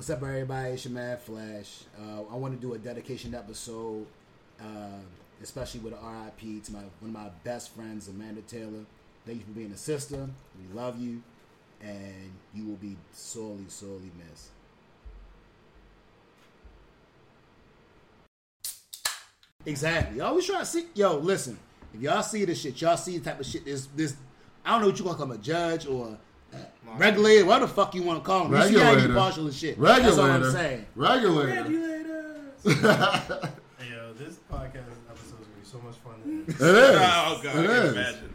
What's 0.00 0.08
up, 0.08 0.22
everybody? 0.22 0.70
It's 0.70 0.86
your 0.86 0.94
man 0.94 1.18
Flash. 1.18 1.80
Uh, 2.00 2.22
I 2.32 2.36
want 2.36 2.58
to 2.58 2.66
do 2.66 2.72
a 2.72 2.78
dedication 2.78 3.34
episode, 3.34 4.06
uh, 4.58 4.96
especially 5.42 5.80
with 5.80 5.92
RIP 5.92 6.64
to 6.64 6.72
my 6.72 6.78
one 7.00 7.10
of 7.10 7.12
my 7.12 7.28
best 7.44 7.74
friends, 7.74 8.08
Amanda 8.08 8.40
Taylor. 8.40 8.86
Thank 9.26 9.40
you 9.40 9.44
for 9.44 9.50
being 9.50 9.72
a 9.72 9.76
sister. 9.76 10.26
We 10.56 10.74
love 10.74 10.98
you, 10.98 11.22
and 11.82 12.32
you 12.54 12.64
will 12.64 12.76
be 12.76 12.96
sorely, 13.12 13.66
sorely 13.68 14.10
missed. 14.16 14.48
Exactly. 19.66 20.22
I 20.22 20.28
always 20.28 20.46
try 20.46 20.60
to 20.60 20.64
see. 20.64 20.86
Yo, 20.94 21.18
listen. 21.18 21.58
If 21.92 22.00
y'all 22.00 22.22
see 22.22 22.46
this 22.46 22.62
shit, 22.62 22.80
y'all 22.80 22.96
see 22.96 23.18
the 23.18 23.24
type 23.28 23.38
of 23.38 23.44
shit. 23.44 23.66
This, 23.66 23.86
this. 23.94 24.16
I 24.64 24.70
don't 24.70 24.80
know 24.80 24.86
what 24.86 24.98
you 24.98 25.04
gonna 25.04 25.18
call 25.18 25.30
a 25.32 25.36
judge 25.36 25.86
or 25.86 26.16
regulator, 26.96 27.44
whatever 27.46 27.66
the 27.66 27.72
fuck 27.72 27.94
you 27.94 28.02
want 28.02 28.20
to 28.22 28.26
call 28.26 28.46
him. 28.46 28.52
You 28.52 28.62
see 28.68 28.74
how 28.78 28.90
you 28.90 28.96
Regulator. 28.96 29.14
partial 29.14 29.44
and 29.46 29.54
shit. 29.54 29.78
Regulator. 29.78 30.02
That's 30.06 30.18
all 30.18 30.30
I'm 30.30 30.50
saying. 30.52 30.86
Regulator. 30.94 31.64
Hey, 33.80 33.88
yo, 33.90 34.12
this 34.18 34.36
podcast 34.52 34.84
episode 35.08 35.40
is 35.40 35.46
gonna 35.46 35.56
be 35.58 35.64
so 35.64 35.78
much 35.80 35.96
fun. 36.04 36.44
It 36.46 36.54
is. 36.54 36.60
Oh 36.60 37.40
god, 37.42 37.56
I 37.56 37.60
it 37.60 37.66
can 37.66 37.70
is. 37.86 37.92
imagine. 37.92 38.34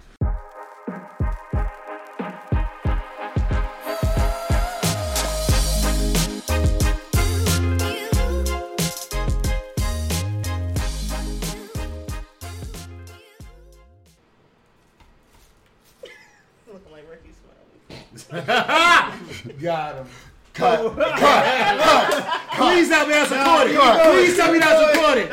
Got 19.61 19.95
him. 19.95 20.07
Cut. 20.53 20.95
Cut. 20.95 21.19
Cut. 21.19 22.41
Please 22.53 22.87
tell 22.89 23.05
me 23.05 23.13
that's 23.13 23.29
recorded. 23.31 23.75
cut. 23.75 24.13
Please 24.13 24.35
tell 24.37 24.51
me 24.53 24.59
that's 24.59 24.95
recorded. 24.95 25.29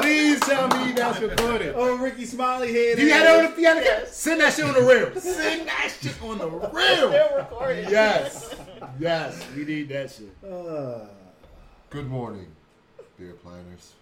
Please 0.00 0.40
tell 0.40 0.68
me 0.68 0.92
that's 0.92 1.20
recorded. 1.20 1.74
Oh, 1.76 1.96
Rickey 1.96 2.24
Smiley 2.24 2.72
head. 2.72 2.98
You 2.98 3.10
had 3.10 3.24
that 3.26 3.44
on 3.46 3.54
the 3.54 3.60
you 3.60 3.66
have 3.66 3.76
the- 3.78 3.82
Yes. 3.82 4.16
Send 4.16 4.40
that 4.40 4.54
shit 4.54 4.64
on 4.64 4.74
the 4.74 4.80
reel. 4.82 5.20
Send 5.20 5.66
that 5.68 5.92
shit 6.00 6.22
on 6.22 6.38
the 6.38 6.48
reel. 6.48 6.70
Still 7.08 7.36
recording. 7.36 7.88
Yes. 7.90 8.54
Yes. 8.98 9.42
We 9.56 9.64
need 9.64 9.88
that 9.90 10.10
shit. 10.10 10.30
Uh, 10.48 11.06
Good 11.90 12.08
morning, 12.08 12.46
dear 13.18 13.32
planners. 13.34 13.92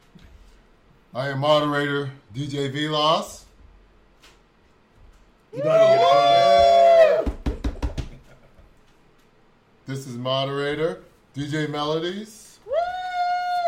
I 1.15 1.29
am 1.29 1.39
moderator 1.41 2.11
DJ 2.35 2.71
Velos. 2.73 3.45
You 5.55 5.63
about 5.63 5.79
to 5.79 6.98
This 9.89 10.07
is 10.07 10.19
moderator 10.19 11.03
DJ 11.35 11.67
Melodies. 11.67 12.59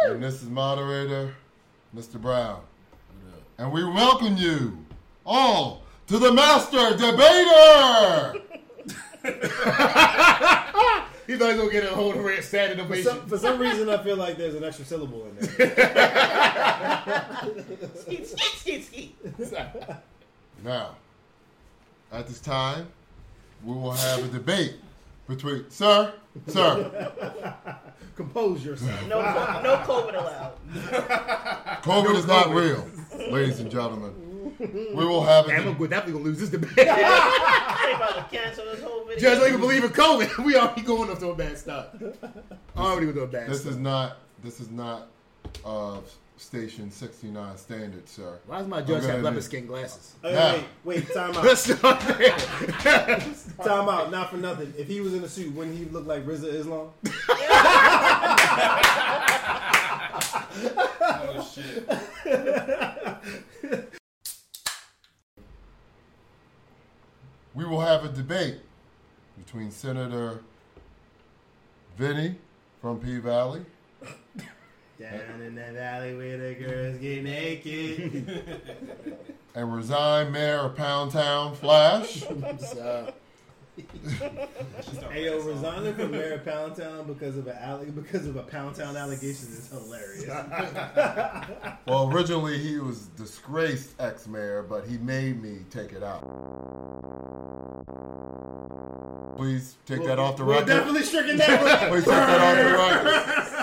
And 0.04 0.22
this 0.22 0.42
is 0.42 0.50
moderator 0.50 1.34
Mr. 1.96 2.20
Brown. 2.20 2.60
And 3.56 3.72
we 3.72 3.82
welcome 3.84 4.36
you 4.36 4.84
all 5.24 5.82
to 6.08 6.18
the 6.18 6.30
Master 6.30 6.90
Debater. 6.90 8.34
He 11.27 11.36
thought 11.36 11.52
he 11.52 11.58
was 11.60 11.68
gonna 11.68 11.70
get 11.70 11.84
a 11.84 11.94
whole 11.94 12.12
red 12.12 12.42
standing 12.42 12.78
for, 12.78 12.84
ovation. 12.86 13.12
some, 13.12 13.27
for 13.28 13.38
some 13.38 13.60
reason, 13.60 13.88
I 13.88 14.02
feel 14.02 14.16
like 14.16 14.36
there's 14.36 14.56
an 14.56 14.64
extra 14.64 14.84
syllable 14.84 15.28
in 15.28 15.36
there. 15.36 15.46
Skeet, 17.94 18.27
skeet, 18.27 18.82
skeet, 18.82 18.84
skeet. 18.84 19.16
Now, 20.64 20.96
at 22.10 22.27
this 22.27 22.40
time, 22.40 22.88
we 23.64 23.74
will 23.74 23.92
have 23.92 24.24
a 24.24 24.28
debate 24.28 24.74
between 25.31 25.70
Sir, 25.70 26.12
Sir, 26.47 27.12
Compose 28.17 28.64
yourself. 28.64 29.09
No, 29.09 29.20
no 29.62 29.77
COVID 29.86 30.14
allowed. 30.14 31.83
COVID 31.83 32.14
is 32.17 32.27
not 32.27 32.50
real, 32.50 32.86
ladies 33.31 33.61
and 33.61 33.70
gentlemen. 33.70 34.12
We 34.58 35.05
will 35.06 35.25
have 35.25 35.46
Damn, 35.46 35.69
a 35.69 35.70
I'm. 35.70 35.77
Definitely 35.79 36.13
gonna 36.13 36.24
lose 36.24 36.39
this 36.40 36.51
debate. 36.51 36.77
They 36.77 36.83
about 36.83 38.17
to 38.17 38.27
cancel 38.30 38.67
this 38.67 38.83
whole 38.83 39.05
video. 39.07 39.20
Judge 39.20 39.39
don't 39.39 39.48
even 39.48 39.61
believe 39.61 39.85
in 39.85 39.90
COVID. 39.90 40.45
We 40.45 40.57
already 40.57 40.83
going 40.83 41.11
up 41.11 41.19
to 41.20 41.29
a 41.30 41.35
bad 41.35 41.57
start. 41.57 41.89
Already 42.77 43.07
going 43.07 43.17
to 43.17 43.23
a 43.23 43.27
bad 43.27 43.48
This 43.48 43.61
start. 43.61 43.74
is 43.74 43.80
not. 43.80 44.19
This 44.42 44.61
is 44.61 44.70
not 44.70 45.08
uh, 45.64 46.01
station 46.40 46.90
sixty 46.90 47.28
nine 47.28 47.56
standard, 47.56 48.08
sir. 48.08 48.39
Why 48.46 48.58
does 48.58 48.67
my 48.68 48.80
judge 48.80 49.02
Okay, 49.05 49.12
have 49.12 49.23
leopard 49.23 49.36
then. 49.36 49.42
skin 49.42 49.67
glasses? 49.67 50.14
Hey, 50.23 50.33
Now. 50.33 50.52
wait, 50.52 50.64
wait, 50.84 51.14
time 51.14 51.30
out. 51.36 51.45
Let's 51.45 51.73
start 51.74 52.01
there. 52.01 52.39
Time 53.62 53.89
out. 53.89 54.11
Not 54.11 54.30
for 54.30 54.36
nothing. 54.39 54.73
If 54.78 54.89
he 54.89 55.01
was 55.01 55.14
in 55.14 55.23
a 55.23 55.28
suit, 55.28 55.55
wouldn't 55.55 55.77
he 55.77 55.84
look 55.86 56.06
like 56.06 56.24
Rizza 56.27 56.52
Islam? 56.52 56.90
Oh 61.23 61.42
shit. 61.55 61.89
We 67.55 67.64
will 67.64 67.80
have 67.80 68.05
a 68.05 68.08
debate 68.08 68.57
between 69.39 69.70
Senator 69.70 70.40
Venny 71.98 72.36
from 72.80 73.01
P 73.01 73.18
Valley 73.18 73.64
Down 75.00 75.40
in 75.40 75.55
that 75.55 75.72
valley 75.72 76.14
where 76.14 76.36
the 76.36 76.55
girls 76.55 76.98
get 76.98 77.24
naked. 77.24 78.44
and 79.55 79.74
resign 79.74 80.30
Mayor 80.30 80.58
of 80.58 80.77
Pound 80.77 81.12
Town 81.12 81.55
Flash. 81.55 82.22
So, 84.92 85.08
hey, 85.10 85.24
yo, 85.24 85.40
resigning 85.40 85.94
from 85.94 86.10
Mayor 86.10 86.34
of 86.34 86.44
Pound 86.44 86.77
Town 86.77 87.06
because 87.06 87.39
of 87.39 87.46
a 87.46 87.62
alle- 87.64 87.86
because 87.86 88.27
of 88.27 88.36
a 88.36 88.42
Pound 88.42 88.77
Town 88.77 88.94
allegation 88.94 89.48
is 89.48 89.70
hilarious. 89.72 90.28
Well, 91.86 92.10
originally 92.12 92.58
he 92.58 92.77
was 92.78 93.06
disgraced 93.16 93.98
ex-mayor, 93.98 94.66
but 94.68 94.86
he 94.86 94.98
made 94.98 95.42
me 95.42 95.60
take 95.70 95.92
it 95.92 96.02
out. 96.02 96.20
Please 99.36 99.77
take 99.86 100.05
that 100.05 100.18
off 100.18 100.36
the 100.36 100.44
We're 100.44 100.55
record. 100.55 100.66
definitely 100.66 101.02
stricken 101.02 101.39
that. 101.39 101.89
Please 101.89 102.05
take 102.05 102.12
that 102.14 102.40
off 102.40 102.56
the 102.58 102.64
record. 102.77 103.59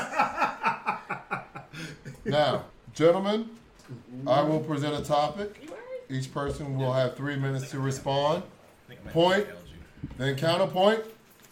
Now, 2.28 2.66
gentlemen, 2.94 3.50
mm-hmm. 3.92 4.28
I 4.30 4.42
will 4.44 4.60
present 4.60 4.96
a 4.96 5.04
topic. 5.04 5.70
Each 6.10 6.32
person 6.34 6.78
will 6.78 6.94
have 6.94 7.16
three 7.16 7.36
minutes 7.36 7.72
to 7.72 7.80
respond. 7.80 8.44
I 8.86 8.88
think 8.90 9.02
I 9.02 9.06
might 9.06 9.14
Point. 9.14 9.36
have 9.38 9.48
failed 9.48 9.68
you. 9.68 10.10
Then 10.18 10.36
counterpoint. 10.36 11.04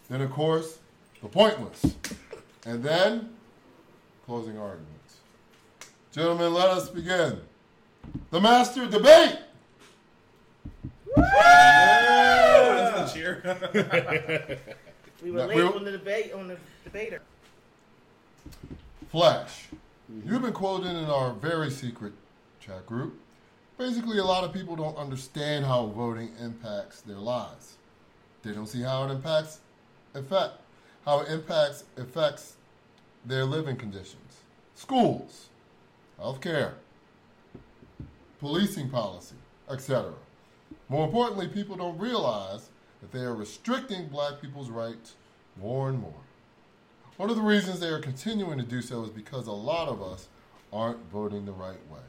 Then, 0.10 0.22
of 0.22 0.32
course, 0.32 0.80
the 1.22 1.28
pointless. 1.28 1.96
And 2.66 2.84
then 2.84 3.34
closing 4.26 4.58
arguments. 4.58 4.92
Gentlemen, 6.12 6.54
let 6.54 6.70
us 6.70 6.90
begin. 6.90 7.40
The 8.30 8.40
master 8.40 8.86
debate. 8.88 9.40
That's 11.16 13.14
the 13.14 13.20
cheer. 13.20 14.60
We 15.24 15.32
were 15.32 15.40
No, 15.40 15.46
late 15.48 15.58
we- 15.58 15.64
on 15.64 15.84
the 15.84 15.92
debate 15.92 16.34
on 16.34 16.48
the 16.48 16.58
debater. 16.84 17.22
Flash. 19.10 19.70
Mm-hmm. 20.12 20.30
You've 20.30 20.42
been 20.42 20.54
quoted 20.54 20.96
in 20.96 21.06
our 21.06 21.34
very 21.34 21.72
secret 21.72 22.14
chat 22.60 22.86
group. 22.86 23.20
Basically, 23.78 24.20
a 24.20 24.24
lot 24.24 24.44
of 24.44 24.54
people 24.54 24.76
don't 24.76 24.98
understand 24.98 25.66
how 25.66 25.88
voting 25.88 26.32
impacts 26.40 27.02
their 27.02 27.18
lives. 27.18 27.76
They 28.44 28.52
don't 28.52 28.68
see 28.68 28.82
how 28.82 29.06
it 29.06 29.12
impacts 29.12 29.60
effect 30.14 30.54
how 31.06 31.20
it 31.20 31.30
impacts 31.30 31.84
affects 31.98 32.56
their 33.26 33.46
living 33.46 33.76
conditions, 33.76 34.42
schools, 34.74 35.50
healthcare, 36.20 36.74
policing 38.40 38.90
policy, 38.90 39.36
etc. 39.70 40.14
More 40.90 41.06
importantly, 41.06 41.48
people 41.48 41.76
don't 41.76 41.98
realize 42.00 42.70
that 43.02 43.12
they 43.12 43.24
are 43.24 43.36
restricting 43.36 44.08
black 44.08 44.42
people's 44.42 44.70
rights 44.70 45.14
more 45.62 45.90
and 45.90 46.00
more. 46.00 46.25
One 47.18 47.30
of 47.30 47.36
the 47.36 47.42
reasons 47.42 47.80
they 47.80 47.90
are 47.90 48.00
continuing 48.00 48.58
to 48.58 48.64
do 48.64 48.82
so 48.82 49.04
is 49.04 49.10
because 49.10 49.48
a 49.48 49.52
lot 49.52 49.88
of 49.88 50.02
us 50.02 50.28
aren't 50.74 51.10
voting 51.12 51.46
the 51.46 51.52
right 51.52 51.80
way. 51.90 52.00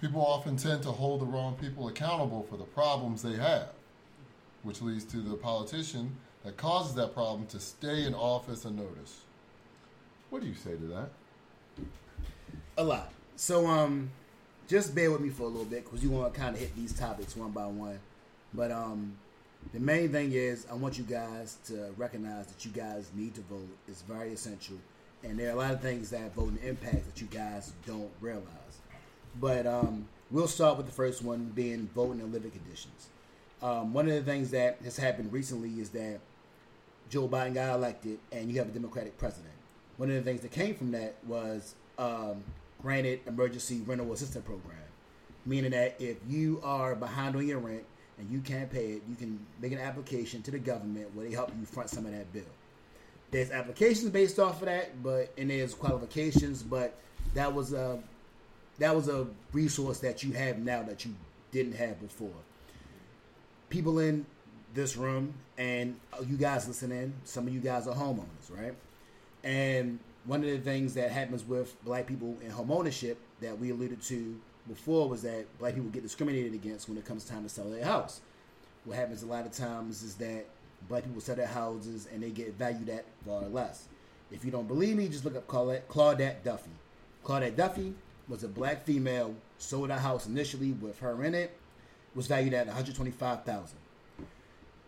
People 0.00 0.20
often 0.20 0.56
tend 0.56 0.82
to 0.82 0.90
hold 0.92 1.20
the 1.20 1.26
wrong 1.26 1.56
people 1.60 1.88
accountable 1.88 2.46
for 2.48 2.56
the 2.56 2.64
problems 2.64 3.22
they 3.22 3.36
have, 3.36 3.68
which 4.62 4.82
leads 4.82 5.04
to 5.06 5.18
the 5.18 5.36
politician 5.36 6.16
that 6.44 6.56
causes 6.56 6.94
that 6.94 7.14
problem 7.14 7.46
to 7.46 7.60
stay 7.60 8.04
in 8.04 8.14
office 8.14 8.64
unnoticed. 8.64 9.16
What 10.30 10.42
do 10.42 10.48
you 10.48 10.54
say 10.54 10.72
to 10.72 10.86
that? 10.86 11.10
a 12.78 12.84
lot. 12.84 13.10
So, 13.36 13.66
um, 13.66 14.10
just 14.68 14.94
bear 14.94 15.10
with 15.10 15.20
me 15.20 15.28
for 15.28 15.42
a 15.42 15.48
little 15.48 15.64
bit 15.64 15.84
because 15.84 16.02
you 16.02 16.10
want 16.10 16.32
to 16.32 16.40
kind 16.40 16.54
of 16.54 16.60
hit 16.60 16.74
these 16.76 16.92
topics 16.92 17.36
one 17.36 17.50
by 17.50 17.66
one. 17.66 17.98
But 18.54 18.70
um, 18.70 19.16
the 19.72 19.80
main 19.80 20.10
thing 20.10 20.32
is 20.32 20.66
I 20.70 20.74
want 20.74 20.98
you 20.98 21.04
guys 21.04 21.58
to 21.66 21.92
recognize 21.96 22.46
that 22.46 22.64
you 22.64 22.70
guys 22.70 23.10
need 23.14 23.34
to 23.34 23.40
vote. 23.42 23.68
It's 23.86 24.02
very 24.02 24.32
essential, 24.32 24.76
and 25.22 25.38
there 25.38 25.48
are 25.50 25.52
a 25.52 25.56
lot 25.56 25.72
of 25.72 25.80
things 25.80 26.10
that 26.10 26.34
voting 26.34 26.58
impacts 26.64 27.06
that 27.06 27.20
you 27.20 27.26
guys 27.26 27.72
don't 27.86 28.10
realize. 28.20 28.44
But 29.40 29.66
um, 29.66 30.06
we'll 30.30 30.48
start 30.48 30.76
with 30.76 30.86
the 30.86 30.92
first 30.92 31.22
one 31.22 31.52
being 31.54 31.88
voting 31.94 32.20
and 32.20 32.32
living 32.32 32.50
conditions. 32.50 33.08
Um, 33.62 33.92
one 33.92 34.08
of 34.08 34.14
the 34.14 34.22
things 34.22 34.50
that 34.52 34.78
has 34.84 34.96
happened 34.96 35.32
recently 35.32 35.80
is 35.80 35.90
that 35.90 36.20
Joe 37.10 37.28
Biden 37.28 37.54
got 37.54 37.74
elected, 37.74 38.18
and 38.32 38.50
you 38.50 38.58
have 38.58 38.68
a 38.68 38.72
Democratic 38.72 39.18
president. 39.18 39.52
one 39.96 40.08
of 40.08 40.14
the 40.14 40.22
things 40.22 40.40
that 40.42 40.52
came 40.52 40.74
from 40.74 40.92
that 40.92 41.16
was 41.26 41.74
um, 41.98 42.42
granted 42.80 43.20
emergency 43.26 43.82
rental 43.84 44.12
assistance 44.12 44.44
program, 44.44 44.76
meaning 45.44 45.72
that 45.72 45.96
if 45.98 46.16
you 46.28 46.60
are 46.62 46.94
behind 46.94 47.34
on 47.36 47.46
your 47.46 47.58
rent 47.58 47.84
and 48.18 48.30
you 48.30 48.40
can't 48.40 48.70
pay 48.70 48.92
it, 48.92 49.02
you 49.08 49.14
can 49.14 49.38
make 49.60 49.72
an 49.72 49.78
application 49.78 50.42
to 50.42 50.50
the 50.50 50.58
government 50.58 51.14
where 51.14 51.26
they 51.26 51.34
help 51.34 51.50
you 51.58 51.64
front 51.64 51.90
some 51.90 52.06
of 52.06 52.12
that 52.12 52.32
bill. 52.32 52.42
There's 53.30 53.50
applications 53.50 54.10
based 54.10 54.38
off 54.38 54.62
of 54.62 54.66
that, 54.66 55.02
but 55.02 55.32
and 55.36 55.50
there's 55.50 55.74
qualifications, 55.74 56.62
but 56.62 56.94
that 57.34 57.52
was 57.52 57.72
a 57.72 58.02
that 58.78 58.94
was 58.94 59.08
a 59.08 59.26
resource 59.52 59.98
that 60.00 60.22
you 60.22 60.32
have 60.32 60.58
now 60.58 60.82
that 60.82 61.04
you 61.04 61.14
didn't 61.50 61.74
have 61.74 62.00
before. 62.00 62.30
People 63.68 63.98
in 63.98 64.24
this 64.74 64.96
room 64.96 65.34
and 65.56 65.98
you 66.26 66.36
guys 66.36 66.66
listening, 66.66 67.12
some 67.24 67.46
of 67.46 67.52
you 67.52 67.60
guys 67.60 67.86
are 67.86 67.94
homeowners, 67.94 68.50
right? 68.56 68.74
And 69.44 69.98
one 70.24 70.42
of 70.42 70.50
the 70.50 70.58
things 70.58 70.94
that 70.94 71.10
happens 71.10 71.44
with 71.44 71.82
black 71.84 72.06
people 72.06 72.36
in 72.42 72.50
homeownership 72.50 73.16
that 73.40 73.58
we 73.58 73.70
alluded 73.70 74.00
to 74.02 74.40
before 74.68 75.08
was 75.08 75.22
that 75.22 75.46
black 75.58 75.74
people 75.74 75.90
get 75.90 76.02
discriminated 76.02 76.54
against 76.54 76.88
when 76.88 76.98
it 76.98 77.04
comes 77.04 77.24
time 77.24 77.42
to 77.42 77.48
sell 77.48 77.68
their 77.68 77.84
house. 77.84 78.20
What 78.84 78.96
happens 78.96 79.22
a 79.22 79.26
lot 79.26 79.46
of 79.46 79.52
times 79.52 80.02
is 80.02 80.14
that 80.16 80.46
black 80.88 81.04
people 81.04 81.20
sell 81.20 81.36
their 81.36 81.46
houses 81.46 82.08
and 82.12 82.22
they 82.22 82.30
get 82.30 82.54
valued 82.54 82.88
at 82.88 83.04
far 83.26 83.42
less. 83.42 83.86
If 84.30 84.44
you 84.44 84.50
don't 84.50 84.68
believe 84.68 84.96
me, 84.96 85.08
just 85.08 85.24
look 85.24 85.36
up 85.36 85.46
Carlette, 85.46 86.44
Duffy. 86.44 86.70
Carlette 87.24 87.56
Duffy 87.56 87.94
was 88.28 88.44
a 88.44 88.48
black 88.48 88.84
female, 88.84 89.34
sold 89.58 89.90
her 89.90 89.98
house 89.98 90.26
initially 90.26 90.72
with 90.72 90.98
her 91.00 91.24
in 91.24 91.34
it, 91.34 91.56
was 92.14 92.26
valued 92.26 92.54
at 92.54 92.66
125000 92.66 93.76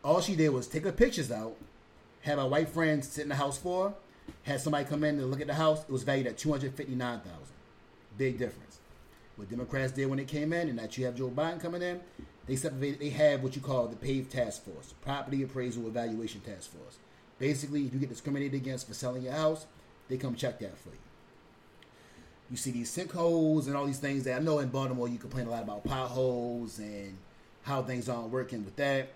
All 0.05 0.21
she 0.21 0.37
did 0.37 0.51
was 0.51 0.67
take 0.67 0.85
her 0.85 0.93
pictures 0.93 1.33
out, 1.33 1.57
have 2.23 2.39
her 2.39 2.47
white 2.47 2.69
friends 2.69 3.09
sit 3.09 3.23
in 3.23 3.29
the 3.31 3.35
house 3.37 3.57
for 3.57 3.89
her, 3.89 3.95
had 4.43 4.61
somebody 4.61 4.85
come 4.85 5.05
in 5.05 5.19
and 5.19 5.31
look 5.31 5.41
at 5.41 5.47
the 5.47 5.55
house, 5.55 5.83
it 5.83 5.91
was 5.91 6.03
valued 6.03 6.27
at 6.27 6.37
259000 6.37 7.33
Big 8.19 8.39
difference. 8.39 8.80
What 9.41 9.49
Democrats 9.49 9.93
did 9.93 10.05
when 10.07 10.19
they 10.19 10.27
came 10.27 10.53
in, 10.53 10.69
and 10.69 10.79
that 10.79 10.99
you 10.99 11.07
have 11.07 11.17
Joe 11.17 11.31
Biden 11.31 11.59
coming 11.59 11.81
in, 11.81 11.99
they 12.47 12.57
separated. 12.57 13.01
They 13.01 13.09
have 13.09 13.43
what 13.43 13.57
you 13.57 13.63
call 13.63 13.87
the 13.87 13.97
PAVE 13.97 14.29
Task 14.29 14.65
Force, 14.65 14.93
Property 15.01 15.43
Appraisal 15.43 15.87
Evaluation 15.87 16.43
Task 16.43 16.71
Force. 16.71 16.99
Basically, 17.39 17.87
if 17.87 17.95
you 17.95 18.01
get 18.01 18.11
discriminated 18.11 18.53
against 18.61 18.87
for 18.87 18.93
selling 18.93 19.23
your 19.23 19.33
house, 19.33 19.65
they 20.09 20.19
come 20.19 20.35
check 20.35 20.59
that 20.59 20.77
for 20.77 20.91
you. 20.91 20.99
You 22.51 22.59
see 22.59 22.71
these 22.71 22.95
sinkholes 22.95 23.67
and 23.67 23.75
all 23.75 23.87
these 23.87 23.99
things 23.99 24.25
that 24.25 24.37
I 24.37 24.45
know 24.45 24.59
in 24.59 24.69
Baltimore 24.69 25.09
you 25.09 25.17
complain 25.17 25.47
a 25.47 25.51
lot 25.51 25.63
about 25.63 25.85
potholes 25.85 26.79
and 26.79 27.17
how 27.63 27.83
things 27.83 28.11
aren't 28.11 28.29
working 28.29 28.63
with 28.63 28.77
that. 28.77 29.09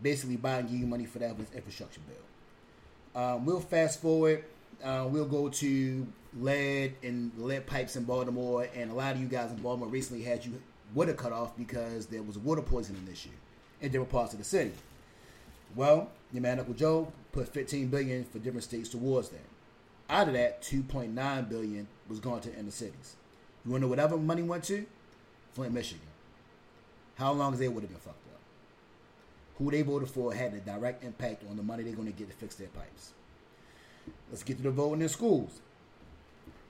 Basically, 0.00 0.38
Biden 0.38 0.70
give 0.70 0.80
you 0.80 0.86
money 0.86 1.04
for 1.04 1.18
that 1.18 1.36
with 1.36 1.54
infrastructure 1.54 2.00
bill. 2.06 3.22
Um, 3.22 3.44
we'll 3.44 3.60
fast 3.60 4.00
forward. 4.00 4.42
Uh, 4.82 5.06
we'll 5.08 5.24
go 5.24 5.48
to 5.48 6.06
lead 6.38 6.94
and 7.02 7.32
lead 7.38 7.66
pipes 7.66 7.96
in 7.96 8.04
Baltimore, 8.04 8.68
and 8.74 8.90
a 8.90 8.94
lot 8.94 9.14
of 9.14 9.20
you 9.20 9.26
guys 9.26 9.50
in 9.50 9.56
Baltimore 9.56 9.88
recently 9.88 10.22
had 10.22 10.44
you 10.44 10.60
water 10.94 11.14
cut 11.14 11.32
off 11.32 11.56
because 11.56 12.06
there 12.06 12.22
was 12.22 12.36
a 12.36 12.40
water 12.40 12.62
poisoning 12.62 13.06
issue 13.10 13.30
in 13.80 13.90
different 13.90 14.10
parts 14.10 14.32
of 14.32 14.38
the 14.38 14.44
city. 14.44 14.72
Well, 15.74 16.10
your 16.32 16.42
man 16.42 16.58
Uncle 16.58 16.74
Joe 16.74 17.12
put 17.32 17.48
15 17.48 17.88
billion 17.88 18.24
for 18.24 18.38
different 18.38 18.64
states 18.64 18.88
towards 18.88 19.30
that. 19.30 19.44
Out 20.08 20.28
of 20.28 20.34
that, 20.34 20.62
2.9 20.62 21.48
billion 21.48 21.88
was 22.08 22.20
going 22.20 22.40
to 22.42 22.56
inner 22.56 22.70
cities. 22.70 23.16
You 23.64 23.72
want 23.72 23.82
to 23.82 23.86
know 23.86 23.90
whatever 23.90 24.16
money 24.16 24.42
went 24.42 24.64
to? 24.64 24.86
Flint, 25.52 25.72
Michigan. 25.72 26.06
How 27.16 27.32
long 27.32 27.54
is 27.54 27.58
they 27.58 27.68
would 27.68 27.82
have 27.82 27.90
been 27.90 28.00
fucked 28.00 28.26
up? 28.28 28.40
Who 29.58 29.70
they 29.70 29.82
voted 29.82 30.08
for 30.08 30.32
had 30.32 30.54
a 30.54 30.60
direct 30.60 31.02
impact 31.02 31.42
on 31.50 31.56
the 31.56 31.62
money 31.62 31.82
they're 31.82 31.94
going 31.94 32.06
to 32.06 32.12
get 32.12 32.30
to 32.30 32.36
fix 32.36 32.54
their 32.54 32.68
pipes. 32.68 33.12
Let's 34.30 34.42
get 34.42 34.56
to 34.58 34.62
the 34.62 34.70
voting 34.70 34.94
in 34.94 34.98
their 35.00 35.08
schools. 35.08 35.60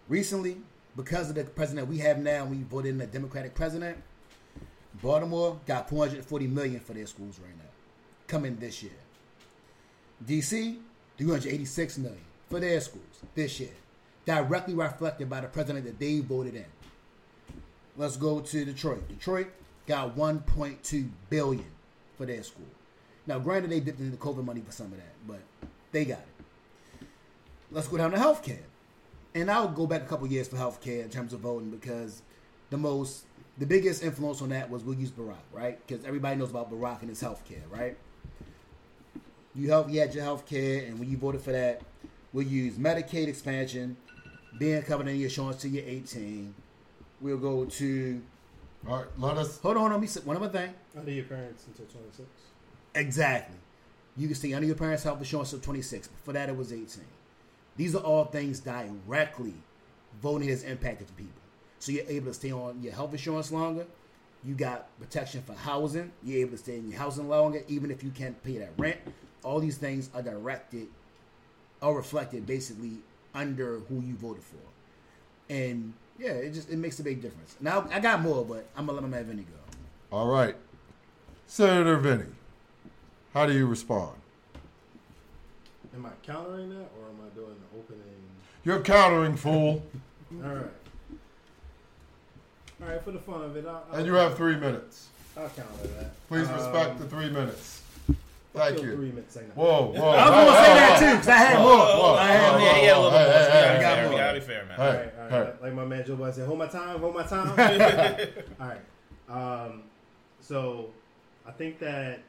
Recently, 0.08 0.58
because 0.96 1.28
of 1.28 1.34
the 1.34 1.44
president 1.44 1.88
we 1.88 1.98
have 1.98 2.18
now, 2.18 2.44
we 2.44 2.58
voted 2.62 2.94
in 2.94 3.00
a 3.00 3.06
Democratic 3.06 3.54
president. 3.54 3.98
Baltimore 5.02 5.60
got 5.66 5.88
440 5.90 6.46
million 6.46 6.80
for 6.80 6.94
their 6.94 7.06
schools 7.06 7.38
right 7.38 7.56
now, 7.56 7.70
coming 8.26 8.56
this 8.56 8.82
year. 8.82 8.92
DC, 10.26 10.78
386 11.18 11.98
million 11.98 12.20
for 12.48 12.60
their 12.60 12.80
schools 12.80 13.04
this 13.34 13.60
year, 13.60 13.74
directly 14.24 14.74
reflected 14.74 15.28
by 15.28 15.40
the 15.40 15.48
president 15.48 15.84
that 15.84 15.98
they 15.98 16.20
voted 16.20 16.54
in. 16.54 16.64
Let's 17.96 18.16
go 18.16 18.40
to 18.40 18.64
Detroit. 18.64 19.06
Detroit 19.08 19.48
got 19.86 20.16
1.2 20.16 21.08
billion 21.30 21.64
for 22.16 22.26
their 22.26 22.42
school. 22.42 22.66
Now, 23.26 23.38
granted, 23.38 23.70
they 23.70 23.80
dipped 23.80 24.00
into 24.00 24.12
the 24.12 24.16
COVID 24.16 24.44
money 24.44 24.60
for 24.60 24.72
some 24.72 24.86
of 24.86 24.96
that, 24.96 25.14
but 25.26 25.40
they 25.92 26.04
got 26.04 26.18
it. 26.18 26.35
Let's 27.70 27.88
go 27.88 27.96
down 27.96 28.12
to 28.12 28.16
healthcare, 28.16 28.62
and 29.34 29.50
I'll 29.50 29.68
go 29.68 29.86
back 29.86 30.02
a 30.02 30.06
couple 30.06 30.26
years 30.28 30.46
for 30.48 30.56
healthcare 30.56 31.02
in 31.02 31.10
terms 31.10 31.32
of 31.32 31.40
voting 31.40 31.70
because 31.70 32.22
the 32.70 32.76
most, 32.76 33.24
the 33.58 33.66
biggest 33.66 34.02
influence 34.02 34.40
on 34.40 34.50
that 34.50 34.70
was 34.70 34.84
we'll 34.84 34.96
use 34.96 35.10
Barack, 35.10 35.34
right? 35.52 35.84
Because 35.86 36.04
everybody 36.04 36.36
knows 36.36 36.50
about 36.50 36.70
Barack 36.70 37.00
and 37.00 37.08
his 37.10 37.20
healthcare, 37.20 37.62
right? 37.70 37.96
You 39.54 39.68
help, 39.70 39.90
you 39.90 40.00
had 40.00 40.14
your 40.14 40.24
healthcare, 40.24 40.86
and 40.86 40.98
when 40.98 41.10
you 41.10 41.16
voted 41.16 41.40
for 41.40 41.52
that, 41.52 41.82
we'll 42.32 42.46
use 42.46 42.74
Medicaid 42.76 43.26
expansion, 43.26 43.96
being 44.58 44.82
covered 44.82 45.08
in 45.08 45.16
your 45.16 45.24
insurance 45.24 45.60
till 45.62 45.72
you're 45.72 45.84
18. 45.84 46.54
We'll 47.20 47.38
go 47.38 47.64
to 47.64 48.22
All 48.86 48.98
right, 48.98 49.06
let 49.18 49.38
us. 49.38 49.58
hold 49.58 49.76
on, 49.76 49.90
let 49.90 50.00
me 50.00 50.06
say 50.06 50.20
one 50.20 50.36
other 50.36 50.48
thing. 50.48 50.72
Under 50.96 51.10
your 51.10 51.24
parents 51.24 51.64
until 51.66 51.86
26. 51.86 52.28
Exactly. 52.94 53.56
You 54.16 54.28
can 54.28 54.36
stay 54.36 54.52
under 54.54 54.66
your 54.66 54.76
parents' 54.76 55.02
health 55.02 55.18
insurance 55.18 55.50
till 55.50 55.58
26. 55.58 56.08
Before 56.08 56.34
that, 56.34 56.48
it 56.48 56.56
was 56.56 56.72
18. 56.72 56.86
These 57.76 57.94
are 57.94 58.02
all 58.02 58.24
things 58.24 58.60
directly 58.60 59.54
voting 60.22 60.48
has 60.48 60.62
impacted 60.62 61.14
people. 61.16 61.40
So 61.78 61.92
you're 61.92 62.06
able 62.08 62.26
to 62.28 62.34
stay 62.34 62.52
on 62.52 62.82
your 62.82 62.92
health 62.92 63.12
insurance 63.12 63.52
longer. 63.52 63.86
You 64.44 64.54
got 64.54 64.88
protection 64.98 65.42
for 65.42 65.54
housing. 65.54 66.12
You're 66.22 66.40
able 66.40 66.52
to 66.52 66.58
stay 66.58 66.76
in 66.76 66.88
your 66.88 66.98
housing 66.98 67.28
longer, 67.28 67.62
even 67.68 67.90
if 67.90 68.02
you 68.02 68.10
can't 68.10 68.40
pay 68.42 68.58
that 68.58 68.72
rent. 68.78 68.98
All 69.42 69.60
these 69.60 69.76
things 69.76 70.10
are 70.14 70.22
directed 70.22 70.88
or 71.80 71.96
reflected 71.96 72.46
basically 72.46 72.98
under 73.34 73.80
who 73.80 74.00
you 74.00 74.14
voted 74.14 74.42
for. 74.42 74.56
And 75.52 75.92
yeah, 76.18 76.30
it 76.30 76.54
just 76.54 76.70
it 76.70 76.78
makes 76.78 76.98
a 76.98 77.02
big 77.02 77.20
difference. 77.20 77.56
Now 77.60 77.86
I 77.90 78.00
got 78.00 78.20
more, 78.20 78.44
but 78.44 78.66
I'm 78.76 78.86
gonna 78.86 79.00
let 79.00 79.08
my 79.08 79.16
man 79.16 79.24
Venny 79.24 79.44
go. 79.44 80.16
All 80.16 80.28
right, 80.28 80.56
Senator 81.46 81.98
Venny, 81.98 82.32
how 83.34 83.46
do 83.46 83.52
you 83.52 83.66
respond? 83.66 84.16
Am 85.96 86.04
I 86.06 86.10
countering 86.22 86.68
that 86.70 86.88
or 86.98 87.08
am 87.08 87.18
I 87.24 87.34
doing 87.34 87.56
the 87.72 87.78
opening? 87.78 88.02
You're 88.64 88.80
countering, 88.80 89.36
fool, 89.36 89.82
All 90.44 90.54
right. 90.54 90.66
All 92.82 92.88
right, 92.88 93.02
for 93.02 93.12
the 93.12 93.18
fun 93.18 93.42
of 93.42 93.56
it, 93.56 93.64
I'll, 93.66 93.84
I'll, 93.90 93.98
and 93.98 94.06
you 94.06 94.12
have 94.14 94.36
three 94.36 94.56
minutes. 94.56 95.08
I'll 95.36 95.48
counter 95.48 95.86
that. 95.98 96.28
Please 96.28 96.48
respect 96.48 96.90
Um, 96.92 96.98
the 96.98 97.06
three 97.08 97.30
minutes. 97.30 97.82
Thank 98.52 98.82
you. 98.82 98.96
Three 98.96 99.08
minutes, 99.10 99.36
ain't 99.36 99.54
Whoa, 99.56 99.92
whoa! 99.94 100.08
I 100.10 100.28
was 100.30 100.30
gonna 100.30 100.66
say 100.66 100.74
that 100.74 100.98
too 100.98 101.10
because 101.12 101.28
I 101.28 101.36
had 101.36 101.58
more. 101.58 101.68
whoa, 101.76 102.14
I 102.14 102.26
had 102.26 102.52
whoa, 102.52 102.58
more. 102.58 102.68
yeah, 102.68 102.82
yeah, 102.82 102.96
a 102.96 103.00
little 103.00 103.10
Hey, 103.10 103.24
bit 103.24 103.32
hey, 103.32 103.42
more. 103.42 103.50
hey, 103.52 103.68
We 103.68 103.76
hey, 103.76 103.80
gotta 103.82 103.96
hey. 103.96 104.02
be 104.02 104.08
fair. 104.08 104.10
We 104.10 104.16
gotta 104.16 104.40
be 104.40 104.46
fair, 104.46 104.64
man. 104.64 104.76
Hey. 104.76 104.84
All 104.86 104.92
right, 104.92 105.12
all 105.18 105.22
right. 105.22 105.30
hey. 105.30 105.38
Like, 105.52 105.62
like 105.62 105.74
my 105.74 105.84
man 105.84 106.06
Joe 106.06 106.16
Biden 106.16 106.34
said, 106.34 106.46
hold 106.46 106.58
my 106.58 106.66
time, 106.66 106.98
hold 107.00 107.14
my 107.14 107.22
time. 107.34 107.48
all 108.60 108.66
right. 108.68 109.64
Um, 109.68 109.82
so 110.40 110.90
I 111.46 111.50
think 111.52 111.78
that 111.80 112.20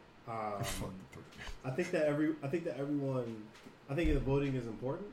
I 1.65 1.69
think 1.71 1.91
that 1.91 2.05
every 2.07 2.35
I 2.43 2.47
think 2.47 2.65
that 2.65 2.77
everyone 2.77 3.43
I 3.89 3.95
think 3.95 4.13
that 4.13 4.21
voting 4.21 4.55
is 4.55 4.65
important, 4.65 5.07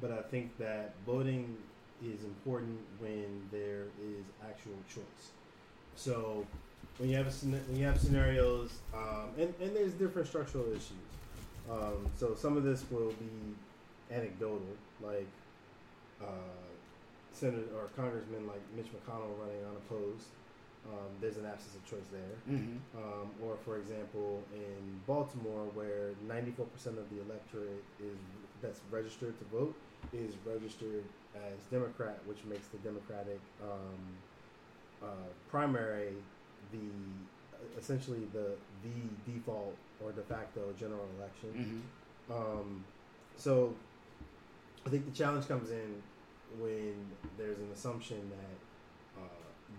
but 0.00 0.10
I 0.12 0.22
think 0.22 0.56
that 0.58 0.94
voting 1.06 1.56
is 2.02 2.24
important 2.24 2.78
when 2.98 3.48
there 3.50 3.84
is 4.02 4.24
actual 4.42 4.72
choice. 4.88 5.30
So 5.96 6.46
when 6.98 7.08
you 7.10 7.16
have 7.16 7.42
when 7.42 7.76
you 7.76 7.84
have 7.86 8.00
scenarios, 8.00 8.70
um, 8.94 9.30
and 9.38 9.52
and 9.60 9.74
there's 9.74 9.92
different 9.92 10.28
structural 10.28 10.66
issues. 10.70 11.08
Um, 11.70 12.10
so 12.16 12.34
some 12.34 12.56
of 12.56 12.64
this 12.64 12.84
will 12.90 13.12
be 13.12 14.14
anecdotal, 14.14 14.60
like 15.02 15.28
uh, 16.20 16.26
Senator 17.32 17.64
or 17.74 17.88
Congressman 17.96 18.46
like 18.46 18.60
Mitch 18.76 18.86
McConnell 18.86 19.38
running 19.38 19.64
unopposed. 19.68 20.26
Um, 20.88 21.10
there's 21.20 21.36
an 21.36 21.44
absence 21.46 21.74
of 21.74 21.84
choice 21.84 22.08
there. 22.10 22.36
Mhm. 22.48 22.78
Um, 22.96 23.30
or, 23.42 23.56
for 23.64 23.76
example, 23.76 24.42
in 24.54 25.00
Baltimore, 25.06 25.66
where 25.74 26.14
94% 26.26 26.98
of 26.98 27.08
the 27.10 27.20
electorate 27.20 27.84
is 28.00 28.16
that's 28.62 28.80
registered 28.90 29.38
to 29.38 29.44
vote 29.46 29.74
is 30.12 30.34
registered 30.44 31.04
as 31.34 31.58
Democrat, 31.70 32.18
which 32.26 32.44
makes 32.44 32.66
the 32.68 32.78
Democratic 32.78 33.38
um, 33.62 34.16
uh, 35.02 35.28
primary 35.48 36.14
the 36.72 37.78
essentially 37.78 38.26
the 38.32 38.56
the 38.82 39.32
default 39.32 39.76
or 40.02 40.12
de 40.12 40.22
facto 40.22 40.72
general 40.78 41.06
election. 41.18 41.84
Mhm. 42.30 42.34
Um, 42.34 42.84
so 43.36 43.74
I 44.86 44.88
think 44.90 45.04
the 45.04 45.12
challenge 45.12 45.46
comes 45.46 45.70
in 45.70 46.02
when 46.58 46.94
there's 47.36 47.58
an 47.58 47.70
assumption 47.72 48.30
that 48.30 49.20
uh, 49.22 49.26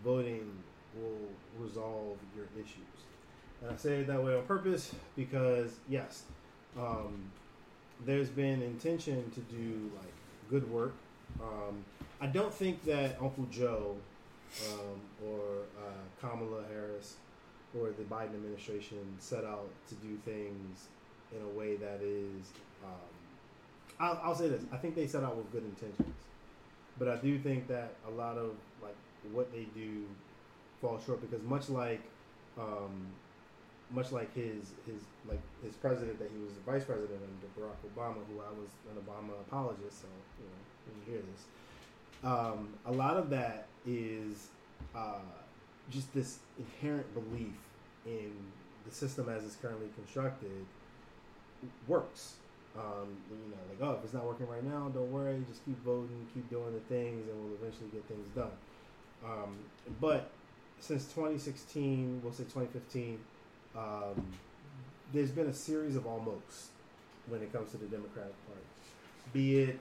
voting 0.03 0.63
will 0.95 1.65
resolve 1.65 2.17
your 2.35 2.45
issues. 2.55 2.77
And 3.61 3.71
I 3.71 3.75
say 3.77 3.99
it 3.99 4.07
that 4.07 4.23
way 4.23 4.35
on 4.35 4.43
purpose 4.43 4.93
because, 5.15 5.71
yes, 5.87 6.23
um, 6.77 7.31
there's 8.05 8.29
been 8.29 8.61
intention 8.61 9.29
to 9.31 9.39
do 9.41 9.91
like 9.95 10.13
good 10.49 10.69
work. 10.71 10.93
Um, 11.41 11.85
I 12.19 12.27
don't 12.27 12.53
think 12.53 12.83
that 12.85 13.17
Uncle 13.21 13.45
Joe 13.51 13.95
um, 14.69 15.27
or 15.27 15.39
uh, 15.79 16.19
Kamala 16.19 16.63
Harris 16.71 17.15
or 17.79 17.89
the 17.91 18.03
Biden 18.03 18.33
administration 18.35 18.97
set 19.19 19.45
out 19.45 19.69
to 19.89 19.95
do 19.95 20.17
things 20.25 20.87
in 21.31 21.41
a 21.43 21.57
way 21.57 21.75
that 21.77 22.01
is. 22.01 22.47
Um, 22.83 22.89
I'll, 23.99 24.19
I'll 24.23 24.35
say 24.35 24.49
this: 24.49 24.63
I 24.71 24.77
think 24.77 24.95
they 24.95 25.07
set 25.07 25.23
out 25.23 25.37
with 25.37 25.51
good 25.51 25.63
intentions, 25.63 26.15
but 26.97 27.07
I 27.07 27.15
do 27.17 27.37
think 27.39 27.67
that 27.67 27.93
a 28.07 28.11
lot 28.11 28.37
of 28.37 28.51
like 28.81 28.95
what 29.31 29.51
they 29.53 29.67
do 29.75 30.05
falls 30.81 31.05
short 31.05 31.21
because 31.21 31.43
much 31.43 31.69
like. 31.69 32.01
Um, 32.57 33.07
much 33.93 34.11
like 34.11 34.33
his 34.33 34.71
his 34.85 35.01
like 35.27 35.41
his 35.63 35.75
president 35.75 36.17
that 36.19 36.29
he 36.33 36.43
was 36.43 36.53
the 36.53 36.71
vice 36.71 36.83
president 36.83 37.19
under 37.21 37.47
Barack 37.59 37.79
Obama, 37.93 38.17
who 38.27 38.39
I 38.39 38.51
was 38.51 38.69
an 38.89 39.01
Obama 39.03 39.39
apologist, 39.47 40.01
so 40.01 40.07
you 40.39 40.45
know 40.45 40.61
when 40.85 40.95
you 40.99 41.11
hear 41.11 41.21
this, 41.31 41.43
um, 42.23 42.69
a 42.85 42.91
lot 42.91 43.17
of 43.17 43.29
that 43.29 43.67
is 43.85 44.47
uh, 44.95 45.19
just 45.89 46.13
this 46.13 46.39
inherent 46.57 47.11
belief 47.13 47.55
in 48.05 48.31
the 48.87 48.93
system 48.93 49.29
as 49.29 49.43
it's 49.43 49.55
currently 49.55 49.87
constructed 49.95 50.65
works. 51.87 52.35
Um, 52.77 53.17
you 53.29 53.51
know, 53.51 53.57
like 53.69 53.79
oh, 53.81 53.97
if 53.99 54.05
it's 54.05 54.13
not 54.13 54.25
working 54.25 54.47
right 54.47 54.63
now, 54.63 54.89
don't 54.93 55.11
worry, 55.11 55.43
just 55.49 55.65
keep 55.65 55.83
voting, 55.83 56.25
keep 56.33 56.49
doing 56.49 56.73
the 56.73 56.79
things, 56.81 57.27
and 57.27 57.43
we'll 57.43 57.55
eventually 57.55 57.89
get 57.91 58.05
things 58.05 58.25
done. 58.33 58.51
Um, 59.25 59.57
but 59.99 60.31
since 60.81 61.05
2016, 61.05 62.21
we'll 62.23 62.33
say 62.33 62.43
2015 62.43 63.19
um, 63.77 64.25
there's 65.13 65.31
been 65.31 65.47
a 65.47 65.53
series 65.53 65.95
of 65.95 66.05
almost 66.05 66.69
when 67.27 67.41
it 67.41 67.51
comes 67.51 67.71
to 67.71 67.77
the 67.77 67.85
Democratic 67.85 68.33
Party. 68.47 68.61
Be 69.33 69.59
it 69.61 69.79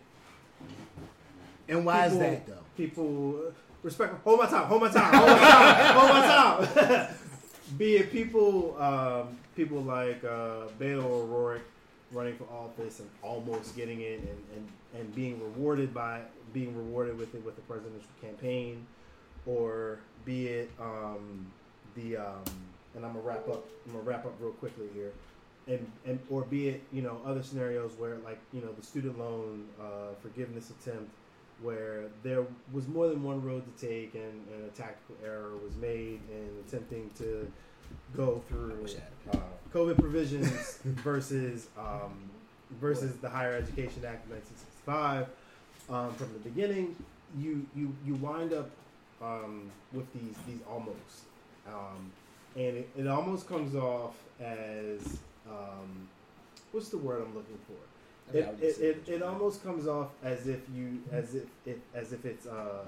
And 1.69 1.85
why 1.85 2.07
is 2.07 2.19
that 2.19 2.47
though? 2.47 2.55
People 2.77 3.53
respect. 3.83 4.15
Hold 4.25 4.41
my 4.41 4.47
time. 4.47 4.67
Hold 4.67 4.83
my 4.83 4.91
time. 4.91 5.15
Hold 5.15 5.29
my 5.29 5.39
time. 5.39 5.95
hold 5.97 6.11
my 6.11 6.87
time. 6.87 7.15
Be 7.79 7.97
it 7.97 8.11
people, 8.11 8.77
um, 8.83 9.39
people 9.55 9.81
like 9.83 10.25
uh, 10.25 10.67
Beto 10.79 11.05
O'Rourke 11.05 11.63
running 12.11 12.37
for 12.37 12.45
office 12.53 12.99
and 12.99 13.09
almost 13.23 13.77
getting 13.77 14.01
it, 14.01 14.19
and, 14.19 14.39
and, 14.57 14.69
and 14.99 15.15
being 15.15 15.41
rewarded 15.41 15.95
by 15.95 16.23
being 16.53 16.77
rewarded 16.77 17.17
with 17.17 17.33
it 17.37 17.45
with 17.45 17.55
the 17.55 17.63
presidential 17.63 18.09
campaign, 18.21 18.85
or 19.47 19.99
be 20.25 20.49
it 20.49 20.71
um, 20.81 21.47
the 21.95 22.17
um, 22.17 22.45
and 22.95 23.05
I'm 23.05 23.13
gonna 23.13 23.25
wrap 23.25 23.49
up. 23.49 23.65
I'm 23.87 23.93
gonna 23.93 24.05
wrap 24.05 24.25
up 24.27 24.35
real 24.41 24.53
quickly 24.53 24.87
here, 24.95 25.13
and 25.67 25.91
and 26.05 26.19
or 26.31 26.43
be 26.43 26.69
it 26.69 26.83
you 26.93 27.03
know 27.03 27.21
other 27.25 27.43
scenarios 27.43 27.93
where 27.99 28.17
like 28.25 28.39
you 28.53 28.61
know 28.61 28.73
the 28.73 28.85
student 28.85 29.19
loan 29.19 29.67
uh, 29.81 30.15
forgiveness 30.23 30.71
attempt 30.71 31.11
where 31.63 32.05
there 32.23 32.45
was 32.73 32.89
more 32.89 33.09
than 33.09 33.23
one 33.23 33.45
road 33.45 33.63
to 33.77 33.87
take 33.87 34.15
and, 34.15 34.47
and 34.55 34.65
a 34.65 34.69
tactical 34.69 35.15
error 35.23 35.53
was 35.63 35.77
made 35.77 36.19
in 36.33 36.49
attempting 36.67 37.11
to 37.19 37.51
go 38.17 38.43
through 38.49 38.87
uh, 39.33 39.37
COVID 39.75 39.99
provisions 39.99 40.79
versus 40.85 41.69
um, 41.79 42.31
versus 42.81 43.17
the 43.17 43.29
Higher 43.29 43.55
Education 43.55 44.05
Act 44.07 44.25
of 44.27 44.33
1965. 44.33 45.27
Um, 45.91 46.15
from 46.15 46.33
the 46.33 46.39
beginning, 46.39 46.97
you 47.39 47.67
you 47.75 47.95
you 48.07 48.15
wind 48.15 48.53
up 48.53 48.71
um, 49.23 49.71
with 49.93 50.13
these 50.13 50.37
these 50.47 50.61
almost, 50.69 51.25
um, 51.67 52.11
and 52.57 52.77
it, 52.79 52.89
it 52.97 53.07
almost 53.07 53.49
comes 53.49 53.75
off 53.75 54.15
as 54.41 55.19
um, 55.49 56.09
what's 56.73 56.89
the 56.89 56.99
word 56.99 57.23
I'm 57.23 57.35
looking 57.35 57.59
for? 57.67 57.77
It, 58.37 58.45
it, 58.63 58.79
it, 58.79 59.09
it 59.09 59.23
almost 59.23 59.63
comes 59.65 59.87
off 59.89 60.09
as 60.23 60.47
if 60.47 60.61
you 60.75 61.01
as 61.13 61.35
if 61.35 61.45
it 61.67 61.81
as 61.95 62.13
if 62.13 62.25
it's 62.25 62.47
uh, 62.47 62.85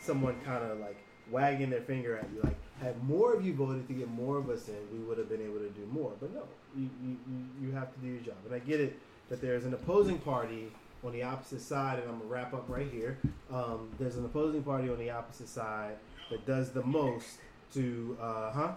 someone 0.00 0.36
kind 0.44 0.62
of 0.64 0.78
like 0.78 0.96
wagging 1.30 1.70
their 1.70 1.80
finger 1.80 2.18
at 2.18 2.26
you 2.34 2.40
like 2.42 2.56
had 2.82 3.02
more 3.02 3.32
of 3.34 3.44
you 3.44 3.54
voted 3.54 3.88
to 3.88 3.94
get 3.94 4.08
more 4.10 4.36
of 4.36 4.50
us 4.50 4.68
in 4.68 4.74
we 4.92 4.98
would 5.04 5.16
have 5.18 5.28
been 5.28 5.40
able 5.40 5.58
to 5.58 5.70
do 5.70 5.84
more. 5.90 6.12
But 6.20 6.32
no 6.34 6.42
you, 6.76 6.88
you, 7.02 7.10
you- 7.10 7.66
you 7.68 7.72
have 7.72 7.92
to 7.94 8.00
do 8.00 8.08
your 8.08 8.20
job. 8.20 8.36
And 8.46 8.54
i 8.54 8.58
get 8.58 8.80
it 8.80 8.98
that 9.30 9.40
there's 9.40 9.64
an 9.64 9.72
opposing 9.74 10.18
party 10.18 10.70
on 11.04 11.12
the 11.12 11.22
opposite 11.22 11.60
side 11.60 11.98
and 11.98 12.08
i'm 12.08 12.18
gonna 12.18 12.30
wrap 12.30 12.54
up 12.54 12.64
right 12.68 12.88
here 12.90 13.18
um, 13.52 13.88
there's 13.98 14.16
an 14.16 14.24
opposing 14.24 14.62
party 14.62 14.88
on 14.88 14.98
the 14.98 15.10
opposite 15.10 15.48
side 15.48 15.96
that 16.30 16.44
does 16.46 16.70
the 16.70 16.82
most 16.82 17.38
to 17.72 18.16
uh, 18.20 18.50
huh 18.52 18.72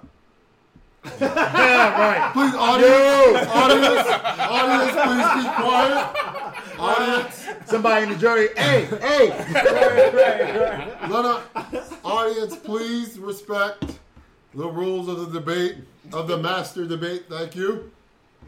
yeah, 1.21 1.97
right. 1.97 2.33
Please, 2.33 2.53
audience, 2.55 3.47
audience, 3.49 4.09
audience, 4.39 4.91
please 5.05 5.43
be 5.43 5.49
quiet. 5.63 6.63
Audience, 6.79 7.47
Somebody 7.65 8.03
in 8.03 8.09
the 8.09 8.17
jury, 8.17 8.49
hey, 8.55 8.85
hey. 8.85 9.29
let 11.09 11.25
us, 11.25 11.93
audience, 12.03 12.55
please 12.55 13.17
respect 13.17 13.99
the 14.53 14.67
rules 14.67 15.07
of 15.07 15.31
the 15.31 15.39
debate, 15.39 15.77
of 16.13 16.27
the 16.27 16.37
master 16.37 16.85
debate. 16.85 17.25
Thank 17.29 17.55
you. 17.55 17.91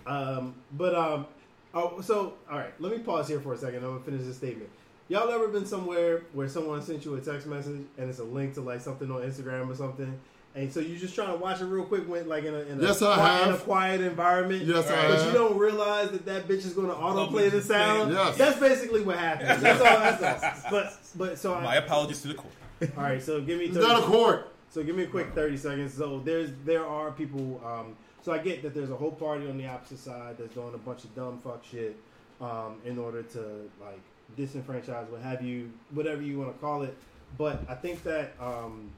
Um, 0.06 0.56
but 0.74 0.96
um, 0.96 1.28
oh, 1.74 2.02
so 2.02 2.34
all 2.50 2.58
right. 2.58 2.74
Let 2.80 2.92
me 2.92 3.00
pause 3.00 3.28
here 3.28 3.40
for 3.40 3.54
a 3.54 3.58
second. 3.58 3.78
I'm 3.84 3.92
gonna 3.92 4.00
finish 4.02 4.24
this 4.26 4.38
statement. 4.38 4.70
Y'all 5.08 5.30
ever 5.32 5.48
been 5.48 5.66
somewhere 5.66 6.22
where 6.34 6.48
someone 6.48 6.82
sent 6.84 7.04
you 7.04 7.16
a 7.16 7.22
text 7.22 7.48
message 7.48 7.82
and 7.98 8.10
it's 8.10 8.20
a 8.20 8.24
link 8.24 8.54
to 8.56 8.62
like 8.62 8.80
something 8.82 9.10
on 9.12 9.22
Instagram 9.22 9.68
or 9.70 9.76
something, 9.76 10.20
and 10.56 10.72
so 10.72 10.80
you're 10.80 11.00
just 11.00 11.16
trying 11.16 11.30
to 11.32 11.36
watch 11.38 11.62
it 11.62 11.66
real 11.66 11.84
quick 11.84 12.08
when 12.08 12.28
like 12.30 12.44
in 12.44 12.54
a, 12.54 12.60
in 12.60 12.80
a, 12.80 12.84
Yes, 12.84 13.02
I 13.02 13.16
qui- 13.40 13.50
in 13.50 13.56
a 13.56 13.58
quiet 13.60 14.02
environment. 14.02 14.66
Yes, 14.66 14.88
I 14.88 15.08
but 15.08 15.18
have. 15.20 15.26
you 15.28 15.34
don't 15.34 15.58
realize 15.58 16.12
that 16.12 16.26
that 16.28 16.48
bitch 16.48 16.66
is 16.66 16.74
going 16.74 16.90
to 16.90 16.94
autoplay 16.94 17.50
the 17.50 17.62
sound. 17.62 18.12
Yes. 18.14 18.38
That's 18.38 18.60
basically 18.60 19.02
what 19.02 19.18
happens. 19.18 19.62
That's 19.64 19.82
all. 19.82 20.00
That's 20.00 20.64
all. 20.66 20.72
But 20.72 20.94
but 21.16 21.38
so 21.40 21.56
I, 21.56 21.64
My 21.64 21.76
apologies 21.78 22.22
to 22.22 22.28
the 22.30 22.34
court. 22.36 22.54
all 22.98 23.04
right. 23.04 23.22
So 23.22 23.42
give 23.42 23.58
me. 23.58 23.66
It's 23.66 23.76
not 23.78 24.00
a 24.04 24.06
court. 24.06 24.54
so 24.70 24.84
give 24.84 24.96
me 24.96 25.04
a 25.04 25.08
quick 25.08 25.34
thirty 25.34 25.58
seconds. 25.58 25.96
So 25.96 26.20
there's 26.20 26.52
there 26.66 26.86
are 26.86 27.10
people. 27.12 27.60
Um, 27.66 27.96
so 28.30 28.36
I 28.36 28.38
get 28.38 28.62
that 28.62 28.76
there's 28.76 28.92
a 28.92 28.96
whole 28.96 29.12
party 29.12 29.50
on 29.50 29.58
the 29.58 29.66
opposite 29.66 29.98
side 29.98 30.36
that's 30.38 30.54
doing 30.54 30.76
a 30.76 30.78
bunch 30.78 31.04
of 31.04 31.16
dumb 31.16 31.40
fuck 31.40 31.66
shit 31.66 31.98
um, 32.40 32.76
in 32.86 33.00
order 33.00 33.24
to 33.24 33.68
like 33.82 34.00
disenfranchise, 34.38 35.10
what 35.10 35.20
have 35.22 35.42
you, 35.42 35.72
whatever 35.96 36.22
you 36.22 36.38
want 36.38 36.54
to 36.54 36.60
call 36.60 36.84
it. 36.84 36.96
But 37.40 37.64
I 37.68 37.74
think 37.74 38.04
that 38.04 38.34
um, 38.40 38.92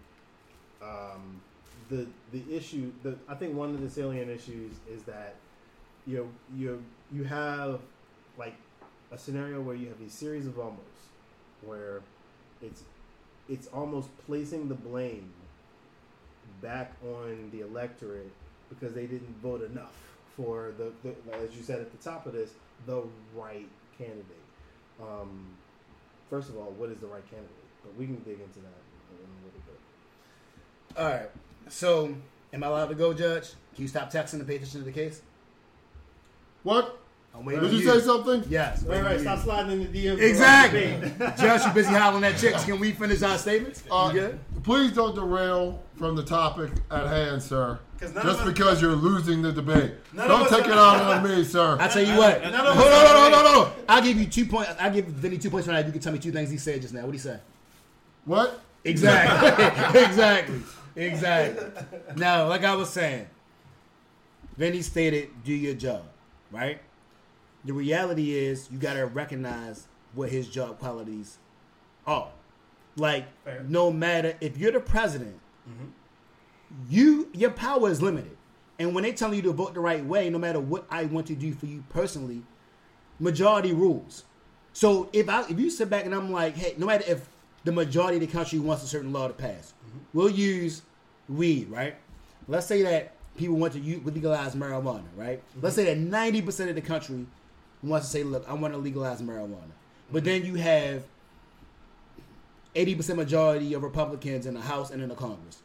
um, 0.84 1.40
the 1.90 2.08
the 2.34 2.44
issue, 2.54 2.92
the 3.04 3.16
I 3.30 3.36
think 3.36 3.56
one 3.56 3.70
of 3.70 3.80
the 3.80 3.90
salient 3.90 4.30
issues 4.30 4.74
is 4.92 5.04
that 5.04 5.36
you 6.06 6.18
know, 6.18 6.28
you 6.58 6.84
you 7.10 7.24
have 7.24 7.80
like 8.38 8.56
a 9.14 9.18
scenario 9.18 9.62
where 9.62 9.78
you 9.78 9.88
have 9.88 10.00
these 10.00 10.14
series 10.14 10.46
of 10.46 10.60
almost 10.60 10.82
where 11.66 12.02
it's 12.62 12.84
it's 13.48 13.68
almost 13.68 14.10
placing 14.26 14.68
the 14.68 14.76
blame 14.76 15.32
back 16.62 16.92
on 17.02 17.50
the 17.54 17.62
electorate 17.62 18.30
because 18.74 18.94
they 18.94 19.06
didn't 19.06 19.36
vote 19.42 19.64
enough 19.64 19.94
for 20.36 20.74
the, 20.78 20.92
the 21.04 21.14
as 21.36 21.56
you 21.56 21.62
said 21.64 21.80
at 21.80 21.92
the 21.92 21.98
top 21.98 22.26
of 22.26 22.34
this 22.34 22.52
the 22.86 23.04
right 23.36 23.68
candidate. 23.98 24.26
Um, 25.02 25.48
first 26.30 26.50
of 26.50 26.58
all, 26.58 26.74
what 26.78 26.90
is 26.90 27.00
the 27.00 27.08
right 27.08 27.24
candidate? 27.30 27.52
But 27.84 27.96
we 27.98 28.06
can 28.06 28.18
dig 28.18 28.40
into 28.40 28.60
that 28.60 28.82
in 29.12 29.28
a 29.28 29.46
little 29.46 29.62
bit. 29.66 30.98
All 30.98 31.10
right. 31.10 31.30
So, 31.70 32.16
am 32.54 32.64
I 32.64 32.68
allowed 32.68 32.88
to 32.88 32.96
go, 32.96 33.14
Judge? 33.14 33.50
Can 33.76 33.84
you 33.84 33.88
stop 33.88 34.12
texting 34.12 34.34
and 34.34 34.48
pay 34.48 34.56
attention 34.56 34.80
to 34.80 34.86
the 34.86 34.92
case? 34.92 35.22
What? 36.64 36.98
I'm 37.34 37.46
waiting 37.46 37.62
Did 37.64 37.70
on 37.72 37.76
you 37.80 37.86
say 37.86 38.00
something? 38.02 38.44
Yes. 38.50 38.84
Right, 38.84 38.90
waiting 38.90 39.06
right. 39.06 39.20
Stop 39.22 39.40
sliding 39.40 39.82
in 39.82 39.92
the 39.92 40.06
DMs. 40.06 40.20
Exactly. 40.22 41.12
Josh, 41.44 41.66
you 41.66 41.74
busy 41.74 41.94
hollering 41.94 42.24
at 42.24 42.38
chicks. 42.38 42.66
Can 42.66 42.80
we 42.80 42.92
finish 42.92 43.22
our 43.24 43.38
statements? 43.38 43.84
Uh, 43.90 44.12
good? 44.12 44.40
Please 44.64 44.92
don't 44.92 45.16
derail 45.16 45.82
from 45.98 46.16
the 46.16 46.24
topic 46.24 46.72
at 46.92 47.08
hand, 47.08 47.42
sir. 47.42 47.80
Just 48.00 48.16
of 48.16 48.26
us- 48.26 48.46
because 48.46 48.82
you're 48.82 48.92
losing 48.96 49.42
the 49.42 49.52
debate. 49.52 49.94
Don't 50.16 50.30
of 50.30 50.42
us 50.42 50.50
take 50.50 50.66
it 50.66 50.72
out 50.72 51.02
on 51.02 51.24
me, 51.24 51.44
sir. 51.44 51.78
I 51.80 51.88
tell 51.88 52.04
you 52.04 52.18
what. 52.18 52.42
none 52.42 52.54
Hold 52.54 52.68
of 52.68 52.78
on, 52.78 52.78
us 52.78 52.84
hold 52.84 52.94
are 52.94 53.16
on, 53.16 53.22
hold 53.22 53.34
on, 53.34 53.54
hold 53.54 53.68
on. 53.68 53.74
I'll 53.88 54.02
give 54.02 54.18
you 54.18 54.26
two 54.26 54.46
points. 54.46 54.72
I'll 54.80 54.92
give 54.92 55.06
Venny 55.06 55.40
two 55.40 55.52
points 55.52 55.68
for 55.68 55.74
that. 55.74 55.86
You 55.86 55.92
can 55.92 56.02
tell 56.02 56.12
me 56.12 56.18
two 56.20 56.32
things 56.32 56.50
he 56.50 56.58
said 56.58 56.82
just 56.82 56.94
now. 56.96 57.02
What 57.02 57.12
did 57.12 57.14
he 57.14 57.20
say? 57.20 57.40
What? 58.26 58.60
Exactly. 58.84 60.02
exactly. 60.02 60.62
Exactly. 60.96 61.66
Now, 62.16 62.48
like 62.48 62.64
I 62.64 62.74
was 62.76 62.90
saying, 62.90 63.28
Venny 64.60 64.84
stated, 64.84 65.30
do 65.44 65.54
your 65.54 65.76
job, 65.76 66.04
right? 66.52 66.80
The 67.66 67.74
reality 67.74 68.36
is 68.36 68.70
you 68.72 68.78
gotta 68.78 69.06
recognize 69.06 69.88
what 70.14 70.30
his 70.30 70.48
job 70.48 70.80
qualities 70.80 71.38
are. 72.06 72.30
Like, 72.96 73.26
Fair. 73.46 73.64
no 73.68 73.92
matter 73.92 74.36
if 74.42 74.58
you're 74.58 74.72
the 74.72 74.80
president, 74.80 75.40
mm-hmm. 75.70 75.90
you 76.90 77.30
your 77.34 77.52
power 77.52 77.90
is 77.90 78.02
limited. 78.02 78.38
And 78.80 78.96
when 78.96 79.04
they 79.04 79.14
tell 79.14 79.34
you 79.34 79.44
to 79.44 79.52
vote 79.52 79.76
the 79.76 79.80
right 79.80 80.04
way, 80.04 80.30
no 80.30 80.40
matter 80.40 80.60
what 80.60 80.86
I 80.90 81.06
want 81.06 81.28
to 81.28 81.36
do 81.36 81.54
for 81.54 81.68
you 81.68 81.84
personally, 81.90 82.42
majority 83.20 83.74
rules. 83.74 84.26
So 84.74 85.10
if 85.14 85.30
I 85.30 85.44
if 85.44 85.60
you 85.60 85.70
sit 85.70 85.90
back 85.90 86.06
and 86.06 86.16
I'm 86.16 86.32
like, 86.32 86.56
hey, 86.56 86.74
no 86.78 86.88
matter 86.88 87.06
if 87.08 87.28
the 87.64 87.72
majority 87.72 88.18
of 88.18 88.22
the 88.22 88.28
country 88.28 88.58
wants 88.58 88.84
a 88.84 88.88
certain 88.88 89.14
law 89.14 89.28
to 89.28 89.34
pass, 89.34 89.74
mm-hmm. 89.88 90.00
we'll 90.14 90.30
use 90.30 90.82
weed, 91.30 91.70
right? 91.70 91.96
Let's 92.48 92.66
say 92.66 92.82
that 92.82 93.14
people 93.38 93.56
want 93.56 93.74
to 93.74 93.80
use, 93.80 94.04
legalize 94.04 94.56
marijuana, 94.56 95.04
right? 95.16 95.40
Mm-hmm. 95.52 95.62
Let's 95.62 95.76
say 95.76 95.86
that 95.86 95.98
ninety 95.98 96.42
percent 96.42 96.70
of 96.70 96.76
the 96.76 96.82
country 96.82 97.28
wants 97.84 98.08
to 98.08 98.12
say, 98.12 98.24
look, 98.24 98.48
I 98.48 98.54
want 98.54 98.74
to 98.74 98.80
legalize 98.80 99.22
marijuana. 99.22 99.72
But 100.12 100.24
then 100.24 100.46
you 100.46 100.56
have 100.56 101.04
eighty 102.76 102.96
percent 102.96 103.18
majority 103.18 103.74
of 103.74 103.84
Republicans 103.84 104.46
in 104.46 104.54
the 104.54 104.62
House 104.62 104.92
and 104.92 105.02
in 105.02 105.10
the 105.10 105.16
Congress. 105.16 105.62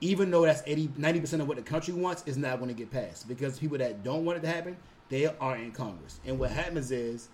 Even 0.00 0.30
though 0.30 0.44
that's 0.44 0.62
80, 0.66 0.90
90 0.98 1.20
percent 1.20 1.42
of 1.42 1.48
what 1.48 1.56
the 1.56 1.62
country 1.62 1.94
wants, 1.94 2.22
is 2.26 2.36
not 2.36 2.58
going 2.58 2.68
to 2.68 2.74
get 2.74 2.90
passed 2.90 3.26
because 3.28 3.58
people 3.58 3.78
that 3.78 4.02
don't 4.02 4.24
want 4.24 4.38
it 4.38 4.40
to 4.42 4.48
happen, 4.48 4.76
they 5.08 5.26
are 5.26 5.56
in 5.56 5.72
Congress. 5.72 6.20
And 6.26 6.38
what 6.38 6.50
happens 6.50 6.90
is, 6.90 7.28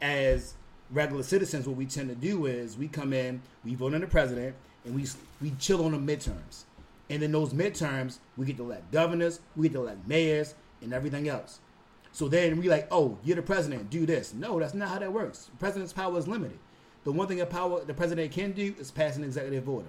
as 0.00 0.54
regular 0.90 1.22
citizens, 1.22 1.66
what 1.66 1.76
we 1.76 1.86
tend 1.86 2.10
to 2.10 2.14
do 2.14 2.46
is 2.46 2.76
we 2.76 2.86
come 2.88 3.12
in, 3.12 3.40
we 3.64 3.74
vote 3.74 3.94
on 3.94 4.02
the 4.02 4.06
president, 4.06 4.54
and 4.84 4.94
we 4.94 5.06
we 5.40 5.52
chill 5.58 5.84
on 5.84 5.92
the 5.92 6.16
midterms. 6.16 6.64
And 7.10 7.22
in 7.22 7.32
those 7.32 7.52
midterms, 7.52 8.18
we 8.36 8.46
get 8.46 8.56
to 8.58 8.64
elect 8.64 8.90
governors, 8.92 9.40
we 9.56 9.68
get 9.68 9.74
to 9.74 9.82
elect 9.82 10.06
mayors, 10.06 10.54
and 10.80 10.92
everything 10.92 11.28
else. 11.28 11.60
So 12.12 12.28
then 12.28 12.58
we 12.58 12.68
like, 12.68 12.88
oh, 12.90 13.18
you're 13.24 13.36
the 13.36 13.42
president, 13.42 13.90
do 13.90 14.04
this. 14.04 14.34
No, 14.34 14.60
that's 14.60 14.74
not 14.74 14.88
how 14.88 14.98
that 14.98 15.12
works. 15.12 15.46
The 15.46 15.56
president's 15.56 15.92
power 15.92 16.18
is 16.18 16.28
limited. 16.28 16.58
The 17.04 17.12
one 17.12 17.26
thing 17.26 17.40
a 17.40 17.46
power 17.46 17.84
the 17.84 17.94
president 17.94 18.30
can 18.32 18.52
do 18.52 18.74
is 18.78 18.90
pass 18.90 19.16
an 19.16 19.24
executive 19.24 19.68
order. 19.68 19.88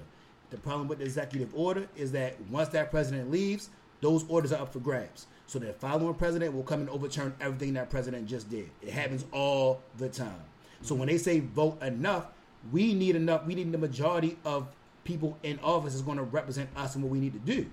The 0.50 0.58
problem 0.58 0.88
with 0.88 1.00
the 1.00 1.06
executive 1.06 1.54
order 1.54 1.88
is 1.96 2.12
that 2.14 2.40
once 2.50 2.70
that 2.70 2.92
president 2.92 3.30
leaves, 3.30 3.70
those 4.02 4.26
orders 4.30 4.52
are 4.54 4.62
up 4.62 4.72
for 4.72 4.80
grabs. 4.80 5.28
So 5.48 5.60
the 5.60 5.74
following 5.74 6.16
president 6.16 6.54
will 6.54 6.64
come 6.64 6.82
and 6.82 6.90
overturn 6.90 7.34
everything 7.42 7.74
that 7.74 7.90
president 7.90 8.28
just 8.28 8.50
did. 8.50 8.70
It 8.82 8.90
happens 8.90 9.26
all 9.32 9.82
the 9.98 10.10
time. 10.10 10.42
So 10.82 10.96
when 10.96 11.08
they 11.08 11.18
say 11.18 11.40
vote 11.40 11.82
enough, 11.84 12.28
we 12.72 12.94
need 12.94 13.16
enough. 13.16 13.46
We 13.46 13.56
need 13.56 13.72
the 13.72 13.78
majority 13.78 14.38
of 14.46 14.68
people 15.04 15.38
in 15.44 15.60
office 15.60 15.94
is 15.94 16.02
going 16.02 16.18
to 16.18 16.24
represent 16.24 16.70
us 16.76 16.96
and 16.96 17.04
what 17.04 17.12
we 17.12 17.20
need 17.20 17.34
to 17.34 17.40
do. 17.40 17.66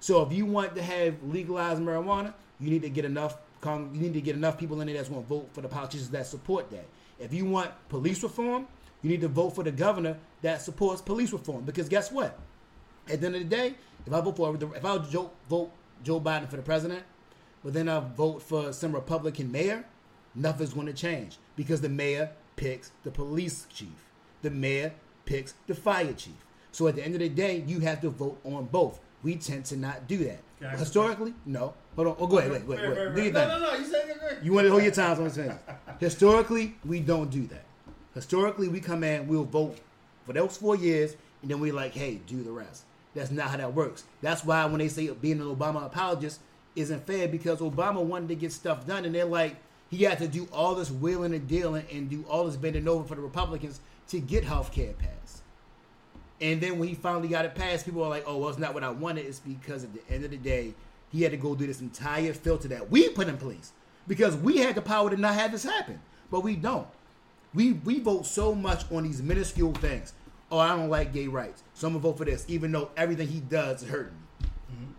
So 0.00 0.22
if 0.22 0.32
you 0.32 0.44
want 0.44 0.74
to 0.74 0.82
have 0.82 1.14
legalized 1.22 1.80
marijuana, 1.80 2.34
you 2.60 2.70
need 2.70 2.82
to 2.82 2.90
get 2.90 3.04
enough. 3.04 3.38
Con- 3.64 3.90
you 3.94 4.00
need 4.02 4.12
to 4.12 4.20
get 4.20 4.36
enough 4.36 4.58
people 4.58 4.78
in 4.82 4.86
there 4.86 4.96
that's 4.96 5.08
going 5.08 5.22
to 5.22 5.26
vote 5.26 5.48
for 5.54 5.62
the 5.62 5.68
politicians 5.68 6.10
that 6.10 6.26
support 6.26 6.70
that. 6.70 6.84
If 7.18 7.32
you 7.32 7.46
want 7.46 7.70
police 7.88 8.22
reform, 8.22 8.66
you 9.00 9.08
need 9.08 9.22
to 9.22 9.28
vote 9.28 9.54
for 9.54 9.64
the 9.64 9.72
governor 9.72 10.18
that 10.42 10.60
supports 10.60 11.00
police 11.00 11.32
reform. 11.32 11.64
Because 11.64 11.88
guess 11.88 12.12
what? 12.12 12.38
At 13.08 13.22
the 13.22 13.26
end 13.26 13.36
of 13.36 13.42
the 13.42 13.48
day, 13.48 13.74
if 14.06 14.12
I 14.12 14.20
vote 14.20 14.36
for 14.36 14.54
if 14.54 14.84
I 14.84 14.98
Joe, 14.98 15.30
vote 15.48 15.70
Joe 16.02 16.20
Biden 16.20 16.46
for 16.46 16.56
the 16.56 16.62
president, 16.62 17.04
but 17.64 17.72
then 17.72 17.88
I 17.88 18.00
vote 18.00 18.42
for 18.42 18.70
some 18.74 18.92
Republican 18.92 19.50
mayor, 19.50 19.86
nothing's 20.34 20.74
going 20.74 20.86
to 20.86 20.92
change 20.92 21.38
because 21.56 21.80
the 21.80 21.88
mayor 21.88 22.32
picks 22.56 22.92
the 23.02 23.10
police 23.10 23.66
chief, 23.72 24.10
the 24.42 24.50
mayor 24.50 24.92
picks 25.24 25.54
the 25.66 25.74
fire 25.74 26.12
chief. 26.12 26.34
So 26.70 26.86
at 26.86 26.96
the 26.96 27.04
end 27.04 27.14
of 27.14 27.20
the 27.20 27.30
day, 27.30 27.64
you 27.66 27.80
have 27.80 28.02
to 28.02 28.10
vote 28.10 28.38
on 28.44 28.66
both. 28.66 29.00
We 29.22 29.36
tend 29.36 29.64
to 29.66 29.76
not 29.78 30.06
do 30.06 30.18
that. 30.18 30.40
Can 30.58 30.66
I 30.66 30.72
ask 30.72 30.76
a 30.76 30.84
Historically, 30.84 31.32
no. 31.46 31.72
Hold 31.96 32.08
on. 32.08 32.16
Oh, 32.18 32.26
go 32.26 32.38
ahead. 32.38 32.50
Wait, 32.50 32.66
wait, 32.66 32.80
wait. 32.80 32.94
Do 32.94 32.94
your 33.00 33.10
No, 33.10 33.14
thing. 33.14 33.32
no, 33.32 33.58
no. 33.58 33.74
You 33.74 33.84
said 33.84 34.08
it. 34.08 34.38
You 34.42 34.52
want 34.52 34.66
to 34.66 34.70
hold 34.70 34.82
your 34.82 34.92
time 34.92 35.18
on 35.18 35.24
this. 35.24 35.38
Historically, 36.00 36.74
we 36.84 37.00
don't 37.00 37.30
do 37.30 37.46
that. 37.46 37.64
Historically, 38.14 38.68
we 38.68 38.80
come 38.80 39.02
in, 39.04 39.26
we'll 39.28 39.44
vote 39.44 39.78
for 40.24 40.32
those 40.32 40.56
four 40.56 40.76
years, 40.76 41.16
and 41.42 41.50
then 41.50 41.60
we're 41.60 41.72
like, 41.72 41.92
hey, 41.92 42.20
do 42.26 42.42
the 42.42 42.50
rest. 42.50 42.84
That's 43.14 43.30
not 43.30 43.50
how 43.50 43.56
that 43.56 43.74
works. 43.74 44.04
That's 44.22 44.44
why 44.44 44.64
when 44.66 44.78
they 44.78 44.88
say 44.88 45.08
being 45.10 45.40
an 45.40 45.46
Obama 45.54 45.84
apologist 45.86 46.40
isn't 46.74 47.06
fair 47.06 47.28
because 47.28 47.60
Obama 47.60 48.02
wanted 48.02 48.28
to 48.28 48.34
get 48.34 48.52
stuff 48.52 48.86
done, 48.86 49.04
and 49.04 49.14
they're 49.14 49.24
like, 49.24 49.56
he 49.90 50.02
had 50.04 50.18
to 50.18 50.26
do 50.26 50.48
all 50.52 50.74
this 50.74 50.90
wheeling 50.90 51.34
and 51.34 51.46
dealing 51.46 51.86
and 51.92 52.10
do 52.10 52.24
all 52.28 52.46
this 52.46 52.56
bending 52.56 52.88
over 52.88 53.04
for 53.06 53.14
the 53.14 53.20
Republicans 53.20 53.80
to 54.08 54.18
get 54.18 54.42
health 54.44 54.72
care 54.72 54.92
passed. 54.94 55.42
And 56.40 56.60
then 56.60 56.78
when 56.78 56.88
he 56.88 56.94
finally 56.94 57.28
got 57.28 57.44
it 57.44 57.54
passed, 57.54 57.84
people 57.84 58.02
are 58.02 58.10
like, 58.10 58.24
oh, 58.26 58.38
well, 58.38 58.48
it's 58.48 58.58
not 58.58 58.74
what 58.74 58.82
I 58.82 58.90
wanted. 58.90 59.26
It's 59.26 59.38
because 59.38 59.84
at 59.84 59.92
the 59.94 60.00
end 60.12 60.24
of 60.24 60.30
the 60.32 60.36
day, 60.36 60.74
he 61.14 61.22
had 61.22 61.30
to 61.30 61.38
go 61.38 61.54
through 61.54 61.68
this 61.68 61.80
entire 61.80 62.32
filter 62.32 62.66
that 62.66 62.90
we 62.90 63.08
put 63.08 63.28
in 63.28 63.36
place 63.36 63.72
because 64.08 64.34
we 64.34 64.58
had 64.58 64.74
the 64.74 64.82
power 64.82 65.08
to 65.08 65.16
not 65.16 65.34
have 65.34 65.52
this 65.52 65.62
happen, 65.62 66.00
but 66.28 66.40
we 66.40 66.56
don't. 66.56 66.88
We 67.54 67.74
we 67.74 68.00
vote 68.00 68.26
so 68.26 68.52
much 68.52 68.90
on 68.90 69.04
these 69.04 69.22
minuscule 69.22 69.74
things. 69.74 70.12
Oh, 70.50 70.58
I 70.58 70.70
don't 70.70 70.88
like 70.88 71.12
gay 71.12 71.28
rights, 71.28 71.62
so 71.72 71.86
I'm 71.86 71.92
gonna 71.92 72.02
vote 72.02 72.18
for 72.18 72.24
this, 72.24 72.44
even 72.48 72.72
though 72.72 72.90
everything 72.96 73.28
he 73.28 73.38
does 73.38 73.84
is 73.84 73.88
hurting 73.88 74.12
me. 74.12 74.48
Mm-hmm. 74.72 74.92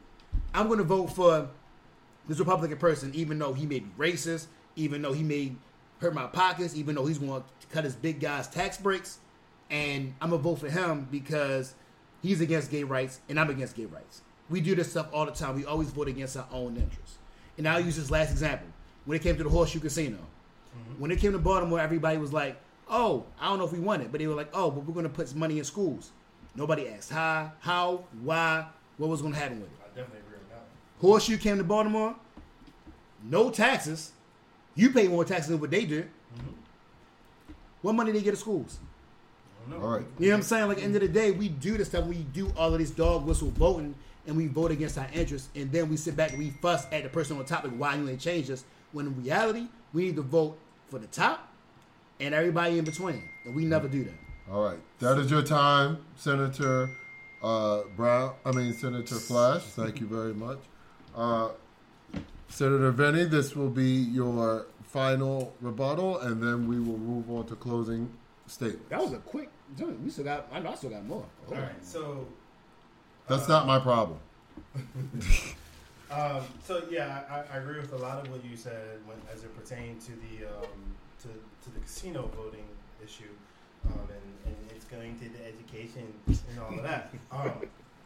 I'm 0.54 0.69
gonna 0.69 0.84
vote 0.84 1.08
for 1.08 1.49
this 2.30 2.39
Republican 2.39 2.78
person, 2.78 3.12
even 3.13 3.38
though 3.38 3.51
he 3.51 3.65
may 3.65 3.80
be 3.80 3.91
racist, 3.97 4.47
even 4.78 5.01
though 5.01 5.12
he 5.12 5.21
may 5.21 5.51
hurt 5.99 6.13
my 6.13 6.28
pockets, 6.28 6.78
even 6.78 6.95
though 6.95 7.06
he's 7.06 7.19
going 7.19 7.41
to 7.41 7.67
cut 7.67 7.84
his 7.84 7.95
big 7.95 8.21
guy's 8.21 8.47
tax 8.47 8.78
breaks, 8.78 9.19
and 9.69 10.13
I'm 10.21 10.30
gonna 10.30 10.41
vote 10.41 10.60
for 10.60 10.69
him 10.69 11.10
because 11.12 11.75
he's 12.21 12.39
against 12.39 12.71
gay 12.71 12.86
rights 12.86 13.19
and 13.28 13.38
I'm 13.38 13.49
against 13.49 13.75
gay 13.75 13.86
rights. 13.86 14.21
We 14.49 14.62
do 14.62 14.75
this 14.75 14.91
stuff 14.91 15.08
all 15.13 15.25
the 15.25 15.31
time. 15.31 15.55
We 15.55 15.65
always 15.65 15.89
vote 15.89 16.08
against 16.08 16.38
our 16.38 16.47
own 16.51 16.77
interests. 16.77 17.17
And 17.58 17.67
I'll 17.67 17.79
use 17.79 17.95
this 17.95 18.12
last 18.12 18.31
example. 18.31 18.67
When 19.05 19.15
it 19.15 19.21
came 19.21 19.38
to 19.38 19.43
the 19.43 19.49
Horseshoe 19.49 19.79
Casino, 19.79 20.17
mm-hmm. 20.17 20.99
when 20.99 21.12
it 21.12 21.19
came 21.19 21.31
to 21.31 21.39
Baltimore, 21.39 21.79
everybody 21.79 22.17
was 22.17 22.34
like, 22.34 22.60
"Oh, 22.89 23.25
I 23.39 23.47
don't 23.47 23.60
know 23.60 23.65
if 23.65 23.71
we 23.71 23.79
want 23.79 24.01
it," 24.01 24.12
but 24.12 24.19
they 24.19 24.27
were 24.27 24.36
like, 24.36 24.49
"Oh, 24.53 24.71
but 24.71 24.86
we're 24.86 24.93
going 24.93 25.05
to 25.05 25.13
put 25.13 25.29
some 25.29 25.39
money 25.39 25.60
in 25.60 25.63
schools." 25.63 26.12
Nobody 26.55 26.88
asked 26.88 27.12
how, 27.12 27.51
how, 27.60 28.05
why, 28.21 28.65
what 28.97 29.10
was 29.10 29.21
going 29.21 29.34
to 29.34 29.39
happen 29.39 29.60
with 29.60 29.69
it. 29.69 29.77
I 29.84 29.88
definitely 29.89 30.19
agree 30.19 30.38
with 30.38 30.49
that. 30.49 30.63
Horseshoe 31.01 31.38
came 31.38 31.58
to 31.58 31.63
Baltimore, 31.63 32.15
no 33.23 33.49
taxes. 33.49 34.12
You 34.73 34.91
pay 34.91 35.08
more 35.08 35.25
taxes 35.25 35.49
than 35.49 35.60
what 35.60 35.71
they 35.71 35.86
do. 35.86 36.03
Mm-hmm. 36.03 37.53
What 37.81 37.93
money 37.93 38.12
they 38.12 38.21
get 38.21 38.31
to 38.31 38.38
schools? 38.38 38.79
I 39.67 39.71
don't 39.71 39.79
know. 39.79 39.86
All 39.86 39.93
right. 39.93 40.05
You 40.17 40.27
know 40.27 40.34
what 40.34 40.38
I'm 40.38 40.43
saying? 40.43 40.67
Like, 40.67 40.81
end 40.81 40.95
of 40.95 41.01
the 41.01 41.08
day, 41.08 41.31
we 41.31 41.49
do 41.49 41.77
this 41.77 41.89
stuff. 41.89 42.05
We 42.05 42.23
do 42.34 42.51
all 42.58 42.73
of 42.73 42.79
this 42.79 42.91
dog 42.91 43.25
whistle 43.25 43.51
voting, 43.51 43.95
and 44.28 44.36
we 44.36 44.48
vote 44.48 44.72
against 44.72 44.98
our 44.98 45.08
interests, 45.14 45.50
and 45.56 45.72
then 45.72 45.90
we 45.90 45.98
sit 45.98 46.16
back 46.16 46.32
and 46.32 46.40
we 46.40 46.50
fuss 46.50 46.88
at 46.92 47.04
the 47.04 47.10
person 47.10 47.38
on 47.38 47.46
top, 47.46 47.64
like, 47.64 47.74
why 47.74 47.96
you 47.96 48.08
ain't 48.10 48.20
changed 48.20 48.52
us? 48.52 48.64
When 48.92 49.08
in 49.08 49.22
reality, 49.22 49.68
we 49.94 50.06
need 50.06 50.16
to 50.16 50.22
vote 50.22 50.58
for 50.90 51.00
the 51.00 51.08
top 51.08 51.52
and 52.20 52.34
everybody 52.34 52.78
in 52.78 52.86
between, 52.86 53.24
and 53.46 53.56
we 53.56 53.66
never 53.66 53.88
do 53.88 54.04
that. 54.04 54.14
All 54.52 54.64
right. 54.64 54.80
That 55.00 55.18
is 55.18 55.30
your 55.32 55.42
time, 55.42 55.98
Senator 56.16 56.90
uh, 57.42 57.82
Brown. 57.96 58.34
I 58.46 58.52
mean, 58.52 58.74
Senator 58.74 59.16
Flash. 59.16 59.64
Thank 59.64 60.00
you 60.00 60.08
very 60.08 60.34
much. 60.34 60.60
Uh, 61.16 61.50
Senator 62.48 62.94
Venny, 62.94 63.30
this 63.30 63.56
will 63.56 63.70
be 63.70 63.92
your 63.92 64.68
final 64.84 65.54
rebuttal, 65.62 66.20
and 66.20 66.42
then 66.42 66.68
we 66.68 66.80
will 66.80 66.98
move 66.98 67.30
on 67.30 67.46
to 67.48 67.56
closing 67.56 68.10
statement. 68.48 68.90
That 68.90 69.02
was 69.02 69.14
a 69.14 69.18
quick. 69.18 69.50
Dude, 69.76 70.04
we 70.04 70.10
still 70.10 70.26
got. 70.26 70.48
I 70.52 70.60
know 70.60 70.72
I 70.72 70.76
still 70.76 70.92
got 70.92 71.06
more. 71.06 71.26
All 71.50 71.56
right. 71.56 71.84
So, 71.84 72.28
That's 73.28 73.48
not 73.48 73.66
my 73.66 73.80
problem. 73.80 74.20
um, 76.12 76.42
so 76.64 76.84
yeah, 76.90 77.22
I, 77.30 77.56
I 77.56 77.58
agree 77.60 77.80
with 77.80 77.94
a 77.94 77.98
lot 77.98 78.24
of 78.24 78.30
what 78.32 78.44
you 78.46 78.56
said 78.56 79.00
when, 79.06 79.18
as 79.34 79.44
it 79.44 79.56
pertains 79.56 80.06
to 80.06 80.12
the 80.12 80.46
um, 80.48 80.68
to, 81.22 81.28
to 81.30 81.74
the 81.74 81.80
casino 81.80 82.30
voting 82.36 82.66
issue, 83.04 83.24
um, 83.88 84.00
and, 84.10 84.54
and 84.54 84.56
it's 84.72 84.86
going 84.86 85.18
to 85.20 85.30
the 85.30 85.46
education 85.48 86.14
and 86.28 86.60
all 86.60 86.74
of 86.78 86.84
that. 86.84 87.14
Um, 87.32 87.52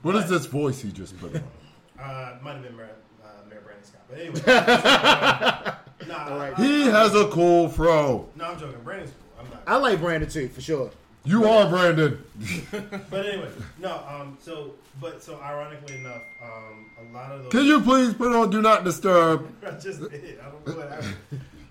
What 0.02 0.16
is 0.16 0.30
this 0.30 0.46
voice 0.46 0.82
he 0.82 0.92
just 0.92 1.20
put 1.20 1.36
on? 1.36 1.44
uh, 2.00 2.38
might 2.42 2.54
have 2.54 2.64
been 2.64 2.78
Mayor, 2.78 2.90
uh, 3.22 3.28
Mayor 3.50 3.60
Brandon 3.62 3.84
Scott, 3.84 4.02
but 4.10 4.18
anyway. 4.20 4.40
so, 4.40 6.08
nah, 6.08 6.30
All 6.32 6.38
right. 6.40 6.58
I- 6.58 6.62
He 6.64 6.84
has 6.86 7.14
a 7.16 7.28
cool 7.28 7.68
fro. 7.68 8.30
No, 8.38 8.46
I'm 8.46 8.60
joking. 8.60 8.80
Brandon's 8.84 9.12
cool. 9.12 9.44
I'm 9.46 9.52
not. 9.52 9.64
I 9.68 9.76
like 9.76 10.00
Brandon 10.00 10.30
too, 10.30 10.48
for 10.50 10.62
sure. 10.62 10.90
You 11.26 11.46
are 11.46 11.70
Brandon. 11.70 12.24
But 13.10 13.26
anyway, 13.26 13.50
no. 13.80 14.02
Um. 14.08 14.38
So, 14.42 14.76
but 15.02 15.22
so 15.22 15.40
ironically 15.42 15.96
enough, 15.98 16.24
um, 16.42 16.90
a 17.00 17.14
lot 17.14 17.32
of 17.32 17.44
those. 17.44 17.52
Can 17.52 17.66
you 17.66 17.82
please 17.82 18.14
put 18.14 18.34
on 18.34 18.50
Do 18.50 18.62
Not 18.62 18.84
Disturb? 18.86 19.52
I 19.66 19.72
just 19.72 20.00
did. 20.10 20.40
I 20.40 20.50
don't 20.50 20.66
know 20.68 20.74
what 20.76 20.90
happened. 20.90 21.16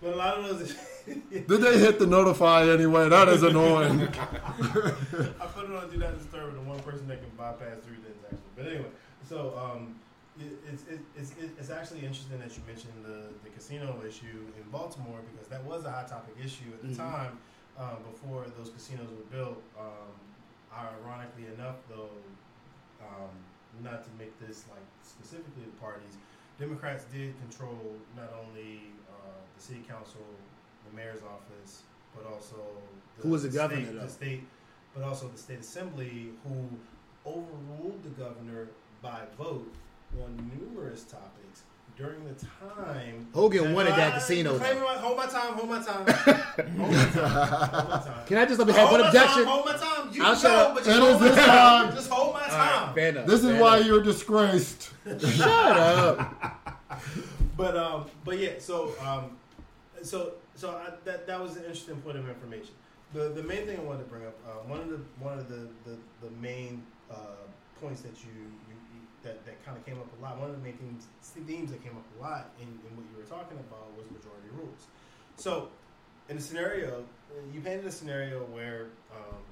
But 0.03 0.13
a 0.13 0.17
lot 0.17 0.39
of 0.39 0.59
those. 0.59 0.75
Did 1.31 1.47
they 1.49 1.79
hit 1.79 1.99
the 1.99 2.07
notify 2.07 2.69
anyway? 2.69 3.09
That 3.09 3.29
is 3.29 3.43
annoying. 3.43 4.03
I 4.03 5.47
put 5.55 5.65
it 5.65 5.75
on 5.75 5.89
Do 5.91 5.97
Not 5.97 6.19
Disturb, 6.19 6.49
and 6.51 6.59
the 6.59 6.69
one 6.69 6.79
person 6.81 7.09
that 7.09 7.21
can 7.21 7.31
bypass 7.37 7.79
through 7.83 7.97
didn't 7.97 8.21
actually. 8.25 8.39
But 8.57 8.67
anyway, 8.67 8.91
so 9.27 9.57
um, 9.59 9.95
it, 10.39 10.53
it's 10.71 10.83
it, 10.85 11.01
it's 11.17 11.33
it's 11.59 11.71
actually 11.71 12.01
interesting 12.01 12.39
that 12.39 12.55
you 12.55 12.63
mentioned 12.67 12.93
the 13.05 13.33
the 13.43 13.49
casino 13.57 13.97
issue 14.07 14.45
in 14.59 14.71
Baltimore 14.71 15.21
because 15.33 15.49
that 15.49 15.65
was 15.65 15.85
a 15.87 15.91
hot 15.91 16.09
topic 16.09 16.35
issue 16.45 16.69
at 16.75 16.83
the 16.83 16.89
Mhm. 16.89 16.97
time 16.99 17.39
um, 17.79 17.99
before 18.11 18.45
those 18.57 18.71
casinos 18.71 19.09
were 19.11 19.37
built. 19.37 19.63
Um, 19.79 20.13
ironically 20.75 21.47
enough, 21.55 21.77
though, 21.89 22.11
um, 23.01 23.31
not 23.83 24.05
to 24.05 24.11
make 24.19 24.39
this 24.47 24.65
like 24.71 24.85
specifically 25.03 25.65
the 25.65 25.81
parties, 25.81 26.17
Democrats 26.59 27.05
did 27.13 27.35
control 27.41 27.95
not 28.17 28.33
only 28.43 28.83
uh, 29.09 29.39
the 29.57 29.63
city 29.63 29.83
council, 29.89 30.21
the 30.89 30.97
mayor's 30.97 31.23
office, 31.23 31.83
but 32.15 32.27
also 32.27 32.57
the, 33.17 33.23
Who 33.23 33.31
was 33.31 33.45
the 33.45 33.49
governor, 33.49 33.85
state, 33.85 34.01
the 34.01 34.09
state, 34.09 34.45
but 34.95 35.05
also 35.05 35.29
the 35.29 35.39
state 35.39 35.61
assembly, 35.61 36.31
who 36.45 36.69
overruled 37.25 38.03
the 38.03 38.11
governor 38.11 38.69
by 39.03 39.21
vote 39.37 39.73
on 40.21 40.51
numerous 40.59 41.05
topics 41.05 41.63
during 41.99 42.25
the 42.25 42.35
time. 42.35 43.27
Hogan 43.35 43.75
wanted 43.75 43.95
that 43.95 44.15
casino. 44.15 44.57
Hold 44.57 44.61
my, 44.61 44.95
hold 44.95 45.17
my 45.17 45.27
time. 45.27 45.55
Hold 45.55 45.69
my 45.69 45.83
time. 45.83 46.07
hold 46.77 46.93
my 46.93 47.05
time. 47.05 47.29
Hold 47.29 47.89
my 47.91 47.99
time. 47.99 48.25
Can 48.27 48.39
I 48.39 48.47
just 48.47 48.59
let 48.59 48.69
me 48.69 48.73
Hold 48.75 48.85
have 48.89 48.91
one 48.93 49.01
my 49.01 49.07
objection? 49.09 49.45
Time, 49.45 49.53
hold 49.53 49.67
my 49.67 49.73
time. 49.77 50.11
You 50.15 50.25
I'll 50.25 50.35
go, 50.35 50.41
shut 50.41 50.51
up. 50.53 50.75
but 50.75 50.83
It 50.83 50.87
just 50.87 51.01
hold 51.01 51.21
my 51.21 51.29
this 51.29 51.37
time. 51.37 51.87
time. 51.87 51.95
Just 51.95 52.11
hold 52.11 52.35
my 52.35 52.41
time. 52.49 52.87
right, 52.87 52.93
fair 52.95 53.09
enough. 53.09 53.27
This 53.27 53.41
is 53.45 53.51
fair 53.51 53.61
why 53.61 53.77
enough. 53.77 53.87
you're 53.89 54.03
disgraced. 54.03 54.91
Shut 55.19 55.77
up. 55.77 56.65
But 57.57 57.77
um, 57.77 58.07
but 58.25 58.39
yeah, 58.39 58.53
so 58.59 58.93
um, 59.05 59.37
so 60.03 60.33
so 60.55 60.71
I, 60.71 60.91
that 61.05 61.27
that 61.27 61.41
was 61.41 61.57
an 61.57 61.63
interesting 61.65 61.97
point 62.03 62.17
of 62.17 62.29
information. 62.29 62.71
The 63.13 63.31
the 63.31 63.43
main 63.43 63.67
thing 63.67 63.77
I 63.79 63.83
wanted 63.83 64.05
to 64.05 64.11
bring 64.11 64.25
up, 64.25 64.39
uh, 64.47 64.51
one 64.69 64.81
of 64.81 64.89
the 64.91 65.01
one 65.19 65.37
of 65.39 65.49
the 65.49 65.67
the, 65.85 65.97
the 66.23 66.31
main 66.41 66.83
uh, 67.11 67.15
points 67.81 68.03
that 68.03 68.13
you, 68.23 68.31
you, 68.37 68.45
you 68.68 68.68
that, 69.29 69.45
that 69.45 69.65
kind 69.65 69.77
of 69.77 69.85
came 69.85 69.99
up 69.99 70.09
a 70.19 70.23
lot. 70.23 70.39
One 70.39 70.49
of 70.51 70.57
the 70.57 70.63
main 70.63 70.77
themes 70.77 71.07
themes 71.47 71.71
that 71.71 71.83
came 71.83 71.97
up 71.97 72.05
a 72.19 72.23
lot 72.23 72.51
in, 72.61 72.67
in 72.67 72.91
what 72.97 73.05
you 73.13 73.17
were 73.17 73.29
talking 73.29 73.59
about 73.59 73.93
was 73.97 74.07
majority 74.11 74.49
rules. 74.57 74.89
So, 75.37 75.69
in 76.29 76.37
a 76.37 76.41
scenario, 76.41 77.05
you 77.53 77.61
painted 77.61 77.87
a 77.87 77.93
scenario 77.93 78.41
where 78.45 78.89
um, 79.13 79.45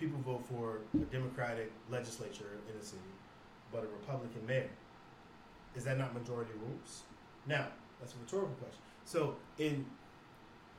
people 0.00 0.18
vote 0.20 0.44
for 0.48 0.78
a 0.94 1.04
Democratic 1.12 1.70
legislature 1.90 2.58
in 2.68 2.80
a 2.80 2.84
city, 2.84 3.12
but 3.70 3.84
a 3.84 3.88
Republican 4.00 4.44
mayor. 4.46 4.70
Is 5.76 5.84
that 5.84 5.98
not 5.98 6.12
majority 6.14 6.52
rules? 6.60 7.02
Now, 7.46 7.66
that's 8.00 8.14
a 8.14 8.18
rhetorical 8.24 8.54
question. 8.56 8.80
So, 9.04 9.36
in 9.58 9.84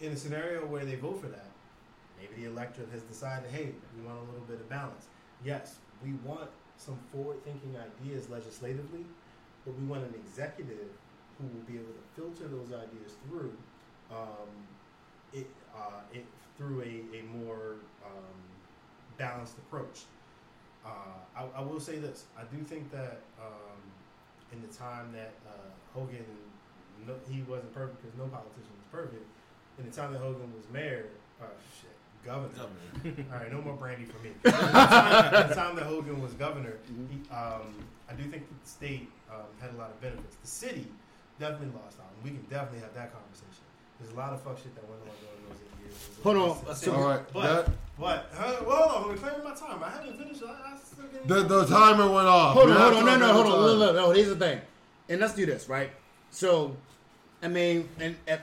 in 0.02 0.12
a 0.12 0.18
scenario 0.18 0.66
where 0.66 0.86
they 0.86 0.96
vote 0.96 1.22
for 1.22 1.28
that, 1.28 1.52
maybe 2.20 2.42
the 2.42 2.50
electorate 2.50 2.90
has 2.92 3.04
decided, 3.04 3.50
hey, 3.52 3.70
we 3.96 4.06
want 4.06 4.18
a 4.18 4.32
little 4.32 4.46
bit 4.48 4.60
of 4.60 4.68
balance. 4.70 5.06
Yes, 5.46 5.76
we 6.04 6.14
want 6.26 6.50
some 6.78 6.98
forward-thinking 7.12 7.76
ideas 7.78 8.30
legislatively, 8.30 9.06
but 9.66 9.78
we 9.80 9.86
want 9.86 10.04
an 10.04 10.14
executive 10.16 10.90
who 11.38 11.46
will 11.48 11.66
be 11.66 11.76
able 11.76 11.94
to 11.94 12.06
filter 12.16 12.48
those 12.48 12.68
ideas 12.68 13.16
through 13.28 13.54
um, 14.12 14.50
it, 15.34 15.48
uh, 15.76 16.02
it 16.14 16.26
through 16.58 16.82
a, 16.82 17.18
a 17.18 17.24
more 17.24 17.78
um, 18.06 18.40
balanced 19.18 19.58
approach. 19.58 20.02
Uh, 20.86 20.90
I, 21.36 21.46
I 21.60 21.62
will 21.62 21.80
say 21.80 21.98
this: 21.98 22.26
I 22.38 22.44
do 22.56 22.62
think 22.64 22.92
that 22.92 23.22
um, 23.40 23.80
in 24.52 24.62
the 24.62 24.68
time 24.68 25.12
that 25.14 25.34
uh, 25.48 25.70
Hogan, 25.94 26.26
no, 27.08 27.16
he 27.30 27.42
wasn't 27.44 27.74
perfect 27.74 28.02
because 28.04 28.18
no 28.18 28.26
politician 28.28 28.74
was 28.78 28.88
perfect. 28.92 29.26
In 29.80 29.90
the 29.90 29.96
time 29.96 30.14
that 30.14 30.20
Hogan 30.20 30.54
was 30.54 30.66
mayor, 30.72 31.08
uh, 31.42 31.46
shit, 31.82 31.93
governor. 32.26 32.50
All 33.32 33.40
right, 33.40 33.52
no 33.52 33.62
more 33.62 33.74
brandy 33.76 34.06
for 34.06 34.20
me. 34.24 34.30
In 34.46 34.52
the 34.52 34.52
time, 34.52 35.44
in 35.44 35.50
the 35.50 35.56
time 35.56 35.76
that 35.76 35.86
Hogan 35.86 36.22
was 36.22 36.34
governor, 36.34 36.74
he, 37.10 37.18
um, 37.34 37.74
I 38.10 38.14
do 38.14 38.24
think 38.30 38.44
the 38.48 38.70
state 38.70 39.10
um, 39.32 39.42
had 39.60 39.72
a 39.74 39.78
lot 39.78 39.90
of 39.90 40.00
benefits. 40.02 40.36
The 40.42 40.48
city 40.48 40.88
definitely 41.40 41.68
lost 41.84 41.98
out, 42.00 42.12
and 42.16 42.24
we 42.24 42.30
can 42.38 42.46
definitely 42.50 42.80
have 42.80 42.94
that 42.94 43.12
conversation. 43.14 43.64
There's 44.00 44.14
a 44.14 44.18
lot 44.18 44.34
of 44.34 44.42
fuck 44.42 44.58
shit 44.58 44.74
that 44.76 44.88
went 44.90 45.02
on 45.02 45.08
during 45.20 45.50
those 45.50 45.60
eight 45.64 45.84
years. 45.84 45.96
Hold 46.24 46.38
on, 46.38 46.50
It's- 46.64 46.82
so- 46.82 46.94
All 46.96 47.08
right. 47.08 47.34
But, 47.34 47.66
That, 47.66 47.74
but, 48.00 48.32
uh, 48.38 48.64
well, 48.66 48.88
hold 48.90 48.92
on, 48.92 49.04
I'm 49.04 49.12
reclaiming 49.12 49.44
my 49.44 49.54
time. 49.56 49.84
I 49.84 49.90
haven't 49.90 50.18
finished. 50.18 50.42
I, 50.44 50.74
I 50.74 50.78
still 50.78 51.06
getting 51.08 51.28
the, 51.28 51.44
the 51.44 51.66
timer 51.66 52.10
went 52.10 52.28
off. 52.28 52.54
Hold 52.56 52.70
on, 52.72 52.78
hold 52.78 52.94
on, 52.96 53.06
no, 53.06 53.18
no, 53.18 53.34
hold 53.34 53.46
on. 53.48 53.52
the 53.52 53.58
Look, 53.58 53.88
time. 53.88 53.96
look, 53.96 54.08
look, 54.08 54.16
here's 54.16 54.30
the 54.30 54.36
thing, 54.36 54.62
and 55.10 55.22
let's 55.22 55.34
do 55.36 55.46
this, 55.46 55.68
right? 55.70 55.92
So, 56.32 56.76
I 57.42 57.48
mean, 57.48 57.88
and, 58.00 58.16
and 58.28 58.42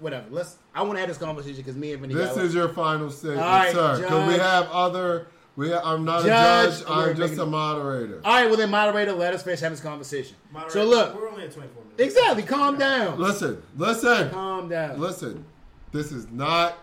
whatever. 0.00 0.26
Let's. 0.30 0.56
I 0.74 0.82
want 0.82 0.94
to 0.94 1.00
have 1.00 1.08
this 1.08 1.18
conversation 1.18 1.56
because 1.56 1.76
me 1.76 1.92
and 1.92 2.02
Venny. 2.02 2.14
This 2.14 2.34
got- 2.34 2.44
is 2.44 2.54
your 2.54 2.68
final 2.68 3.10
statement, 3.10 3.42
All 3.42 3.48
right, 3.50 3.72
sir. 3.72 4.00
Because 4.00 4.28
we 4.32 4.38
have 4.38 4.68
other. 4.70 5.26
We 5.54 5.70
ha- 5.70 5.82
I'm 5.84 6.06
not 6.06 6.24
Judge, 6.24 6.80
a 6.80 6.84
judge. 6.84 6.88
I'm 6.88 7.14
just 7.16 7.38
a 7.38 7.44
moderator. 7.44 8.22
All 8.24 8.32
right, 8.32 8.46
well 8.46 8.56
then, 8.56 8.70
moderator, 8.70 9.12
let 9.12 9.34
us 9.34 9.42
finish 9.42 9.60
having 9.60 9.74
this 9.74 9.82
conversation. 9.82 10.34
Moderator, 10.50 10.72
So 10.78 10.84
look, 10.86 11.14
we're 11.14 11.28
only 11.28 11.44
at 11.44 11.52
24 11.52 11.82
minutes. 11.84 12.02
exactly. 12.02 12.42
Calm 12.44 12.78
down. 12.78 13.18
Listen, 13.20 13.62
listen, 13.76 14.30
Calm 14.30 14.70
down. 14.70 14.98
listen. 14.98 15.44
This 15.92 16.10
is 16.10 16.26
not 16.32 16.78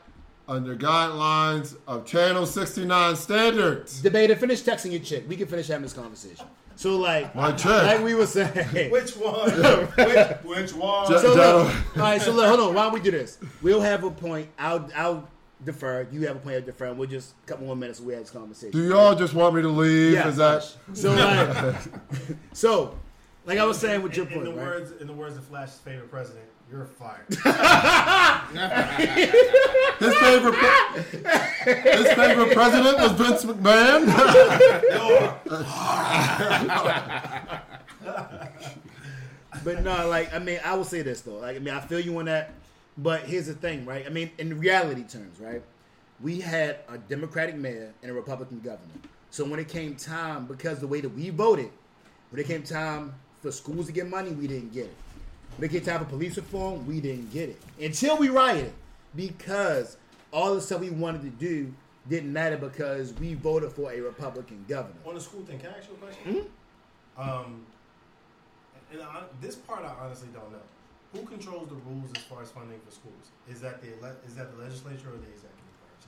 under 0.47 0.75
guidelines 0.75 1.75
of 1.87 2.05
Channel 2.05 2.45
69 2.45 3.15
standards. 3.15 4.01
Debater, 4.01 4.35
finish 4.35 4.61
texting 4.61 4.91
your 4.91 5.01
chick. 5.01 5.25
We 5.27 5.35
can 5.35 5.47
finish 5.47 5.67
having 5.67 5.81
this 5.83 5.93
conversation. 5.93 6.45
So, 6.79 6.95
like, 6.95 7.35
My 7.35 7.51
chick. 7.51 7.65
like 7.65 8.01
we 8.01 8.15
were 8.15 8.25
saying. 8.25 8.53
Which 8.89 9.11
one? 9.17 9.51
which, 9.51 10.27
which 10.45 10.73
one? 10.73 11.07
Ju- 11.09 11.19
So 11.19 11.35
General- 11.35 11.63
look, 11.65 11.75
all 11.97 12.01
right. 12.03 12.21
So 12.21 12.31
look, 12.31 12.47
hold 12.47 12.61
on. 12.61 12.73
Why 12.73 12.83
don't 12.83 12.93
we 12.93 13.01
do 13.01 13.11
this? 13.11 13.37
We'll 13.61 13.81
have 13.81 14.05
a 14.05 14.09
point. 14.11 14.47
I'll 14.57 14.89
I'll 14.95 15.27
defer. 15.65 16.07
You 16.09 16.25
have 16.27 16.37
a 16.37 16.39
point. 16.39 16.55
I'll 16.55 16.61
defer. 16.61 16.85
And 16.85 16.97
we'll 16.97 17.09
just 17.09 17.33
a 17.43 17.47
couple 17.47 17.65
more 17.65 17.75
minutes. 17.75 17.99
We 17.99 18.13
have 18.13 18.21
this 18.21 18.31
conversation. 18.31 18.71
Do 18.71 18.87
y'all 18.87 19.13
just 19.13 19.33
want 19.33 19.55
me 19.55 19.61
to 19.61 19.67
leave? 19.67 20.13
Yeah. 20.13 20.29
Is 20.29 20.37
that? 20.37 20.73
So 20.93 21.11
like, 21.11 21.75
so 22.53 22.97
like 23.45 23.57
I 23.57 23.65
was 23.65 23.77
saying 23.79 24.01
with 24.01 24.15
your 24.15 24.25
in, 24.27 24.31
in 24.33 24.37
point, 24.39 24.49
the 24.51 24.59
right? 24.59 24.67
words, 24.67 24.91
in 25.01 25.07
the 25.07 25.13
words 25.13 25.37
of 25.37 25.43
Flash's 25.45 25.79
favorite 25.79 26.09
president, 26.11 26.45
you're 26.69 26.85
fired. 26.85 27.25
His 29.99 30.15
favorite, 30.15 30.53
pre- 30.53 31.91
his 31.91 32.07
favorite 32.13 32.53
president 32.53 32.97
was 32.99 33.11
Vince 33.13 33.43
McMahon. 33.43 34.05
But 39.63 39.83
no, 39.83 40.07
like 40.07 40.33
I 40.33 40.39
mean, 40.39 40.59
I 40.63 40.75
will 40.75 40.83
say 40.83 41.01
this 41.01 41.21
though. 41.21 41.37
Like 41.37 41.55
I 41.55 41.59
mean, 41.59 41.73
I 41.73 41.81
feel 41.81 41.99
you 41.99 42.17
on 42.19 42.25
that. 42.25 42.51
But 42.97 43.21
here's 43.21 43.47
the 43.47 43.53
thing, 43.53 43.85
right? 43.85 44.05
I 44.05 44.09
mean, 44.09 44.29
in 44.37 44.59
reality 44.59 45.03
terms, 45.03 45.39
right? 45.39 45.61
We 46.21 46.39
had 46.39 46.79
a 46.89 46.97
Democratic 46.97 47.55
mayor 47.55 47.93
and 48.01 48.11
a 48.11 48.13
Republican 48.13 48.59
governor. 48.59 48.93
So 49.31 49.45
when 49.45 49.59
it 49.59 49.69
came 49.69 49.95
time, 49.95 50.45
because 50.47 50.79
the 50.79 50.87
way 50.87 51.01
that 51.01 51.09
we 51.09 51.29
voted, 51.29 51.71
when 52.29 52.41
it 52.41 52.47
came 52.47 52.63
time 52.63 53.13
for 53.41 53.51
schools 53.51 53.87
to 53.87 53.91
get 53.91 54.09
money, 54.09 54.31
we 54.31 54.47
didn't 54.47 54.73
get 54.73 54.85
it. 54.85 54.95
When 55.57 55.69
it 55.69 55.71
came 55.73 55.81
time 55.81 55.99
for 55.99 56.05
police 56.05 56.37
reform, 56.37 56.85
we 56.87 57.01
didn't 57.01 57.31
get 57.33 57.49
it 57.49 57.61
until 57.81 58.17
we 58.17 58.29
rioted, 58.29 58.73
because 59.15 59.97
all 60.31 60.55
the 60.55 60.61
stuff 60.61 60.81
we 60.81 60.89
wanted 60.89 61.21
to 61.21 61.29
do 61.29 61.73
didn't 62.07 62.31
matter 62.31 62.57
because 62.57 63.13
we 63.13 63.33
voted 63.33 63.71
for 63.71 63.91
a 63.91 63.99
Republican 63.99 64.63
governor. 64.67 64.95
On 65.05 65.15
the 65.15 65.21
school 65.21 65.41
thing, 65.41 65.59
can 65.59 65.69
I 65.69 65.77
ask 65.77 65.89
you 65.89 65.95
a 65.95 65.97
question? 65.97 66.45
Um, 67.17 67.65
and 68.91 69.01
I, 69.01 69.23
this 69.41 69.55
part 69.55 69.83
I 69.83 69.93
honestly 70.03 70.29
don't 70.33 70.51
know. 70.51 70.59
Who 71.13 71.25
controls 71.25 71.69
the 71.69 71.75
rules 71.75 72.09
as 72.15 72.23
far 72.23 72.41
as 72.41 72.51
funding 72.51 72.79
for 72.85 72.91
schools? 72.91 73.31
Is 73.49 73.61
that 73.61 73.81
the 73.81 73.89
ele- 73.89 74.15
is 74.27 74.35
that 74.35 74.55
the 74.55 74.61
legislature 74.61 75.09
or 75.09 75.17
the 75.17 75.27
executive 75.27 75.75
branch? 75.81 76.05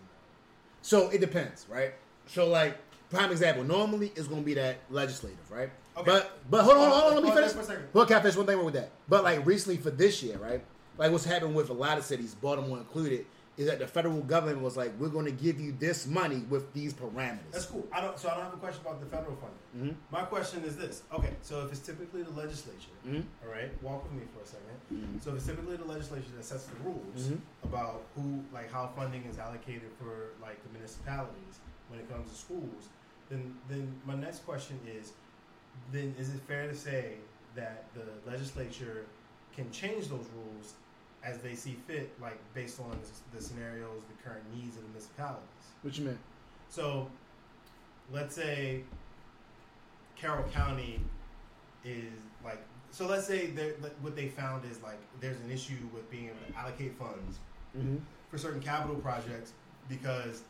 So 0.82 1.10
it 1.10 1.20
depends, 1.20 1.66
right? 1.70 1.94
So 2.28 2.48
like 2.48 2.78
prime 3.10 3.32
example, 3.32 3.64
normally 3.64 4.12
it's 4.16 4.28
gonna 4.28 4.42
be 4.42 4.54
that 4.54 4.78
legislative, 4.90 5.52
right? 5.52 5.70
Okay. 5.98 6.06
But 6.12 6.38
but 6.50 6.64
hold 6.64 6.78
on, 6.78 6.90
hold 6.92 7.04
on, 7.04 7.14
let 7.16 7.24
me 7.24 7.32
finish. 7.32 7.52
for 7.52 7.60
a 7.60 7.64
second. 7.64 7.84
Well, 7.94 8.06
finish 8.06 8.36
one 8.36 8.46
thing 8.46 8.64
with 8.64 8.74
that? 8.76 8.92
But 9.10 9.24
like 9.24 9.46
recently 9.46 9.78
for 9.78 9.92
this 9.92 10.24
year, 10.24 10.38
right? 10.38 10.64
Like 10.98 11.12
what's 11.12 11.26
happened 11.26 11.56
with 11.56 11.70
a 11.70 11.74
lot 11.74 11.98
of 11.98 12.06
cities, 12.06 12.36
Baltimore 12.36 12.78
included, 12.78 13.26
is 13.58 13.68
that 13.68 13.80
the 13.80 13.88
federal 13.88 14.22
government 14.22 14.62
was 14.62 14.78
like, 14.78 14.92
we're 15.00 15.10
gonna 15.10 15.32
give 15.32 15.60
you 15.60 15.74
this 15.80 16.08
money 16.08 16.44
with 16.50 16.72
these 16.74 16.94
parameters. 16.94 17.52
That's 17.52 17.66
cool. 17.66 17.86
I 17.92 18.00
don't. 18.02 18.18
So 18.18 18.30
I 18.30 18.36
don't 18.36 18.44
have 18.46 18.54
a 18.54 18.58
question 18.58 18.82
about 18.82 19.00
the 19.02 19.06
federal 19.08 19.36
funding. 19.36 19.92
Mhm. 19.92 19.96
My 20.12 20.22
question 20.24 20.64
is 20.64 20.78
this. 20.78 21.04
Okay, 21.14 21.34
so 21.42 21.66
if 21.66 21.72
it's 21.72 21.82
typically 21.82 22.24
the 22.24 22.32
legislature, 22.32 22.92
Mhm. 23.06 23.24
all 23.44 23.52
right, 23.52 23.72
walk 23.84 24.04
with 24.04 24.14
me 24.14 24.22
for 24.34 24.42
a 24.44 24.46
2nd 24.46 24.78
Mhm. 24.94 25.22
So 25.24 25.32
if 25.32 25.38
it's 25.38 25.46
typically 25.46 25.76
the 25.76 25.86
legislature 25.86 26.32
that 26.38 26.46
sets 26.46 26.66
the 26.66 26.76
rules 26.84 27.28
Mhm. 27.30 27.40
about 27.64 28.04
who, 28.16 28.44
like, 28.54 28.72
how 28.72 28.88
funding 28.96 29.24
is 29.26 29.38
allocated 29.40 29.92
for 30.00 30.30
like 30.42 30.62
the 30.64 30.70
municipalities 30.72 31.60
when 31.90 32.00
it 32.00 32.10
comes 32.10 32.30
to 32.32 32.38
schools, 32.38 32.88
then 33.30 33.56
then 33.70 34.00
my 34.06 34.16
next 34.16 34.46
question 34.46 34.80
is, 34.88 35.14
then 35.92 36.16
is 36.20 36.30
it 36.30 36.42
fair 36.48 36.68
to 36.68 36.76
say 36.76 37.14
that 37.56 37.86
the 37.94 38.30
legislature 38.30 39.06
can 39.56 39.70
change 39.72 40.08
those 40.08 40.26
rules 40.36 40.74
as 41.24 41.38
they 41.40 41.54
see 41.54 41.78
fit, 41.88 42.12
like 42.22 42.40
based 42.54 42.80
on 42.80 42.98
the 43.36 43.42
scenarios, 43.42 44.02
the 44.10 44.28
current 44.28 44.44
needs 44.56 44.76
of 44.78 44.84
the 44.84 44.90
municipalities? 44.90 45.44
What 45.82 45.98
you 45.98 46.06
mean? 46.06 46.20
So, 46.70 47.10
let's 48.12 48.34
say 48.36 48.84
Carroll 50.16 50.48
County 50.50 51.00
is 51.84 52.14
like. 52.44 52.62
So 52.92 53.08
let's 53.08 53.26
say 53.26 53.52
what 54.02 54.16
they 54.18 54.28
found 54.28 54.66
is 54.70 54.82
like 54.84 55.00
there's 55.22 55.40
an 55.42 55.50
issue 55.52 55.78
with 55.94 56.10
being 56.12 56.26
able 56.26 56.36
to 56.52 56.60
allocate 56.60 56.98
funds 56.98 57.40
Mm-hmm. 57.78 58.00
for 58.30 58.38
certain 58.38 58.60
capital 58.60 58.98
projects 58.98 59.54
because 59.88 60.42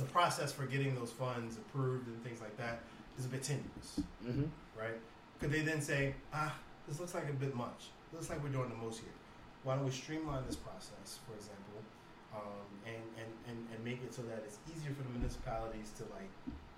the 0.00 0.04
process 0.06 0.50
for 0.50 0.66
getting 0.66 0.92
those 0.96 1.12
funds 1.12 1.58
approved 1.58 2.08
and 2.08 2.20
things 2.24 2.40
like 2.40 2.56
that 2.56 2.80
is 3.18 3.24
a 3.26 3.28
bit 3.28 3.42
tenuous, 3.42 4.00
Mm-hmm. 4.26 4.44
right? 4.78 4.98
Could 5.40 5.52
they 5.52 5.60
then 5.60 5.80
say, 5.80 6.14
ah, 6.32 6.54
this 6.88 6.98
looks 7.00 7.14
like 7.14 7.28
a 7.28 7.32
bit 7.32 7.54
much. 7.54 7.90
It 8.12 8.16
looks 8.16 8.30
like 8.30 8.42
we're 8.42 8.50
doing 8.50 8.68
the 8.68 8.76
most 8.76 9.00
here. 9.00 9.12
Why 9.62 9.74
don't 9.76 9.84
we 9.84 9.90
streamline 9.90 10.42
this 10.46 10.56
process, 10.56 11.18
for 11.26 11.34
example, 11.34 11.80
um, 12.34 12.66
and, 12.86 13.02
and, 13.18 13.30
and, 13.48 13.66
and 13.74 13.84
make 13.84 14.02
it 14.02 14.12
so 14.14 14.22
that 14.22 14.42
it's 14.46 14.58
easier 14.74 14.92
for 14.94 15.02
the 15.02 15.10
municipalities 15.18 15.90
to 15.98 16.02
like 16.14 16.28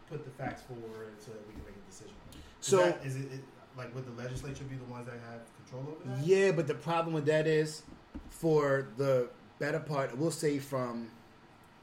put 0.08 0.24
the 0.24 0.30
facts 0.30 0.62
forward 0.62 1.14
so 1.18 1.32
that 1.32 1.46
we 1.48 1.54
can 1.54 1.62
make 1.64 1.74
a 1.76 1.90
decision. 1.90 2.14
Is 2.32 2.66
So- 2.66 2.76
that, 2.78 3.04
is 3.04 3.16
it, 3.16 3.32
it 3.32 3.40
like 3.76 3.94
would 3.94 4.06
the 4.06 4.22
legislature 4.22 4.64
be 4.64 4.76
the 4.76 4.84
ones 4.90 5.06
that 5.06 5.16
have 5.30 5.40
control 5.64 5.96
over 5.96 6.16
that? 6.16 6.26
Yeah, 6.26 6.52
but 6.52 6.66
the 6.66 6.74
problem 6.74 7.12
with 7.14 7.26
that 7.26 7.46
is 7.46 7.82
for 8.30 8.88
the 8.96 9.28
better 9.58 9.80
part, 9.80 10.16
we'll 10.16 10.30
say 10.30 10.58
from 10.58 11.08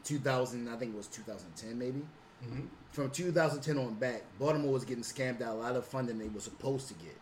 2000, 0.04 0.68
I 0.70 0.76
think 0.78 0.94
it 0.94 0.98
was 0.98 1.08
2010 1.08 1.78
maybe. 1.78 2.00
Mm-hmm. 2.46 2.66
From 2.94 3.10
2010 3.10 3.78
on 3.84 3.96
back, 3.96 4.22
Baltimore 4.40 4.72
was 4.72 4.86
getting 4.86 5.04
scammed 5.04 5.42
out 5.42 5.56
a 5.56 5.60
lot 5.60 5.76
of 5.76 5.84
funding 5.84 6.20
they 6.20 6.28
were 6.28 6.40
supposed 6.40 6.88
to 6.90 6.94
get. 6.94 7.18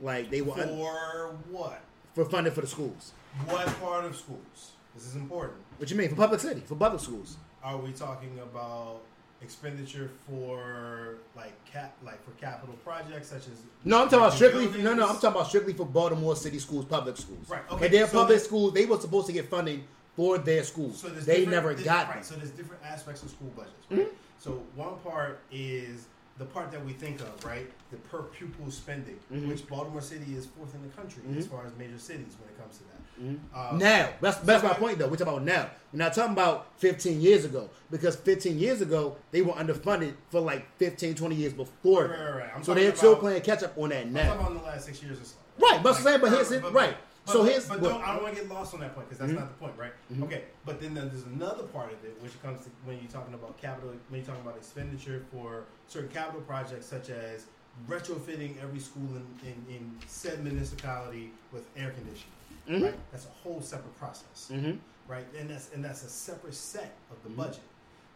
Like 0.00 0.30
they 0.30 0.42
were 0.42 0.52
un- 0.60 0.68
For 0.68 1.34
what? 1.50 1.80
for 2.14 2.26
funding 2.26 2.52
for 2.52 2.60
the 2.60 2.66
schools. 2.66 3.12
What 3.46 3.66
part 3.80 4.04
of 4.04 4.14
schools? 4.14 4.72
This 4.94 5.06
is 5.06 5.16
important. 5.16 5.58
What 5.78 5.90
you 5.90 5.96
mean 5.96 6.10
for 6.10 6.16
public 6.16 6.40
city, 6.40 6.60
for 6.60 6.74
public 6.74 7.00
schools? 7.00 7.36
Are 7.64 7.78
we 7.78 7.92
talking 7.92 8.38
about 8.42 9.00
expenditure 9.40 10.10
for 10.28 11.16
like 11.34 11.52
cap, 11.64 11.94
like 12.04 12.22
for 12.22 12.32
capital 12.32 12.74
projects 12.84 13.28
such 13.28 13.46
as? 13.48 13.62
No, 13.84 14.02
I'm 14.02 14.08
talking 14.08 14.18
about 14.18 14.32
strictly. 14.34 14.64
buildings? 14.64 14.84
No, 14.84 14.92
no, 14.92 15.08
I'm 15.08 15.14
talking 15.14 15.30
about 15.30 15.46
strictly 15.48 15.72
for 15.72 15.86
Baltimore 15.86 16.36
city 16.36 16.58
schools, 16.58 16.84
public 16.84 17.16
schools. 17.16 17.48
Right, 17.48 17.62
okay, 17.70 17.86
And 17.86 17.94
their 17.94 18.06
so 18.06 18.18
public 18.20 18.40
schools, 18.40 18.74
they 18.74 18.84
were 18.84 19.00
supposed 19.00 19.28
to 19.28 19.32
get 19.32 19.48
funding 19.48 19.84
for 20.14 20.36
their 20.36 20.62
schools. 20.62 21.00
So 21.00 21.08
they 21.08 21.46
never 21.46 21.72
got 21.72 22.08
right. 22.10 22.24
So 22.24 22.34
there's 22.34 22.50
different 22.50 22.82
aspects 22.84 23.22
of 23.22 23.30
school 23.30 23.50
budgets. 23.56 23.72
Mm-hmm. 23.90 23.98
Right? 24.00 24.08
So 24.38 24.62
one 24.74 24.96
part 24.98 25.40
is 25.50 26.06
the 26.38 26.44
part 26.44 26.70
that 26.70 26.84
we 26.84 26.92
think 26.92 27.20
of, 27.20 27.44
right? 27.44 27.66
The 27.90 27.96
per 27.96 28.22
pupil 28.22 28.70
spending, 28.70 29.16
Mm-hmm. 29.32 29.48
which 29.48 29.66
Baltimore 29.66 30.00
City 30.02 30.34
is 30.34 30.46
fourth 30.46 30.74
in 30.74 30.82
the 30.82 30.88
country 30.88 31.22
as 31.38 31.46
far 31.46 31.64
as 31.66 31.72
major 31.78 31.98
cities 31.98 32.34
when 32.38 32.48
it 32.50 32.58
comes 32.60 32.76
to 32.78 32.84
that. 32.84 32.92
Mm-hmm. 33.22 33.72
Um, 33.74 33.78
Now, 33.78 34.10
that's 34.20 34.36
that's 34.38 34.62
my 34.62 34.70
right. 34.70 34.78
point 34.78 34.98
though. 34.98 35.08
We're 35.08 35.16
talking 35.16 35.32
about 35.32 35.44
now. 35.44 35.70
We're 35.92 35.98
not 36.00 36.12
talking 36.12 36.32
about 36.32 36.66
15 36.76 37.20
years 37.22 37.46
ago 37.46 37.70
because 37.90 38.14
15 38.16 38.58
years 38.58 38.82
ago 38.82 39.16
they 39.30 39.40
were 39.40 39.54
underfunded 39.54 40.12
for 40.30 40.40
like 40.40 40.66
15, 40.76 41.14
20 41.14 41.34
years 41.34 41.54
before. 41.54 42.08
Right, 42.08 42.18
right, 42.20 42.36
right. 42.40 42.50
I'm 42.54 42.62
so 42.62 42.74
they're 42.74 42.94
still 42.94 43.16
playing 43.16 43.40
catch 43.40 43.62
up 43.62 43.78
on 43.78 43.88
that 43.88 44.02
I'm 44.04 44.12
now. 44.12 44.24
talking 44.26 44.40
about 44.40 44.50
in 44.52 44.58
the 44.58 44.64
last 44.64 44.84
six 44.84 45.02
years 45.02 45.18
or 45.18 45.24
so. 45.24 45.36
Right, 45.58 45.82
but 45.82 45.96
I'm 45.96 46.02
saying, 46.02 46.20
but 46.20 46.30
here's 46.32 46.52
it- 46.52 46.62
right. 46.70 46.96
But, 47.26 47.32
So 47.32 47.42
here's 47.44 47.66
but 47.66 47.78
Mm-hmm. 47.80 47.84
don't, 47.88 48.02
I 48.02 48.14
don't 48.14 48.22
want 48.22 48.36
to 48.36 48.40
get 48.42 48.50
lost 48.50 48.72
on 48.74 48.80
that 48.80 48.94
point 48.94 49.08
because 49.08 49.18
that's 49.18 49.32
not 49.38 49.48
the 49.48 49.54
point, 49.54 49.72
right? 49.76 49.92
Okay, 50.22 50.44
but 50.64 50.80
then 50.80 50.94
there's 50.94 51.24
another 51.24 51.64
part 51.64 51.92
of 51.92 52.04
it 52.04 52.16
which 52.22 52.40
comes 52.42 52.62
to 52.64 52.70
when 52.84 52.98
you're 52.98 53.10
talking 53.10 53.34
about 53.34 53.58
capital, 53.58 53.90
when 54.08 54.20
you're 54.20 54.26
talking 54.26 54.42
about 54.42 54.56
expenditure 54.56 55.24
for 55.32 55.64
certain 55.88 56.08
capital 56.10 56.40
projects 56.42 56.86
such 56.86 57.10
as 57.10 57.46
retrofitting 57.88 58.62
every 58.62 58.78
school 58.78 59.08
in, 59.16 59.26
in, 59.48 59.74
in 59.76 59.96
said 60.06 60.42
municipality 60.44 61.30
with 61.52 61.64
air 61.76 61.90
conditioning. 61.90 62.32
Mm-hmm. 62.68 62.84
Right, 62.84 62.94
that's 63.12 63.26
a 63.26 63.30
whole 63.42 63.60
separate 63.60 63.96
process 63.98 64.50
Mhm. 64.52 64.78
right? 65.08 65.24
And 65.38 65.48
that's 65.50 65.72
and 65.72 65.84
that's 65.84 66.02
a 66.04 66.08
separate 66.08 66.54
set 66.54 66.94
of 67.10 67.16
Mm-hmm. 67.18 67.28
the 67.28 67.42
budget. 67.42 67.62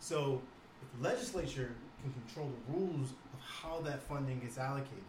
So 0.01 0.41
if 0.83 1.01
the 1.01 1.09
legislature 1.09 1.71
can 2.03 2.13
control 2.13 2.49
the 2.49 2.73
rules 2.79 3.11
of 3.11 3.41
how 3.41 3.81
that 3.83 4.01
funding 4.03 4.39
gets 4.41 4.57
allocated, 4.59 5.05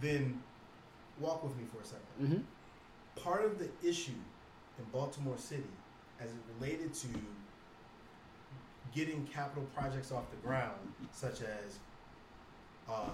then 0.00 0.40
walk 1.18 1.42
with 1.42 1.56
me 1.56 1.64
for 1.72 1.80
a 1.80 1.84
2nd 1.84 2.36
Mhm. 2.38 2.42
Part 3.16 3.44
of 3.44 3.58
the 3.58 3.68
issue 3.86 4.12
in 4.78 4.84
Baltimore 4.92 5.38
City, 5.38 5.62
as 6.20 6.28
it 6.30 6.36
related 6.58 6.92
to 6.94 7.08
getting 8.94 9.26
capital 9.32 9.64
projects 9.74 10.12
off 10.12 10.24
the 10.30 10.36
ground, 10.46 10.78
such 11.12 11.40
as 11.40 11.78
um, 12.88 13.10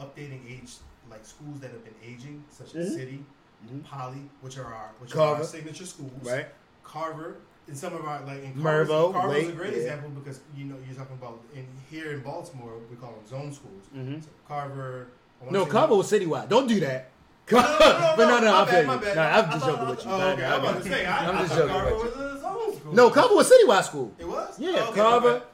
updating 0.00 0.40
age 0.50 0.72
like 1.10 1.24
schools 1.24 1.60
that 1.60 1.70
have 1.70 1.84
been 1.84 1.94
aging, 2.04 2.42
such 2.50 2.74
as 2.74 2.90
Mhm. 2.90 2.94
City, 2.94 3.24
Mhm. 3.66 3.84
Poly, 3.84 4.28
which 4.40 4.58
are 4.58 4.64
our 4.74 4.90
which 4.98 5.14
are 5.14 5.36
our 5.36 5.44
signature 5.44 5.86
schools, 5.86 6.10
Right. 6.24 6.48
Carver 6.82 7.36
and 7.68 7.78
some 7.78 7.94
of 7.94 8.04
our 8.04 8.20
like 8.26 8.42
in 8.42 8.54
Mervo, 8.54 9.12
Carver's, 9.12 9.48
a 9.48 9.52
great 9.52 9.72
yeah. 9.74 9.78
example 9.78 10.10
because 10.10 10.40
you 10.56 10.64
know 10.64 10.76
you're 10.84 10.96
talking 10.96 11.16
about 11.16 11.40
in 11.54 11.66
here 11.88 12.12
in 12.12 12.20
Baltimore 12.22 12.78
we 12.90 12.96
call 12.96 13.12
them 13.12 13.26
zone 13.28 13.52
schools. 13.52 13.84
Mhm. 13.94 14.22
So 14.24 14.28
Carver. 14.48 15.06
No, 15.50 15.66
Carver 15.66 15.94
was 15.96 16.10
citywide. 16.10 16.48
Don't 16.48 16.66
do 16.66 16.80
that. 16.80 17.10
No, 17.50 17.58
no, 17.60 17.68
no, 17.68 18.14
but 18.16 18.26
no, 18.28 18.40
no, 18.40 18.56
I'm 18.56 18.66
bad, 18.68 18.84
you. 18.86 19.00
bad. 19.00 19.16
No, 19.16 19.22
I'm 19.22 19.50
just 19.50 19.66
joking 19.66 19.88
with 19.88 20.04
you. 20.04 20.10
Oh, 20.10 20.20
okay. 20.30 20.44
I'm 20.44 20.60
about 20.60 20.74
nah. 20.74 20.80
to 20.80 20.88
say 20.88 21.06
I, 21.06 21.28
I'm 21.30 21.38
just 21.46 21.54
joking 21.54 21.68
Carver 21.74 21.94
with 21.96 22.04
was 22.04 22.16
a 22.16 22.40
zone 22.40 22.76
school. 22.76 22.94
No, 22.94 23.10
Carver 23.10 23.34
was 23.34 23.50
citywide 23.50 23.84
school. 23.84 24.12
It 24.18 24.28
was. 24.28 24.60
Yeah, 24.60 24.70
Oh, 24.76 24.88
okay, 24.90 25.00
Carver, 25.00 25.28
okay. 25.28 25.44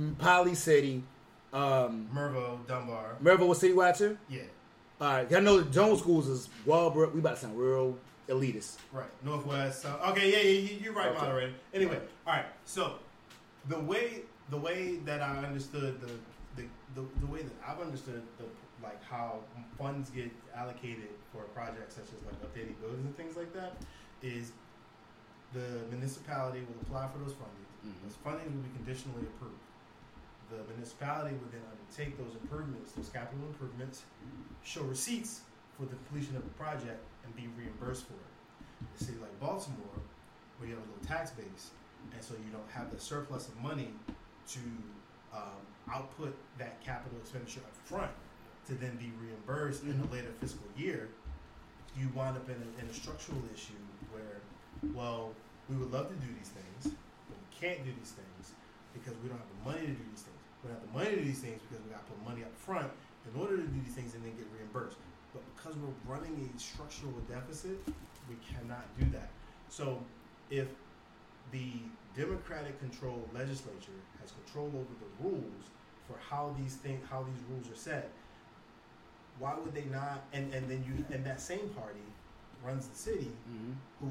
mm, 0.00 0.18
Poly 0.18 0.54
City, 0.54 1.02
um, 1.52 2.08
Mervo, 2.12 2.58
Dunbar. 2.66 3.16
Mervo 3.22 3.46
was 3.48 3.60
citywide 3.62 3.96
too. 3.98 4.16
Yeah. 4.28 4.40
All 5.00 5.08
right, 5.12 5.32
I 5.32 5.40
know 5.40 5.60
the 5.60 5.72
zone 5.72 5.96
schools 5.98 6.28
is 6.28 6.48
Walbrook. 6.66 7.12
We 7.14 7.20
about 7.20 7.34
to 7.36 7.40
sound 7.42 7.58
real 7.58 7.96
elitist. 8.28 8.76
Right, 8.92 9.04
Northwest. 9.22 9.82
So, 9.82 9.90
okay, 10.08 10.30
yeah, 10.32 10.38
yeah, 10.38 10.70
you- 10.72 10.78
you're 10.84 10.92
right, 10.94 11.08
Okay. 11.10 11.20
moderator. 11.20 11.52
Anyway, 11.74 11.98
all 12.26 12.32
right. 12.32 12.46
So, 12.64 12.94
the 13.68 13.78
way 13.78 14.22
the 14.50 14.56
way 14.56 14.96
that 15.04 15.20
I 15.20 15.36
understood 15.44 16.00
the 16.00 16.06
the, 16.56 16.68
the, 16.94 17.06
the 17.20 17.26
way 17.26 17.42
that 17.42 17.52
I've 17.66 17.80
understood 17.80 18.22
the 18.38 18.44
like 18.84 19.02
how 19.02 19.40
funds 19.78 20.10
get 20.10 20.30
allocated 20.54 21.10
for 21.32 21.42
projects 21.56 21.96
such 21.96 22.08
as 22.14 22.20
like 22.24 22.36
updating 22.44 22.78
buildings 22.80 23.04
and 23.04 23.16
things 23.16 23.36
like 23.36 23.52
that 23.52 23.76
is 24.22 24.52
the 25.52 25.86
municipality 25.90 26.60
will 26.60 26.80
apply 26.82 27.08
for 27.08 27.18
those 27.18 27.32
fundings. 27.32 27.70
Mhm. 27.84 28.02
Those 28.04 28.16
fundings 28.24 28.52
will 28.54 28.62
be 28.62 28.74
conditionally 28.76 29.22
approved. 29.26 29.60
The 30.50 30.62
municipality 30.72 31.36
will 31.36 31.48
then 31.50 31.62
undertake 31.70 32.18
those 32.18 32.34
improvements, 32.34 32.92
those 32.92 33.08
capital 33.08 33.46
improvements, 33.46 34.04
show 34.62 34.82
receipts 34.82 35.42
for 35.76 35.86
the 35.86 35.96
completion 35.96 36.36
of 36.36 36.44
the 36.44 36.50
project, 36.50 37.00
and 37.24 37.34
be 37.34 37.48
reimbursed 37.48 38.06
for 38.06 38.14
it. 38.14 38.34
A 39.00 39.04
city 39.04 39.18
like 39.18 39.38
Baltimore, 39.40 39.98
where 40.58 40.68
you 40.68 40.74
have 40.76 40.84
a 40.84 40.90
low 40.90 40.98
tax 41.06 41.30
base, 41.30 41.70
and 42.12 42.22
so 42.22 42.34
you 42.34 42.50
don't 42.52 42.70
have 42.70 42.90
the 42.90 43.00
surplus 43.00 43.48
of 43.48 43.56
money 43.62 43.94
to 44.48 44.60
um, 45.32 45.62
output 45.90 46.34
that 46.58 46.80
capital 46.80 47.18
expenditure 47.18 47.60
up 47.60 47.74
front 47.86 48.10
to 48.66 48.74
then 48.74 48.96
be 48.96 49.12
reimbursed 49.20 49.84
in 49.84 49.90
a 49.90 49.94
mm-hmm. 49.94 50.12
later 50.12 50.32
fiscal 50.40 50.66
year, 50.76 51.08
you 51.96 52.08
wind 52.14 52.36
up 52.36 52.48
in 52.48 52.56
a, 52.56 52.68
in 52.82 52.88
a 52.90 52.94
structural 52.94 53.42
issue 53.54 53.78
where, 54.10 54.40
well, 54.94 55.30
we 55.68 55.76
would 55.76 55.92
love 55.92 56.08
to 56.08 56.18
do 56.20 56.28
these 56.38 56.50
things, 56.50 56.94
but 57.28 57.36
we 57.36 57.48
can't 57.54 57.84
do 57.84 57.92
these 57.98 58.12
things 58.12 58.52
because 58.92 59.14
we 59.22 59.28
don't 59.28 59.38
have 59.38 59.52
the 59.62 59.62
money 59.64 59.86
to 59.86 59.94
do 59.94 60.04
these 60.10 60.26
things. 60.26 60.40
We 60.62 60.70
don't 60.70 60.80
have 60.80 60.86
the 60.88 60.94
money 60.96 61.10
to 61.12 61.20
do 61.22 61.26
these 61.28 61.44
things 61.44 61.60
because 61.68 61.84
we 61.84 61.90
got 61.92 62.04
to 62.06 62.08
put 62.12 62.18
money 62.24 62.42
up 62.42 62.54
front 62.56 62.90
in 63.28 63.32
order 63.40 63.56
to 63.56 63.66
do 63.66 63.80
these 63.84 63.94
things 63.94 64.14
and 64.14 64.24
then 64.24 64.34
get 64.36 64.46
reimbursed. 64.52 64.96
But 65.32 65.42
because 65.56 65.76
we're 65.78 65.94
running 66.06 66.34
a 66.38 66.48
structural 66.58 67.14
deficit, 67.28 67.78
we 68.28 68.36
cannot 68.40 68.86
do 68.98 69.06
that. 69.12 69.30
So 69.68 69.98
if 70.50 70.68
the 71.50 71.84
Democratic 72.16 72.78
controlled 72.80 73.28
legislature 73.34 73.98
has 74.20 74.32
control 74.44 74.70
over 74.74 74.94
the 75.02 75.10
rules 75.24 75.64
for 76.06 76.16
how 76.18 76.54
these 76.58 76.76
things 76.76 77.02
how 77.10 77.24
these 77.24 77.42
rules 77.50 77.70
are 77.70 77.76
set, 77.76 78.10
why 79.38 79.54
would 79.54 79.74
they 79.74 79.84
not 79.84 80.22
and, 80.32 80.52
and 80.54 80.68
then 80.70 80.84
you 80.86 81.04
and 81.14 81.24
that 81.26 81.40
same 81.40 81.68
party 81.70 82.00
runs 82.64 82.86
the 82.88 82.96
city 82.96 83.30
Mm-hmm. 83.50 83.72
who 84.00 84.10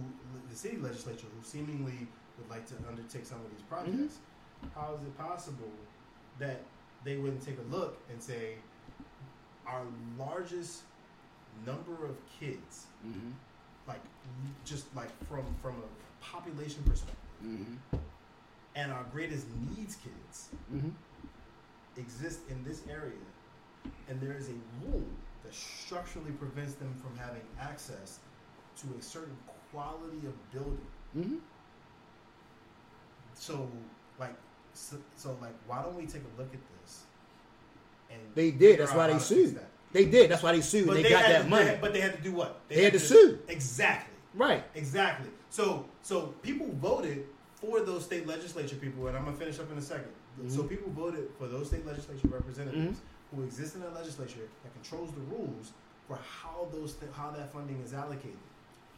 the 0.50 0.56
city 0.56 0.78
legislature 0.78 1.28
who 1.36 1.44
seemingly 1.44 2.08
would 2.38 2.50
like 2.50 2.66
to 2.68 2.76
undertake 2.88 3.26
some 3.26 3.38
of 3.40 3.50
these 3.52 3.62
projects, 3.70 4.18
how 4.76 4.96
is 5.00 5.02
it 5.08 5.18
possible 5.18 5.72
that 6.40 6.62
they 7.04 7.18
wouldn't 7.18 7.44
take 7.46 7.58
a 7.60 7.76
look 7.76 7.98
and 8.12 8.22
say 8.22 8.56
our 9.68 9.84
largest 10.18 10.82
number 11.66 12.06
of 12.06 12.16
kids, 12.40 12.86
Mm-hmm. 13.06 13.32
like 13.88 14.02
just 14.66 14.94
like 14.96 15.10
from 15.28 15.44
from 15.62 15.76
a 15.78 16.24
population 16.24 16.84
perspective, 16.84 17.18
Mm-hmm. 17.46 17.98
and 18.76 18.92
our 18.92 19.04
greatest 19.12 19.46
needs 19.70 19.96
kids 19.96 20.50
Mm-hmm. 20.74 20.90
exist 21.98 22.40
in 22.50 22.64
this 22.64 22.82
area, 22.90 23.22
and 24.10 24.20
there 24.22 24.36
is 24.38 24.50
a 24.50 24.86
rule 24.86 25.04
that 25.44 25.54
structurally 25.54 26.32
prevents 26.32 26.76
them 26.76 26.94
from 27.02 27.18
having 27.18 27.42
access 27.60 28.20
to 28.78 28.88
a 28.98 29.02
certain 29.02 29.36
quality 29.72 30.26
of 30.26 30.52
building. 30.52 30.88
Mm-hmm. 31.18 31.36
So, 33.36 33.68
like, 34.20 34.36
so, 34.74 34.98
so 35.16 35.38
like, 35.42 35.54
why 35.68 35.82
don't 35.82 35.96
we 35.96 36.06
take 36.06 36.22
a 36.22 36.42
look 36.42 36.54
at 36.54 36.60
this? 36.82 37.04
And 38.12 38.20
They 38.36 38.52
did. 38.52 38.80
That's 38.80 38.94
why 38.94 39.08
they 39.08 39.20
sued. 39.20 39.56
that? 39.56 39.70
They 39.92 40.06
did. 40.06 40.32
That's 40.32 40.44
why 40.44 40.54
they 40.54 40.62
sued. 40.62 40.88
And 40.88 40.98
they, 40.98 41.10
got 41.10 41.24
that 41.24 41.44
to, 41.44 41.50
money. 41.50 41.66
They 41.66 41.72
had, 41.72 41.82
but 41.82 41.94
they 41.94 42.02
had 42.02 42.16
to 42.16 42.22
do 42.22 42.32
what? 42.32 42.62
They 42.68 42.84
had 42.84 42.94
to 42.94 43.00
sue. 43.00 43.40
Exactly. 43.48 44.16
right. 44.36 44.64
Exactly. 44.76 45.30
So, 45.50 45.86
so 46.02 46.34
people 46.42 46.68
voted 46.82 47.26
for 47.56 47.82
those 47.82 48.04
state 48.04 48.28
legislature 48.28 48.76
people, 48.76 49.08
and 49.08 49.16
I'm 49.16 49.26
gonna 49.26 49.38
finish 49.38 49.60
up 49.60 49.72
in 49.72 49.78
a 49.78 49.82
2nd 49.82 50.06
Mm-hmm. 50.40 50.50
So 50.50 50.64
people 50.64 50.92
voted 50.92 51.30
for 51.38 51.48
those 51.48 51.68
state 51.68 51.86
legislature 51.86 52.28
representatives 52.28 53.00
who 53.36 53.44
exist 53.44 53.76
in 53.76 53.82
that 53.82 53.94
legislature 53.96 54.48
that 54.64 54.74
controls 54.74 55.12
the 55.12 55.22
rules 55.36 55.72
for 56.08 56.18
how 56.42 56.68
those 56.74 56.94
th- 56.94 57.12
how 57.16 57.32
that 57.32 57.52
funding 57.52 57.82
is 57.86 57.94
allocated. 57.94 58.38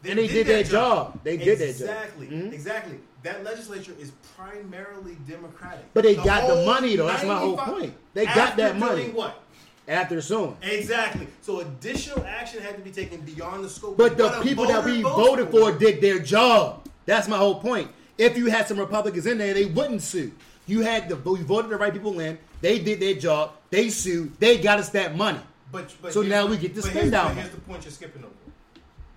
And 0.07 0.19
they 0.19 0.27
did 0.27 0.45
that 0.47 0.51
their 0.53 0.63
job. 0.63 1.19
They 1.23 1.37
did 1.37 1.57
their 1.57 1.67
job. 1.69 1.81
Exactly. 1.81 2.27
Mhm. 2.27 2.53
Exactly. 2.53 2.99
That 3.23 3.43
legislature 3.43 3.93
is 3.99 4.11
primarily 4.37 5.17
Democratic. 5.27 5.85
But 5.93 6.03
they 6.03 6.15
got 6.15 6.47
the 6.47 6.63
money, 6.65 6.95
though. 6.95 7.07
That's 7.07 7.23
my 7.23 7.39
whole 7.39 7.57
point. 7.57 7.93
They 8.13 8.25
got 8.25 8.55
that 8.57 8.77
money. 8.77 9.09
what? 9.09 9.41
After 9.87 10.19
suing. 10.21 10.57
Exactly. 10.63 11.27
So 11.41 11.59
additional 11.59 12.23
action 12.25 12.61
had 12.61 12.75
to 12.75 12.81
be 12.81 12.89
taken 12.91 13.21
beyond 13.21 13.63
the 13.63 13.69
scope. 13.69 13.97
But 13.97 14.13
of 14.13 14.35
the 14.37 14.41
people 14.41 14.65
that 14.67 14.83
we 14.83 15.01
voted 15.01 15.49
for 15.51 15.71
did 15.71 16.01
their 16.01 16.19
job. 16.19 16.87
That's 17.05 17.27
my 17.27 17.37
whole 17.37 17.59
point. 17.59 17.89
If 18.17 18.35
you 18.37 18.47
had 18.47 18.67
some 18.67 18.79
Republicans 18.79 19.25
in 19.27 19.37
there, 19.37 19.53
they 19.53 19.65
wouldn't 19.65 20.01
sue. 20.01 20.31
You 20.67 20.81
had 20.81 21.09
the 21.09 21.15
we 21.15 21.41
voted 21.41 21.71
the 21.71 21.77
right 21.77 21.93
people 21.93 22.19
in. 22.19 22.37
They 22.61 22.79
did 22.79 22.99
their 22.99 23.13
job. 23.13 23.51
They 23.69 23.89
sued. 23.89 24.39
They 24.39 24.57
got 24.57 24.79
us 24.79 24.89
that 24.89 25.15
money. 25.15 25.39
But, 25.71 25.93
but 26.01 26.13
So 26.13 26.21
now 26.21 26.45
we 26.45 26.57
get 26.57 26.73
to 26.75 26.81
but 26.81 26.91
spend 26.91 27.11
down 27.11 27.35
but 27.35 27.41
here's 27.41 27.49
the 27.49 27.61
point 27.61 27.83
you're 27.83 27.91
skipping 27.91 28.23
over. 28.23 28.33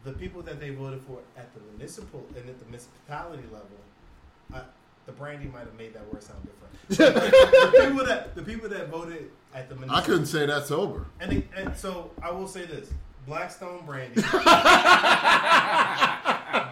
The 0.04 0.12
people 0.12 0.42
that 0.42 0.58
they 0.60 0.70
voted 0.70 1.02
for 1.02 1.18
at 1.36 1.52
the 1.54 1.60
municipal 1.72 2.26
and 2.36 2.48
at 2.48 2.58
the 2.58 2.64
municipality 2.66 3.44
level, 3.52 3.68
uh, 4.54 4.62
the 5.06 5.12
brandy 5.12 5.46
might 5.46 5.60
have 5.60 5.74
made 5.74 5.94
that 5.94 6.12
word 6.12 6.22
sound 6.22 6.40
different. 6.42 6.64
the 6.88 7.86
people 7.86 8.04
that 8.04 8.34
the 8.34 8.42
people 8.42 8.68
that 8.68 8.88
voted 8.88 9.30
at 9.54 9.68
the 9.68 9.74
municipal, 9.74 10.02
I 10.02 10.02
couldn't 10.04 10.26
say 10.26 10.46
that's 10.46 10.70
over. 10.70 11.06
And, 11.20 11.32
they, 11.32 11.44
and 11.56 11.76
so 11.76 12.10
I 12.22 12.30
will 12.30 12.48
say 12.48 12.64
this: 12.64 12.90
Blackstone 13.28 13.84
Brandy. 13.84 14.22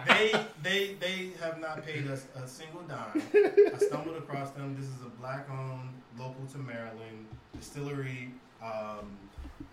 they 0.07 0.33
they 0.63 0.95
they 0.99 1.29
have 1.39 1.59
not 1.59 1.85
paid 1.85 2.07
us 2.07 2.25
a 2.35 2.47
single 2.47 2.81
dime. 2.81 3.21
I 3.33 3.77
stumbled 3.77 4.17
across 4.17 4.49
them. 4.51 4.75
This 4.75 4.85
is 4.87 5.01
a 5.05 5.09
black-owned 5.21 5.91
local 6.17 6.47
to 6.53 6.57
Maryland, 6.57 7.27
distillery, 7.55 8.31
um, 8.63 9.05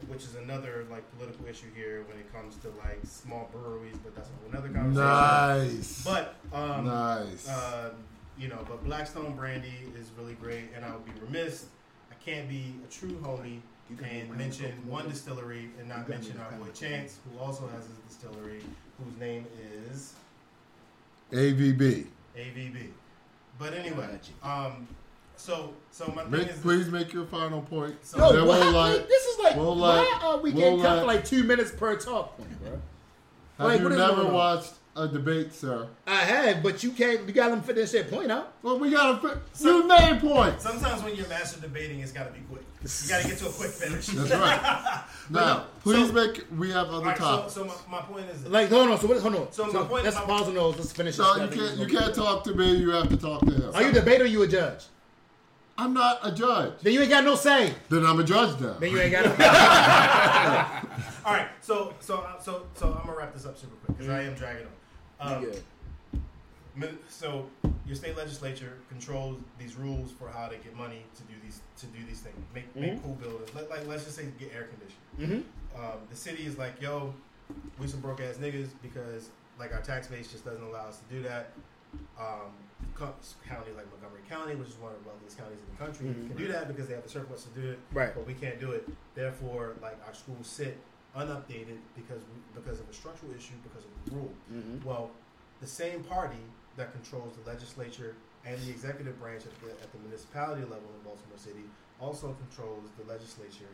which 0.08 0.24
is 0.24 0.34
another 0.34 0.84
like 0.90 1.10
political 1.16 1.46
issue 1.46 1.72
here 1.74 2.04
when 2.06 2.18
it 2.18 2.30
comes 2.30 2.56
to 2.56 2.68
like 2.86 3.00
small 3.04 3.48
breweries, 3.50 3.96
but 4.04 4.14
that's 4.14 4.28
another 4.50 4.68
conversation. 4.68 5.78
Nice. 5.78 6.04
But 6.04 6.34
um, 6.52 6.84
nice. 6.84 7.48
uh, 7.48 7.92
you 8.38 8.48
know, 8.48 8.62
but 8.68 8.84
Blackstone 8.84 9.34
Brandy 9.36 9.90
is 9.98 10.10
really 10.18 10.34
great, 10.34 10.64
and 10.76 10.84
I 10.84 10.92
would 10.92 11.06
be 11.06 11.12
remiss. 11.22 11.64
I 12.10 12.14
can't 12.22 12.46
be 12.46 12.74
a 12.86 12.92
true 12.92 13.18
homie 13.22 13.62
and 14.02 14.36
mention 14.36 14.66
it 14.66 14.72
up. 14.72 14.84
one 14.86 15.08
distillery 15.08 15.70
and 15.78 15.88
not 15.88 15.98
You 15.98 16.02
got 16.04 16.08
me 16.08 16.14
mention 16.16 16.40
our 16.40 16.52
boy 16.52 16.70
Chance, 16.74 17.18
who 17.30 17.38
also 17.38 17.66
has 17.68 17.86
a 17.86 18.08
distillery, 18.08 18.60
whose 19.02 19.18
name 19.20 19.46
is 19.90 20.14
AVB. 21.32 22.06
AVB. 22.36 22.88
But 23.58 23.74
anyway, 23.74 24.18
um, 24.42 24.88
so 25.36 25.72
so 25.90 26.06
my 26.14 26.22
thing 26.22 26.30
Make, 26.32 26.48
is, 26.48 26.58
please 26.60 26.88
make 26.88 27.12
your 27.12 27.26
final 27.26 27.62
point. 27.62 27.96
So- 28.04 28.18
Yo, 28.18 28.44
why, 28.46 28.58
we'll 28.58 28.72
like, 28.72 28.98
like- 28.98 29.08
this 29.08 29.24
is 29.24 29.38
like, 29.38 29.56
we'll 29.56 29.76
why 29.76 29.96
let- 29.98 30.22
are 30.22 30.38
we 30.38 30.50
we'll 30.52 30.60
getting 30.62 30.82
cut 30.82 31.00
for 31.00 31.06
like 31.06 31.24
two 31.24 31.44
minutes 31.44 31.70
per 31.70 31.96
talk 31.96 32.36
point, 32.36 32.60
bro? 32.62 32.70
Have 32.70 32.80
Like, 33.68 33.80
you 33.80 33.88
never 33.90 34.14
going 34.16 34.26
on? 34.28 34.32
watched 34.34 34.72
a 34.96 35.08
debate, 35.08 35.52
sir? 35.52 35.88
I 36.06 36.16
have, 36.20 36.62
but 36.62 36.82
you 36.82 36.90
can't. 36.92 37.26
You 37.26 37.32
got 37.34 37.50
them 37.50 37.62
finish 37.62 37.90
their 37.90 38.04
point 38.04 38.30
out. 38.30 38.52
Well, 38.62 38.78
we 38.78 38.90
gotta. 38.90 39.16
Fi- 39.18 39.40
you 39.64 39.86
made 39.86 40.20
points. 40.20 40.62
sometimes 40.62 41.02
when 41.02 41.16
you're 41.16 41.28
master 41.28 41.60
debating, 41.60 42.00
it's 42.00 42.12
got 42.12 42.26
to 42.26 42.32
be 42.32 42.40
quick. 42.48 42.62
You 42.82 43.08
got 43.08 43.22
to 43.22 43.28
get 43.28 43.38
to 43.38 43.48
a 43.48 43.52
quick 43.52 43.70
finish. 43.70 44.06
That's 44.06 44.30
right. 44.30 45.04
now, 45.30 45.64
please 45.82 46.12
make. 46.12 46.44
We 46.56 46.70
have 46.70 46.88
other 46.88 46.96
All 46.96 47.02
right, 47.02 47.16
so, 47.16 47.24
topics. 47.24 47.54
so 47.54 47.64
my, 47.64 47.74
my 47.90 48.00
point 48.02 48.26
is, 48.30 48.42
this. 48.42 48.52
Like, 48.52 48.68
hold 48.68 48.90
on. 48.90 49.00
So 49.00 49.06
what? 49.06 49.20
Hold 49.22 49.34
on. 49.36 49.52
So 49.52 49.66
my 49.72 49.84
point- 49.84 50.04
Let's 50.04 50.16
my- 50.16 50.22
pause 50.22 50.48
on 50.48 50.54
those. 50.54 50.76
Let's 50.76 50.92
finish. 50.92 51.16
So 51.16 51.34
this 51.46 51.56
you 51.56 51.62
can't. 51.62 51.78
You 51.78 51.98
can't 51.98 52.14
talk 52.14 52.44
to 52.44 52.54
me. 52.54 52.76
You 52.76 52.90
have 52.90 53.08
to 53.08 53.16
talk 53.16 53.40
to 53.46 53.52
him. 53.52 53.74
Are 53.74 53.82
you 53.82 53.88
a 53.88 53.92
debater? 53.92 54.24
or 54.24 54.26
You 54.26 54.42
a 54.42 54.48
judge? 54.48 54.84
I'm 55.76 55.92
not 55.92 56.20
a 56.22 56.30
judge. 56.30 56.74
Then 56.82 56.92
you 56.92 57.00
ain't 57.00 57.10
got 57.10 57.24
no 57.24 57.34
say. 57.34 57.74
Then 57.88 58.06
I'm 58.06 58.20
a 58.20 58.24
judge 58.24 58.60
now. 58.60 58.74
Then 58.74 58.92
you 58.92 59.00
ain't 59.00 59.10
got. 59.10 59.26
all 61.26 61.32
right. 61.32 61.48
So 61.62 61.94
so 61.98 62.24
so 62.40 62.66
so 62.74 62.96
I'm 63.00 63.06
gonna 63.06 63.18
wrap 63.18 63.34
this 63.34 63.44
up 63.44 63.58
super 63.58 63.74
quick 63.84 63.98
because 63.98 64.12
I 64.12 64.22
am 64.22 64.34
dragging 64.34 64.66
on. 64.66 64.72
Um. 65.20 65.46
Mi- 66.76 66.88
So 67.08 67.46
your 67.86 67.94
state 67.94 68.16
legislature 68.16 68.72
controls 68.88 69.38
these 69.58 69.76
rules 69.76 70.10
for 70.10 70.28
how 70.28 70.48
to 70.48 70.56
get 70.56 70.74
money 70.76 71.04
to 71.14 71.22
do 71.22 71.34
these 71.42 71.60
to 71.78 71.86
do 71.86 72.04
these 72.06 72.20
things. 72.20 72.36
Make 72.54 72.74
make 72.74 73.00
cool 73.02 73.14
buildings. 73.14 73.54
Let, 73.54 73.70
like 73.70 73.86
let's 73.86 74.04
just 74.04 74.16
say 74.16 74.26
get 74.38 74.52
air 74.54 74.68
conditioning. 74.68 75.44
Mhm. 75.76 75.78
Um, 75.78 75.98
the 76.10 76.16
city 76.16 76.44
is 76.46 76.58
like, 76.58 76.80
yo, 76.82 77.14
we 77.78 77.86
some 77.86 78.00
broke 78.00 78.20
ass 78.20 78.36
niggas 78.38 78.68
because 78.82 79.28
like 79.58 79.72
our 79.72 79.82
tax 79.82 80.08
base 80.08 80.30
just 80.32 80.44
doesn't 80.44 80.62
allow 80.64 80.86
us 80.88 80.98
to 80.98 81.14
do 81.14 81.22
that. 81.22 81.52
Um, 82.18 82.50
like 83.76 83.88
Montgomery 83.90 84.22
County, 84.28 84.56
which 84.56 84.68
is 84.68 84.76
one 84.76 84.92
of 84.92 85.02
the 85.02 85.08
wealthiest 85.08 85.38
counties 85.38 85.58
in 85.60 85.66
the 85.76 85.84
country, 85.84 86.06
Mhm. 86.08 86.28
can 86.28 86.36
do 86.36 86.48
that 86.52 86.66
because 86.68 86.88
they 86.88 86.94
have 86.94 87.02
the 87.04 87.08
surplus 87.08 87.44
to 87.44 87.50
do 87.60 87.70
it. 87.70 87.78
Right. 87.92 88.12
But 88.14 88.26
we 88.26 88.34
can't 88.34 88.58
do 88.58 88.72
it. 88.72 88.88
Therefore, 89.14 89.74
like 89.80 89.96
our 90.06 90.14
schools 90.14 90.46
sit 90.48 90.76
unupdated 91.14 91.78
because 91.94 92.20
we, 92.32 92.60
because 92.60 92.80
of 92.80 92.88
a 92.88 92.92
structural 92.92 93.32
issue 93.32 93.54
because 93.62 93.84
of 93.84 93.90
the 94.04 94.16
rule. 94.16 94.32
Mhm. 94.52 94.84
Well, 94.84 95.10
the 95.60 95.66
same 95.66 96.02
party 96.04 96.42
that 96.76 96.92
controls 96.92 97.34
the 97.36 97.48
legislature 97.50 98.14
and 98.44 98.60
the 98.60 98.70
executive 98.70 99.18
branch 99.20 99.44
at 99.46 99.54
the, 99.62 99.70
at 99.70 99.92
the 99.92 99.98
municipality 99.98 100.62
level 100.62 100.90
in 100.96 101.02
Baltimore 101.04 101.38
City 101.38 101.64
also 102.00 102.34
controls 102.46 102.90
the 102.98 103.04
legislature 103.10 103.70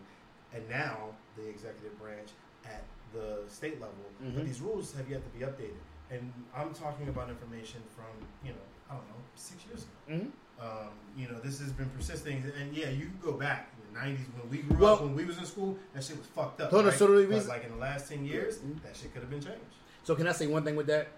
and 0.53 0.69
now 0.69 1.15
the 1.37 1.49
executive 1.49 1.99
branch 2.01 2.29
at 2.67 2.85
the 3.13 3.43
state 3.49 3.81
level. 3.81 3.97
But 4.21 4.35
Mhm. 4.43 4.45
these 4.45 4.61
rules 4.61 4.93
have 4.95 5.09
yet 5.09 5.23
to 5.25 5.31
be 5.39 5.45
updated. 5.45 5.81
And 6.11 6.33
I'm 6.55 6.75
talking 6.75 7.09
about 7.09 7.31
information 7.31 7.83
from, 7.97 8.13
you 8.45 8.53
know, 8.53 8.67
I 8.91 8.95
don't 8.95 9.09
know, 9.09 9.23
six 9.35 9.65
years 9.67 9.85
ago. 9.85 9.97
Mhm. 10.17 10.33
Um, 10.61 10.91
you 11.17 11.29
know, 11.29 11.39
this 11.41 11.59
has 11.61 11.73
been 11.73 11.89
persisting. 11.91 12.43
And 12.61 12.77
yeah, 12.77 12.91
you 12.91 13.07
can 13.07 13.19
go 13.23 13.33
back 13.33 13.71
in 13.91 13.95
the 13.95 14.01
90s 14.01 14.19
when 14.41 14.51
we 14.51 14.59
grew 14.59 14.77
Well- 14.79 14.95
up, 14.95 15.03
when 15.03 15.15
we 15.15 15.25
was 15.25 15.39
in 15.39 15.45
school, 15.45 15.77
that 15.95 16.03
shit 16.05 16.17
was 16.19 16.27
fucked 16.27 16.61
up. 16.61 16.71
Hold 16.71 16.87
right? 16.87 16.95
so 16.95 17.07
the 17.07 17.23
But, 17.27 17.35
reason- 17.35 17.49
like 17.49 17.65
in 17.65 17.73
the 17.73 17.79
last 17.79 18.09
10 18.09 18.25
years, 18.25 18.59
Mhm. 18.59 18.83
that 18.83 18.97
shit 18.97 19.13
could 19.13 19.23
have 19.23 19.31
been 19.31 19.41
changed. 19.43 19.61
So 20.05 20.15
can 20.15 20.27
I 20.27 20.33
say 20.33 20.47
one 20.47 20.65
thing 20.65 20.77
with 20.77 20.87
that? 20.87 21.09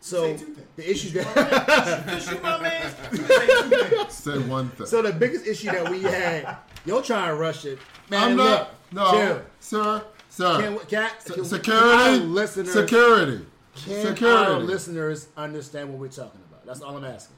So 0.00 0.22
Say 0.22 0.36
two 0.36 0.44
things. 0.52 0.66
the 0.76 0.90
issue 0.90 1.10
that 1.12 2.22
Shoot 2.22 2.42
my 2.42 2.60
man. 2.60 2.94
Say 3.10 3.16
two 3.46 3.84
things. 3.86 4.12
Say 4.12 4.38
one 4.38 4.68
thing. 4.70 4.86
so 4.86 5.00
the 5.00 5.12
biggest 5.12 5.46
issue 5.46 5.70
that 5.70 5.88
we 5.90 6.02
had, 6.02 6.56
you're 6.84 7.00
trying 7.02 7.28
to 7.28 7.34
rush 7.36 7.64
it, 7.64 7.78
man. 8.10 8.22
I'm 8.32 8.36
look, 8.36 8.46
not. 8.46 8.74
No, 8.92 9.10
chill. 9.12 9.42
sir, 9.60 10.04
sir. 10.28 10.60
Can, 10.60 10.78
can, 10.86 11.10
Se- 11.20 11.34
can, 11.34 11.44
security. 11.46 11.86
Can 11.88 12.20
our 12.20 12.26
listeners, 12.26 12.72
security. 12.74 13.46
can 13.76 14.06
security. 14.06 14.24
our 14.52 14.58
listeners 14.60 15.28
understand 15.38 15.88
what 15.88 15.98
we're 15.98 16.08
talking 16.08 16.40
about? 16.50 16.66
That's 16.66 16.82
all 16.82 16.96
I'm 16.98 17.04
asking. 17.04 17.36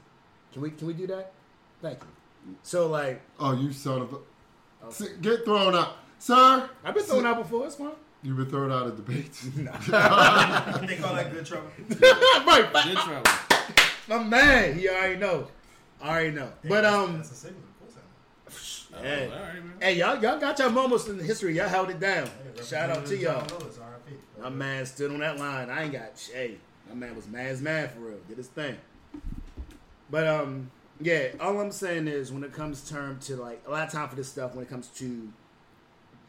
Can 0.51 0.61
we 0.61 0.71
can 0.71 0.87
we 0.87 0.93
do 0.93 1.07
that? 1.07 1.31
Thank 1.81 1.99
you. 2.01 2.55
So 2.63 2.87
like, 2.89 3.21
Oh, 3.39 3.53
you 3.53 3.71
son 3.71 4.01
of 4.01 4.13
a. 4.13 4.17
Oh. 4.83 4.87
S- 4.89 5.01
Get 5.21 5.45
thrown 5.45 5.75
out, 5.75 5.97
sir. 6.19 6.69
I've 6.83 6.93
been 6.93 7.03
thrown 7.03 7.25
out 7.25 7.37
before. 7.37 7.65
It's 7.65 7.75
fine. 7.75 7.91
You've 8.23 8.37
been 8.37 8.49
thrown 8.49 8.71
out 8.71 8.87
of 8.87 8.95
debates. 8.95 9.43
They 9.55 9.61
call 9.61 11.15
that 11.15 11.29
good 11.31 11.45
trouble. 11.45 11.67
right, 11.89 12.69
but 12.73 12.83
Good 12.85 12.97
trouble. 12.97 13.31
my 14.07 14.23
man, 14.23 14.77
he 14.77 14.89
already 14.89 15.17
know. 15.17 15.47
I 16.01 16.09
already 16.09 16.31
know. 16.31 16.51
But 16.67 16.85
um, 16.85 17.17
that's 17.17 17.31
a 17.31 17.35
signal. 17.35 17.61
Of 17.87 17.93
course 18.53 18.87
hey, 19.01 19.29
Oh, 19.31 19.35
all 19.35 19.41
right, 19.43 19.53
man. 19.63 19.73
hey, 19.81 19.93
y'all 19.97 20.21
y'all 20.21 20.39
got 20.39 20.57
your 20.59 20.69
moments 20.69 21.07
in 21.07 21.19
history. 21.19 21.55
Y'all 21.55 21.67
held 21.69 21.89
it 21.89 21.99
down. 21.99 22.25
Hey, 22.27 22.63
Shout 22.63 22.89
out 22.89 23.05
to 23.07 23.17
y'all. 23.17 23.45
John 23.45 23.59
Lewis, 23.59 23.79
My 24.41 24.49
man 24.49 24.85
stood 24.85 25.11
on 25.11 25.19
that 25.19 25.37
line. 25.39 25.69
I 25.69 25.83
ain't 25.83 25.93
got 25.93 26.11
hey. 26.33 26.57
My 26.89 26.95
man 26.95 27.15
was 27.15 27.27
man's 27.27 27.61
man 27.61 27.89
for 27.89 27.99
real. 27.99 28.17
Did 28.27 28.37
his 28.37 28.47
thing. 28.47 28.77
But 30.09 30.25
um, 30.27 30.71
yeah. 30.99 31.27
All 31.39 31.59
I'm 31.59 31.71
saying 31.71 32.07
is 32.07 32.31
when 32.31 32.43
it 32.43 32.53
comes 32.53 32.89
term 32.89 33.19
to 33.21 33.35
like 33.35 33.61
a 33.67 33.71
lot 33.71 33.87
of 33.87 33.91
time 33.91 34.09
for 34.09 34.15
this 34.15 34.29
stuff 34.29 34.55
when 34.55 34.65
it 34.65 34.69
comes 34.69 34.87
to 34.97 35.31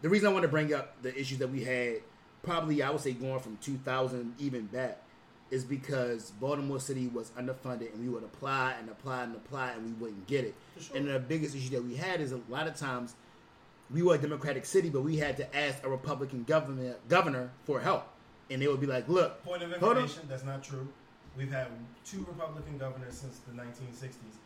the 0.03 0.09
reason 0.09 0.29
I 0.29 0.33
want 0.33 0.43
to 0.43 0.49
bring 0.49 0.73
up 0.75 1.01
the 1.03 1.19
issues 1.19 1.39
that 1.39 1.51
we 1.51 1.65
had 1.65 1.97
probably 2.43 2.83
I 2.83 2.91
would 2.91 3.01
say 3.01 3.13
going 3.13 3.41
from 3.41 3.57
2000 3.59 4.35
even 4.39 4.67
back 4.67 5.03
is 5.51 5.65
because 5.65 6.31
Baltimore 6.33 6.81
City 6.81 7.09
was 7.09 7.31
underfunded 7.31 7.93
and 7.95 8.03
we 8.03 8.09
would 8.09 8.23
apply 8.23 8.75
and 8.79 8.89
apply 8.91 9.23
and 9.23 9.35
apply 9.35 9.71
and 9.71 9.85
we 9.85 9.93
wouldn't 9.93 10.27
get 10.27 10.45
it. 10.45 10.55
Sure. 10.79 10.97
And 10.97 11.09
the 11.09 11.19
biggest 11.19 11.57
issue 11.57 11.71
that 11.71 11.83
we 11.83 11.97
had 11.97 12.21
is 12.21 12.33
a 12.33 12.41
lot 12.49 12.67
of 12.67 12.77
times 12.77 13.15
we 13.91 14.03
were 14.03 14.17
a 14.17 14.19
Democratic 14.19 14.67
city, 14.67 14.91
but 14.91 15.03
we 15.03 15.17
had 15.17 15.37
to 15.39 15.57
ask 15.57 15.83
a 15.85 15.89
Republican 15.89 16.45
government 16.45 16.97
governor 17.09 17.51
for 17.65 17.81
help, 17.81 18.07
and 18.51 18.61
they 18.61 18.69
would 18.69 18.81
be 18.81 18.87
like, 18.87 19.09
"Look, 19.09 19.43
Point 19.45 19.63
of 19.63 19.73
information, 19.73 20.25
that's 20.29 20.45
not 20.45 20.63
true. 20.63 20.87
We've 21.37 21.51
had 21.51 21.69
two 22.05 22.19
Republican 22.29 22.77
governors 22.77 23.15
since 23.15 23.39
the 23.39 23.53
1960s. 23.53 24.37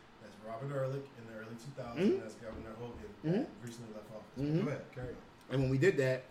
Robert 0.47 0.73
Ehrlich 0.75 1.03
in 1.17 1.27
the 1.27 1.39
early 1.39 1.55
2000s, 1.55 1.97
Mhm. 2.07 2.13
and 2.15 2.21
that's 2.23 2.35
Governor 2.35 2.73
Hogan, 2.79 3.09
Mhm. 3.23 3.45
recently 3.63 3.93
left 3.93 4.07
office. 4.11 4.43
Mhm. 4.43 4.63
Go 4.65 4.67
ahead, 4.69 4.85
carry 4.93 5.07
on. 5.09 5.15
And 5.49 5.61
when 5.61 5.69
we 5.69 5.77
did 5.77 5.97
that, 5.97 6.23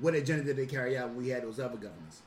what 0.00 0.14
agenda 0.14 0.44
did 0.44 0.56
they 0.56 0.66
carry 0.66 0.96
out 0.96 1.08
when 1.08 1.16
we 1.18 1.28
had 1.28 1.42
those 1.42 1.58
other 1.58 1.76
governors? 1.76 2.22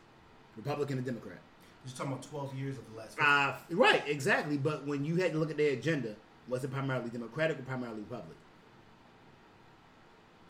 Republican 0.58 0.98
and 0.98 1.06
Democrat. 1.06 1.40
You're 1.86 1.96
talking 1.96 2.12
about 2.12 2.24
12 2.24 2.54
years 2.56 2.78
of 2.78 2.90
the 2.92 2.98
last 2.98 3.16
50. 3.18 3.24
Uh, 3.26 3.56
right, 3.78 4.04
exactly. 4.08 4.58
But 4.58 4.86
when 4.86 5.06
you 5.06 5.16
had 5.16 5.32
to 5.32 5.38
look 5.38 5.50
at 5.52 5.58
their 5.58 5.74
agenda, 5.74 6.16
was 6.48 6.64
it 6.64 6.72
primarily 6.72 7.10
Democratic 7.10 7.58
or 7.60 7.64
primarily 7.64 8.00
Republican? 8.02 8.36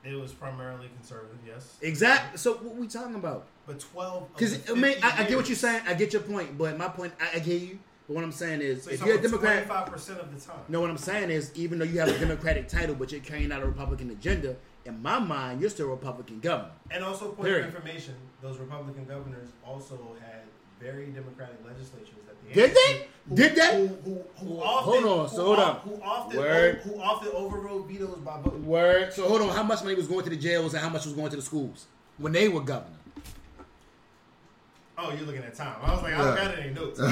It 0.03 0.15
was 0.15 0.31
primarily 0.33 0.87
conservative, 0.95 1.37
yes. 1.45 1.77
Exactly. 1.81 2.37
So 2.37 2.53
what 2.55 2.75
we 2.75 2.87
talking 2.87 3.15
about? 3.15 3.45
But 3.67 3.79
12 3.81 4.33
Because 4.33 4.69
I 4.69 4.73
mean, 4.73 4.97
I, 5.03 5.23
I 5.23 5.23
get 5.25 5.35
what 5.37 5.47
you're 5.49 5.57
saying. 5.57 5.83
I 5.85 5.93
get 5.93 6.13
your 6.13 6.21
point. 6.21 6.57
But 6.57 6.77
my 6.77 6.87
point, 6.87 7.13
I, 7.19 7.35
I 7.35 7.39
get 7.39 7.61
you. 7.61 7.79
But 8.09 8.15
what 8.15 8.23
I'm 8.23 8.31
saying 8.31 8.61
is, 8.61 8.85
So 8.85 8.89
if 8.89 9.05
you're 9.05 9.19
a 9.19 9.21
Democrat, 9.21 9.67
25% 9.67 10.19
of 10.19 10.33
the 10.33 10.41
time. 10.43 10.57
No, 10.67 10.81
what 10.81 10.89
I'm 10.89 10.97
saying 10.97 11.29
is, 11.29 11.51
even 11.53 11.77
though 11.77 11.85
you 11.85 11.99
have 11.99 12.09
a 12.09 12.17
Democratic 12.17 12.67
title, 12.67 12.95
but 12.95 13.11
you're 13.11 13.21
carrying 13.21 13.51
out 13.51 13.61
a 13.61 13.67
Republican 13.67 14.09
agenda, 14.09 14.55
in 14.85 14.99
my 15.03 15.19
mind, 15.19 15.61
you're 15.61 15.69
still 15.69 15.85
a 15.85 15.89
Republican 15.91 16.39
governor. 16.39 16.71
And 16.89 17.03
also, 17.03 17.25
point 17.29 17.43
Period. 17.47 17.67
of 17.67 17.75
information, 17.75 18.15
those 18.41 18.57
Republican 18.57 19.05
governors 19.05 19.49
also 19.63 20.15
had 20.19 20.41
very 20.79 21.05
Democratic 21.11 21.57
legislatures 21.63 22.15
that 22.25 22.35
they 22.47 22.53
Did 22.55 22.71
they? 22.75 23.07
who- 23.29 23.35
Did 23.35 23.55
they? 23.55 23.77
Who, 23.87 23.87
who, 23.87 24.23
who 24.37 24.55
Hold 24.55 24.63
often, 24.63 25.03
on, 25.03 25.29
who 25.29 25.35
so 25.35 25.45
hold 25.45 25.59
on. 25.59 25.75
Who 25.81 26.01
often, 26.01 26.37
Word. 26.39 26.75
who 26.77 26.99
often 26.99 27.27
overrode 27.33 27.87
vetoes 27.87 28.17
by 28.25 28.41
vote. 28.41 28.55
Word. 28.61 29.13
So 29.13 29.27
hold 29.27 29.41
on, 29.43 29.49
how 29.49 29.61
much 29.61 29.83
money 29.83 29.93
was 29.95 30.07
going 30.07 30.23
to 30.23 30.31
the 30.31 30.35
jails 30.35 30.73
and 30.73 30.81
how 30.81 30.89
much 30.89 31.05
was 31.05 31.13
going 31.13 31.29
to 31.29 31.35
the 31.35 31.43
schools 31.43 31.85
when 32.17 32.31
they 32.31 32.49
were 32.49 32.61
governor? 32.61 32.95
Oh, 35.01 35.13
you're 35.13 35.25
looking 35.25 35.43
at 35.43 35.55
time. 35.55 35.75
I 35.81 35.93
was 35.93 36.03
like, 36.03 36.13
I 36.13 36.17
don't 36.17 36.35
Yeah. 36.35 36.45
got 36.45 36.59
any 36.59 36.73
notes. 36.73 36.99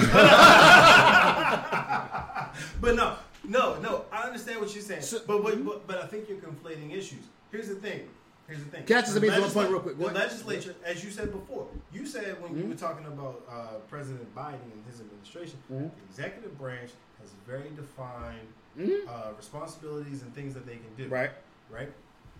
but 2.81 2.95
no, 2.95 3.15
no, 3.47 3.79
no. 3.79 4.05
I 4.11 4.23
understand 4.23 4.59
what 4.59 4.73
you're 4.73 4.83
saying. 4.83 5.01
So- 5.01 5.21
but, 5.25 5.41
but 5.43 5.63
but 5.65 5.87
but 5.87 6.03
I 6.03 6.07
think 6.07 6.27
you're 6.29 6.39
conflating 6.39 6.91
issues. 6.93 7.23
Here's 7.51 7.69
the 7.69 7.75
thing. 7.75 8.09
Here's 8.47 8.59
the 8.63 8.69
thing. 8.69 8.83
Can 8.85 8.97
I 8.97 9.01
just 9.01 9.13
The 9.13 9.19
make 9.21 9.31
one 9.39 9.51
point 9.51 9.69
real 9.69 9.79
quick? 9.81 9.97
The 9.97 10.03
What- 10.03 10.13
legislature, 10.15 10.75
as 10.85 11.03
you 11.03 11.11
said 11.11 11.31
before, 11.31 11.67
you 11.93 12.05
said 12.05 12.41
when 12.41 12.57
you 12.57 12.63
Mhm. 12.63 12.69
were 12.69 12.75
talking 12.75 13.05
about 13.05 13.43
uh, 13.49 13.77
President 13.89 14.33
Biden 14.35 14.61
and 14.73 14.83
his 14.89 14.99
administration, 15.01 15.57
Mhm. 15.71 15.91
the 15.95 16.03
executive 16.09 16.57
branch 16.57 16.91
has 17.21 17.29
very 17.45 17.69
defined 17.75 18.47
Mhm. 18.77 19.07
uh, 19.07 19.33
responsibilities 19.37 20.21
and 20.23 20.33
things 20.35 20.53
that 20.53 20.65
they 20.65 20.77
can 20.77 20.93
do. 20.95 21.07
Right. 21.09 21.31
Right. 21.69 21.91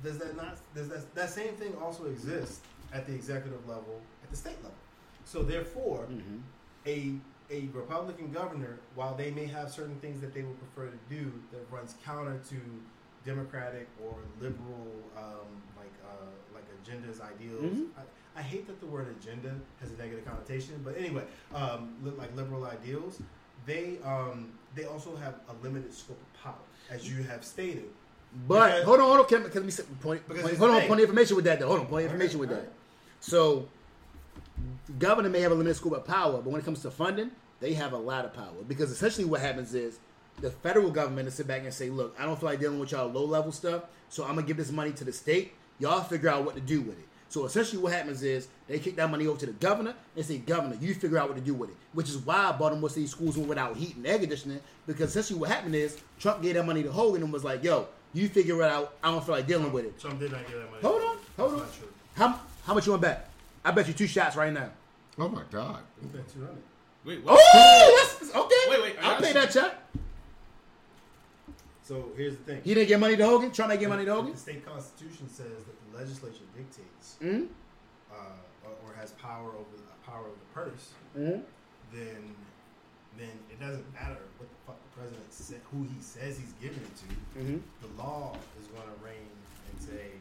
Does 0.04 0.18
that 0.20 0.36
not? 0.38 0.58
Does 0.76 0.88
that 0.90 1.14
that 1.16 1.30
same 1.30 1.56
thing 1.56 1.76
also 1.82 2.06
exist 2.06 2.62
at 2.94 3.06
the 3.08 3.14
executive 3.14 3.68
level, 3.68 4.00
at 4.24 4.30
the 4.30 4.38
state 4.38 4.58
level? 4.64 4.78
So 5.28 5.44
therefore, 5.44 6.08
Mm-hmm. 6.10 6.38
a 6.88 7.00
a 7.50 7.68
Republican 7.74 8.32
governor, 8.32 8.78
while 8.96 9.16
they 9.16 9.32
may 9.32 9.46
have 9.46 9.70
certain 9.72 9.98
things 10.00 10.20
that 10.22 10.34
they 10.34 10.42
would 10.44 10.58
prefer 10.60 10.90
to 10.92 11.00
do 11.16 11.32
that 11.52 11.62
runs 11.72 11.96
counter 12.06 12.40
to 12.50 12.56
democratic 13.26 13.88
or 14.04 14.16
liberal 14.42 14.88
um, 15.18 15.48
like 15.78 15.94
uh, 16.12 16.32
like 16.56 16.66
agendas, 16.80 17.20
ideals. 17.22 17.64
Mhm. 17.76 17.88
I, 17.98 18.40
I 18.40 18.42
hate 18.42 18.68
that 18.68 18.80
the 18.80 18.86
word 18.86 19.08
agenda 19.20 19.54
has 19.82 19.92
a 19.92 19.98
negative 19.98 20.26
connotation, 20.26 20.80
but 20.84 20.98
anyway, 20.98 21.24
um, 21.54 21.96
li- 22.04 22.12
like 22.18 22.36
liberal 22.36 22.66
ideals, 22.66 23.22
they 23.66 23.98
um, 24.06 24.52
they 24.76 24.86
also 24.86 25.16
have 25.16 25.36
a 25.50 25.64
limited 25.64 25.94
scope 25.94 26.20
of 26.22 26.42
power, 26.44 26.64
as 26.90 27.10
you 27.10 27.24
have 27.24 27.44
stated. 27.44 27.90
But 28.48 28.68
Because- 28.68 28.84
hold 28.84 29.00
on, 29.00 29.06
hold 29.08 29.20
on, 29.22 29.26
can, 29.26 29.50
can 29.50 29.66
we 29.66 29.72
set 29.72 29.86
point? 30.02 30.28
Point 30.28 30.42
hold 30.58 30.72
on, 30.72 30.82
point 30.82 31.00
of 31.00 31.06
information 31.10 31.36
with 31.38 31.46
that. 31.46 31.60
Though. 31.60 31.68
Hold 31.68 31.80
on, 31.82 31.86
point 31.88 32.06
of 32.06 32.12
information 32.12 32.40
with 32.40 32.50
alright. 32.52 32.66
that. 32.66 32.74
So, 33.22 33.68
governor 35.00 35.30
may 35.30 35.42
have 35.42 35.52
a 35.52 35.56
limited 35.56 35.76
scope 35.76 35.94
of 35.94 36.06
power, 36.06 36.34
but 36.34 36.46
when 36.46 36.60
it 36.60 36.66
comes 36.66 36.82
to 36.82 36.92
funding, 36.92 37.32
they 37.60 37.74
have 37.74 37.94
a 37.94 37.98
lot 37.98 38.26
of 38.26 38.34
power 38.34 38.64
because 38.68 38.92
essentially 38.92 39.26
what 39.26 39.42
happens 39.42 39.74
is 39.74 40.00
the 40.42 40.52
federal 40.52 40.92
government 40.92 41.26
will 41.26 41.32
sit 41.32 41.48
back 41.48 41.64
and 41.64 41.74
say, 41.74 41.90
"Look, 41.90 42.16
I 42.20 42.26
don't 42.26 42.40
feel 42.40 42.50
like 42.50 42.60
dealing 42.60 42.80
with 42.80 42.92
y'all 42.92 43.08
low 43.08 43.26
level 43.26 43.52
stuff, 43.52 43.84
so 44.10 44.24
I'm 44.24 44.36
gonna 44.36 44.44
give 44.44 44.58
this 44.58 44.72
money 44.72 44.92
to 44.94 45.04
the 45.04 45.12
state. 45.12 45.54
Y'all 45.80 46.04
figure 46.04 46.30
out 46.30 46.46
what 46.46 46.56
to 46.56 46.62
do 46.62 46.82
with 46.82 46.98
it." 46.98 47.06
So 47.30 47.46
essentially, 47.46 47.82
what 47.82 47.92
happens 47.92 48.24
is 48.24 48.48
they 48.68 48.80
kick 48.80 48.96
that 48.96 49.10
money 49.10 49.28
over 49.28 49.40
to 49.40 49.46
the 49.48 49.52
governor 49.54 49.96
and 50.16 50.26
say, 50.26 50.38
"Governor, 50.38 50.78
you 50.80 50.94
figure 50.94 51.18
out 51.18 51.28
what 51.28 51.36
to 51.36 51.44
do 51.44 51.54
with 51.54 51.72
it." 51.72 51.76
Which 51.94 52.10
is 52.10 52.18
why 52.18 52.52
Baltimore 52.54 52.90
City 52.90 53.08
schools 53.08 53.36
went 53.36 53.50
without 53.50 53.76
heat 53.76 53.96
and 53.96 54.06
air 54.08 54.20
conditioning 54.20 54.62
because 54.86 55.10
essentially 55.10 55.40
what 55.40 55.50
happened 55.50 55.76
is 55.76 55.98
Trump 56.20 56.42
gave 56.42 56.54
that 56.54 56.66
money 56.66 56.84
to 56.84 56.92
Hogan 56.92 57.24
and 57.24 57.34
was 57.34 57.44
like, 57.44 57.64
"Yo, 57.64 57.88
you 58.14 58.30
figure 58.30 58.62
it 58.62 58.72
out. 58.72 58.94
I 59.04 59.12
don't 59.12 59.26
feel 59.26 59.36
like 59.36 59.48
dealing 59.48 59.74
with 59.74 59.86
it." 59.86 60.00
Trump 60.00 60.20
did 60.20 60.32
not 60.32 60.48
give 60.48 60.58
that 60.58 60.70
money. 60.70 60.82
Hold 60.84 61.02
on, 61.02 61.18
hold 61.36 61.62
That's 61.62 61.80
on. 61.80 61.88
How 62.16 62.40
how 62.66 62.74
much 62.74 62.86
you 62.86 62.92
want 62.92 63.02
bet? 63.02 63.27
I 63.68 63.72
bet 63.72 63.86
you 63.88 63.94
two 63.94 64.08
shots 64.08 64.38
right 64.38 64.54
now. 64.54 64.70
Oh 65.20 65.28
my 65.28 65.44
God. 65.52 65.80
He 66.00 66.08
bet 66.08 66.26
two 66.30 66.40
hundred. 66.40 66.64
Wait, 67.04 67.24
what? 67.24 67.38
Oh, 67.38 68.08
that's 68.22 68.34
okay. 68.34 68.64
Wait, 68.70 68.82
wait, 68.82 68.96
I 69.04 69.14
I'll 69.14 69.22
pay 69.22 69.34
that 69.34 69.52
check. 69.52 69.76
So 71.84 72.12
here's 72.16 72.38
the 72.38 72.44
thing. 72.44 72.62
He 72.64 72.74
didn't 72.74 72.88
get 72.88 73.00
money 73.00 73.18
to 73.18 73.26
Hogan. 73.26 73.52
Trying 73.52 73.72
to 73.72 73.78
get 73.78 73.90
money 73.90 74.06
to 74.06 74.14
Hogan. 74.14 74.32
The 74.32 74.38
state 74.38 74.66
constitution 74.66 75.28
says 75.30 75.64
that 75.68 75.76
the 75.92 75.98
legislature 75.98 76.48
dictates 76.56 77.16
Mm-hmm. 77.22 77.46
uh, 78.12 78.16
or, 78.68 78.72
or 78.88 78.96
has 78.96 79.12
power 79.14 79.50
over 79.50 79.76
the 79.76 79.84
power 80.10 80.28
of 80.28 80.36
the 80.40 80.50
purse. 80.54 80.92
Mm-hmm. 81.18 81.42
Then, 81.92 82.36
then 83.18 83.36
it 83.52 83.60
doesn't 83.60 83.88
matter 83.94 84.20
what 84.38 84.48
the 84.48 84.60
fuck 84.66 84.80
the 84.80 85.02
president 85.02 85.28
said, 85.34 85.60
who 85.72 85.84
he 85.84 86.00
says 86.02 86.38
he's 86.38 86.54
giving 86.62 86.80
it 86.80 86.96
to. 87.04 87.08
Mm-hmm. 87.40 87.60
The 87.84 87.92
law 88.02 88.36
is 88.60 88.68
going 88.68 88.88
to 88.88 88.98
reign 89.04 89.32
and 89.72 89.76
say 89.82 90.12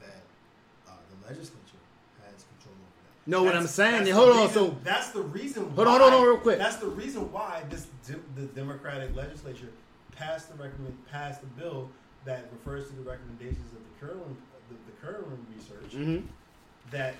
that 0.00 0.20
uh, 0.88 1.00
the 1.12 1.28
legislature 1.28 1.80
has 2.24 2.44
control 2.56 2.80
over 2.80 3.00
that. 3.04 3.13
Know 3.26 3.42
what 3.42 3.56
I'm 3.56 3.66
saying? 3.66 4.06
Hold 4.12 4.30
on, 4.30 4.36
reason- 4.46 4.52
so- 4.52 4.76
that's 4.84 5.10
the 5.10 5.22
reason. 5.22 5.70
Hold 5.70 5.88
on, 5.88 5.94
why, 5.94 6.10
hold 6.10 6.14
on, 6.14 6.22
real 6.28 6.36
quick. 6.38 6.58
That's 6.58 6.76
the 6.76 6.88
reason 6.88 7.32
why 7.32 7.62
this 7.70 7.86
the 8.36 8.42
Democratic 8.54 9.14
legislature 9.16 9.68
passed 10.14 10.48
the 10.54 10.62
recommend 10.62 10.96
passed 11.10 11.40
the 11.40 11.46
bill 11.48 11.88
that 12.24 12.46
refers 12.52 12.88
to 12.90 12.96
the 12.96 13.02
recommendations 13.02 13.72
of 13.72 13.78
the 13.78 14.06
Kirwan 14.06 14.36
the, 14.68 14.74
the 14.86 15.06
Kirwan 15.06 15.38
research 15.56 15.92
Mm-hmm. 15.92 16.26
that 16.90 17.14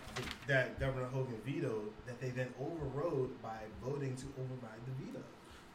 that 0.46 0.78
Governor 0.78 1.07
Hogan 1.07 1.36
vetoed 1.44 1.90
that 2.07 2.20
they 2.20 2.28
then 2.30 2.48
overrode 2.61 3.30
by 3.42 3.57
voting 3.82 4.14
to 4.16 4.24
override 4.38 4.80
the 4.86 5.05
veto. 5.07 5.24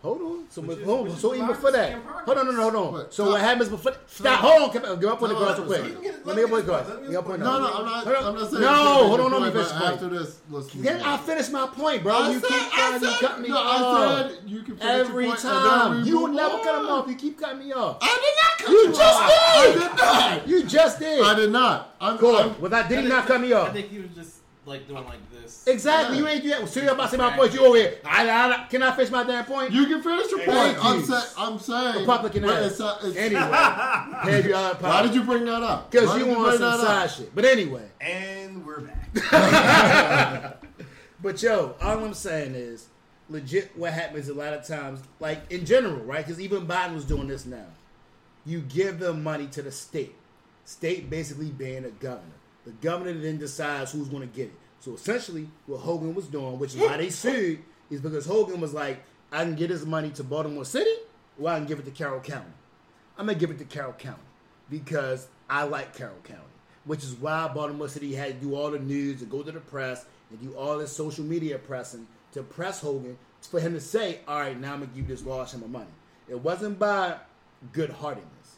Hold 0.02 0.22
on. 0.22 0.46
So, 0.50 0.62
Which 0.62 0.78
is- 0.80 0.86
hold 0.86 1.10
on. 1.10 1.18
so 1.18 1.36
even 1.36 1.48
before 1.48 1.72
that, 1.74 1.92
hold 2.26 2.38
on, 2.38 2.46
no, 2.46 2.52
no, 2.54 2.62
hold 2.70 2.76
on. 2.76 2.92
But 2.94 3.14
so 3.14 3.24
stop. 3.24 3.34
what 3.34 3.42
happens 3.42 3.68
before? 3.70 3.92
Stop. 3.92 4.10
Stop. 4.10 4.40
Hold 4.40 4.62
on. 4.62 4.70
Come. 4.82 5.00
Give 5.02 5.10
up 5.10 5.22
on 5.22 5.28
the 5.30 5.36
No, 5.36 5.42
no, 5.42 5.46
real 5.46 5.56
quick. 5.66 5.70
let 5.70 5.84
me 5.84 6.02
get- 6.02 6.26
Let 6.26 6.36
me 6.38 6.42
me 6.42 6.48
up 6.48 6.52
on 6.54 6.60
the 6.60 6.66
get 6.66 6.72
point, 6.72 6.88
on 6.88 6.90
let 6.90 7.02
me 7.02 7.12
No, 7.12 7.18
that. 7.20 7.44
no, 7.44 7.68
I'm 7.76 7.86
not. 7.86 8.08
I'm 8.24 8.36
not 8.36 8.50
saying. 8.50 8.62
No, 8.64 8.70
you 9.02 9.08
hold 9.10 9.20
on, 9.20 9.32
let 9.34 9.42
me 9.42 9.62
finish 9.62 9.72
After 9.84 10.08
this, 10.08 10.36
let's 10.50 10.68
Then. 10.74 11.02
I 11.02 11.18
finish 11.18 11.50
my 11.50 11.68
point, 11.68 12.04
bro. 12.04 12.14
I 12.16 12.30
you 12.32 12.40
said- 12.40 12.48
keep 12.50 12.72
trying 12.72 13.00
to 13.02 13.08
cut 13.20 13.42
me 13.42 13.50
no, 13.50 13.58
off. 13.58 13.66
I 13.68 14.22
said 14.30 14.38
you 14.46 14.62
can 14.62 14.78
finish 14.78 14.94
Every 14.96 15.26
your 15.26 15.34
point, 15.36 15.42
time. 15.44 16.04
You 16.06 16.28
never 16.30 16.58
cut 16.64 16.76
him 16.82 16.90
off. 16.90 17.08
You 17.10 17.16
keep 17.16 17.38
cutting 17.38 17.60
me 17.60 17.74
off. 17.74 17.98
I 18.02 18.08
did 18.08 18.36
not 18.40 18.58
cut 18.58 18.70
You 18.72 18.78
you 18.80 18.94
just 18.96 19.20
did. 19.20 19.38
I 19.52 19.74
did 19.74 19.98
not. 19.98 20.48
You 20.48 20.64
just 20.64 21.00
did. 21.00 21.22
I 21.26 21.34
did 21.36 21.52
not. 21.52 21.96
I'm, 22.00 22.16
Go 22.16 22.38
I'm, 22.38 22.50
on. 22.52 22.62
Was 22.62 22.72
that, 22.72 22.88
did 22.88 23.00
I 23.00 23.02
he 23.02 23.08
think- 23.08 23.18
not 23.18 23.28
cut 23.28 23.42
me 23.42 23.52
off? 23.52 23.68
I 23.68 23.74
think 23.74 23.90
he 23.90 24.00
was 24.00 24.12
just 24.16 24.36
like 24.70 24.88
doing 24.88 25.04
like 25.04 25.32
this. 25.32 25.68
Exactly. 25.68 26.18
Yeah. 26.18 26.24
You 26.24 26.28
ain't 26.30 26.44
do 26.44 26.50
that. 26.50 26.70
So 26.70 26.80
you're 26.80 26.94
about 26.94 27.06
to 27.06 27.10
say 27.12 27.18
my 27.18 27.36
point. 27.36 27.54
You 27.54 27.66
over 27.66 27.78
here. 27.78 27.98
I, 28.06 28.30
I, 28.30 28.52
I, 28.52 28.68
can 28.70 28.84
I 28.84 28.96
finish 28.96 29.12
my 29.12 29.24
damn 29.24 29.46
point? 29.46 29.72
You 29.72 29.86
can 29.88 30.02
finish 30.02 30.32
your 30.32 30.40
Thank 30.42 30.78
point. 30.78 30.86
I'm, 30.86 31.00
you. 31.00 31.06
say, 31.06 31.22
I'm 31.38 31.60
saying. 31.60 32.00
Republican 32.02 32.44
but 32.44 32.58
ass. 32.64 32.72
it's, 32.72 32.82
uh, 32.82 33.00
it's, 33.04 33.18
Anyway, 33.18 33.42
head 33.42 34.46
your 34.46 34.56
other 34.56 34.88
Why 34.88 35.02
did 35.02 35.16
you 35.16 35.24
bring 35.24 35.46
that 35.46 35.64
up? 35.64 35.92
Because 35.92 36.10
Why 36.10 36.18
you 36.18 36.28
want 36.28 36.58
bring 36.58 36.58
some 36.60 36.80
side 36.80 37.06
up? 37.06 37.10
shit. 37.10 37.36
But 37.36 37.46
anyway. 37.46 37.90
And 38.00 38.66
we're 38.66 38.82
back. 38.82 40.56
But 41.22 41.42
yo, 41.44 41.76
all 41.82 42.04
I'm 42.04 42.14
saying 42.14 42.56
is, 42.56 42.88
legit. 43.30 43.72
What 43.76 43.94
happens 43.94 44.30
a 44.30 44.34
lot 44.34 44.54
of 44.54 44.66
times, 44.66 45.02
like 45.20 45.52
in 45.52 45.66
general, 45.66 46.04
right? 46.06 46.26
Because 46.26 46.40
even 46.40 46.66
Biden 46.66 46.96
was 46.96 47.06
doing 47.06 47.28
this 47.28 47.46
now. 47.46 47.66
You 48.46 48.62
give 48.62 49.00
the 49.00 49.14
money 49.14 49.48
to 49.48 49.62
the 49.62 49.72
state. 49.72 50.16
State 50.64 51.10
basically 51.10 51.50
being 51.50 51.84
a 51.84 51.90
governor. 51.90 52.39
The 52.70 52.88
governor 52.88 53.14
then 53.14 53.40
decides 53.40 53.92
who's 53.92 54.10
going 54.10 54.22
to 54.30 54.36
get 54.36 54.46
it. 54.50 54.54
So 54.80 54.94
essentially, 54.94 55.50
what 55.66 55.80
Hogan 55.80 56.14
was 56.14 56.28
doing, 56.28 56.60
which 56.60 56.76
is 56.76 56.82
why 56.82 56.98
they 56.98 57.10
sued, 57.10 57.60
is 57.90 58.00
because 58.00 58.28
Hogan 58.28 58.62
was 58.62 58.76
like, 58.76 59.02
I 59.32 59.44
can 59.44 59.56
get 59.56 59.70
this 59.70 59.86
money 59.86 60.12
to 60.12 60.24
Baltimore 60.24 60.66
City, 60.66 60.94
or 61.42 61.50
I 61.50 61.58
can 61.58 61.66
give 61.66 61.80
it 61.80 61.86
to 61.86 61.92
Carroll 61.92 62.20
County. 62.20 62.52
I'm 63.18 63.26
gonna 63.26 63.40
give 63.40 63.50
it 63.50 63.58
to 63.58 63.66
Carroll 63.66 63.94
County 63.94 64.22
because 64.70 65.28
I 65.50 65.64
like 65.64 65.96
Carroll 65.98 66.20
County, 66.24 66.44
which 66.86 67.04
is 67.04 67.16
why 67.16 67.48
Baltimore 67.48 67.90
City 67.90 68.14
had 68.14 68.40
to 68.40 68.46
do 68.48 68.54
all 68.56 68.70
the 68.70 68.78
news 68.80 69.22
and 69.24 69.32
go 69.32 69.42
to 69.42 69.52
the 69.52 69.60
press 69.60 70.06
and 70.30 70.40
do 70.40 70.54
all 70.54 70.78
this 70.78 70.92
social 70.96 71.26
media 71.26 71.58
pressing 71.58 72.06
to 72.34 72.44
press 72.44 72.80
Hogan 72.82 73.18
for 73.42 73.60
him 73.60 73.74
to 73.74 73.82
say, 73.82 74.20
"All 74.28 74.40
right, 74.40 74.60
now 74.60 74.74
I'm 74.76 74.82
gonna 74.82 74.92
give 74.96 75.08
this 75.08 75.24
large 75.26 75.50
sum 75.50 75.64
of 75.64 75.72
money." 75.72 75.90
It 76.30 76.40
wasn't 76.40 76.78
by 76.78 77.18
good 77.74 77.90
heartedness. 77.90 78.58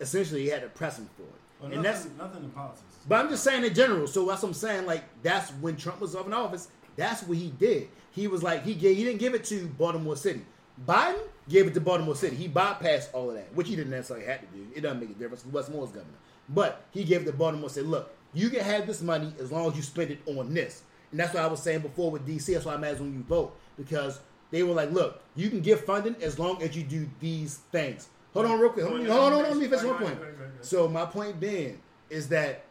Essentially, 0.00 0.42
he 0.44 0.48
had 0.48 0.62
to 0.62 0.68
press 0.70 0.98
him 0.98 1.10
for 1.16 1.22
it, 1.24 1.28
Well, 1.60 1.72
and 1.72 1.82
nothing, 1.82 2.12
that's. 2.16 2.18
nothing 2.18 2.44
in 2.44 2.50
politics. 2.50 2.89
But 3.08 3.24
I'm 3.24 3.30
just 3.30 3.44
saying 3.44 3.64
in 3.64 3.74
general. 3.74 4.06
So 4.06 4.26
that's 4.26 4.42
what 4.42 4.48
I'm 4.48 4.54
saying. 4.54 4.86
Like 4.86 5.04
that's 5.22 5.50
when 5.52 5.76
Trump 5.76 6.00
was 6.00 6.14
up 6.14 6.26
in 6.26 6.32
office. 6.32 6.68
That's 6.96 7.22
what 7.22 7.38
he 7.38 7.50
did. 7.50 7.88
He 8.12 8.26
was 8.26 8.42
like 8.42 8.64
he 8.64 8.74
gave, 8.74 8.96
he 8.96 9.04
didn't 9.04 9.20
give 9.20 9.34
it 9.34 9.44
to 9.46 9.66
Baltimore 9.66 10.16
City. 10.16 10.42
Biden 10.86 11.20
gave 11.48 11.66
it 11.66 11.74
to 11.74 11.80
Baltimore 11.80 12.14
City. 12.14 12.36
He 12.36 12.48
bypassed 12.48 13.08
all 13.12 13.28
of 13.28 13.36
that, 13.36 13.54
which 13.54 13.68
he 13.68 13.76
didn't 13.76 13.90
necessarily 13.90 14.26
have 14.26 14.40
to 14.40 14.46
do. 14.46 14.66
It 14.74 14.80
doesn't 14.80 15.00
make 15.00 15.10
a 15.10 15.14
difference. 15.14 15.44
Wes 15.46 15.68
Moore's 15.68 15.90
governor, 15.90 16.16
but 16.48 16.84
he 16.90 17.04
gave 17.04 17.22
it 17.22 17.24
to 17.26 17.32
Baltimore. 17.32 17.68
Said, 17.68 17.86
look, 17.86 18.14
you 18.32 18.48
can 18.50 18.60
have 18.60 18.86
this 18.86 19.02
money 19.02 19.32
as 19.38 19.52
long 19.52 19.70
as 19.70 19.76
you 19.76 19.82
spend 19.82 20.10
it 20.10 20.20
on 20.26 20.52
this. 20.54 20.82
And 21.10 21.18
that's 21.18 21.34
what 21.34 21.42
I 21.42 21.46
was 21.46 21.60
saying 21.60 21.80
before 21.80 22.10
with 22.10 22.26
DC. 22.26 22.52
That's 22.52 22.64
why 22.64 22.74
I'm 22.74 22.84
asking 22.84 23.06
when 23.06 23.14
you 23.14 23.24
vote 23.24 23.56
because 23.76 24.20
they 24.50 24.62
were 24.62 24.74
like, 24.74 24.90
look, 24.90 25.22
you 25.36 25.50
can 25.50 25.60
give 25.60 25.84
funding 25.84 26.16
as 26.22 26.38
long 26.38 26.62
as 26.62 26.76
you 26.76 26.82
do 26.82 27.08
these 27.20 27.56
things. 27.72 28.08
Hold 28.32 28.46
on, 28.46 28.60
real 28.60 28.70
quick. 28.70 28.86
Hold 28.86 29.00
on, 29.00 29.06
hold 29.06 29.20
on, 29.20 29.32
hold 29.32 29.44
on. 29.44 29.50
Let 29.50 29.56
me 29.58 29.68
finish 29.68 29.84
one 29.84 29.98
point. 29.98 30.18
So 30.60 30.88
my 30.88 31.04
point 31.04 31.40
being 31.40 31.80
is 32.08 32.28
that 32.28 32.64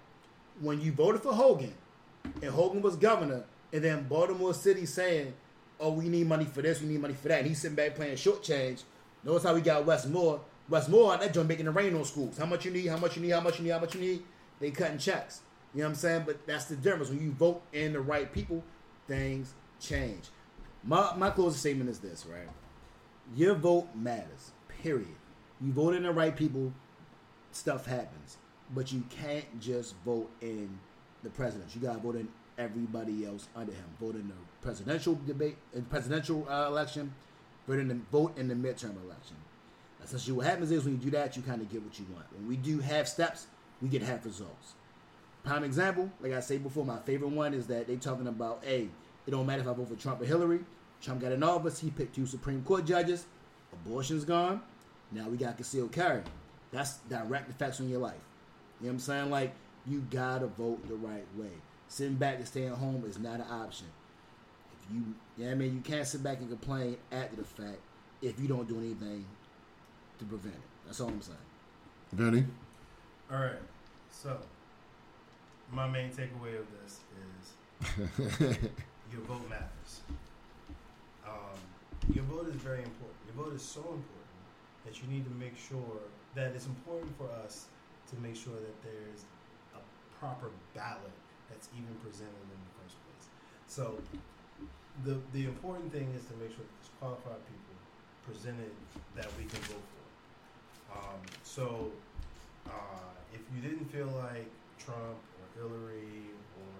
when 0.61 0.81
you 0.81 0.91
voted 0.91 1.21
for 1.21 1.33
Hogan, 1.33 1.73
and 2.41 2.51
Hogan 2.51 2.81
was 2.81 2.95
governor, 2.95 3.43
and 3.71 3.83
then 3.83 4.07
Baltimore 4.07 4.53
City 4.53 4.85
saying, 4.85 5.33
"Oh, 5.79 5.91
we 5.91 6.09
need 6.09 6.27
money 6.27 6.45
for 6.45 6.61
this, 6.61 6.81
we 6.81 6.87
need 6.87 7.01
money 7.01 7.13
for 7.13 7.29
that," 7.29 7.39
and 7.39 7.47
he's 7.47 7.61
sitting 7.61 7.75
back 7.75 7.95
playing 7.95 8.17
short 8.17 8.43
change. 8.43 8.83
Notice 9.23 9.43
how 9.43 9.53
we 9.53 9.61
got 9.61 9.85
Wes 9.85 10.05
Moore. 10.05 10.41
Westmore, 10.69 11.17
that 11.17 11.33
joint 11.33 11.47
making 11.47 11.65
the 11.65 11.71
rain 11.71 11.95
on 11.95 12.05
schools. 12.05 12.37
How 12.37 12.45
much 12.45 12.63
you 12.63 12.71
need? 12.71 12.85
How 12.85 12.97
much 12.97 13.15
you 13.15 13.23
need? 13.23 13.31
How 13.31 13.41
much 13.41 13.57
you 13.57 13.63
need? 13.63 13.71
How 13.71 13.79
much 13.79 13.95
you 13.95 14.01
need? 14.01 14.23
They 14.59 14.71
cutting 14.71 14.99
checks. 14.99 15.41
You 15.73 15.79
know 15.79 15.85
what 15.85 15.89
I'm 15.91 15.95
saying? 15.95 16.23
But 16.25 16.45
that's 16.45 16.65
the 16.65 16.75
difference. 16.75 17.09
When 17.09 17.21
you 17.21 17.31
vote 17.31 17.61
in 17.73 17.93
the 17.93 18.01
right 18.01 18.31
people, 18.31 18.63
things 19.07 19.53
change. 19.79 20.25
My 20.83 21.15
my 21.17 21.31
closing 21.31 21.57
statement 21.57 21.89
is 21.89 21.99
this, 21.99 22.25
right? 22.25 22.47
Your 23.35 23.55
vote 23.55 23.87
matters. 23.95 24.51
Period. 24.83 25.07
You 25.59 25.73
vote 25.73 25.95
in 25.95 26.03
the 26.03 26.11
right 26.11 26.35
people, 26.35 26.71
stuff 27.51 27.85
happens. 27.85 28.37
But 28.75 28.91
you 28.91 29.03
can't 29.09 29.59
just 29.59 29.95
vote 30.05 30.29
in 30.41 30.69
the 31.23 31.29
president. 31.29 31.73
You 31.75 31.81
gotta 31.81 31.99
vote 31.99 32.15
in 32.15 32.27
everybody 32.57 33.25
else 33.25 33.47
under 33.55 33.71
him. 33.71 33.85
Vote 33.99 34.15
in 34.15 34.27
the 34.27 34.35
presidential 34.61 35.19
debate, 35.25 35.57
in 35.73 35.83
presidential 35.83 36.45
uh, 36.49 36.67
election. 36.67 37.13
Vote 37.67 37.79
in 37.79 37.87
the 37.87 37.99
vote 38.11 38.37
in 38.37 38.47
the 38.47 38.55
midterm 38.55 39.01
election. 39.03 39.37
Essentially, 40.03 40.35
what 40.35 40.45
happens 40.45 40.71
is 40.71 40.83
when 40.83 40.93
you 40.93 40.99
do 40.99 41.11
that, 41.11 41.35
you 41.35 41.43
kind 41.43 41.61
of 41.61 41.69
get 41.69 41.83
what 41.83 41.97
you 41.99 42.05
want. 42.13 42.25
When 42.33 42.47
we 42.47 42.57
do 42.57 42.79
half 42.79 43.07
steps, 43.07 43.47
we 43.81 43.89
get 43.89 44.01
half 44.01 44.25
results. 44.25 44.73
Prime 45.43 45.63
example, 45.63 46.11
like 46.21 46.33
I 46.33 46.39
said 46.39 46.63
before, 46.63 46.85
my 46.85 46.99
favorite 46.99 47.29
one 47.29 47.53
is 47.53 47.67
that 47.67 47.87
they 47.87 47.95
talking 47.95 48.27
about, 48.27 48.63
hey, 48.63 48.89
it 49.25 49.31
don't 49.31 49.45
matter 49.45 49.61
if 49.61 49.67
I 49.67 49.73
vote 49.73 49.89
for 49.89 49.95
Trump 49.95 50.21
or 50.21 50.25
Hillary. 50.25 50.59
Trump 51.01 51.21
got 51.21 51.31
in 51.31 51.43
office, 51.43 51.79
he 51.79 51.91
picked 51.91 52.15
two 52.15 52.25
Supreme 52.25 52.61
Court 52.63 52.85
judges, 52.85 53.25
abortion's 53.71 54.25
gone. 54.25 54.61
Now 55.11 55.29
we 55.29 55.37
got 55.37 55.55
concealed 55.55 55.91
carry. 55.91 56.21
That's 56.71 56.97
direct 57.09 57.49
effects 57.49 57.79
on 57.79 57.89
your 57.89 57.99
life. 57.99 58.19
You 58.79 58.85
know 58.85 58.91
what 58.91 58.93
I'm 58.93 58.99
saying? 58.99 59.29
Like, 59.29 59.53
you 59.85 60.05
gotta 60.09 60.47
vote 60.47 60.87
the 60.87 60.95
right 60.95 61.25
way. 61.35 61.51
Sitting 61.87 62.15
back 62.15 62.35
and 62.35 62.47
staying 62.47 62.69
home 62.69 63.03
is 63.07 63.19
not 63.19 63.35
an 63.35 63.45
option. 63.49 63.87
If 64.73 64.93
you, 64.93 65.01
you 65.37 65.43
know 65.43 65.49
what 65.49 65.51
I 65.51 65.55
mean? 65.55 65.75
You 65.75 65.81
can't 65.81 66.07
sit 66.07 66.23
back 66.23 66.39
and 66.39 66.47
complain 66.47 66.97
after 67.11 67.35
the 67.35 67.43
fact 67.43 67.79
if 68.21 68.39
you 68.39 68.47
don't 68.47 68.67
do 68.67 68.77
anything 68.77 69.25
to 70.19 70.25
prevent 70.25 70.55
it. 70.55 70.61
That's 70.85 70.99
all 70.99 71.09
I'm 71.09 71.21
saying. 71.21 71.37
Venny. 72.15 72.45
All 73.31 73.39
right. 73.39 73.61
So, 74.11 74.37
my 75.71 75.87
main 75.87 76.09
takeaway 76.11 76.59
of 76.59 76.65
this 76.81 76.99
is 77.19 78.39
your 79.11 79.21
vote 79.21 79.47
matters. 79.49 80.01
Um, 81.25 81.59
your 82.13 82.23
vote 82.25 82.49
is 82.49 82.55
very 82.55 82.79
important. 82.79 83.17
Your 83.27 83.45
vote 83.45 83.55
is 83.55 83.61
so 83.61 83.81
important 83.81 84.05
that 84.85 85.01
you 85.01 85.07
need 85.09 85.25
to 85.25 85.31
make 85.31 85.57
sure 85.57 85.99
that 86.35 86.53
it's 86.55 86.65
important 86.65 87.15
for 87.17 87.29
us 87.43 87.65
to 88.09 88.15
make 88.21 88.35
sure 88.35 88.57
that 88.57 88.77
there's 88.83 89.25
a 89.77 89.81
proper 90.19 90.49
ballot 90.73 91.13
that's 91.49 91.69
even 91.77 91.93
presented 92.01 92.45
in 92.49 92.59
the 92.59 92.73
first 92.81 92.95
place. 93.05 93.25
So 93.67 93.97
the 95.05 95.17
the 95.33 95.45
important 95.45 95.93
thing 95.93 96.09
is 96.17 96.25
to 96.29 96.33
make 96.41 96.49
sure 96.49 96.65
that 96.65 96.75
there's 96.81 96.93
qualified 96.99 97.41
people 97.45 97.75
presented 98.25 98.71
that 99.15 99.29
we 99.37 99.45
can 99.45 99.61
vote 99.69 99.87
for. 99.93 100.05
Um, 100.89 101.21
so 101.43 101.91
uh, 102.67 103.13
if 103.33 103.41
you 103.53 103.61
didn't 103.61 103.85
feel 103.93 104.09
like 104.25 104.49
Trump 104.77 105.17
or 105.37 105.45
Hillary 105.57 106.29
or 106.57 106.73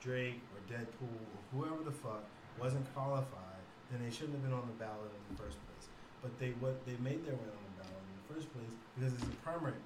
Drake 0.00 0.40
or 0.52 0.60
Deadpool 0.68 1.20
or 1.32 1.40
whoever 1.52 1.82
the 1.84 1.92
fuck 1.92 2.24
wasn't 2.60 2.84
qualified, 2.94 3.64
then 3.90 4.00
they 4.04 4.12
shouldn't 4.12 4.36
have 4.36 4.44
been 4.44 4.52
on 4.52 4.64
the 4.66 4.78
ballot 4.80 5.12
in 5.12 5.22
the 5.36 5.42
first 5.42 5.56
place. 5.68 5.86
But 6.22 6.32
they 6.40 6.56
what 6.60 6.80
they 6.84 6.96
made 7.04 7.24
their 7.24 7.36
way 7.36 7.48
on 7.52 7.64
the 7.72 7.76
ballot 7.84 8.00
in 8.00 8.14
the 8.20 8.28
first 8.32 8.48
place 8.52 8.72
because 8.96 9.12
it's 9.12 9.28
a 9.28 9.36
primary 9.44 9.76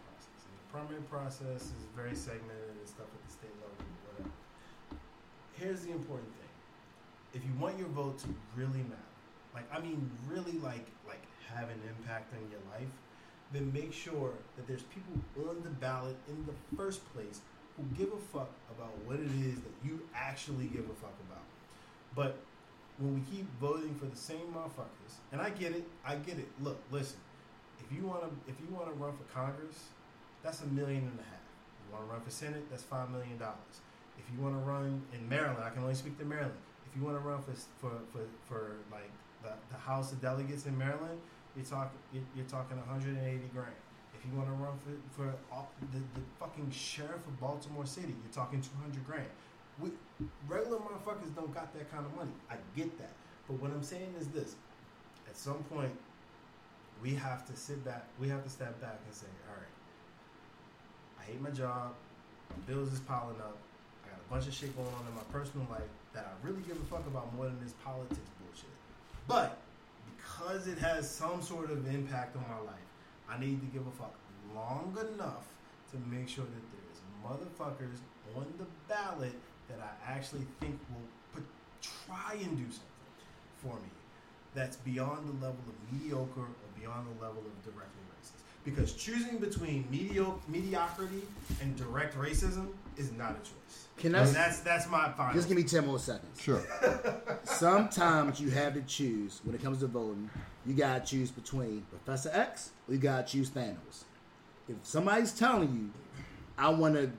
primary 0.73 1.03
process 1.11 1.63
is 1.63 1.85
very 1.97 2.15
segmented 2.15 2.77
and 2.79 2.89
stuff 2.89 3.07
at 3.07 3.23
the 3.27 3.33
state 3.33 3.55
level, 3.61 3.85
whatever. 4.07 4.31
Here's 5.55 5.81
the 5.83 5.93
important 5.93 6.29
thing: 6.37 6.55
if 7.35 7.43
you 7.45 7.53
want 7.59 7.79
your 7.79 7.89
vote 7.89 8.19
to 8.21 8.29
really 8.57 8.85
matter, 8.85 9.13
like 9.55 9.65
I 9.73 9.81
mean, 9.81 10.11
really 10.29 10.59
like 10.59 10.87
like 11.07 11.23
have 11.53 11.69
an 11.69 11.81
impact 11.89 12.33
on 12.35 12.41
your 12.51 12.61
life, 12.73 12.93
then 13.53 13.73
make 13.73 13.93
sure 13.93 14.33
that 14.57 14.67
there's 14.67 14.83
people 14.83 15.49
on 15.49 15.63
the 15.63 15.71
ballot 15.71 16.17
in 16.29 16.45
the 16.47 16.77
first 16.77 17.01
place 17.15 17.41
who 17.77 17.85
give 17.97 18.13
a 18.13 18.21
fuck 18.33 18.51
about 18.77 18.93
what 19.07 19.17
it 19.17 19.31
is 19.47 19.57
that 19.61 19.73
you 19.85 20.01
actually 20.15 20.67
give 20.67 20.85
a 20.85 20.95
fuck 21.01 21.15
about. 21.29 21.45
But 22.15 22.37
when 22.99 23.15
we 23.15 23.21
keep 23.31 23.47
voting 23.61 23.95
for 23.95 24.07
the 24.07 24.17
same 24.17 24.53
motherfuckers, 24.53 25.15
and 25.33 25.41
I 25.41 25.51
get 25.51 25.73
it, 25.73 25.85
I 26.05 26.17
get 26.17 26.39
it. 26.39 26.49
Look, 26.61 26.79
listen, 26.91 27.19
if 27.79 27.97
you 27.97 28.07
wanna 28.07 28.29
if 28.47 28.55
you 28.61 28.75
wanna 28.75 28.93
run 28.93 29.13
for 29.17 29.25
Congress, 29.33 29.89
that's 30.43 30.63
a 30.63 30.67
million 30.67 31.03
and 31.03 31.19
a 31.19 31.23
half. 31.23 31.45
You 31.87 31.95
wanna 31.95 32.07
run 32.07 32.21
for 32.21 32.31
Senate, 32.31 32.69
that's 32.71 32.83
five 32.83 33.11
million 33.11 33.39
dollars. 33.39 33.81
If 34.19 34.25
you 34.35 34.43
wanna 34.43 34.59
run 34.59 35.03
in 35.13 35.29
Maryland, 35.29 35.63
I 35.63 35.71
can 35.71 35.83
only 35.83 35.95
speak 35.95 36.19
to 36.19 36.25
Maryland. 36.25 36.59
If 36.89 36.97
you 36.97 37.05
wanna 37.05 37.19
run 37.21 37.43
for 37.43 37.53
for 37.81 37.93
for, 38.13 38.25
for 38.47 38.73
like 38.91 39.11
the, 39.43 39.53
the 39.71 39.79
House 39.79 40.13
of 40.13 40.21
Delegates 40.21 40.67
in 40.67 40.77
Maryland, 40.77 41.21
you're 41.57 41.65
talking 41.65 41.99
you're, 42.13 42.47
talking 42.47 42.77
180 42.77 43.19
grand. 43.53 43.75
If 44.15 44.25
you 44.27 44.37
want 44.37 44.49
to 44.49 44.55
run 44.55 44.79
for 44.79 44.95
for 45.15 45.35
all, 45.53 45.71
the, 45.93 45.99
the 45.99 46.25
fucking 46.39 46.71
sheriff 46.71 47.27
of 47.27 47.41
Baltimore 47.41 47.87
City, 47.87 48.15
you're 48.15 48.33
talking 48.33 48.61
200 48.61 49.05
grand. 49.07 49.27
We, 49.79 49.91
regular 50.49 50.79
motherfuckers 50.79 51.35
don't 51.37 51.55
got 51.55 51.73
that 51.75 51.91
kind 51.91 52.05
of 52.05 52.15
money. 52.17 52.33
I 52.51 52.57
get 52.77 52.99
that, 52.99 53.13
but 53.47 53.61
what 53.61 53.71
I'm 53.71 53.83
saying 53.83 54.15
is 54.19 54.27
this: 54.29 54.57
at 55.29 55.37
some 55.37 55.63
point, 55.71 55.93
we 57.03 57.15
have 57.15 57.47
to 57.47 57.57
sit 57.57 57.85
back. 57.85 58.07
We 58.21 58.29
have 58.29 58.43
to 58.45 58.51
step 58.51 58.81
back 58.81 58.99
and 59.07 59.15
say, 59.15 59.27
hate 61.29 61.41
my 61.41 61.51
job. 61.51 61.93
Bills 62.67 62.93
is 62.93 63.01
piling 63.01 63.37
up. 63.41 63.57
I 64.05 64.09
got 64.09 64.19
a 64.19 64.33
bunch 64.33 64.49
of 64.49 64.55
shit 64.55 64.75
going 64.77 64.89
on 64.89 65.07
in 65.07 65.15
my 65.15 65.27
personal 65.31 65.67
life 65.71 65.93
that 66.15 66.27
I 66.27 66.47
really 66.47 66.63
give 66.67 66.77
a 66.77 66.87
fuck 66.87 67.07
about 67.07 67.35
more 67.37 67.47
than 67.47 67.61
this 67.63 67.75
politics 67.85 68.29
bullshit. 68.41 68.73
But 69.27 69.59
because 70.17 70.67
it 70.67 70.79
has 70.79 71.09
some 71.09 71.43
sort 71.43 71.71
of 71.71 71.87
impact 71.95 72.37
on 72.37 72.45
my 72.49 72.61
life, 72.65 72.89
I 73.29 73.39
need 73.39 73.61
to 73.61 73.67
give 73.67 73.87
a 73.87 73.91
fuck 73.93 74.15
long 74.55 74.97
enough 75.15 75.45
to 75.93 75.99
make 76.11 76.29
sure 76.29 76.45
that 76.45 76.65
there's 76.73 77.01
motherfuckers 77.25 78.01
on 78.37 78.47
the 78.59 78.67
ballot 78.89 79.35
that 79.69 79.79
I 79.81 80.13
actually 80.13 80.47
think 80.61 80.79
will 80.91 81.09
put, 81.35 81.45
try 81.83 82.35
and 82.35 82.57
do 82.57 82.65
something 82.65 82.89
for 83.63 83.75
me 83.77 83.91
that's 84.55 84.77
beyond 84.77 85.29
the 85.29 85.47
level 85.47 85.61
of 85.69 85.93
mediocre 85.93 86.41
or 86.41 86.69
beyond 86.81 87.07
the 87.07 87.23
level 87.23 87.43
of 87.45 87.65
directly. 87.65 88.08
Because 88.65 88.93
choosing 88.93 89.39
between 89.39 89.87
mediocre, 89.91 90.39
mediocrity 90.49 91.23
and 91.63 91.75
direct 91.77 92.17
racism 92.17 92.69
is 92.97 93.13
not 93.13 93.31
a 93.31 93.39
choice. 93.39 93.87
Can 93.97 94.15
And 94.15 94.29
that's 94.29 94.61
that's 94.61 94.89
my 94.89 95.11
final. 95.13 95.35
just 95.35 95.49
give 95.49 95.57
me 95.57 95.65
ten 95.65 95.87
more 95.87 95.99
seconds? 95.99 96.41
Sure. 96.41 96.63
Sometimes 97.45 98.41
you 98.41 98.51
have 98.51 98.75
to 98.75 98.83
choose 98.83 99.41
when 99.45 99.55
it 99.55 99.63
comes 99.63 99.81
to 99.81 99.87
voting. 99.87 100.31
You 100.67 100.75
gotta 100.75 101.05
choose 101.05 101.31
between 101.31 101.85
Professor 101.91 102.31
X 102.33 102.71
or 102.87 102.95
you 102.95 103.01
gotta 103.01 103.27
choose 103.27 103.51
Thanos. 103.51 104.05
If 104.69 104.77
somebody's 104.83 105.33
telling 105.33 105.73
you, 105.73 105.91
I 106.57 106.69
want 106.69 106.95
to 106.95 107.11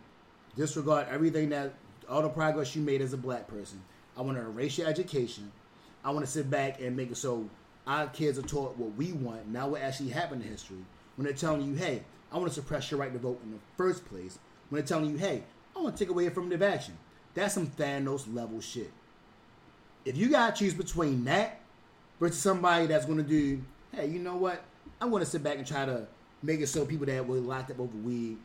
disregard 0.56 1.08
everything 1.10 1.50
that 1.50 1.74
all 2.08 2.22
the 2.22 2.30
progress 2.30 2.76
you 2.76 2.82
made 2.82 3.02
as 3.02 3.14
a 3.14 3.18
black 3.18 3.48
person, 3.48 3.82
I 4.16 4.22
want 4.22 4.38
to 4.38 4.44
erase 4.44 4.78
your 4.78 4.88
education. 4.88 5.52
I 6.04 6.12
want 6.12 6.26
to 6.26 6.32
sit 6.32 6.50
back 6.50 6.80
and 6.80 6.96
make 6.96 7.12
it 7.12 7.18
so 7.18 7.50
our 7.88 8.08
kids 8.08 8.38
are 8.38 8.44
taught 8.44 8.78
what 8.78 8.96
we 8.96 9.12
want, 9.14 9.52
not 9.52 9.72
what 9.72 9.82
actually 9.82 10.10
happened 10.10 10.44
in 10.44 10.50
history. 10.50 10.78
When 11.20 11.26
they're 11.26 11.34
telling 11.34 11.68
you, 11.68 11.76
hey, 11.76 12.02
I 12.32 12.38
want 12.38 12.48
to 12.48 12.54
suppress 12.56 12.90
your 12.90 12.98
right 12.98 13.12
to 13.12 13.20
vote 13.20 13.42
in 13.44 13.52
the 13.52 13.58
first 13.76 14.06
place. 14.06 14.40
When 14.70 14.80
they're 14.80 14.88
telling 14.88 15.10
you, 15.10 15.18
hey, 15.18 15.44
I 15.76 15.82
want 15.82 15.98
to 15.98 16.02
take 16.02 16.10
away 16.10 16.28
affirmative 16.28 16.62
action. 16.62 16.98
That's 17.34 17.56
some 17.56 17.68
Thanos 17.68 18.34
level 18.34 18.62
shit. 18.62 18.90
If 20.06 20.16
you 20.16 20.30
gotta 20.30 20.56
choose 20.56 20.74
between 20.74 21.26
that 21.26 21.60
versus 22.22 22.40
somebody 22.40 22.86
that's 22.86 23.06
gonna 23.06 23.24
do, 23.24 23.62
hey, 23.92 24.08
you 24.08 24.20
know 24.20 24.38
what? 24.38 24.64
I'm 25.02 25.12
gonna 25.12 25.26
sit 25.26 25.44
back 25.44 25.58
and 25.58 25.68
try 25.68 25.86
to 25.86 26.08
make 26.42 26.62
it 26.62 26.68
so 26.68 26.86
people 26.86 27.06
that 27.08 27.28
were 27.28 27.36
locked 27.36 27.72
up 27.72 27.82
over 27.82 27.98
weed, 27.98 28.38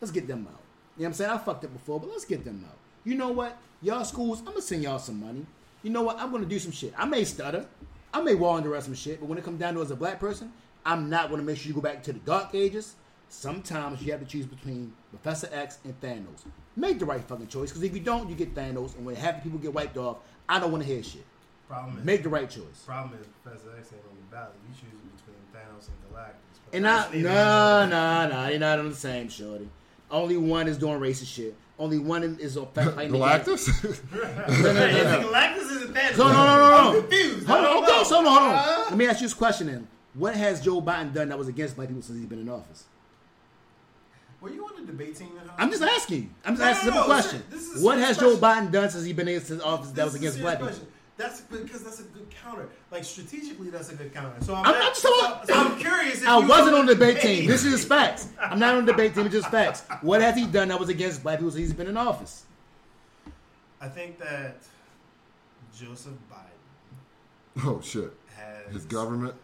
let's 0.00 0.10
get 0.10 0.26
them 0.26 0.48
out. 0.50 0.62
You 0.96 1.02
know 1.02 1.04
what 1.04 1.06
I'm 1.08 1.12
saying? 1.12 1.30
I 1.30 1.36
fucked 1.36 1.66
up 1.66 1.74
before, 1.74 2.00
but 2.00 2.08
let's 2.08 2.24
get 2.24 2.42
them 2.42 2.64
out. 2.66 2.78
You 3.04 3.16
know 3.16 3.32
what? 3.32 3.58
Y'all 3.82 4.02
schools, 4.02 4.38
I'm 4.38 4.46
gonna 4.46 4.62
send 4.62 4.82
y'all 4.82 4.98
some 4.98 5.20
money. 5.20 5.44
You 5.82 5.90
know 5.90 6.00
what? 6.00 6.18
I'm 6.18 6.32
gonna 6.32 6.46
do 6.46 6.58
some 6.58 6.72
shit. 6.72 6.94
I 6.96 7.04
may 7.04 7.26
stutter, 7.26 7.66
I 8.14 8.22
may 8.22 8.34
wander 8.34 8.80
some 8.80 8.94
shit, 8.94 9.20
but 9.20 9.28
when 9.28 9.36
it 9.36 9.44
comes 9.44 9.60
down 9.60 9.74
to 9.74 9.82
as 9.82 9.90
a 9.90 9.96
black 9.96 10.18
person, 10.18 10.54
I'm 10.86 11.08
not 11.10 11.30
gonna 11.30 11.42
make 11.42 11.56
sure 11.58 11.68
you 11.68 11.74
go 11.74 11.80
back 11.80 12.02
to 12.04 12.12
the 12.12 12.18
dark 12.20 12.54
ages. 12.54 12.94
Sometimes 13.28 14.02
you 14.02 14.12
have 14.12 14.20
to 14.20 14.26
choose 14.26 14.46
between 14.46 14.92
Professor 15.10 15.48
X 15.52 15.78
and 15.84 15.98
Thanos. 16.00 16.44
Make 16.76 16.98
the 16.98 17.04
right 17.06 17.22
fucking 17.22 17.48
choice, 17.48 17.70
because 17.70 17.82
if 17.82 17.94
you 17.94 18.00
don't, 18.00 18.28
you 18.28 18.36
get 18.36 18.54
Thanos, 18.54 18.96
and 18.96 19.04
when 19.04 19.16
half 19.16 19.36
the 19.36 19.42
people 19.42 19.58
get 19.58 19.72
wiped 19.74 19.96
off, 19.96 20.18
I 20.48 20.60
don't 20.60 20.70
want 20.72 20.84
to 20.84 20.88
hear 20.88 21.02
shit. 21.02 21.24
problem 21.68 21.98
is 21.98 22.04
Make 22.04 22.22
the 22.22 22.28
right 22.28 22.48
choice. 22.48 22.82
problem 22.86 23.18
is 23.20 23.26
Professor 23.42 23.70
X 23.78 23.88
ain't 23.92 24.02
on 24.04 24.16
the 24.16 24.36
ballot. 24.36 24.52
You 24.68 24.74
choosing 24.74 25.10
between 25.16 25.36
Thanos 25.52 25.88
and 25.88 26.14
Galactus. 26.14 26.74
And 26.74 26.86
I, 26.86 27.06
no, 27.06 27.10
here 27.12 27.22
nor 27.22 27.32
there. 27.32 27.86
no, 27.88 28.28
no, 28.28 28.48
you're 28.48 28.58
not 28.58 28.78
on 28.78 28.88
the 28.90 28.94
same, 28.96 29.28
shorty. 29.28 29.68
Only 30.10 30.36
one 30.36 30.68
is 30.68 30.76
doing 30.78 31.00
racist 31.00 31.32
shit. 31.34 31.54
Only 31.78 31.98
one 31.98 32.22
is 32.40 32.56
on 32.56 32.66
fighting 32.74 33.12
Galactus? 33.14 33.66
No, 34.12 34.72
no, 34.72 34.72
no, 34.72 35.20
no. 35.22 35.28
Galactus 35.32 35.76
isn't 35.76 35.94
Thanos. 35.94 36.14
So 36.14 36.24
no, 36.28 36.32
no, 36.32 36.44
no, 36.56 36.70
no. 36.70 36.88
I'm 36.98 37.00
confused. 37.00 37.46
Hold 37.48 37.64
on, 37.64 37.84
okay, 37.84 38.04
so 38.04 38.14
hold 38.16 38.26
on. 38.28 38.54
Uh, 38.54 38.84
Let 38.90 38.96
me 38.96 39.06
ask 39.08 39.20
you 39.20 39.26
this 39.26 39.34
question 39.34 39.66
then. 39.68 39.88
What 40.14 40.34
has 40.36 40.60
Joe 40.60 40.80
Biden 40.80 41.12
done 41.12 41.28
that 41.28 41.38
was 41.38 41.48
against 41.48 41.76
black 41.76 41.88
people 41.88 42.02
since 42.02 42.18
he's 42.18 42.28
been 42.28 42.40
in 42.40 42.48
office? 42.48 42.84
Were 44.40 44.50
you 44.50 44.64
on 44.66 44.76
the 44.80 44.92
debate 44.92 45.16
team? 45.16 45.30
at 45.40 45.46
home? 45.46 45.56
I'm 45.58 45.70
just 45.70 45.82
asking 45.82 46.22
you. 46.24 46.28
I'm 46.44 46.54
just 46.56 46.60
No, 46.62 46.68
asking 46.68 46.88
a 46.88 46.94
no, 46.94 47.00
simple 47.00 47.00
no, 47.00 47.20
question. 47.20 47.42
this 47.50 47.62
is 47.62 47.82
a 47.82 47.84
What 47.84 47.94
serious 47.98 48.08
has 48.08 48.18
Joe. 48.18 48.36
Biden 48.36 48.70
done 48.70 48.90
since 48.90 49.04
he's 49.04 49.16
been 49.16 49.28
in 49.28 49.40
his 49.40 49.60
office 49.60 49.88
that 49.88 49.94
This 49.96 50.04
was 50.04 50.14
against 50.16 50.36
serious 50.38 50.58
black 50.58 50.70
people? 50.72 50.88
That's 51.16 51.40
because 51.42 51.84
that's 51.84 52.00
a 52.00 52.04
good 52.04 52.26
counter. 52.30 52.68
Like 52.90 53.04
strategically, 53.04 53.70
that's 53.70 53.88
a 53.90 53.94
good 53.94 54.12
counter. 54.12 54.34
So 54.44 54.54
I'm, 54.54 54.66
I'm 54.66 54.72
not- 54.72 54.78
not 54.80 54.92
just 54.94 55.02
talking- 55.02 55.46
so, 55.46 55.54
so 55.54 55.60
I'm 55.60 55.78
curious. 55.78 56.22
If 56.22 56.28
I 56.28 56.38
you 56.40 56.48
wasn't 56.48 56.76
on 56.76 56.86
the 56.86 56.94
debate 56.94 57.20
team. 57.20 57.46
This 57.46 57.64
is 57.64 57.72
just 57.72 57.88
facts. 57.88 58.28
I'm 58.40 58.58
not 58.58 58.74
on 58.74 58.84
the 58.84 58.92
debate 58.92 59.14
team. 59.14 59.24
It's 59.26 59.34
just 59.34 59.48
facts. 59.50 59.84
What 60.02 60.20
has 60.20 60.36
he 60.36 60.46
done 60.46 60.68
that 60.68 60.78
was 60.80 60.88
against 60.88 61.22
black 61.22 61.38
people 61.38 61.52
since 61.52 61.60
he's 61.68 61.72
been 61.72 61.86
in 61.86 61.96
office? 61.96 62.44
I 63.80 63.88
think 63.88 64.18
that 64.18 64.56
Joseph 65.76 66.14
Biden 66.30 67.64
oh, 67.64 67.80
shit. 67.80 68.12
has 68.36 68.72
His 68.74 68.84
government? 68.84 69.34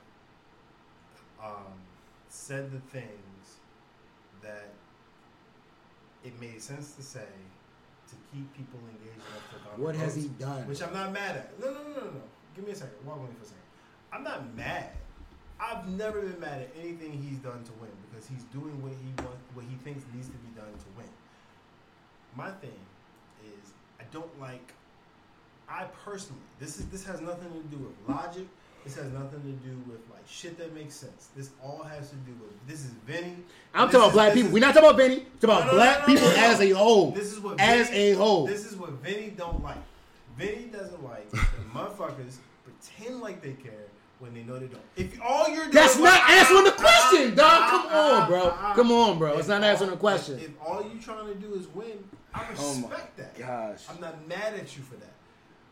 Um, 1.43 1.73
said 2.29 2.71
the 2.71 2.81
things 2.91 3.59
that 4.43 4.69
it 6.25 6.39
made 6.41 6.61
sense 6.61 6.93
to 6.93 7.03
say 7.03 7.27
to 8.09 8.17
keep 8.33 8.53
people 8.57 8.79
engaged 8.91 9.17
enough 9.17 9.77
to 9.77 9.81
What 9.81 9.95
has 9.95 10.15
he 10.15 10.29
done? 10.39 10.67
Which 10.67 10.83
I'm 10.83 10.93
not 10.93 11.13
mad 11.13 11.37
at. 11.37 11.61
No, 11.61 11.67
no, 11.67 11.83
no, 11.83 11.89
no, 11.89 12.07
no. 12.07 12.23
Give 12.55 12.65
me 12.65 12.73
a 12.73 12.75
second. 12.75 12.95
Walk 13.07 13.21
with 13.21 13.31
me 13.31 13.37
for 13.39 13.45
a 13.45 13.47
second. 13.47 13.63
I'm 14.13 14.25
not 14.25 14.57
mad. 14.57 14.91
I've 15.61 15.87
never 15.89 16.21
been 16.21 16.41
mad 16.41 16.63
at 16.63 16.71
anything 16.79 17.13
he's 17.13 17.39
done 17.39 17.63
to 17.63 17.73
win 17.81 17.91
because 18.09 18.27
he's 18.27 18.45
doing 18.45 18.83
what 18.83 18.93
he 18.93 19.13
wants, 19.23 19.45
what 19.55 19.65
he 19.69 19.77
thinks 19.85 20.03
needs 20.15 20.29
to 20.29 20.39
be 20.39 20.49
done 20.57 20.73
to 20.73 20.89
win. 20.97 21.09
My 22.35 22.51
thing 22.51 22.81
is, 23.45 23.73
I 24.01 24.05
don't 24.11 24.41
like. 24.41 24.73
I 25.69 25.85
personally, 26.05 26.43
this 26.59 26.79
is 26.79 26.87
this 26.87 27.05
has 27.05 27.21
nothing 27.21 27.53
to 27.53 27.77
do 27.77 27.77
with 27.77 27.95
logic. 28.09 28.47
This 28.85 28.97
has 28.97 29.13
nothing 29.13 29.43
to 29.43 29.69
do 29.69 29.77
with 29.91 30.01
like 30.11 30.23
shit 30.27 30.57
that 30.59 30.75
makes 30.75 30.95
sense. 30.95 31.29
This 31.37 31.51
all 31.63 31.83
has 31.83 32.11
to 32.11 32.17
do 32.17 32.33
with 32.41 32.51
this 32.67 32.81
is 32.85 32.93
Venny. 33.09 33.35
I'm 33.75 33.87
talking 33.89 34.01
about 34.01 34.13
black 34.13 34.33
people. 34.33 34.49
is- 34.49 34.55
We're 34.55 34.61
not 34.61 34.75
talking 34.75 34.89
about 34.89 34.97
Benny. 34.99 35.17
We're 35.17 35.25
talking 35.49 35.51
about 35.51 35.67
no, 35.67 35.73
no, 35.73 35.77
black 35.77 36.01
no, 36.01 36.07
people 36.15 36.29
as 36.29 36.61
a 36.61 36.71
whole. 36.71 37.11
This 37.13 37.33
is 37.33 37.41
what 37.41 37.61
as 37.61 37.89
Venny- 37.91 37.95
a 37.95 38.13
whole. 38.15 38.47
This 38.47 38.65
is 38.65 38.77
what 38.77 39.03
Venny 39.03 39.37
don't 39.37 39.63
like. 39.63 39.77
Venny 40.39 40.73
doesn't 40.73 41.05
like 41.05 41.31
motherfuckers 41.75 42.37
pretend 42.65 43.21
like 43.21 43.43
they 43.43 43.53
care 43.53 43.87
when 44.19 44.33
they 44.35 44.43
know 44.43 44.59
they 44.59 44.67
don't. 44.67 44.83
If 44.97 45.19
all 45.23 45.49
you're 45.49 45.65
doing 45.65 45.71
That's 45.75 45.97
not 45.97 46.05
like, 46.05 46.31
answering 46.31 46.65
the 46.65 46.75
ah, 46.79 47.09
question, 47.11 47.33
ah, 47.33 47.35
dog. 47.35 47.49
ah, 47.51 47.71
Come 47.71 47.87
ah, 47.91 48.23
on, 48.23 48.29
bro. 48.29 48.43
ah, 48.45 48.59
ah. 48.61 48.75
Come 48.75 48.93
on, 48.93 49.19
bro. 49.19 49.39
It's 49.39 49.49
not 49.49 49.63
all- 49.63 49.69
answering 49.69 49.91
the 49.91 49.97
question. 49.97 50.39
If, 50.39 50.45
if 50.45 50.51
all 50.65 50.83
you're 50.91 51.03
trying 51.03 51.27
to 51.27 51.35
do 51.35 51.55
is 51.55 51.69
win, 51.69 52.03
I 52.35 52.47
Oh 52.59 52.75
respect 52.75 53.17
that. 53.19 53.39
gosh. 53.39 53.85
I'm 53.91 54.01
not 54.01 54.27
mad 54.29 54.55
at 54.55 54.77
you 54.77 54.83
for 54.83 54.97
that. 54.97 55.13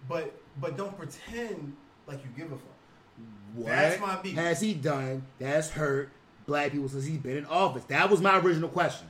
But 0.09 0.35
but 0.61 0.77
don't 0.77 0.97
pretend 0.99 1.75
like 2.07 2.21
you 2.25 2.31
give 2.37 2.53
a 2.53 2.57
fuck. 2.57 2.65
What 3.55 3.67
That's 3.69 4.01
my 4.01 4.17
beef. 4.17 4.37
has 4.37 4.61
he 4.61 4.75
done 4.75 5.25
that's 5.39 5.71
hurt 5.71 6.11
black 6.47 6.73
people 6.73 6.89
since 6.89 7.07
he's 7.07 7.19
been 7.19 7.39
in 7.39 7.47
office? 7.47 7.85
That 7.85 8.11
was 8.11 8.21
my 8.21 8.39
original 8.39 8.69
question. 8.69 9.09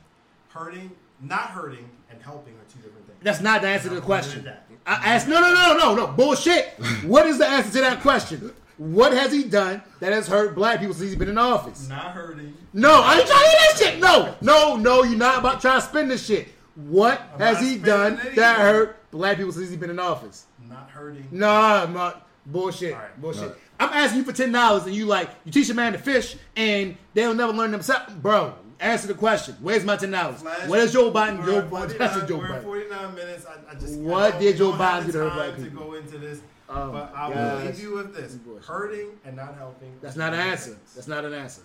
Hurting, 0.49 0.91
not 1.21 1.51
hurting, 1.51 1.89
and 2.09 2.21
helping 2.21 2.53
are 2.53 2.65
two 2.71 2.79
different 2.79 3.05
things. 3.05 3.19
That's 3.21 3.41
not 3.41 3.61
the 3.61 3.67
answer 3.67 3.89
to 3.89 3.95
the 3.95 4.01
question. 4.01 4.49
I 4.85 4.93
asked, 4.93 5.27
no, 5.27 5.39
no, 5.39 5.53
no, 5.53 5.77
no, 5.77 5.95
no, 5.95 6.07
bullshit. 6.07 6.69
what 7.03 7.27
is 7.27 7.37
the 7.37 7.47
answer 7.47 7.71
to 7.73 7.81
that 7.81 8.01
question? 8.01 8.51
What 8.77 9.11
has 9.11 9.31
he 9.31 9.43
done 9.43 9.83
that 9.99 10.13
has 10.13 10.27
hurt 10.27 10.55
black 10.55 10.79
people 10.79 10.95
since 10.95 11.09
he's 11.09 11.19
been 11.19 11.29
in 11.29 11.37
office? 11.37 11.89
Not 11.89 12.11
hurting. 12.11 12.55
No, 12.73 13.03
I 13.03 13.17
ain't 13.17 13.27
trying 13.27 13.43
to 13.43 13.49
hear 13.49 13.59
that 13.59 13.75
shit. 13.77 13.99
No, 13.99 14.35
no, 14.41 14.77
no, 14.77 15.03
you're 15.03 15.17
not 15.17 15.39
about 15.39 15.59
trying 15.59 15.81
to 15.81 15.85
spin 15.85 16.07
this 16.07 16.25
shit. 16.25 16.47
What 16.75 17.21
I'm 17.33 17.39
has 17.39 17.59
he 17.59 17.77
done 17.77 18.21
that 18.35 18.57
hurt 18.57 19.11
black 19.11 19.37
people 19.37 19.51
since 19.51 19.67
he's 19.67 19.77
been 19.77 19.89
in 19.89 19.99
office? 19.99 20.45
Not 20.67 20.89
hurting. 20.89 21.27
Nah, 21.31 21.83
I'm 21.83 21.93
not. 21.93 22.25
Bullshit. 22.51 22.93
All 22.93 22.99
right. 22.99 23.21
Bullshit. 23.21 23.41
All 23.43 23.47
right. 23.49 23.57
I'm 23.79 23.89
asking 23.93 24.19
you 24.19 24.23
for 24.25 24.33
ten 24.33 24.51
dollars, 24.51 24.85
and 24.85 24.93
you 24.95 25.05
like 25.05 25.29
you 25.45 25.51
teach 25.51 25.69
a 25.69 25.73
man 25.73 25.93
to 25.93 25.99
fish, 25.99 26.35
and 26.55 26.97
they'll 27.13 27.33
never 27.33 27.53
learn 27.53 27.71
themselves, 27.71 28.13
bro. 28.15 28.53
Answer 28.81 29.07
the 29.07 29.13
question. 29.13 29.55
Where's 29.61 29.83
my 29.83 29.97
ten 29.97 30.11
dollars? 30.11 30.41
Flash- 30.41 30.67
What 30.67 30.79
is 30.79 30.93
Joe 30.93 31.11
Biden? 31.11 31.39
We're 31.39 31.61
Joe 31.61 31.67
Biden. 31.69 31.97
That's 31.97 32.15
a 32.17 32.25
Joe 32.27 32.37
we're 32.37 32.47
Biden. 32.47 32.63
49 32.63 33.15
minutes. 33.15 33.45
I, 33.45 33.71
I 33.71 33.75
just 33.75 33.99
What 33.99 34.31
don't- 34.31 34.41
did 34.41 34.53
we 34.53 34.57
Joe 34.59 34.71
Biden 34.73 35.05
do 35.05 35.11
to 35.11 35.17
hurt 35.19 35.29
time 35.29 35.35
black 35.37 35.55
to 35.57 35.69
go 35.69 35.93
into 35.93 36.17
this, 36.17 36.41
Oh, 36.69 36.91
but 36.91 37.13
I 37.15 37.27
will 37.29 37.65
leave 37.65 37.79
you 37.79 37.95
with 37.95 38.15
this: 38.15 38.37
hurting 38.65 39.07
and 39.25 39.35
not 39.35 39.55
helping. 39.55 39.93
That's 40.01 40.15
not 40.15 40.33
an 40.33 40.39
answer. 40.39 40.71
things. 40.71 40.93
That's 40.95 41.07
not 41.07 41.25
an 41.25 41.33
answer. 41.33 41.61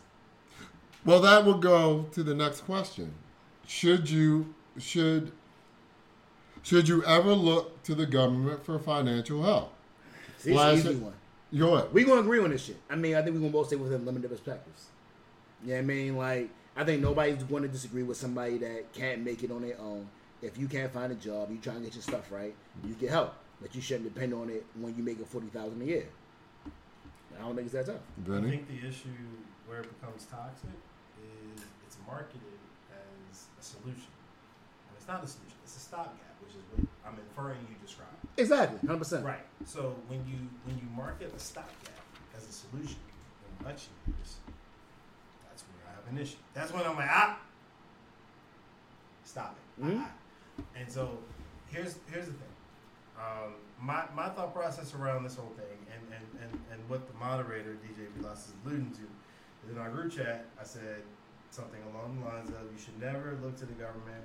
Well, 1.05 1.21
that 1.21 1.45
will 1.45 1.59
go 1.59 2.07
to 2.13 2.23
the 2.23 2.35
next 2.35 2.63
question. 2.63 3.13
Should 3.67 4.09
you 4.11 4.55
should 4.79 5.33
should 6.63 6.89
you 6.89 7.05
ever 7.05 7.33
look 7.35 7.83
to 7.85 7.95
the 7.95 8.07
government 8.07 8.65
for 8.65 8.79
financial 8.79 9.43
help? 9.43 9.73
See, 10.45 10.51
it's 10.51 10.61
Flash 10.61 10.79
easy 10.79 10.91
it. 10.91 10.99
one. 10.99 11.15
Go 11.57 11.75
ahead. 11.75 11.93
We 11.93 12.05
gonna 12.05 12.21
agree 12.21 12.41
on 12.41 12.51
this 12.51 12.65
shit. 12.65 12.77
I 12.91 12.97
mean, 12.97 13.15
I 13.15 13.23
think 13.23 13.35
we 13.35 13.41
gonna 13.41 13.53
both 13.53 13.69
stay 13.69 13.77
within 13.77 14.05
limited 14.05 14.31
perspectives. 14.31 14.87
Yeah, 15.65 15.79
I 15.79 15.83
mean, 15.83 16.17
like, 16.17 16.51
I 16.77 16.85
think 16.85 17.01
nobody's 17.01 17.43
going 17.45 17.63
to 17.63 17.69
disagree 17.69 18.03
with 18.03 18.19
somebody 18.19 18.59
that 18.59 18.93
can't 18.93 19.23
make 19.25 19.43
it 19.43 19.51
on 19.51 19.63
their 19.63 19.81
own. 19.81 20.07
If 20.43 20.59
you 20.59 20.69
can't 20.69 20.93
find 20.93 21.11
a 21.11 21.15
job, 21.15 21.51
you 21.51 21.57
try 21.59 21.73
and 21.73 21.83
get 21.85 21.95
your 21.95 22.03
stuff 22.03 22.31
right, 22.31 22.55
you 22.85 22.93
get 22.95 23.09
help, 23.09 23.35
but 23.63 23.75
you 23.75 23.81
shouldn't 23.81 24.13
depend 24.13 24.35
on 24.35 24.51
it 24.51 24.67
when 24.79 24.95
you 24.97 25.03
making 25.03 25.25
forty 25.25 25.47
thousand 25.47 25.81
a 25.81 25.85
year. 25.87 26.07
I 27.39 27.41
don't 27.43 27.57
think 27.57 27.73
it's 27.73 27.75
that 27.75 27.87
tough. 27.87 28.03
I 28.29 28.41
think 28.43 28.69
the 28.69 28.87
issue 28.87 29.09
where 29.67 29.81
it 29.81 29.89
becomes 29.99 30.27
toxic 30.27 30.69
is 31.19 31.65
it's 31.87 31.97
marketed 32.07 32.61
as 32.93 33.47
a 33.59 33.63
solution, 33.63 34.13
and 34.89 34.93
it's 34.99 35.09
not 35.09 35.25
a 35.25 35.27
solution. 35.27 35.57
It's 35.65 35.77
a 35.77 35.81
stopgap, 35.81 36.37
which 36.45 36.53
is 36.53 36.63
what 36.77 36.87
I'm 37.07 37.19
inferring 37.19 37.61
you 37.71 37.77
described. 37.81 38.14
Exactly, 38.37 38.79
hundred 38.87 38.99
percent. 38.99 39.25
Right. 39.25 39.45
So 39.65 39.95
when 40.09 40.19
you 40.27 40.39
when 40.65 40.77
you 40.77 40.89
market 40.97 41.33
a 41.35 41.39
stopgap 41.39 42.01
as 42.37 42.49
a 42.49 42.53
solution 42.53 42.97
in 43.61 43.65
election 43.65 43.93
years, 44.07 44.37
that's 45.49 45.63
where 45.63 45.93
I 45.93 45.95
have 45.95 46.13
an 46.13 46.19
issue. 46.21 46.37
That's 46.53 46.73
when 46.73 46.85
I'm 46.85 46.97
like, 46.97 47.09
ah, 47.11 47.39
stop 49.25 49.57
it. 49.79 49.85
Mhm. 49.85 50.03
Ah. 50.05 50.11
And 50.77 50.91
so 50.91 51.19
here's 51.71 51.97
here's 52.11 52.27
the 52.27 52.33
thing. 52.33 52.55
Um, 53.19 53.55
my 53.81 54.05
my 54.15 54.29
thought 54.31 54.53
process 54.53 54.95
around 54.95 55.23
this 55.23 55.37
whole 55.37 55.53
thing, 55.57 55.79
and 55.93 56.03
and, 56.15 56.27
and, 56.43 56.61
and 56.73 56.89
what 56.91 57.07
the 57.07 57.15
moderator 57.19 57.77
DJ 57.87 58.09
Vilas 58.17 58.47
is 58.49 58.53
alluding 58.65 58.91
to, 58.93 59.03
is 59.65 59.73
in 59.73 59.79
our 59.79 59.91
group 59.91 60.13
chat. 60.13 60.47
I 60.61 60.65
said 60.65 61.03
something 61.51 61.81
along 61.95 62.19
the 62.19 62.27
lines 62.27 62.51
of, 62.51 62.67
you 62.73 62.79
should 62.83 62.99
never 63.01 63.39
look 63.41 63.57
to 63.57 63.65
the 63.65 63.75
government 63.75 64.25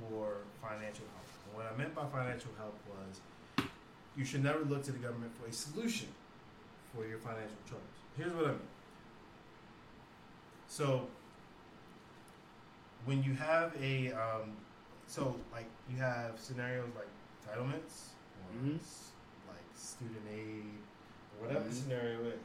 for 0.00 0.38
financial 0.60 1.04
help. 1.14 1.29
And 1.50 1.56
what 1.56 1.72
I 1.72 1.76
meant 1.76 1.94
by 1.94 2.04
financial 2.06 2.50
help 2.58 2.74
was 2.88 3.66
you 4.16 4.24
should 4.24 4.42
never 4.42 4.60
look 4.64 4.82
to 4.84 4.92
the 4.92 4.98
government 4.98 5.32
for 5.40 5.48
a 5.48 5.52
solution 5.52 6.08
for 6.94 7.06
your 7.06 7.18
financial 7.18 7.56
troubles. 7.66 7.86
Here's 8.16 8.32
what 8.32 8.44
I 8.46 8.48
mean. 8.50 8.60
So, 10.68 11.06
when 13.04 13.22
you 13.22 13.34
have 13.34 13.74
a, 13.80 14.12
um, 14.12 14.52
so 15.06 15.36
like 15.52 15.66
you 15.90 15.96
have 15.96 16.38
scenarios 16.38 16.88
like 16.94 17.08
entitlements 17.42 18.10
or 18.38 18.58
Mhm. 18.58 18.78
like 19.48 19.64
student 19.76 20.26
aid 20.30 20.64
or 21.38 21.46
whatever 21.46 21.64
the 21.64 21.70
Mhm. 21.70 21.82
scenario 21.82 22.20
is, 22.26 22.40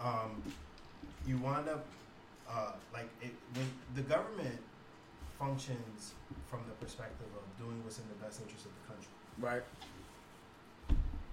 um, 0.00 0.42
you 1.26 1.38
wind 1.38 1.68
up 1.68 1.84
uh, 2.48 2.72
like 2.92 3.08
it, 3.22 3.34
when 3.54 3.66
the 3.94 4.02
government 4.02 4.60
functions 5.38 6.14
from 6.48 6.60
the 6.68 6.76
perspective 6.84 7.28
of 7.36 7.44
doing 7.58 7.78
what's 7.84 7.98
in 7.98 8.06
the 8.08 8.18
best 8.22 8.40
interest 8.40 8.66
of 8.66 8.72
the 8.82 8.84
country 8.92 9.12
Right. 9.40 9.64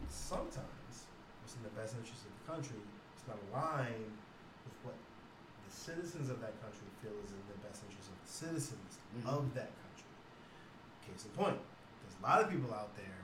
sometimes 0.10 0.93
what's 1.41 1.56
in 1.56 1.64
the 1.64 1.74
best 1.78 1.95
interest 1.95 2.24
of 2.26 2.32
the 2.34 2.45
country 2.50 2.80
is 2.80 3.24
not 3.28 3.38
aligned 3.52 4.16
with 4.66 4.78
what 4.86 4.97
the 5.68 5.74
citizens 5.74 6.30
of 6.30 6.39
that 6.41 6.56
country 6.64 6.88
feel 7.04 7.14
is 7.26 7.32
in 7.32 7.43
the 7.52 7.60
best 7.66 7.84
interest 7.86 8.10
of 8.10 8.18
the 8.24 8.32
citizens 8.32 8.91
Mhm. 9.20 9.26
of 9.28 9.54
that 9.54 9.70
country. 9.84 10.10
Case 11.06 11.26
in 11.26 11.32
point, 11.32 11.60
there's 12.02 12.18
a 12.18 12.24
lot 12.26 12.41
of 12.41 12.50
people 12.50 12.74
out 12.74 12.95
there 12.95 13.20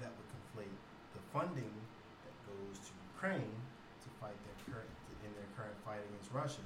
that 0.00 0.10
would 0.12 0.28
conflate 0.32 0.76
the 1.14 1.20
funding 1.32 1.72
that 2.24 2.34
goes 2.48 2.78
to 2.84 2.92
Ukraine 3.14 3.54
to 4.04 4.08
fight 4.20 4.36
their 4.44 4.58
current 4.74 4.90
in 5.24 5.32
their 5.34 5.48
current 5.56 5.76
fight 5.84 6.00
against 6.04 6.30
Russia 6.32 6.60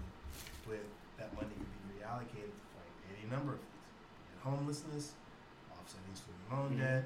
with 0.66 0.84
that 1.16 1.32
money 1.34 1.54
could 1.54 1.72
be 1.88 1.98
reallocated 2.00 2.50
to 2.50 2.66
any 3.20 3.30
number 3.30 3.52
of 3.54 3.58
things. 3.58 3.66
Homelessness, 4.42 5.12
offsetting 5.72 6.14
student 6.14 6.50
loan 6.50 6.76
Mhm. 6.76 6.78
debt, 6.80 7.04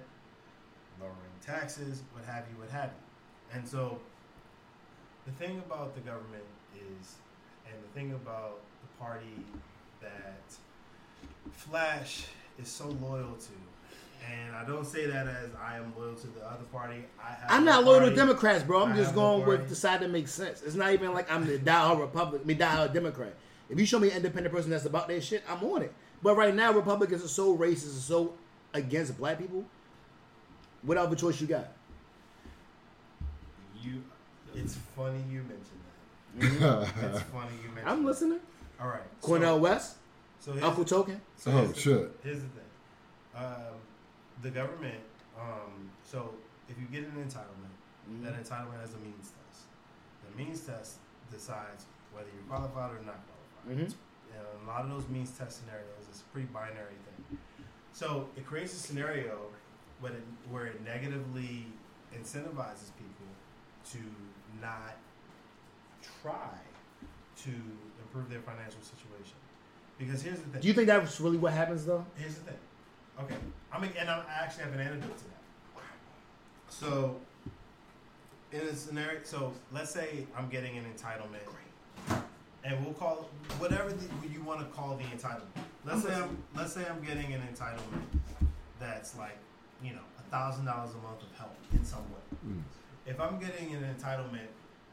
lowering 1.00 1.16
taxes, 1.44 2.02
what 2.12 2.24
have 2.24 2.44
you, 2.50 2.56
what 2.60 2.70
have 2.70 2.90
you. 2.90 3.56
And 3.58 3.68
so 3.68 4.00
the 5.26 5.32
thing 5.32 5.58
about 5.58 5.94
the 5.94 6.00
government 6.00 6.44
is, 6.76 7.16
and 7.66 7.82
the 7.82 7.88
thing 7.88 8.12
about 8.12 8.60
the 8.82 9.04
party 9.04 9.44
that 10.00 10.42
Flash 11.52 12.26
is 12.58 12.68
so 12.68 12.88
loyal 12.88 13.34
to, 13.36 13.52
and 14.30 14.54
I 14.54 14.64
don't 14.64 14.84
say 14.86 15.06
that 15.06 15.26
as 15.26 15.50
I 15.60 15.76
am 15.76 15.92
loyal 15.98 16.14
to 16.14 16.26
the 16.28 16.46
other 16.46 16.64
party. 16.72 17.04
I 17.22 17.32
have 17.32 17.50
I'm 17.50 17.64
no 17.64 17.72
not 17.72 17.84
loyal 17.84 18.10
to. 18.10 18.14
Democrats, 18.16 18.62
bro. 18.62 18.82
I'm 18.84 18.92
I 18.92 18.96
just 18.96 19.14
going 19.14 19.44
with 19.44 19.68
the 19.68 19.74
side 19.74 20.00
that 20.00 20.10
makes 20.10 20.30
sense. 20.32 20.62
It's 20.62 20.74
not 20.76 20.92
even 20.92 21.12
like 21.12 21.30
I'm 21.30 21.44
the 21.46 21.58
diehard 21.58 22.00
Republican, 22.00 22.42
I 22.44 22.46
mean 22.46 22.58
diehard 22.58 22.92
Democrat. 22.94 23.34
If 23.68 23.78
you 23.80 23.86
show 23.86 23.98
me 23.98 24.10
an 24.10 24.16
independent 24.18 24.54
person 24.54 24.70
that's 24.70 24.84
about 24.84 25.08
their 25.08 25.20
shit, 25.20 25.42
I'm 25.48 25.62
on 25.64 25.82
it. 25.82 25.92
But 26.24 26.36
right 26.38 26.54
now, 26.54 26.72
Republicans 26.72 27.22
are 27.22 27.28
so 27.28 27.54
racist 27.56 27.82
and 27.92 28.00
so 28.00 28.32
against 28.72 29.16
black 29.18 29.38
people. 29.38 29.62
What 30.82 30.96
other 30.96 31.14
choice 31.14 31.38
you 31.38 31.46
got? 31.46 31.68
You, 33.80 34.02
it's 34.54 34.76
funny 34.96 35.22
you 35.30 35.42
mentioned 35.42 35.80
that. 36.62 36.88
It's 37.12 37.20
funny 37.24 37.50
you 37.62 37.68
mentioned. 37.68 37.86
I'm 37.88 38.04
listening. 38.06 38.40
All 38.80 38.88
right, 38.88 39.02
so- 39.20 39.26
Cornel 39.28 39.60
West, 39.60 39.96
So, 40.40 40.52
here's, 40.52 40.64
Uncle 40.64 40.84
Token. 40.86 41.20
so 41.36 41.50
Oh, 41.50 41.56
here's 41.58 41.72
the- 41.74 41.80
shit. 41.80 42.20
Here's 42.24 42.38
the 42.40 42.48
thing. 42.48 42.64
Um, 43.36 43.74
the 44.42 44.50
government. 44.50 45.00
Um, 45.38 45.90
so 46.04 46.30
if 46.70 46.76
you 46.78 46.86
get 46.86 47.06
an 47.08 47.16
entitlement, 47.22 47.70
Mm-hmm. 48.10 48.24
that 48.24 48.34
entitlement 48.34 48.80
has 48.80 48.92
a 48.94 48.98
means 48.98 49.30
test. 49.32 49.62
The 50.30 50.36
means 50.42 50.60
test 50.60 50.96
decides 51.30 51.86
whether 52.12 52.28
you're 52.34 52.44
qualified 52.48 52.90
or 52.92 53.00
not 53.04 53.16
qualified. 53.64 53.94
Mhm. 54.34 54.58
And 54.60 54.68
a 54.68 54.70
lot 54.70 54.82
of 54.84 54.90
those 54.90 55.08
means 55.08 55.30
test 55.36 55.60
scenarios 55.60 56.08
is 56.12 56.20
a 56.20 56.24
pretty 56.32 56.48
binary 56.48 56.94
thing. 57.06 57.38
So 57.92 58.28
it 58.36 58.44
creates 58.46 58.72
a 58.74 58.76
scenario 58.76 59.38
where 60.00 60.12
it, 60.12 60.22
where 60.50 60.66
it 60.66 60.82
negatively 60.84 61.66
incentivizes 62.14 62.90
people 62.98 63.26
to 63.92 63.98
not 64.60 64.96
try 66.22 66.58
to 67.42 67.50
improve 68.02 68.28
their 68.30 68.40
financial 68.40 68.80
situation. 68.82 69.36
Because 69.98 70.22
here's 70.22 70.38
the 70.38 70.44
thing. 70.48 70.60
Do 70.60 70.68
you 70.68 70.74
think 70.74 70.88
that's 70.88 71.20
really 71.20 71.36
what 71.36 71.52
happens 71.52 71.84
though? 71.86 72.04
Here's 72.16 72.34
the 72.34 72.40
thing. 72.42 72.58
Okay. 73.20 73.36
I 73.72 73.80
mean, 73.80 73.92
and 73.98 74.10
I 74.10 74.24
actually 74.28 74.64
have 74.64 74.72
an 74.72 74.80
antidote 74.80 75.16
to 75.18 75.24
that. 75.24 75.30
So, 76.68 77.20
in 78.52 78.60
a 78.60 78.74
scenario, 78.74 79.20
so 79.22 79.52
let's 79.72 79.90
say 79.90 80.26
I'm 80.36 80.48
getting 80.48 80.76
an 80.78 80.84
entitlement, 80.84 81.46
and 82.64 82.82
we'll 82.84 82.94
call 82.94 83.28
whatever 83.58 83.90
the, 83.92 84.04
you 84.28 84.42
want 84.42 84.60
to 84.60 84.66
call 84.76 84.96
the 84.96 85.04
entitlement. 85.04 85.62
Let's 85.84 86.02
say 86.02 86.14
I'm 86.14 86.36
let's 86.56 86.72
say 86.72 86.84
I'm 86.88 87.02
getting 87.04 87.32
an 87.32 87.42
entitlement 87.42 88.04
that's 88.80 89.16
like 89.18 89.36
you 89.82 89.92
know 89.92 90.00
a 90.18 90.22
thousand 90.30 90.64
dollars 90.66 90.90
a 90.94 90.98
month 91.06 91.22
of 91.22 91.36
help 91.38 91.54
in 91.72 91.84
some 91.84 92.04
way. 92.10 92.38
Mm. 92.48 92.62
If 93.06 93.20
I'm 93.20 93.38
getting 93.38 93.74
an 93.74 93.82
entitlement 93.82 94.48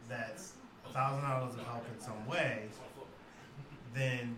that's 0.10 0.54
a 0.86 0.90
thousand 0.90 1.24
dollars 1.24 1.54
of 1.56 1.62
help 1.66 1.86
in 1.96 2.02
some 2.04 2.28
way, 2.28 2.64
then 3.94 4.36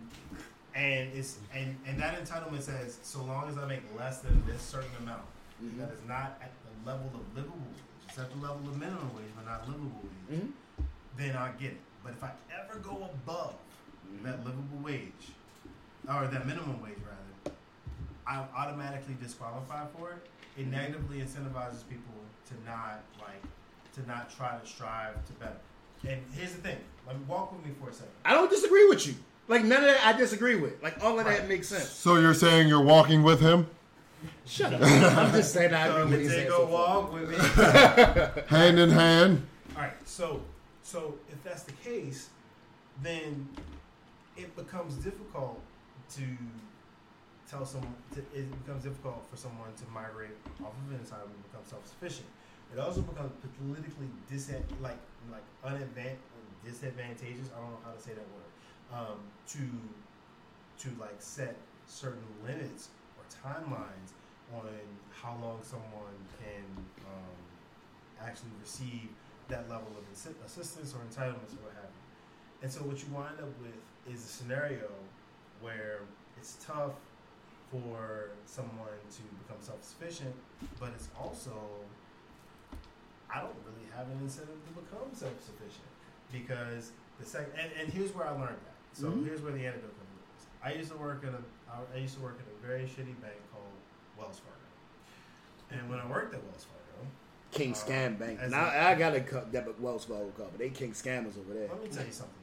and 0.74 1.10
it's 1.14 1.38
and 1.54 1.76
and 1.86 1.98
that 2.00 2.22
entitlement 2.24 2.62
says 2.62 2.98
so 3.02 3.22
long 3.24 3.48
as 3.48 3.56
I 3.58 3.66
make 3.66 3.82
less 3.98 4.18
than 4.20 4.44
this 4.46 4.60
certain 4.62 4.90
amount 5.00 5.22
Mm-hmm. 5.62 5.78
that 5.80 5.90
is 5.92 6.00
not 6.08 6.36
at 6.42 6.50
the 6.64 6.90
level 6.90 7.06
of 7.14 7.36
livable 7.36 7.56
wage, 7.70 7.78
it's 8.08 8.18
at 8.18 8.28
the 8.28 8.36
level 8.38 8.56
of 8.68 8.76
minimum 8.76 9.08
wage 9.14 9.30
but 9.36 9.46
not 9.46 9.68
livable 9.68 10.00
wage, 10.02 10.40
Mhm. 10.40 10.50
then 11.16 11.36
I 11.36 11.52
get 11.52 11.70
it. 11.74 11.80
But 12.04 12.12
if 12.12 12.22
I 12.22 12.30
ever 12.60 12.78
go 12.78 13.08
above 13.12 13.54
that 14.22 14.44
livable 14.44 14.78
wage 14.82 15.32
or 16.06 16.26
that 16.26 16.46
minimum 16.46 16.82
wage 16.82 16.98
rather, 16.98 17.56
I'm 18.26 18.46
automatically 18.56 19.16
disqualified 19.20 19.88
for 19.96 20.10
it. 20.10 20.16
It 20.56 20.62
mm-hmm. 20.62 20.72
negatively 20.72 21.18
incentivizes 21.18 21.88
people 21.88 22.12
to 22.48 22.54
not 22.64 23.00
like 23.18 23.42
to 23.94 24.06
not 24.06 24.34
try 24.34 24.56
to 24.58 24.66
strive 24.66 25.24
to 25.26 25.32
better. 25.34 25.56
And 26.06 26.20
here's 26.34 26.52
the 26.52 26.60
thing. 26.60 26.76
Let 27.06 27.16
me 27.18 27.24
walk 27.26 27.52
with 27.52 27.64
me 27.64 27.72
for 27.80 27.88
a 27.88 27.92
second. 27.92 28.12
I 28.24 28.34
don't 28.34 28.50
disagree 28.50 28.86
with 28.88 29.06
you. 29.06 29.14
Like 29.48 29.64
none 29.64 29.78
of 29.82 29.86
that 29.86 30.06
I 30.06 30.12
disagree 30.16 30.56
with. 30.56 30.82
Like 30.82 31.02
all 31.02 31.18
of 31.18 31.24
that 31.24 31.48
makes 31.48 31.68
sense. 31.68 31.88
So 31.88 32.16
you're 32.16 32.34
saying 32.34 32.68
you're 32.68 32.82
walking 32.82 33.22
with 33.22 33.40
him, 33.40 33.66
Shut 34.46 34.72
up. 34.74 34.80
I'm 34.82 35.32
just 35.32 35.52
saying 35.52 35.74
I 35.74 35.88
So 35.88 36.02
agree 36.02 36.16
with 36.18 36.22
you. 36.24 36.36
take 36.36 36.48
a 36.48 36.50
so 36.50 36.66
far. 36.66 37.00
walk 37.00 37.12
with 37.14 37.30
me. 37.30 38.42
hand 38.56 38.78
in 38.78 38.90
hand? 38.90 39.46
All 39.76 39.82
right, 39.82 39.92
so 40.04 40.40
so 40.84 41.14
if 41.32 41.42
that's 41.42 41.62
the 41.62 41.72
case, 41.72 42.28
then 43.02 43.48
it 44.36 44.54
becomes 44.54 44.94
difficult 44.96 45.60
to 46.14 46.22
tell 47.50 47.64
someone. 47.64 47.94
To, 48.12 48.20
it 48.20 48.64
becomes 48.64 48.84
difficult 48.84 49.24
for 49.30 49.36
someone 49.36 49.72
to 49.76 49.84
migrate 49.92 50.36
off 50.62 50.72
of 50.76 50.92
entitlement 50.92 51.32
and 51.32 51.42
become 51.50 51.64
self-sufficient. 51.64 52.28
It 52.72 52.78
also 52.78 53.00
becomes 53.00 53.32
politically 53.58 54.08
dis 54.30 54.52
like 54.82 54.98
like 55.32 55.42
unadvan- 55.64 56.20
disadvantageous. 56.64 57.48
I 57.56 57.60
don't 57.60 57.70
know 57.70 57.78
how 57.84 57.92
to 57.92 58.00
say 58.00 58.12
that 58.12 58.28
word. 58.36 58.52
Um, 58.92 59.18
to 59.56 59.64
to 60.84 61.00
like 61.00 61.16
set 61.18 61.56
certain 61.86 62.28
limits 62.46 62.88
or 63.16 63.24
timelines 63.32 64.12
on 64.52 64.68
how 65.10 65.38
long 65.40 65.60
someone 65.62 66.12
can 66.38 66.64
um, 67.08 67.40
actually 68.20 68.52
receive 68.60 69.08
that 69.48 69.68
level 69.68 69.88
of 69.98 70.04
assi- 70.12 70.34
assistance 70.44 70.94
or 70.94 70.98
entitlements 71.04 71.52
or 71.58 71.64
what 71.68 71.74
have 71.74 71.90
you. 71.90 72.02
And 72.62 72.72
so 72.72 72.80
what 72.80 72.98
you 73.02 73.08
wind 73.12 73.38
up 73.40 73.52
with 73.60 73.76
is 74.12 74.24
a 74.24 74.28
scenario 74.28 74.88
where 75.60 76.00
it's 76.38 76.56
tough 76.64 76.92
for 77.70 78.30
someone 78.46 78.88
to 79.10 79.22
become 79.44 79.60
self-sufficient, 79.60 80.34
but 80.80 80.90
it's 80.94 81.08
also 81.18 81.52
I 83.30 83.40
don't 83.40 83.56
really 83.66 83.88
have 83.96 84.06
an 84.08 84.18
incentive 84.22 84.54
to 84.68 84.72
become 84.80 85.10
self-sufficient 85.12 85.90
because 86.30 86.92
the 87.18 87.26
second 87.26 87.52
and, 87.58 87.70
and 87.80 87.92
here's 87.92 88.14
where 88.14 88.26
I 88.26 88.30
learned 88.32 88.62
that. 88.64 88.78
So 88.92 89.10
Mhm. 89.10 89.24
here's 89.26 89.40
where 89.42 89.52
the 89.52 89.66
anecdote 89.66 89.90
comes 89.98 90.10
in. 90.14 90.22
I 90.62 90.72
used 90.78 90.90
to 90.92 90.96
work 90.98 91.24
at 91.24 91.34
a 91.34 91.42
I 91.92 91.98
used 91.98 92.14
to 92.14 92.22
work 92.22 92.38
at 92.38 92.46
a 92.46 92.66
very 92.66 92.84
shitty 92.86 93.18
bank 93.20 93.34
called 93.50 93.66
Wells 94.16 94.38
Fargo, 94.38 94.68
and 95.74 95.90
when 95.90 95.98
I 95.98 96.06
worked 96.06 96.32
at 96.32 96.40
Wells 96.44 96.62
Fargo, 96.64 96.83
King 97.54 97.72
Uh, 97.72 97.76
Scam 97.76 98.18
Bank. 98.18 98.38
as 98.40 98.52
And 98.52 98.60
I 98.60 98.94
got 98.96 99.14
a 99.14 99.20
co- 99.20 99.44
debit 99.50 99.80
Wells 99.80 100.04
Fargo 100.04 100.30
card, 100.36 100.50
but 100.52 100.58
they 100.58 100.68
King 100.70 100.92
Scammers 100.92 101.38
over 101.38 101.54
there. 101.54 101.68
Let 101.68 101.82
me 101.82 101.88
tell 101.88 102.04
you 102.04 102.12
something. 102.12 102.34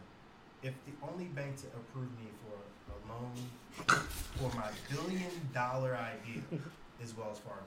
If 0.64 0.74
the 0.86 0.94
only 1.12 1.26
bank 1.26 1.58
to 1.58 1.68
approve 1.68 2.10
me 2.20 2.28
for 2.42 2.56
a 2.94 2.96
loan 3.12 3.32
for 4.38 4.50
my 4.58 4.70
billion 4.90 5.30
dollar 5.54 5.96
idea 5.98 6.42
is 7.04 7.14
Wells 7.18 7.40
Fargo, 7.40 7.66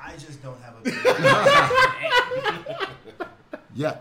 I 0.00 0.16
just 0.16 0.42
don't 0.42 0.60
have 0.62 0.74
a 0.78 0.82
billion. 0.90 1.04
Yeah. 3.74 3.96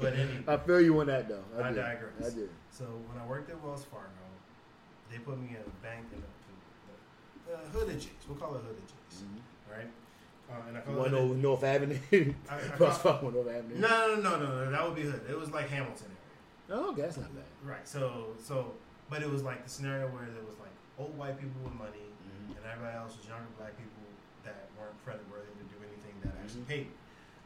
but 0.00 0.12
anyway, 0.14 0.44
I 0.46 0.56
feel 0.58 0.80
you 0.80 0.98
on 1.00 1.06
that 1.08 1.28
though. 1.28 1.42
I, 1.58 1.62
I 1.68 1.70
do. 1.70 1.76
digress. 1.76 2.12
I 2.24 2.30
do. 2.34 2.48
so 2.70 2.84
when 2.84 3.18
I 3.22 3.26
worked 3.26 3.50
at 3.50 3.60
Wells 3.62 3.84
Fargo, 3.84 4.06
they 5.10 5.18
put 5.18 5.38
me 5.40 5.48
in 5.50 5.56
a 5.56 5.70
bank 5.84 6.06
in 6.14 6.20
the, 6.20 6.26
the, 7.50 7.56
the 7.72 7.78
hood 7.78 7.88
of 7.94 8.00
Jakes. 8.00 8.24
We'll 8.28 8.38
call 8.38 8.54
it 8.54 8.60
hood 8.62 8.76
of 8.76 8.86
Jakes, 8.86 9.22
right? 9.70 9.88
Uh, 10.50 10.90
One 10.92 11.14
over 11.14 11.34
North 11.34 11.62
Avenue. 11.64 11.98
I- 12.12 12.54
I 12.54 12.76
Wells 12.78 12.98
call- 12.98 13.12
Fargo 13.18 13.30
North 13.30 13.48
Avenue. 13.48 13.78
no, 13.78 14.14
no, 14.16 14.20
no, 14.22 14.38
no, 14.38 14.64
no, 14.64 14.70
that 14.70 14.84
would 14.86 14.96
be 14.96 15.02
hood. 15.02 15.20
It 15.28 15.38
was 15.38 15.50
like 15.50 15.68
Hamilton 15.68 16.08
area. 16.70 16.82
Oh, 16.82 16.90
okay, 16.92 17.02
that's 17.02 17.16
not 17.18 17.34
bad. 17.34 17.44
Right. 17.64 17.86
So 17.86 18.34
so 18.42 18.72
but 19.10 19.22
it 19.22 19.30
was 19.30 19.42
like 19.42 19.62
the 19.64 19.70
scenario 19.70 20.06
where 20.08 20.24
there 20.24 20.44
was 20.44 20.58
like 20.58 20.72
old 20.98 21.16
white 21.18 21.38
people 21.38 21.60
with 21.64 21.74
money 21.74 22.04
Mm-hmm. 22.24 22.56
and 22.56 22.64
everybody 22.66 22.96
else 22.96 23.16
was 23.16 23.26
younger 23.28 23.44
black 23.58 23.76
people 23.76 23.92
that 24.44 24.68
weren't 24.78 24.96
credit 25.04 25.24
worthy 25.30 25.48
to 25.60 25.64
do 25.68 25.76
anything 25.84 26.14
that 26.24 26.32
actually 26.42 26.62
Mhm. 26.62 26.68
paid. 26.68 26.86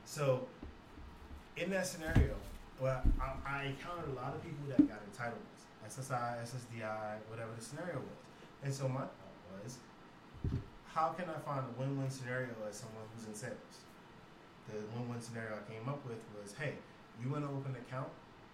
So 0.05 0.47
in 1.57 1.71
that 1.71 1.87
scenario, 1.87 2.35
well, 2.81 3.03
I, 3.21 3.35
I 3.47 3.63
encountered 3.65 4.11
a 4.11 4.17
lot 4.19 4.35
of 4.35 4.43
people 4.43 4.67
that 4.71 4.83
got 4.89 4.99
entitlements, 5.11 5.63
SSI, 5.87 6.39
SSDI, 6.43 7.19
whatever 7.29 7.51
the 7.57 7.63
scenario 7.63 7.97
was. 7.99 8.19
And 8.65 8.73
so 8.75 8.89
my 8.89 9.01
thought 9.01 9.39
was, 9.63 9.79
how 10.93 11.17
can 11.17 11.25
I 11.25 11.41
find 11.41 11.65
a 11.65 11.73
win-win 11.81 12.13
scenario 12.13 12.53
as 12.69 12.77
someone 12.85 13.09
who's 13.17 13.25
in 13.25 13.33
sales? 13.33 13.81
The 14.69 14.77
win-win 14.93 15.25
scenario 15.25 15.57
I 15.57 15.65
came 15.65 15.89
up 15.89 16.05
with 16.05 16.21
was, 16.37 16.53
hey, 16.53 16.77
you 17.17 17.33
want 17.33 17.49
to 17.49 17.51
open 17.51 17.73
an 17.73 17.81
account? 17.81 18.13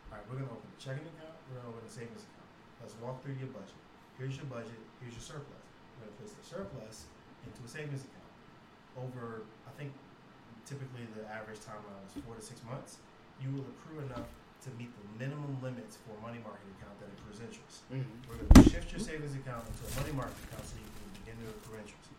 All 0.08 0.16
right, 0.16 0.24
we're 0.30 0.38
going 0.38 0.46
to 0.46 0.54
open 0.54 0.70
a 0.70 0.78
checking 0.78 1.04
account. 1.18 1.34
We're 1.50 1.58
going 1.58 1.66
to 1.66 1.72
open 1.74 1.82
a 1.82 1.90
savings 1.90 2.22
account. 2.22 2.48
Let's 2.78 2.94
walk 3.02 3.18
through 3.26 3.42
your 3.42 3.50
budget. 3.50 3.74
Here's 4.16 4.38
your 4.38 4.46
budget. 4.46 4.78
Here's 5.02 5.18
your 5.18 5.26
surplus. 5.26 5.62
We're 5.98 6.06
going 6.06 6.14
to 6.14 6.18
place 6.22 6.34
the 6.38 6.46
surplus 6.46 7.10
into 7.42 7.58
a 7.66 7.68
savings 7.68 8.06
account. 8.06 8.32
Over, 8.94 9.42
I 9.66 9.74
think, 9.74 9.90
typically 10.62 11.10
the 11.18 11.26
average 11.26 11.58
timeline 11.66 12.06
is 12.06 12.14
four 12.22 12.38
to 12.38 12.42
six 12.42 12.62
months. 12.62 13.02
You 13.42 13.50
will 13.50 13.66
accrue 13.66 14.06
enough 14.06 14.30
to 14.66 14.68
meet 14.78 14.94
the 14.94 15.06
minimum 15.18 15.58
limits 15.58 15.98
for 16.06 16.14
a 16.14 16.20
money 16.22 16.38
market 16.42 16.66
account 16.78 16.94
that 17.02 17.10
accrues 17.18 17.42
interest. 17.42 17.82
Mm-hmm. 17.90 18.30
We're 18.30 18.38
going 18.42 18.62
to 18.62 18.66
shift 18.70 18.94
your 18.94 19.02
savings 19.02 19.34
account 19.34 19.66
into 19.66 19.82
a 19.86 19.92
money 19.98 20.14
market 20.14 20.38
account 20.50 20.66
so 20.66 20.78
you 20.78 20.86
can 20.86 21.06
begin 21.22 21.36
to 21.42 21.46
accrue 21.50 21.82
interest. 21.82 22.10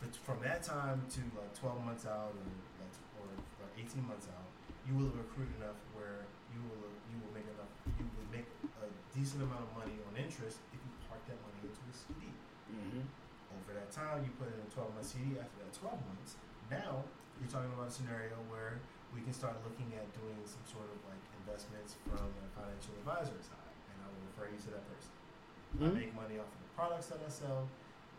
But 0.00 0.14
from 0.14 0.38
that 0.46 0.62
time 0.62 1.02
to 1.18 1.20
like 1.34 1.52
12 1.58 1.84
months 1.84 2.06
out 2.06 2.32
or 2.34 2.46
like, 2.78 2.94
or 3.18 3.26
like 3.30 3.74
18 3.76 4.06
months 4.06 4.28
out, 4.30 4.46
you 4.86 4.94
will 4.94 5.10
have 5.10 5.20
accrued 5.20 5.50
enough 5.58 5.76
where 5.92 6.24
you 6.54 6.60
will 6.70 6.88
you 7.10 7.16
will 7.20 7.34
make 7.34 7.44
enough 7.50 7.68
you 7.98 8.06
will 8.06 8.28
make 8.30 8.46
a 8.64 8.86
decent 9.12 9.42
amount 9.42 9.66
of 9.66 9.70
money 9.76 9.98
on 10.08 10.12
interest 10.16 10.62
if 10.72 10.78
you 10.80 10.90
park 11.10 11.20
that 11.26 11.36
money 11.44 11.60
into 11.66 11.82
a 11.82 11.92
CD. 11.94 12.30
Mm-hmm. 12.70 13.04
Over 13.58 13.72
that 13.80 13.90
time, 13.90 14.22
you 14.24 14.30
put 14.38 14.48
in 14.52 14.60
a 14.60 14.68
12 14.70 14.94
month 14.94 15.08
CD. 15.08 15.36
After 15.40 15.58
that 15.66 15.72
12 15.74 15.92
months, 16.08 16.38
now 16.70 17.02
you're 17.40 17.50
talking 17.50 17.72
about 17.74 17.90
a 17.90 17.94
scenario 17.94 18.36
where 18.52 18.78
we 19.16 19.24
can 19.24 19.32
start 19.32 19.56
looking 19.64 19.88
at 19.96 20.04
doing 20.14 20.36
some 20.44 20.62
sort 20.68 20.86
of 20.92 20.98
like 21.08 21.20
investments 21.42 21.96
from 22.06 22.28
a 22.28 22.46
financial 22.54 22.92
advisor 23.02 23.40
side, 23.40 23.72
and 23.90 23.96
I 24.04 24.06
will 24.12 24.22
refer 24.30 24.46
you 24.52 24.60
to 24.68 24.70
that 24.78 24.84
person. 24.88 25.12
I 25.80 25.84
Mhm. 25.88 25.94
make 25.96 26.12
money 26.16 26.36
off 26.40 26.48
of 26.48 26.60
the 26.60 26.70
products 26.76 27.08
that 27.12 27.20
I 27.24 27.28
sell. 27.32 27.68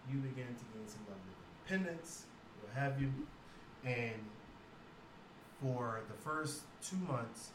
You 0.10 0.18
begin 0.22 0.50
to 0.54 0.66
gain 0.74 0.86
some 0.90 1.06
level 1.06 1.22
of 1.30 1.39
independence, 1.70 2.26
what 2.62 2.74
have 2.74 3.02
you, 3.02 3.12
and 3.86 4.16
for 5.62 6.02
the 6.08 6.14
first 6.14 6.62
two 6.82 6.98
months, 6.98 7.50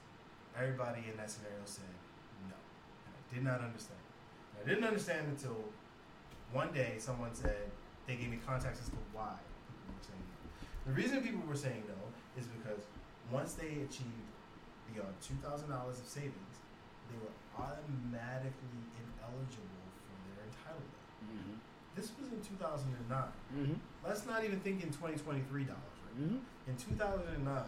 everybody 0.57 1.05
in 1.11 1.17
that 1.17 1.31
scenario 1.31 1.59
said 1.65 1.85
no, 2.49 2.55
and 3.07 3.15
I 3.15 3.35
did 3.35 3.45
not 3.45 3.61
understand. 3.61 3.99
And 4.55 4.65
I 4.65 4.69
didn't 4.69 4.85
understand 4.85 5.27
until 5.29 5.57
one 6.53 6.73
day 6.73 6.95
someone 6.99 7.35
said 7.35 7.71
they 8.07 8.15
gave 8.17 8.31
me 8.31 8.39
context 8.47 8.83
as 8.83 8.89
to 8.91 8.97
why 9.13 9.35
people 9.67 9.95
were 9.95 10.05
saying 10.05 10.23
no. 10.23 10.93
The 10.93 10.95
reason 10.95 11.23
people 11.23 11.43
were 11.49 11.57
saying 11.57 11.83
no 11.89 11.99
is 12.41 12.47
because 12.47 12.85
once 13.33 13.55
they 13.55 13.83
achieved 13.83 14.31
beyond 14.93 15.15
two 15.21 15.35
thousand 15.43 15.71
dollars 15.71 15.99
of 15.99 16.07
savings, 16.07 16.55
they 17.11 17.19
were 17.19 17.35
automatically 17.57 18.79
ineligible 19.01 19.87
for 20.07 20.17
their 20.29 20.45
entitlement. 20.47 21.03
Mm-hmm. 21.25 21.64
This 21.95 22.11
was 22.21 22.33
in 22.33 22.41
2009. 22.43 23.23
Mm-hmm. 23.57 23.73
Let's 24.07 24.27
not 24.27 24.45
even 24.45 24.59
think 24.61 24.83
in 24.83 24.91
2023 24.91 25.65
dollars. 25.65 25.79
Right? 26.19 26.27
Mm-hmm. 26.29 26.71
In 26.71 26.77
2009, 26.77 27.63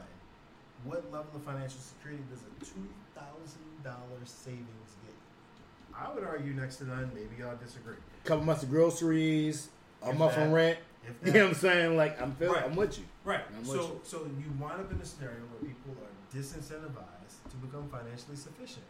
what 0.85 1.05
level 1.13 1.31
of 1.35 1.43
financial 1.43 1.79
security 1.81 2.23
does 2.31 2.41
a 2.43 2.65
$2,000 2.65 4.27
savings 4.27 4.93
get 5.05 5.13
you? 5.13 5.97
I 5.97 6.13
would 6.15 6.25
argue 6.25 6.53
next 6.55 6.77
to 6.77 6.85
none. 6.87 7.11
Maybe 7.15 7.37
y'all 7.41 7.57
disagree. 7.57 7.97
Couple 8.25 8.45
months 8.45 8.63
of 8.63 8.71
groceries, 8.71 9.69
a 10.03 10.11
If 10.11 10.17
month 10.19 10.35
that. 10.35 10.47
on 10.47 10.53
rent. 10.53 10.79
If 11.05 11.27
You 11.27 11.33
know 11.33 11.41
what 11.47 11.49
I'm 11.51 11.55
saying? 11.55 11.97
Like 11.97 12.21
I'm 12.21 12.33
feel, 12.35 12.53
Right. 12.53 12.65
I'm 12.65 12.75
with 12.77 12.99
you. 12.99 13.05
right. 13.25 13.43
I'm 13.57 13.65
So, 13.65 13.75
you. 13.75 14.01
so 14.03 14.17
you 14.39 14.51
wind 14.59 14.81
up 14.81 14.91
in 14.93 14.99
a 15.01 15.05
scenario 15.05 15.39
where 15.55 15.71
people 15.71 15.93
are 16.03 16.37
disincentivized 16.37 17.49
to 17.51 17.57
become 17.57 17.89
financially 17.89 18.37
sufficient. 18.37 18.85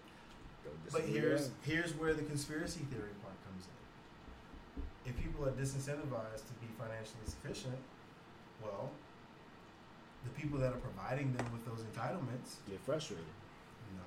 But 0.90 1.02
here's 1.02 1.50
here's 1.62 1.92
where 1.94 2.12
the 2.14 2.22
conspiracy 2.22 2.80
theory 2.90 3.10
part 3.22 3.34
comes 3.46 3.66
in. 3.66 3.76
If 5.06 5.14
people 5.22 5.46
are 5.46 5.54
disincentivized 5.54 6.50
to 6.50 6.54
be 6.58 6.66
financially 6.74 7.22
sufficient, 7.24 7.78
well, 8.58 8.90
the 10.26 10.34
people 10.34 10.58
that 10.58 10.74
are 10.74 10.82
providing 10.82 11.30
them 11.38 11.46
with 11.54 11.62
those 11.62 11.86
entitlements, 11.86 12.58
get 12.66 12.82
frustrated. 12.82 13.30
no, 13.94 14.02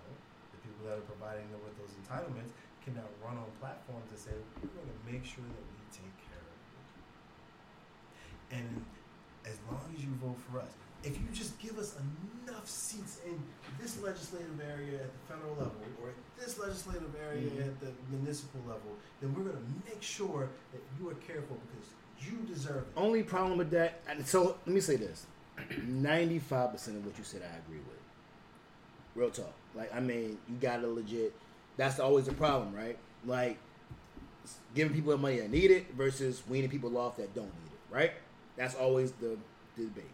the 0.52 0.60
people 0.60 0.84
that 0.92 1.00
are 1.00 1.08
providing 1.08 1.48
them 1.56 1.64
with 1.64 1.80
those 1.80 1.96
entitlements 2.04 2.52
can 2.84 3.00
now 3.00 3.08
run 3.24 3.40
on 3.40 3.48
platforms 3.64 4.12
and 4.12 4.20
say, 4.20 4.36
we're 4.60 4.76
going 4.76 4.92
to 4.92 5.00
make 5.08 5.24
sure 5.24 5.48
that 5.48 5.66
we 5.72 5.80
take 5.96 6.16
care 6.28 6.44
of 6.44 6.60
you. 6.68 6.80
And 8.60 8.84
as 9.48 9.56
long 9.72 9.80
as 9.96 10.04
you 10.04 10.12
vote 10.20 10.36
for 10.52 10.60
us, 10.60 10.76
if 11.04 11.18
you 11.18 11.26
just 11.34 11.58
give 11.60 11.78
us 11.78 11.96
enough 12.48 12.68
seats 12.68 13.20
in 13.26 13.42
this 13.82 14.02
legislative 14.02 14.60
area 14.70 14.96
at 15.00 15.10
the 15.14 15.34
federal 15.34 15.54
level 15.56 15.76
or 16.04 16.10
at 16.10 16.16
this 16.40 16.58
legislative 16.60 17.14
area 17.24 17.50
Mhm. 17.50 17.68
at 17.68 17.80
the 17.80 17.92
municipal 18.10 18.60
level, 18.68 18.98
then 19.22 19.34
we're 19.34 19.44
going 19.44 19.56
to 19.56 19.90
make 19.90 20.02
sure 20.02 20.50
that 20.74 20.82
you 21.00 21.10
are 21.10 21.16
careful 21.16 21.58
because 21.72 21.90
you 22.20 22.38
deserve 22.54 22.78
it. 22.84 22.88
Only 22.98 23.24
problem 23.24 23.58
with 23.58 23.70
that, 23.72 24.02
and 24.08 24.26
so 24.28 24.58
let 24.66 24.68
me 24.68 24.82
say 24.82 24.98
this: 24.98 25.26
ninety-five 25.88 26.72
percent 26.72 26.98
of 26.98 27.06
what 27.06 27.18
you 27.18 27.24
said, 27.24 27.42
I 27.44 27.58
agree 27.66 27.78
with. 27.80 27.98
Real 29.16 29.30
talk. 29.32 29.54
Like, 29.76 29.94
I 29.94 30.00
mean, 30.00 30.38
you 30.50 30.56
got 30.60 30.78
to 30.82 30.88
legit. 30.88 31.34
That's 31.78 32.00
always 32.00 32.28
a 32.28 32.34
problem, 32.34 32.76
right? 32.76 32.98
Like, 33.26 33.58
giving 34.76 34.94
people 34.94 35.12
the 35.12 35.18
money 35.18 35.40
that 35.40 35.50
need 35.50 35.72
it 35.72 35.94
versus 35.94 36.42
weaning 36.48 36.70
people 36.70 36.98
off 36.98 37.18
that 37.18 37.34
don't 37.34 37.46
need 37.46 37.72
it, 37.72 37.94
right? 37.96 38.12
That's 38.58 38.76
always 38.76 39.12
the, 39.14 39.38
the 39.78 39.84
debate. 39.84 40.06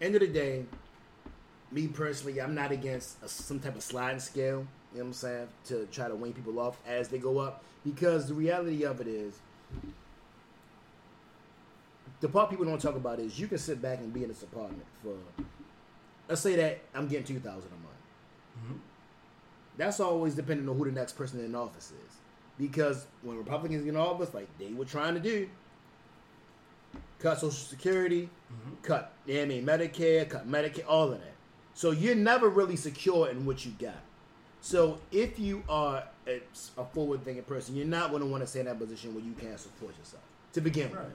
End 0.00 0.14
of 0.14 0.20
the 0.20 0.28
day, 0.28 0.64
me 1.70 1.86
personally, 1.88 2.40
I'm 2.40 2.54
not 2.54 2.72
against 2.72 3.22
a, 3.22 3.28
some 3.28 3.60
type 3.60 3.76
of 3.76 3.82
sliding 3.82 4.20
scale. 4.20 4.66
You 4.92 4.98
know 4.98 5.04
what 5.04 5.06
I'm 5.06 5.12
saying? 5.12 5.48
To 5.66 5.86
try 5.90 6.08
to 6.08 6.14
wean 6.14 6.32
people 6.32 6.58
off 6.60 6.78
as 6.86 7.08
they 7.08 7.18
go 7.18 7.38
up, 7.38 7.64
because 7.84 8.28
the 8.28 8.34
reality 8.34 8.84
of 8.84 9.00
it 9.00 9.06
is, 9.06 9.34
the 12.20 12.28
part 12.28 12.48
people 12.48 12.64
don't 12.64 12.80
talk 12.80 12.94
about 12.94 13.18
is 13.18 13.38
you 13.38 13.48
can 13.48 13.58
sit 13.58 13.82
back 13.82 13.98
and 13.98 14.12
be 14.12 14.22
in 14.22 14.28
this 14.28 14.42
apartment 14.42 14.84
for, 15.02 15.14
let's 16.28 16.40
say 16.40 16.56
that 16.56 16.80
I'm 16.94 17.08
getting 17.08 17.26
two 17.26 17.40
thousand 17.40 17.70
a 17.70 17.82
month. 17.82 17.96
Mm-hmm. 18.58 18.78
That's 19.76 20.00
always 20.00 20.34
depending 20.34 20.68
on 20.68 20.78
who 20.78 20.84
the 20.84 20.92
next 20.92 21.14
person 21.14 21.44
in 21.44 21.54
office 21.54 21.90
is, 21.90 22.16
because 22.58 23.06
when 23.22 23.36
Republicans 23.36 23.84
get 23.84 23.94
in 23.94 23.96
office, 23.96 24.32
like 24.32 24.48
they 24.58 24.72
were 24.72 24.84
trying 24.84 25.14
to 25.14 25.20
do, 25.20 25.48
cut 27.24 27.40
Social 27.40 27.50
Security, 27.52 28.28
mm-hmm. 28.52 28.74
cut, 28.82 29.12
you 29.26 29.36
know 29.36 29.42
I 29.42 29.44
mean, 29.46 29.64
Medicare, 29.64 30.28
cut 30.28 30.48
Medicare, 30.48 30.84
all 30.86 31.10
of 31.10 31.18
that. 31.20 31.32
So 31.72 31.90
you're 31.90 32.14
never 32.14 32.50
really 32.50 32.76
secure 32.76 33.30
in 33.30 33.46
what 33.46 33.64
you 33.64 33.72
got. 33.78 33.96
So 34.60 34.98
if 35.10 35.38
you 35.38 35.62
are 35.68 36.04
a, 36.26 36.42
a 36.76 36.84
forward-thinking 36.84 37.44
person, 37.44 37.74
you're 37.76 37.86
not 37.86 38.10
going 38.10 38.22
to 38.22 38.28
want 38.28 38.42
to 38.42 38.46
stay 38.46 38.60
in 38.60 38.66
that 38.66 38.78
position 38.78 39.14
where 39.14 39.24
you 39.24 39.32
can't 39.32 39.58
support 39.58 39.96
yourself 39.98 40.22
to 40.52 40.60
begin 40.60 40.92
Right. 40.92 41.04
with. 41.04 41.12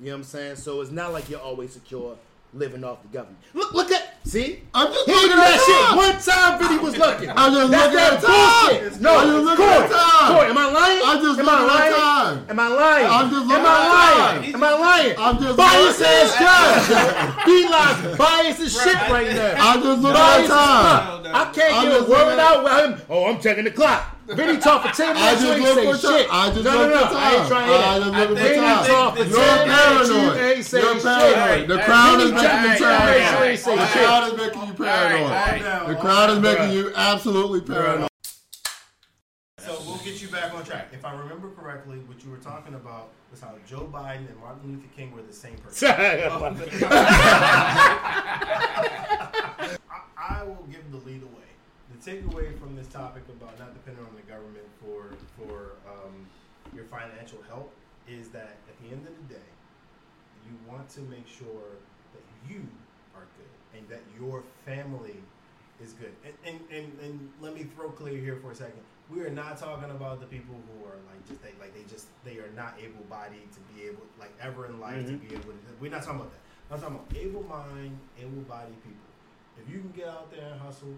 You 0.00 0.06
know 0.06 0.12
what 0.12 0.16
I'm 0.16 0.24
saying? 0.24 0.56
So 0.56 0.80
it's 0.80 0.90
not 0.90 1.12
like 1.12 1.28
you're 1.30 1.40
always 1.40 1.72
secure 1.72 2.16
living 2.52 2.82
off 2.82 3.02
the 3.02 3.08
government. 3.08 3.38
Look, 3.52 3.72
look 3.74 3.90
at, 3.92 4.03
see? 4.24 4.60
I'm 4.74 4.88
just 4.92 5.06
He 5.06 5.12
looking 5.12 5.30
at 5.32 5.36
that 5.36 5.60
shit 5.64 5.80
time. 5.84 5.96
one 5.96 6.16
time. 6.18 6.52
Venny 6.60 6.82
was 6.82 6.96
looking. 6.96 7.30
I'm 7.30 7.52
just 7.52 7.70
That's 7.70 7.92
looking 7.92 7.96
that 7.96 8.12
at 8.14 8.22
time. 8.24 8.80
bullshit. 8.80 9.00
No, 9.00 9.10
I'm 9.18 9.26
just 9.28 9.44
looking 9.44 9.64
Corey, 9.64 9.84
at 9.84 9.90
time. 9.90 10.28
Corey, 10.34 10.48
am 10.50 10.58
I 10.58 10.66
lying? 10.72 11.02
I'm 11.04 11.18
just 11.22 11.38
am 11.40 11.48
I 11.48 11.52
looking 11.60 11.76
at 11.76 11.90
time. 11.94 12.36
Am 12.48 12.60
I 12.60 12.68
lying? 12.68 13.06
I'm 13.06 13.26
just 13.30 13.42
Am 13.44 13.48
looking 13.48 13.66
I 13.66 13.76
at 13.76 13.88
lying? 13.94 14.42
time. 14.42 14.54
Am 14.54 14.62
I 14.64 14.72
lying? 14.74 15.14
I'm 15.18 15.36
just 15.38 15.56
bias 15.56 16.00
ass 16.00 16.30
guy. 16.40 17.44
he 17.48 17.58
lies 17.68 18.18
bias 18.18 18.60
as 18.60 18.72
shit 18.72 19.00
right 19.12 19.28
now. 19.34 19.54
I'm 19.58 19.82
just 19.82 20.00
looking 20.02 20.20
at 20.20 20.46
time. 20.46 21.24
I 21.34 21.44
can't 21.52 21.74
get 21.84 22.00
a 22.00 22.04
word 22.10 22.38
out 22.38 22.64
with 22.64 22.98
him. 23.00 23.06
Oh, 23.10 23.26
I'm 23.26 23.40
checking 23.40 23.64
the 23.64 23.70
clock. 23.70 24.13
Venny 24.26 24.58
talk 24.60 24.82
for 24.86 24.92
10 24.94 25.16
I 25.16 25.20
minutes, 25.20 25.42
you 25.42 25.48
just 25.48 25.58
ain't 25.78 25.86
look 25.86 26.00
for 26.00 26.06
shit. 26.08 26.26
I 26.30 26.32
just 26.50 26.64
no, 26.64 26.72
no, 26.72 26.78
look 26.80 26.90
no, 26.94 27.06
for 27.08 27.14
I 27.16 27.18
ain't 27.36 27.48
trying 27.48 27.68
to 27.68 27.74
I 27.74 27.76
just 27.98 28.10
look 28.10 28.28
for 28.28 28.34
Venny 28.34 28.56
time. 28.56 28.86
talk 28.86 29.16
for 29.16 29.22
You're 29.24 29.44
10 29.44 29.68
minutes, 29.68 30.08
you 30.08 30.14
paranoid. 30.14 30.40
ain't 30.56 30.64
say 30.64 30.80
You're 30.80 30.94
shit. 30.94 31.02
paranoid. 31.04 31.68
The 31.68 31.78
crowd 31.84 32.20
is 32.20 32.32
making 32.32 32.62
you 32.62 32.68
to 32.72 32.78
tell 32.78 32.90
me 33.02 33.04
paranoid. 33.04 33.40
you 33.40 33.44
ain't 33.44 33.60
say 33.60 33.76
The 33.76 33.86
crowd 33.86 34.24
is 34.24 34.32
making 34.38 34.62
you 34.66 34.72
paranoid. 34.74 35.88
The 35.88 35.96
crowd 36.00 36.30
is 36.30 36.38
making 36.40 36.70
you 36.72 36.92
absolutely 36.96 37.60
paranoid. 37.60 38.08
So 39.58 39.78
we'll 39.86 39.98
get 39.98 40.20
you 40.22 40.28
back 40.28 40.54
on 40.54 40.64
track. 40.64 40.88
If 40.92 41.04
I 41.04 41.12
remember 41.14 41.50
correctly, 41.50 41.98
what 42.06 42.22
you 42.24 42.30
were 42.30 42.36
talking 42.38 42.74
about 42.74 43.10
was 43.30 43.40
how 43.40 43.54
Joe 43.66 43.88
Biden 43.92 44.28
and 44.28 44.36
Martin 44.38 44.70
Luther 44.72 44.88
King 44.94 45.12
were 45.12 45.22
the 45.22 45.32
same 45.32 45.56
person. 45.56 45.88
I, 45.90 45.94
I 50.18 50.42
will 50.44 50.66
give 50.70 50.90
the 50.90 50.98
lead 50.98 51.22
away. 51.22 51.30
Takeaway 52.04 52.52
from 52.60 52.76
this 52.76 52.86
topic 52.88 53.22
about 53.30 53.58
not 53.58 53.72
depending 53.72 54.04
on 54.04 54.14
the 54.14 54.20
government 54.30 54.66
for 54.78 55.08
for 55.38 55.72
um, 55.88 56.28
your 56.74 56.84
financial 56.84 57.38
help 57.48 57.72
is 58.06 58.28
that 58.28 58.60
at 58.68 58.76
the 58.82 58.92
end 58.92 59.08
of 59.08 59.14
the 59.16 59.34
day, 59.34 59.48
you 60.44 60.52
want 60.68 60.86
to 60.90 61.00
make 61.08 61.26
sure 61.26 61.80
that 62.12 62.22
you 62.46 62.60
are 63.16 63.24
good 63.40 63.78
and 63.78 63.88
that 63.88 64.02
your 64.20 64.44
family 64.66 65.16
is 65.82 65.94
good. 65.94 66.12
And 66.26 66.34
and, 66.44 66.60
and, 66.70 66.92
and 67.00 67.32
let 67.40 67.54
me 67.54 67.64
throw 67.74 67.88
clear 67.88 68.18
here 68.18 68.36
for 68.36 68.50
a 68.50 68.54
second. 68.54 68.84
We 69.08 69.22
are 69.22 69.30
not 69.30 69.56
talking 69.56 69.90
about 69.90 70.20
the 70.20 70.26
people 70.26 70.56
who 70.56 70.84
are 70.84 71.00
like 71.08 71.26
just 71.26 71.40
they 71.42 71.54
like 71.58 71.72
they 71.72 71.88
just 71.90 72.08
they 72.22 72.36
are 72.36 72.52
not 72.54 72.74
able 72.78 73.02
bodied 73.08 73.48
to 73.52 73.60
be 73.72 73.88
able 73.88 74.04
like 74.20 74.34
ever 74.42 74.66
in 74.66 74.78
life 74.78 75.06
to 75.06 75.12
be 75.14 75.32
able 75.34 75.56
to 75.56 75.72
we're 75.80 75.90
not 75.90 76.02
talking 76.02 76.20
about 76.20 76.32
that. 76.32 76.44
I'm 76.70 76.80
talking 76.82 76.96
about 76.96 77.16
able 77.16 77.44
mind, 77.44 77.96
able 78.20 78.42
bodied 78.42 78.76
people. 78.84 79.08
If 79.56 79.72
you 79.72 79.80
can 79.80 79.92
get 79.96 80.08
out 80.08 80.30
there 80.30 80.52
and 80.52 80.60
hustle, 80.60 80.92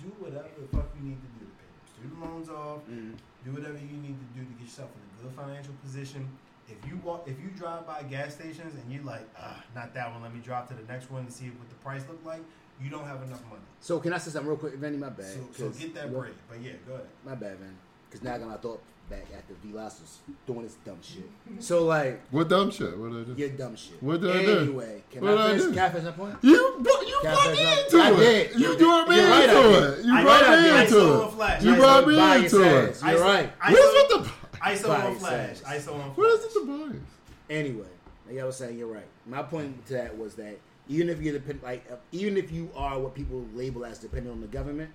do 0.00 0.08
whatever 0.18 0.48
the 0.58 0.66
fuck 0.76 0.88
you 0.96 1.08
need 1.08 1.20
to 1.20 1.30
do 1.38 1.44
to 1.44 1.54
pay 1.60 1.68
your 1.68 1.86
student 1.92 2.18
loans 2.20 2.48
off, 2.48 2.80
do 2.88 3.50
whatever 3.52 3.78
you 3.78 3.98
need 4.00 4.16
to 4.16 4.28
do 4.36 4.40
to 4.44 4.52
get 4.56 4.64
yourself 4.64 4.90
in 4.96 5.00
a 5.04 5.08
good 5.22 5.36
financial 5.36 5.74
position. 5.84 6.28
If 6.68 6.78
you 6.88 7.00
walk, 7.02 7.26
if 7.26 7.38
you 7.40 7.50
drive 7.56 7.86
by 7.86 8.02
gas 8.04 8.34
stations 8.34 8.74
and 8.74 8.92
you're 8.92 9.02
like, 9.02 9.28
ah, 9.36 9.62
not 9.74 9.92
that 9.94 10.12
one, 10.12 10.22
let 10.22 10.32
me 10.32 10.40
drop 10.40 10.68
to 10.68 10.74
the 10.74 10.86
next 10.90 11.10
one 11.10 11.22
and 11.22 11.32
see 11.32 11.46
what 11.50 11.68
the 11.68 11.74
price 11.76 12.02
look 12.08 12.20
like, 12.24 12.42
you 12.80 12.88
don't 12.88 13.04
have 13.04 13.22
enough 13.22 13.42
money. 13.50 13.62
So 13.80 13.98
can 13.98 14.12
I 14.12 14.18
say 14.18 14.30
something 14.30 14.48
real 14.48 14.56
quick, 14.56 14.80
Venny? 14.80 14.98
My 14.98 15.10
bad. 15.10 15.26
So, 15.26 15.48
so 15.52 15.68
get 15.70 15.94
that 15.94 16.12
bread. 16.12 16.32
But 16.48 16.62
yeah, 16.62 16.72
go 16.86 16.94
ahead. 16.94 17.06
My 17.24 17.34
bad, 17.34 17.60
man. 17.60 17.76
Because 18.08 18.22
now 18.24 18.34
I 18.34 18.38
got 18.38 18.48
my 18.48 18.56
thought 18.56 18.80
back 19.10 19.26
after 19.36 19.54
D 19.62 19.72
Loss 19.72 20.00
was 20.00 20.18
doing 20.46 20.62
this 20.62 20.76
dumb 20.84 20.98
shit. 21.02 21.28
So 21.62 21.84
like, 21.84 22.20
What 22.30 22.48
dumb 22.48 22.70
shit? 22.70 22.96
What 22.96 23.10
did 23.12 23.20
I 23.22 23.24
do? 23.24 23.34
your 23.40 23.48
dumb 23.50 23.76
shit. 23.76 24.02
What 24.02 24.20
did 24.20 24.30
I 24.36 24.42
do? 24.46 24.58
anyway, 24.60 25.02
can 25.10 25.22
What 25.22 25.30
did 25.32 25.38
I 25.40 25.44
I 25.44 25.48
finish? 25.48 25.62
do? 25.64 25.70
Can 25.72 25.78
I 25.80 25.88
finish 25.90 26.04
that 26.04 26.16
point? 26.16 26.36
You, 26.42 26.76
bu- 26.78 27.06
you 27.06 27.18
Can't 27.22 27.34
brought 27.34 27.52
me 27.52 27.60
into 27.82 27.96
nothing. 27.96 28.00
I 28.00 28.10
it. 28.10 28.16
did. 28.16 28.52
You 28.60 28.66
You're- 28.66 28.76
brought 28.78 29.08
me 29.08 29.20
right, 29.20 29.48
into 29.48 29.60
it. 29.98 30.04
You 30.04 30.14
I 30.14 30.22
brought 30.22 30.50
me 30.50 30.82
into 30.82 31.46
it. 31.46 31.62
You 31.62 31.76
brought 31.76 32.06
me 32.06 32.44
into 32.44 32.62
it. 32.62 33.02
You're 33.04 33.20
right. 33.20 33.58
ISO, 33.60 33.72
What's 33.72 34.10
with 34.10 34.24
the 34.26 34.32
ISO 34.60 35.04
on 35.06 35.14
flash. 35.16 35.60
ISO 35.60 35.94
on 35.94 36.00
flash. 36.00 36.16
what 36.16 36.38
is 36.38 36.44
it 36.44 36.54
the 36.54 36.66
bias? 36.66 37.02
Anyway, 37.50 37.86
like 38.28 38.38
I 38.38 38.44
was 38.44 38.56
saying, 38.56 38.78
you're 38.78 38.86
right. 38.92 39.06
My 39.26 39.42
point 39.42 39.84
to 39.86 39.92
that 39.94 40.16
was 40.16 40.34
that 40.36 40.56
even 40.88 41.08
if 41.08 41.20
you're 41.20 41.32
depend, 41.34 41.62
like 41.62 41.84
uh, 41.90 41.96
even 42.12 42.36
if 42.36 42.50
you 42.52 42.70
are 42.76 42.98
what 42.98 43.14
people 43.14 43.44
label 43.54 43.84
as 43.84 43.98
dependent 43.98 44.32
on 44.34 44.40
the 44.40 44.46
government, 44.46 44.90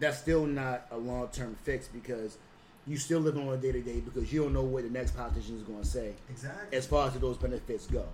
that's 0.00 0.18
still 0.18 0.46
not 0.46 0.86
a 0.90 0.96
long 0.96 1.28
term 1.28 1.56
fix 1.64 1.88
because 1.88 2.38
you 2.86 2.96
still 2.96 3.20
live 3.20 3.36
on 3.36 3.48
a 3.48 3.56
day 3.56 3.72
to 3.72 3.80
day 3.80 4.00
because 4.00 4.32
you 4.32 4.42
don't 4.42 4.52
know 4.52 4.62
what 4.62 4.84
the 4.84 4.90
next 4.90 5.16
politician 5.16 5.56
is 5.56 5.62
going 5.62 5.80
to 5.80 5.86
say 5.86 6.14
Exactly. 6.30 6.76
as 6.76 6.86
far 6.86 7.08
as 7.08 7.14
those 7.14 7.36
benefits 7.36 7.86
go. 7.86 8.04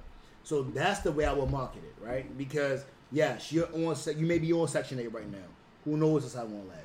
So 0.44 0.62
that's 0.62 1.00
the 1.00 1.12
way 1.12 1.24
I 1.24 1.32
would 1.32 1.50
market 1.50 1.82
it, 1.84 2.04
right? 2.04 2.36
Because 2.36 2.84
yes, 3.10 3.52
you're 3.52 3.68
on 3.74 3.96
you 4.16 4.26
may 4.26 4.38
be 4.38 4.52
on 4.52 4.66
Section 4.68 4.98
Eight 4.98 5.12
right 5.12 5.30
now. 5.30 5.38
Who 5.84 5.96
knows 5.96 6.24
this 6.24 6.34
how 6.34 6.44
long 6.44 6.68
last? 6.68 6.80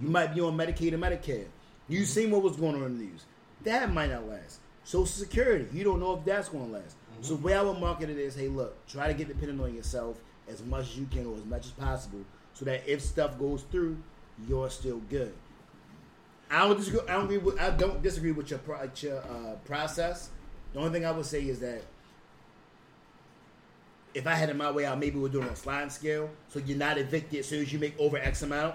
You 0.00 0.04
mm-hmm. 0.04 0.12
might 0.12 0.34
be 0.34 0.40
on 0.40 0.56
Medicaid 0.56 0.94
and 0.94 1.02
Medicare. 1.02 1.46
You've 1.88 2.04
mm-hmm. 2.04 2.04
seen 2.04 2.30
what 2.30 2.42
was 2.42 2.56
going 2.56 2.76
on 2.76 2.84
in 2.84 2.98
the 2.98 3.04
news. 3.04 3.24
That 3.64 3.92
might 3.92 4.10
not 4.10 4.28
last. 4.28 4.60
Social 4.84 5.06
Security, 5.06 5.66
you 5.72 5.84
don't 5.84 6.00
know 6.00 6.14
if 6.14 6.24
that's 6.24 6.48
going 6.48 6.66
to 6.66 6.72
last. 6.72 6.96
Mm-hmm. 6.96 7.22
So 7.22 7.36
the 7.36 7.42
way 7.42 7.54
I 7.54 7.62
would 7.62 7.78
market 7.78 8.10
it 8.10 8.18
is, 8.18 8.34
hey, 8.34 8.48
look, 8.48 8.86
try 8.86 9.06
to 9.06 9.14
get 9.14 9.28
dependent 9.28 9.60
on 9.60 9.74
yourself 9.74 10.18
as 10.48 10.62
much 10.64 10.82
as 10.82 10.98
you 10.98 11.06
can 11.10 11.26
or 11.26 11.36
as 11.36 11.44
much 11.44 11.66
as 11.66 11.72
possible, 11.72 12.20
so 12.54 12.64
that 12.64 12.82
if 12.86 13.00
stuff 13.00 13.38
goes 13.38 13.62
through, 13.70 13.96
you're 14.48 14.70
still 14.70 15.00
good. 15.08 15.32
I 16.52 16.60
don't 16.68 16.76
disagree. 16.76 17.00
I 17.08 17.14
don't 17.14 17.24
agree 17.24 17.38
with. 17.38 17.58
I 17.60 17.70
don't 17.70 18.02
disagree 18.02 18.30
with 18.32 18.50
your 18.50 18.58
pro, 18.60 18.88
your 19.00 19.18
uh, 19.18 19.54
process. 19.64 20.28
The 20.72 20.78
only 20.78 20.90
thing 20.92 21.04
I 21.06 21.10
would 21.10 21.26
say 21.26 21.42
is 21.42 21.58
that 21.60 21.82
if 24.14 24.26
I 24.26 24.34
had 24.34 24.50
it 24.50 24.56
my 24.56 24.70
way, 24.70 24.86
I 24.86 24.94
maybe 24.94 25.18
would 25.18 25.32
do 25.32 25.40
it 25.40 25.44
on 25.44 25.50
a 25.50 25.56
sliding 25.56 25.90
scale, 25.90 26.30
so 26.48 26.58
you're 26.58 26.76
not 26.78 26.98
evicted 26.98 27.40
as 27.40 27.48
soon 27.48 27.62
as 27.62 27.72
you 27.72 27.78
make 27.78 27.98
over 27.98 28.18
X 28.18 28.42
amount. 28.42 28.74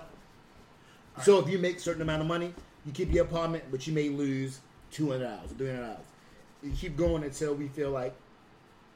So 1.23 1.39
if 1.39 1.47
you 1.49 1.59
make 1.59 1.77
a 1.77 1.79
certain 1.79 2.01
amount 2.01 2.21
of 2.21 2.27
money, 2.27 2.53
you 2.85 2.91
keep 2.91 3.11
your 3.13 3.25
apartment, 3.25 3.65
but 3.71 3.85
you 3.85 3.93
may 3.93 4.09
lose 4.09 4.59
two 4.91 5.11
hundred 5.11 5.25
dollars, 5.25 5.51
three 5.57 5.67
hundred 5.67 5.81
dollars. 5.83 6.05
You 6.63 6.71
keep 6.71 6.97
going 6.97 7.23
until 7.23 7.53
we 7.53 7.67
feel 7.67 7.91
like 7.91 8.15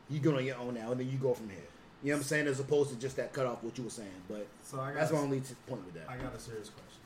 you 0.09 0.19
go 0.19 0.35
on 0.35 0.43
your 0.45 0.57
own 0.57 0.73
now, 0.73 0.91
and 0.91 0.99
then 0.99 1.09
you 1.09 1.17
go 1.17 1.33
from 1.35 1.49
here. 1.49 1.59
You 2.03 2.09
know 2.09 2.15
what 2.17 2.21
I'm 2.21 2.27
saying? 2.27 2.47
As 2.47 2.59
opposed 2.59 2.89
to 2.89 2.95
just 2.95 3.15
that 3.17 3.31
cut 3.31 3.45
off 3.45 3.63
what 3.63 3.77
you 3.77 3.83
were 3.83 3.91
saying. 3.91 4.09
But 4.27 4.47
So 4.63 4.79
I 4.79 4.87
got 4.91 4.95
that's 4.95 5.11
a- 5.11 5.13
my 5.13 5.19
only 5.19 5.41
point 5.67 5.85
with 5.85 5.93
that. 5.93 6.09
I 6.09 6.17
got 6.17 6.33
a 6.35 6.39
serious 6.39 6.69
question. 6.69 7.00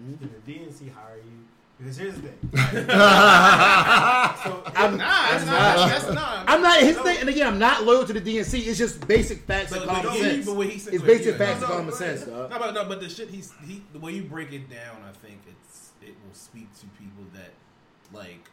Mhm. 0.00 0.18
Did 0.20 0.44
the 0.46 0.52
DNC 0.52 0.88
hire 0.92 1.16
you? 1.18 1.44
Because 1.78 1.96
here's 1.96 2.14
the 2.16 2.22
thing. 2.22 2.38
so 2.52 2.58
I'm, 4.76 4.96
Nah, 4.98 5.34
it's 5.34 5.42
I'm 5.42 5.46
not. 5.46 5.76
not. 5.76 5.88
That's 5.88 6.10
not. 6.12 6.44
I'm 6.48 6.62
not 6.62 6.80
his 6.80 6.96
No. 6.96 7.02
thing, 7.04 7.18
and 7.20 7.28
again, 7.28 7.46
I'm 7.46 7.58
not 7.58 7.84
loyal 7.84 8.04
to 8.06 8.12
the 8.12 8.20
DNC. 8.20 8.66
It's 8.66 8.78
just 8.78 9.06
basic 9.08 9.38
facts 9.46 9.70
But, 9.70 9.80
and 9.82 9.88
but, 9.90 9.96
common 10.02 10.12
he- 10.12 10.20
sense. 10.20 10.46
but 10.46 10.56
what 10.56 10.66
he 10.68 10.78
said, 10.78 10.94
It's 10.94 11.02
basic 11.04 11.32
yeah. 11.32 11.38
facts 11.38 11.60
No, 11.62 11.66
and 11.66 11.70
no, 11.70 11.76
common 11.78 11.90
go 11.90 11.96
sense, 11.96 12.22
ahead. 12.22 12.34
dog. 12.34 12.50
No, 12.50 12.58
but 12.58 12.74
no, 12.74 12.84
but 12.84 13.00
the 13.00 13.08
shit 13.08 13.30
he's 13.30 13.52
he 13.66 13.82
the 13.92 13.98
way 13.98 14.12
you 14.12 14.22
break 14.24 14.52
it 14.52 14.68
down, 14.70 14.98
I 15.08 15.12
think 15.26 15.40
it's 15.48 15.90
it 16.02 16.14
will 16.26 16.34
speak 16.34 16.68
to 16.80 16.86
people 16.98 17.24
that 17.34 17.52
like 18.12 18.50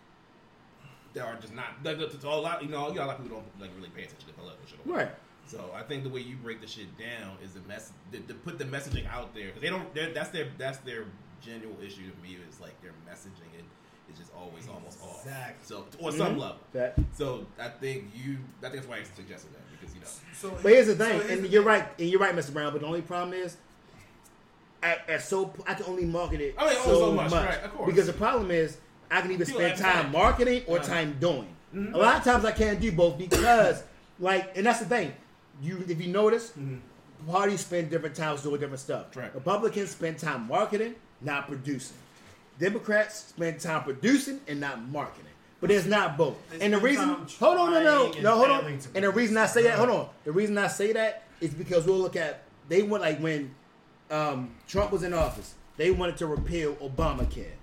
that 1.14 1.26
are 1.26 1.36
just 1.36 1.54
not 1.54 1.66
like 1.84 1.98
to, 1.98 2.08
to 2.08 2.28
a 2.28 2.30
lot. 2.30 2.64
You 2.64 2.70
know, 2.70 2.88
you 2.90 2.96
know, 2.96 3.04
a 3.04 3.08
lot 3.08 3.18
of 3.20 3.24
people 3.24 3.40
don't 3.40 3.62
like 3.62 3.72
really 3.76 3.90
pay 3.90 4.04
attention 4.04 4.28
to 4.30 4.34
political 4.36 4.66
shit. 4.68 4.80
or 4.86 4.90
whatever. 4.90 5.10
Right. 5.10 5.16
So 5.48 5.72
I 5.76 5.82
think 5.84 6.04
the 6.04 6.10
way 6.10 6.20
you 6.22 6.36
break 6.38 6.62
the 6.62 6.68
shit 6.68 6.98
down 6.98 7.38
is 7.44 7.52
the 7.54 7.62
mess 7.68 7.92
to, 8.14 8.20
to 8.20 8.34
put 8.34 8.58
the 8.60 8.66
messaging 8.66 9.06
out 9.10 9.34
there 9.36 9.48
because 9.48 9.62
they 9.62 9.70
don't. 9.70 9.94
That's 10.14 10.30
their 10.30 10.48
that's 10.58 10.78
their 10.80 11.06
general 11.42 11.76
issue 11.82 12.10
to 12.10 12.22
me 12.24 12.38
is 12.50 12.60
like 12.60 12.80
their 12.82 12.92
messaging 13.10 13.52
and 13.58 13.66
is 14.12 14.18
just 14.20 14.32
always 14.36 14.68
almost 14.68 15.02
off. 15.02 15.26
Exactly. 15.26 15.66
So 15.66 15.86
on 16.06 16.12
some 16.14 16.36
Mhm. 16.36 16.40
level. 16.40 16.58
That- 16.74 16.96
So 17.14 17.46
I 17.60 17.70
think 17.70 18.12
you. 18.16 18.38
I 18.60 18.62
think 18.70 18.76
that's 18.76 18.88
why 18.88 18.98
I 18.98 19.04
suggested 19.04 19.52
that 19.54 19.62
because 19.80 19.94
you 19.96 20.02
know. 20.02 20.08
So 20.34 20.52
But 20.62 20.72
here's 20.72 20.88
the 20.88 20.96
thing, 20.96 21.22
so 21.22 21.28
and 21.28 21.44
the 21.44 21.48
you're 21.48 21.64
right, 21.64 21.86
and 22.00 22.10
you're 22.10 22.20
right, 22.20 22.36
Mr. 22.36 22.54
Brown. 22.54 22.72
But 22.72 22.82
the 22.82 22.88
only 22.88 23.02
problem 23.02 23.34
is, 23.34 23.58
at, 24.84 25.10
at 25.10 25.22
so 25.24 25.54
I 25.66 25.74
can 25.74 25.86
only 25.88 26.06
market 26.06 26.40
it 26.42 26.56
I 26.58 26.68
mean, 26.74 26.76
so, 26.84 26.94
so 27.00 27.12
much, 27.12 27.32
much, 27.32 27.46
right, 27.46 27.64
of 27.64 27.74
course. 27.74 27.90
because 27.92 28.08
the 28.08 28.14
problem 28.14 28.52
is 28.52 28.78
I 29.10 29.22
can 29.22 29.32
either 29.32 29.46
People 29.46 29.62
spend 29.62 29.80
time 29.80 30.04
time. 30.04 30.12
marketing 30.12 30.64
or 30.68 30.78
Yeah. 30.78 30.84
time 30.84 31.18
doing. 31.20 31.56
Mhm. 31.74 31.94
A 31.94 31.98
lot 31.98 32.18
of 32.18 32.24
times 32.24 32.46
I 32.46 32.52
can't 32.52 32.80
do 32.80 32.92
both 32.92 33.18
because, 33.18 33.84
like, 34.20 34.56
and 34.56 34.66
that's 34.66 34.80
the 34.80 34.86
thing. 34.86 35.14
You, 35.62 35.84
if 35.88 36.00
you 36.00 36.08
notice, 36.12 36.54
parties 37.28 37.62
spend 37.62 37.90
different 37.90 38.16
times 38.16 38.44
doing 38.44 38.60
different 38.60 38.80
stuff. 38.80 39.16
Right. 39.16 39.34
Republicans 39.34 39.90
spend 39.92 40.20
time 40.20 40.48
marketing, 40.48 40.96
not 41.22 41.48
producing. 41.48 41.98
Democrats 42.60 43.28
spend 43.30 43.60
time 43.60 43.84
producing 43.84 44.42
and 44.48 44.60
not 44.60 44.82
marketing. 44.90 45.26
But 45.60 45.72
it's 45.72 45.88
not 45.88 46.18
both. 46.18 46.38
And 46.62 46.74
the 46.74 46.78
reason, 46.78 47.10
hold 47.40 47.58
on, 47.58 47.74
no, 47.74 47.84
no, 47.84 48.12
no, 48.22 48.36
hold 48.36 48.52
on. 48.52 48.66
And 48.94 49.04
the 49.04 49.10
reason 49.10 49.38
I 49.38 49.48
say 49.48 49.64
that, 49.64 49.78
hold 49.78 49.90
on. 49.90 50.10
The 50.24 50.32
reason 50.32 50.58
I 50.58 50.68
say 50.68 50.94
that 50.94 51.24
is 51.42 51.54
because 51.54 51.86
we'll 51.86 51.98
look 51.98 52.16
at 52.16 52.44
they 52.70 52.84
went 52.84 53.02
like 53.02 53.20
when 53.20 53.54
um, 54.12 54.52
Trump 54.68 54.92
was 54.92 55.04
in 55.04 55.14
office, 55.14 55.56
they 55.78 55.90
wanted 55.90 56.18
to 56.18 56.28
repeal 56.28 56.76
Obamacare, 56.76 57.54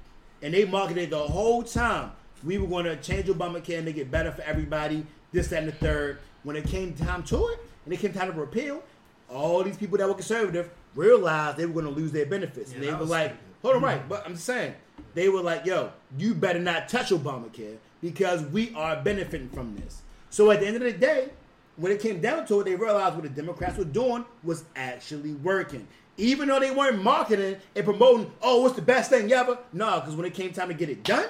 and 0.42 0.52
they 0.52 0.64
marketed 0.64 1.11
the 1.11 1.18
whole 1.18 1.62
time 1.62 2.12
we 2.42 2.59
were 2.59 2.66
going 2.66 2.84
to 2.84 2.96
change 2.96 3.26
Obamacare 3.26 3.76
and 3.76 3.84
make 3.84 3.96
it 3.96 4.11
better 4.11 4.32
for 4.32 4.42
everybody. 4.42 5.07
This, 5.32 5.48
that, 5.48 5.62
and 5.62 5.68
the 5.68 5.76
third. 5.76 6.18
When 6.42 6.57
it 6.57 6.66
came 6.66 6.94
time 6.94 7.22
to 7.24 7.48
it, 7.48 7.61
and 7.84 7.94
it 7.94 8.00
came 8.00 8.12
time 8.12 8.32
to 8.32 8.38
repeal, 8.38 8.82
all 9.30 9.62
these 9.62 9.76
people 9.76 9.98
that 9.98 10.07
were 10.07 10.14
conservative 10.14 10.70
realized 10.95 11.57
they 11.57 11.66
were 11.66 11.72
going 11.72 11.92
to 11.95 12.01
lose 12.01 12.12
their 12.12 12.26
benefits, 12.26 12.72
and 12.72 12.82
they 12.82 12.92
were 12.92 13.05
like, 13.05 13.30
stupid. 13.30 13.47
"Hold 13.62 13.76
on, 13.76 13.82
right?" 13.82 14.09
But 14.09 14.24
I'm 14.26 14.34
just 14.34 14.45
saying 14.45 14.74
they 15.14 15.28
were 15.28 15.42
like, 15.42 15.66
"Yo, 15.66 15.90
you 16.18 16.34
better 16.34 16.59
not 16.59 16.88
touch 16.88 17.11
Obamacare 17.11 17.76
because 18.01 18.42
we 18.42 18.72
are 18.74 18.97
benefiting 19.03 19.49
from 19.51 19.76
this." 19.76 20.03
So 20.30 20.51
at 20.51 20.61
the 20.61 20.66
end 20.66 20.76
of 20.76 20.82
the 20.82 20.92
day, 20.92 21.30
when 21.76 21.92
it 21.92 22.01
came 22.01 22.20
down 22.20 22.47
to 22.47 22.61
it, 22.61 22.64
they 22.64 22.74
realized 22.74 23.14
what 23.14 23.24
the 23.24 23.28
Democrats 23.28 23.78
were 23.78 23.84
doing 23.84 24.24
was 24.42 24.64
actually 24.76 25.32
working. 25.34 25.86
Even 26.16 26.49
though 26.49 26.61
they 26.61 26.70
weren't 26.70 27.03
marketing 27.03 27.57
and 27.74 27.84
promoting, 27.84 28.30
oh, 28.40 28.62
what's 28.62 28.76
the 28.76 28.82
best 28.82 29.11
thing 29.11 29.32
ever? 29.32 29.59
No, 29.72 29.99
because 29.99 30.14
when 30.14 30.26
it 30.26 30.34
came 30.34 30.53
time 30.53 30.68
to 30.68 30.74
get 30.74 30.88
it 30.88 31.03
done, 31.03 31.26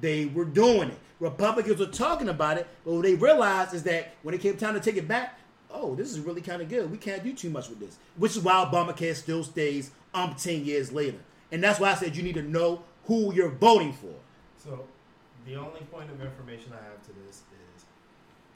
they 0.00 0.26
were 0.26 0.46
doing 0.46 0.88
it. 0.88 0.98
Republicans 1.20 1.78
were 1.78 1.86
talking 1.86 2.28
about 2.28 2.56
it, 2.58 2.66
but 2.84 2.94
what 2.94 3.02
they 3.02 3.14
realized 3.14 3.74
is 3.74 3.82
that 3.82 4.14
when 4.22 4.34
it 4.34 4.40
came 4.40 4.56
time 4.56 4.74
to 4.74 4.80
take 4.80 4.96
it 4.96 5.06
back, 5.06 5.38
oh, 5.74 5.94
this 5.94 6.10
is 6.10 6.20
really 6.20 6.40
kind 6.40 6.62
of 6.62 6.68
good. 6.68 6.90
We 6.90 6.96
can't 6.96 7.22
do 7.22 7.32
too 7.34 7.50
much 7.50 7.68
with 7.68 7.80
this. 7.80 7.98
Which 8.16 8.36
is 8.36 8.42
why 8.42 8.54
Obamacare 8.64 9.14
still 9.14 9.44
stays 9.44 9.90
umpteen 10.14 10.64
years 10.64 10.92
later. 10.92 11.18
And 11.52 11.62
that's 11.62 11.78
why 11.78 11.90
I 11.90 11.94
said 11.94 12.16
you 12.16 12.22
need 12.22 12.36
to 12.36 12.42
know 12.42 12.82
who 13.04 13.34
you're 13.34 13.50
voting 13.50 13.92
for. 13.92 14.14
So, 14.56 14.86
the 15.44 15.56
only 15.56 15.80
point 15.92 16.10
of 16.10 16.20
information 16.22 16.72
I 16.72 16.82
have 16.84 17.02
to 17.02 17.12
this 17.26 17.42
is 17.76 17.84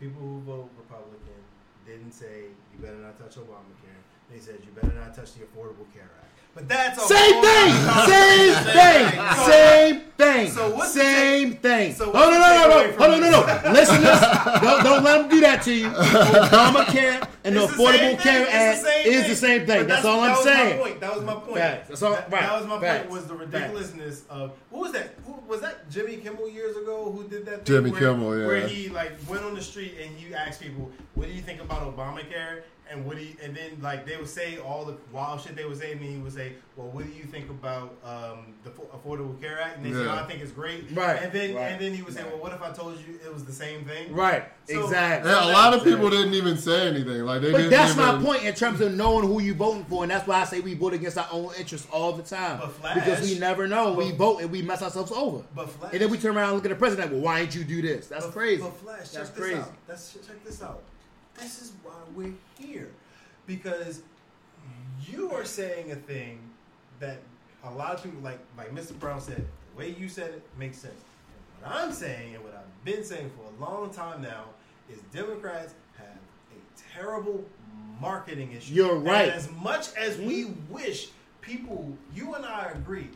people 0.01 0.23
who 0.23 0.41
vote 0.41 0.71
Republican 0.79 1.37
didn't 1.85 2.13
say 2.13 2.45
you 2.73 2.79
better 2.81 2.97
not 2.97 3.19
touch 3.19 3.37
Obamacare. 3.37 4.01
They 4.31 4.39
said 4.39 4.59
you 4.65 4.73
better 4.81 4.95
not 4.95 5.15
touch 5.15 5.35
the 5.35 5.41
Affordable 5.41 5.93
Care 5.93 6.09
Act. 6.21 6.29
But 6.55 6.69
that's 6.69 7.07
Same 7.07 7.43
thing. 7.43 7.73
Same 8.07 8.55
thing. 8.65 9.35
Same 9.47 10.01
thing. 10.17 10.51
So 10.51 10.75
what's 10.75 10.93
the 10.95 11.01
Same 11.01 11.57
thing. 11.57 11.95
so 11.95 12.11
Oh 12.13 12.13
no 12.13 12.31
no 12.31 12.39
no 12.39 12.69
no 12.69 12.99
hold 12.99 13.15
on 13.15 13.21
no 13.21 13.31
no 13.31 13.73
this? 13.73 13.89
Listeners 14.77 14.85
don't 14.85 14.95
don't 14.95 15.05
let 15.05 15.19
them 15.23 15.29
do 15.31 15.41
that 15.41 15.63
to 15.63 15.73
you. 15.73 15.89
Obamacare 15.91 17.29
and 17.45 17.57
the 17.57 17.65
It's 17.65 17.73
the 17.77 17.83
Affordable 17.83 17.99
thing. 17.99 18.17
Care 18.19 18.47
Act 18.51 18.83
the 18.83 18.89
is 19.11 19.27
the 19.29 19.35
same 19.37 19.67
thing. 19.67 19.81
But 19.81 19.89
That's 19.89 20.05
all 20.05 20.21
that 20.21 20.31
I'm 20.31 20.37
was 20.37 20.45
saying. 20.45 20.79
My 20.79 20.83
point. 20.89 21.01
That 21.01 21.15
was 21.15 21.25
my 21.25 21.35
point. 21.35 21.57
Facts. 21.57 21.89
That's 21.89 22.03
all- 22.03 22.13
that, 22.13 22.31
right. 22.33 22.43
that 22.43 22.59
was 22.61 22.67
my 22.67 22.81
Facts. 22.81 22.99
point. 23.01 23.11
Was 23.13 23.27
the 23.27 23.35
Facts. 23.35 23.53
ridiculousness 23.53 24.23
of 24.31 24.53
what 24.71 24.83
was 24.83 24.93
that? 24.93 25.15
Who 25.27 25.35
was 25.47 25.61
that? 25.63 25.89
Jimmy 25.91 26.17
Kimmel 26.17 26.49
years 26.49 26.77
ago 26.77 27.11
who 27.11 27.25
did 27.29 27.47
that? 27.47 27.65
Thing 27.65 27.65
Jimmy 27.65 27.91
where, 27.91 28.01
Kimmel, 28.01 28.39
yeah. 28.39 28.47
Where 28.47 28.69
he 28.69 28.89
like 28.89 29.13
went 29.29 29.45
on 29.45 29.55
the 29.55 29.63
street 29.63 29.95
and 30.03 30.15
he 30.17 30.35
asked 30.35 30.61
people, 30.61 30.91
"What 31.15 31.27
do 31.29 31.33
you 31.35 31.43
think 31.43 31.61
about 31.61 31.97
Obamacare?" 31.97 32.63
And 32.91 33.05
what 33.05 33.17
do 33.19 33.23
you, 33.23 33.35
and 33.43 33.55
then 33.55 33.73
like 33.83 34.07
they 34.07 34.17
would 34.17 34.29
say 34.29 34.57
all 34.59 34.85
the 34.87 34.97
wild 35.13 35.43
shit 35.43 35.55
they 35.55 35.67
would 35.67 35.77
say, 35.79 35.93
and 35.93 36.01
then 36.01 36.09
he 36.11 36.17
would 36.17 36.33
say, 36.33 36.55
"Well, 36.75 36.87
what 36.89 37.05
do 37.05 37.13
you 37.13 37.25
think 37.25 37.51
about 37.51 37.95
um, 38.03 38.55
the 38.65 38.71
Affordable 38.71 39.39
Care 39.43 39.61
Act?" 39.61 39.77
And 39.77 39.85
they 39.87 39.93
say, 39.93 40.05
Yeah. 40.05 40.15
"Oh, 40.19 40.25
"I 40.25 40.27
think 40.27 40.41
it's 40.41 40.53
great." 40.53 40.85
Right. 40.93 41.23
And 41.23 41.31
then 41.31 41.55
Right. 41.55 41.65
and 41.73 41.81
then 41.81 41.93
he 41.93 42.01
would 42.01 42.15
say, 42.15 42.23
Right. 42.23 42.33
"Well, 42.33 42.41
what 42.41 42.53
if 42.55 42.63
I 42.63 42.71
told 42.73 42.97
you 43.07 43.19
it 43.23 43.33
was 43.33 43.45
the 43.45 43.53
same 43.53 43.85
thing?" 43.85 44.15
Right. 44.15 44.45
So- 44.67 44.85
exactly. 44.85 45.31
Yeah, 45.31 45.51
a 45.51 45.53
lot 45.53 45.75
of 45.75 45.85
people 45.85 46.09
didn't 46.09 46.33
even 46.33 46.57
say 46.57 46.89
anything. 46.89 47.23
Like 47.25 47.43
they 47.43 47.53
But 47.53 47.59
didn't 47.59 47.71
that's 47.73 47.93
even, 47.93 48.05
my 48.21 48.23
point 48.25 48.45
in 48.45 48.55
terms 48.55 48.81
of 48.81 48.95
knowing 48.95 49.27
who 49.27 49.41
you 49.43 49.53
voting 49.55 49.85
for, 49.85 50.03
and 50.03 50.11
that's 50.11 50.27
why 50.27 50.41
I 50.41 50.45
say 50.45 50.61
we 50.61 50.73
vote 50.75 50.95
against 50.95 51.19
our 51.19 51.29
own 51.31 51.51
interests 51.59 51.87
all 51.93 52.13
the 52.13 52.23
time 52.23 52.59
But 52.61 52.73
Flash- 52.73 52.95
because 52.95 53.21
we 53.23 53.39
never 53.39 53.67
know. 53.69 53.93
we 53.93 54.13
vote 54.13 54.41
and 54.41 54.51
we 54.51 54.63
mess 54.63 54.83
ourselves 54.83 55.13
over, 55.13 55.43
But 55.55 55.69
Flash, 55.71 55.93
and 55.93 56.01
then 56.01 56.11
we 56.11 56.17
turn 56.17 56.37
around 56.37 56.49
and 56.49 56.55
look 56.57 56.65
at 56.65 56.71
the 56.71 56.75
president. 56.77 57.13
Well, 57.13 57.21
why 57.21 57.41
didn't 57.41 57.55
you 57.55 57.65
do 57.65 57.83
this? 57.83 58.07
That's 58.07 58.25
But- 58.25 58.33
crazy. 58.35 58.63
But 58.63 58.77
Flash, 58.79 58.99
check 58.99 59.13
That's 59.13 59.31
this 59.31 59.39
crazy. 59.45 59.59
out. 59.61 59.73
That's, 59.87 60.13
check 60.27 60.45
this 60.45 60.63
out. 60.63 60.83
This 61.39 61.63
is 61.63 61.73
why 61.83 61.93
we're 62.15 62.33
here. 62.59 62.89
Because 63.47 64.03
you 65.07 65.31
are 65.33 65.45
saying 65.45 65.93
a 65.93 65.97
thing 65.97 66.39
that 67.01 67.19
a 67.65 67.71
lot 67.71 67.95
of 67.95 68.03
people, 68.03 68.21
like 68.21 68.39
like 68.57 68.75
Mr. 68.75 68.99
Brown 68.99 69.21
said, 69.21 69.37
the 69.73 69.79
way 69.79 69.91
you 69.99 70.09
said 70.09 70.31
it 70.31 70.43
makes 70.59 70.79
sense. 70.79 70.95
And 71.63 71.73
what 71.73 71.81
I'm 71.83 71.93
saying, 71.93 72.35
and 72.35 72.45
what 72.45 72.55
I've 72.55 72.85
been 72.85 73.05
saying 73.05 73.31
for 73.37 73.45
a 73.51 73.71
long 73.71 73.91
time 73.91 74.23
now, 74.23 74.45
is 74.91 74.99
Democrats 75.13 75.75
have 75.97 76.07
a 76.09 76.95
terrible 76.95 77.45
marketing 78.01 78.53
issue. 78.53 78.75
You're 78.75 78.97
And 78.97 79.05
right. 79.07 79.29
as 79.29 79.51
much 79.53 79.95
as 79.95 80.19
we 80.19 80.47
wish 80.69 81.09
people, 81.41 81.93
you 82.15 82.35
and 82.35 82.45
I 82.45 82.73
agree 82.75 83.09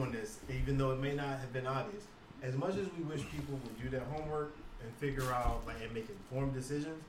on 0.00 0.12
this, 0.12 0.38
even 0.50 0.76
though 0.76 0.92
it 0.92 1.00
may 1.00 1.14
not 1.14 1.38
have 1.38 1.52
been 1.52 1.66
obvious. 1.66 2.04
As 2.42 2.54
much 2.56 2.70
as 2.76 2.86
we 2.96 3.02
wish 3.04 3.20
people 3.30 3.58
would 3.62 3.82
do 3.82 3.88
their 3.88 4.04
homework 4.12 4.54
and 4.82 4.92
figure 4.96 5.32
out 5.32 5.62
like 5.66 5.76
and 5.82 5.92
make 5.92 6.08
informed 6.08 6.54
decisions, 6.54 7.02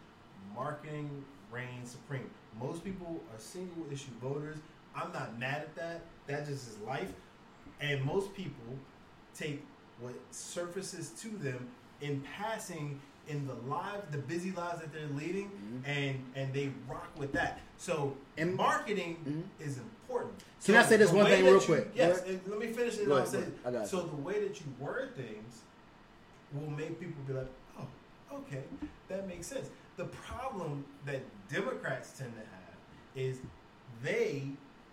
marketing 0.56 1.24
reigns 1.52 1.92
supreme. 1.92 2.30
Most 2.60 2.84
people 2.84 3.22
are 3.34 3.40
single 3.40 3.86
issue 3.92 4.12
voters. 4.22 4.58
I'm 4.96 5.12
not 5.14 5.40
mad 5.40 5.62
at 5.62 5.76
that. 5.76 6.02
That 6.28 6.46
just 6.48 6.68
is 6.68 6.78
life. 6.86 7.12
And 7.82 8.04
most 8.04 8.34
people 8.34 8.78
take 9.36 9.64
what 10.00 10.14
surfaces 10.32 11.10
to 11.22 11.30
them 11.30 11.68
in 12.02 12.22
passing 12.38 13.00
in 13.28 13.46
the 13.48 13.54
lives, 13.70 14.04
the 14.12 14.18
busy 14.18 14.52
lives 14.52 14.80
that 14.82 14.92
they're 14.92 15.08
leading, 15.16 15.52
and 15.86 16.20
and 16.36 16.52
they 16.54 16.72
rock 16.90 17.08
with 17.18 17.32
that. 17.34 17.60
So 17.78 18.18
And- 18.38 18.56
marketing 18.56 19.18
Mhm. 19.60 19.64
is 19.66 19.78
important. 19.78 20.44
Can 20.66 20.76
I 20.76 20.84
say 20.84 20.98
this 20.98 21.12
one 21.12 21.26
thing 21.28 21.44
real 21.46 21.56
you- 21.60 21.66
quick? 21.66 21.92
Yes, 21.94 22.24
let 22.48 22.58
me 22.60 22.74
finish 22.74 22.96
it. 22.96 23.02
and 23.02 23.08
Go 23.08 23.14
I'll 23.14 23.20
ahead, 23.20 23.30
say 23.32 23.38
go 23.38 23.44
ahead. 23.44 23.60
I 23.66 23.72
got 23.72 23.88
so 23.88 24.02
the 24.02 24.16
way 24.16 24.44
that 24.48 24.60
you 24.60 24.66
word 24.80 25.16
things 25.16 25.62
will 26.54 26.72
make 26.72 27.00
people 27.00 27.22
be 27.28 27.34
like, 27.34 27.48
oh, 27.80 27.88
okay, 28.34 28.64
that 29.10 29.28
makes 29.28 29.46
sense. 29.48 29.70
The 30.00 30.06
problem 30.06 30.86
that 31.06 31.20
Democrats 31.50 32.18
tend 32.18 32.32
to 32.32 32.40
have 32.40 32.78
is 33.18 33.40
they 34.02 34.44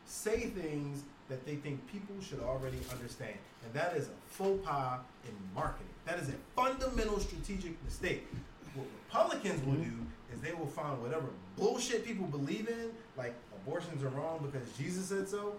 say 0.05 0.47
things 0.49 1.05
that 1.29 1.47
they 1.47 1.55
think 1.55 1.81
people 1.87 2.17
should 2.21 2.41
already 2.41 2.79
understand. 2.91 3.37
And 3.65 3.73
that 3.73 3.97
is 3.97 4.09
a 4.09 4.11
faux 4.27 4.67
pas 4.67 4.99
in 5.25 5.33
marketing. 5.55 5.87
That 6.07 6.19
is 6.19 6.29
a 6.29 6.35
fundamental 6.57 7.21
strategic 7.21 7.81
mistake. 7.85 8.27
What 8.75 8.89
Republicans 9.07 9.65
will 9.65 9.75
do 9.75 9.93
is 10.35 10.41
they 10.41 10.53
will 10.55 10.67
find 10.67 11.01
whatever 11.01 11.27
bullshit 11.57 12.05
people 12.05 12.27
believe 12.27 12.69
in, 12.69 12.91
like 13.17 13.37
abortions 13.63 14.03
are 14.03 14.09
wrong 14.09 14.41
because 14.43 14.69
Jesus 14.77 15.07
said 15.07 15.29
so, 15.29 15.55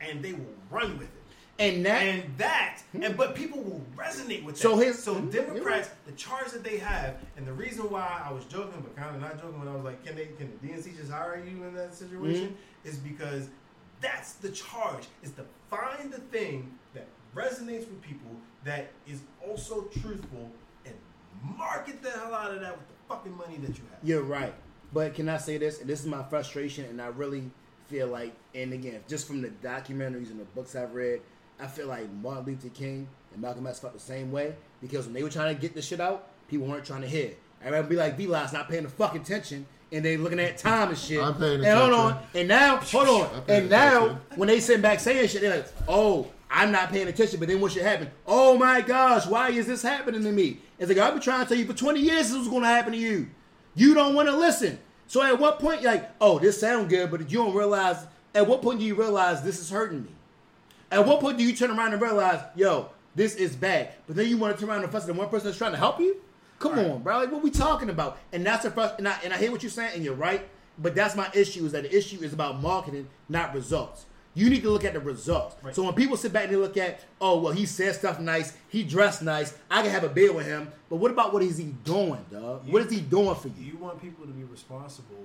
and 0.00 0.22
they 0.22 0.32
will 0.32 0.54
run 0.70 0.96
with 0.96 1.08
it 1.08 1.21
and 1.58 1.84
that 1.86 2.02
and 2.02 2.22
that, 2.38 2.78
and 2.94 3.16
but 3.16 3.34
people 3.34 3.62
will 3.62 3.82
resonate 3.96 4.44
with 4.44 4.56
that. 4.56 4.62
So 4.62 4.76
his- 4.76 5.02
so 5.02 5.14
mhm, 5.16 5.30
Democrats, 5.30 5.90
the 6.06 6.12
charge 6.12 6.50
that 6.52 6.64
they 6.64 6.78
have, 6.78 7.16
and 7.36 7.46
the 7.46 7.52
reason 7.52 7.88
why 7.90 8.22
I 8.24 8.32
was 8.32 8.44
joking, 8.46 8.80
but 8.80 8.96
kind 8.96 9.14
of 9.14 9.20
not 9.22 9.40
joking 9.40 9.58
when 9.58 9.68
I 9.68 9.74
was 9.74 9.84
like, 9.84 10.04
can 10.04 10.16
they, 10.16 10.26
can 10.38 10.50
the 10.60 10.68
DNC 10.68 10.96
just 10.96 11.10
hire 11.10 11.36
you 11.44 11.62
in 11.64 11.74
that 11.74 11.94
situation? 11.94 12.48
Mm-hmm. 12.48 12.88
Is 12.88 12.96
because 12.96 13.48
that's 14.00 14.32
the 14.34 14.48
charge. 14.48 15.04
Is 15.22 15.30
to 15.32 15.44
find 15.70 16.12
the 16.12 16.18
thing 16.18 16.76
that 16.94 17.06
resonates 17.34 17.80
with 17.88 18.00
people 18.02 18.30
that 18.64 18.90
is 19.06 19.20
also 19.46 19.82
truthful 20.00 20.50
and 20.84 20.94
market 21.56 22.02
the 22.02 22.10
hell 22.10 22.34
out 22.34 22.52
of 22.52 22.60
that 22.60 22.76
with 22.76 22.86
the 22.88 22.94
fucking 23.08 23.36
money 23.36 23.56
that 23.58 23.76
you 23.76 23.84
have. 23.90 23.98
You're 24.02 24.22
right. 24.22 24.54
But 24.92 25.14
can 25.14 25.28
I 25.28 25.36
say 25.38 25.58
this? 25.58 25.80
And 25.80 25.88
this 25.88 26.00
is 26.00 26.06
my 26.06 26.22
frustration, 26.24 26.84
and 26.86 27.00
I 27.00 27.06
really 27.06 27.50
feel 27.88 28.08
like, 28.08 28.32
and 28.54 28.72
again, 28.72 29.00
just 29.08 29.26
from 29.26 29.40
the 29.42 29.48
documentaries 29.48 30.30
and 30.30 30.38
the 30.40 30.44
books 30.54 30.74
I've 30.76 30.94
read, 30.94 31.20
I 31.62 31.68
feel 31.68 31.86
like 31.86 32.12
Martin 32.14 32.44
Luther 32.46 32.68
King 32.70 33.06
and 33.32 33.40
Malcolm 33.40 33.66
X 33.68 33.78
felt 33.78 33.94
the 33.94 34.00
same 34.00 34.32
way 34.32 34.54
because 34.80 35.04
when 35.04 35.14
they 35.14 35.22
were 35.22 35.30
trying 35.30 35.54
to 35.54 35.60
get 35.60 35.74
this 35.74 35.86
shit 35.86 36.00
out, 36.00 36.28
people 36.48 36.66
weren't 36.66 36.84
trying 36.84 37.02
to 37.02 37.08
hear. 37.08 37.26
it. 37.26 37.38
Everybody 37.64 37.88
be 37.88 37.96
like, 37.96 38.16
V-Li's 38.16 38.52
not 38.52 38.68
paying 38.68 38.82
the 38.82 38.88
fucking 38.88 39.20
attention, 39.20 39.64
and 39.92 40.04
they 40.04 40.16
looking 40.16 40.40
at 40.40 40.58
time 40.58 40.88
and 40.88 40.98
shit. 40.98 41.22
I'm 41.22 41.36
paying 41.36 41.64
And 41.64 41.78
hold 41.78 41.92
on, 41.92 42.18
and 42.34 42.48
now, 42.48 42.78
hold 42.78 43.08
on, 43.08 43.42
and 43.46 43.70
now 43.70 44.06
attention. 44.06 44.20
when 44.34 44.48
they 44.48 44.58
sit 44.58 44.82
back 44.82 44.98
saying 44.98 45.28
shit, 45.28 45.42
they're 45.42 45.58
like, 45.58 45.68
oh, 45.86 46.26
I'm 46.50 46.72
not 46.72 46.90
paying 46.90 47.06
attention, 47.06 47.38
but 47.38 47.48
then 47.48 47.60
what 47.60 47.70
should 47.70 47.82
happen? 47.82 48.10
Oh 48.26 48.58
my 48.58 48.80
gosh, 48.80 49.26
why 49.26 49.50
is 49.50 49.68
this 49.68 49.82
happening 49.82 50.24
to 50.24 50.32
me? 50.32 50.58
It's 50.80 50.88
like, 50.88 50.98
I've 50.98 51.12
been 51.14 51.22
trying 51.22 51.44
to 51.44 51.48
tell 51.48 51.56
you 51.56 51.66
for 51.66 51.74
20 51.74 52.00
years 52.00 52.30
this 52.30 52.38
was 52.38 52.48
going 52.48 52.62
to 52.62 52.68
happen 52.68 52.92
to 52.92 52.98
you. 52.98 53.28
You 53.76 53.94
don't 53.94 54.14
want 54.16 54.28
to 54.28 54.36
listen. 54.36 54.80
So 55.06 55.22
at 55.22 55.38
what 55.38 55.60
point, 55.60 55.80
you're 55.80 55.92
like, 55.92 56.10
oh, 56.20 56.40
this 56.40 56.58
sounds 56.58 56.88
good, 56.88 57.10
but 57.10 57.30
you 57.30 57.38
don't 57.38 57.54
realize, 57.54 58.04
at 58.34 58.48
what 58.48 58.62
point 58.62 58.80
do 58.80 58.84
you 58.84 58.96
realize 58.96 59.42
this 59.42 59.60
is 59.60 59.70
hurting 59.70 60.02
me? 60.02 60.10
At 60.92 61.06
what 61.06 61.20
point 61.20 61.38
do 61.38 61.44
you 61.44 61.56
turn 61.56 61.70
around 61.70 61.94
and 61.94 62.02
realize, 62.02 62.42
yo, 62.54 62.90
this 63.14 63.34
is 63.34 63.56
bad? 63.56 63.94
But 64.06 64.14
then 64.14 64.28
you 64.28 64.36
want 64.36 64.54
to 64.54 64.60
turn 64.60 64.68
around 64.68 64.82
and 64.82 64.92
fuss 64.92 65.04
at 65.04 65.06
the 65.06 65.14
one 65.14 65.30
person 65.30 65.46
that's 65.46 65.56
trying 65.56 65.72
to 65.72 65.78
help 65.78 65.98
you? 65.98 66.16
Come 66.58 66.78
on, 66.78 67.02
bro. 67.02 67.18
Like, 67.18 67.32
what 67.32 67.42
we 67.42 67.50
talking 67.50 67.88
about? 67.88 68.18
And 68.30 68.44
that's 68.44 68.62
the 68.62 68.70
first. 68.70 68.96
And 68.98 69.08
I, 69.08 69.18
and 69.24 69.32
I 69.32 69.38
hear 69.38 69.50
what 69.50 69.62
you're 69.62 69.70
saying, 69.70 69.92
and 69.94 70.04
you're 70.04 70.14
right. 70.14 70.46
But 70.78 70.94
that's 70.94 71.16
my 71.16 71.30
issue. 71.34 71.64
Is 71.64 71.72
that 71.72 71.84
the 71.84 71.96
issue 71.96 72.20
is 72.20 72.34
about 72.34 72.60
marketing, 72.60 73.08
not 73.30 73.54
results. 73.54 74.04
You 74.34 74.48
need 74.48 74.62
to 74.62 74.70
look 74.70 74.84
at 74.84 74.92
the 74.92 75.00
results. 75.00 75.56
Right. 75.62 75.74
So 75.74 75.82
when 75.82 75.94
people 75.94 76.16
sit 76.16 76.32
back 76.32 76.44
and 76.44 76.52
they 76.52 76.56
look 76.56 76.76
at, 76.76 77.00
oh, 77.20 77.40
well, 77.40 77.52
he 77.52 77.66
said 77.66 77.94
stuff 77.94 78.20
nice, 78.20 78.56
he 78.68 78.82
dressed 78.82 79.22
nice, 79.22 79.56
I 79.70 79.82
can 79.82 79.90
have 79.90 80.04
a 80.04 80.08
beer 80.08 80.32
with 80.32 80.46
him. 80.46 80.72
But 80.88 80.96
what 80.96 81.10
about 81.10 81.32
what 81.32 81.42
is 81.42 81.58
he 81.58 81.74
doing, 81.84 82.24
dog? 82.30 82.66
What 82.70 82.82
is 82.82 82.92
he 82.92 83.00
doing 83.00 83.34
for 83.34 83.48
you? 83.48 83.72
You 83.72 83.76
want 83.76 84.00
people 84.00 84.24
to 84.24 84.32
be 84.32 84.44
responsible 84.44 85.24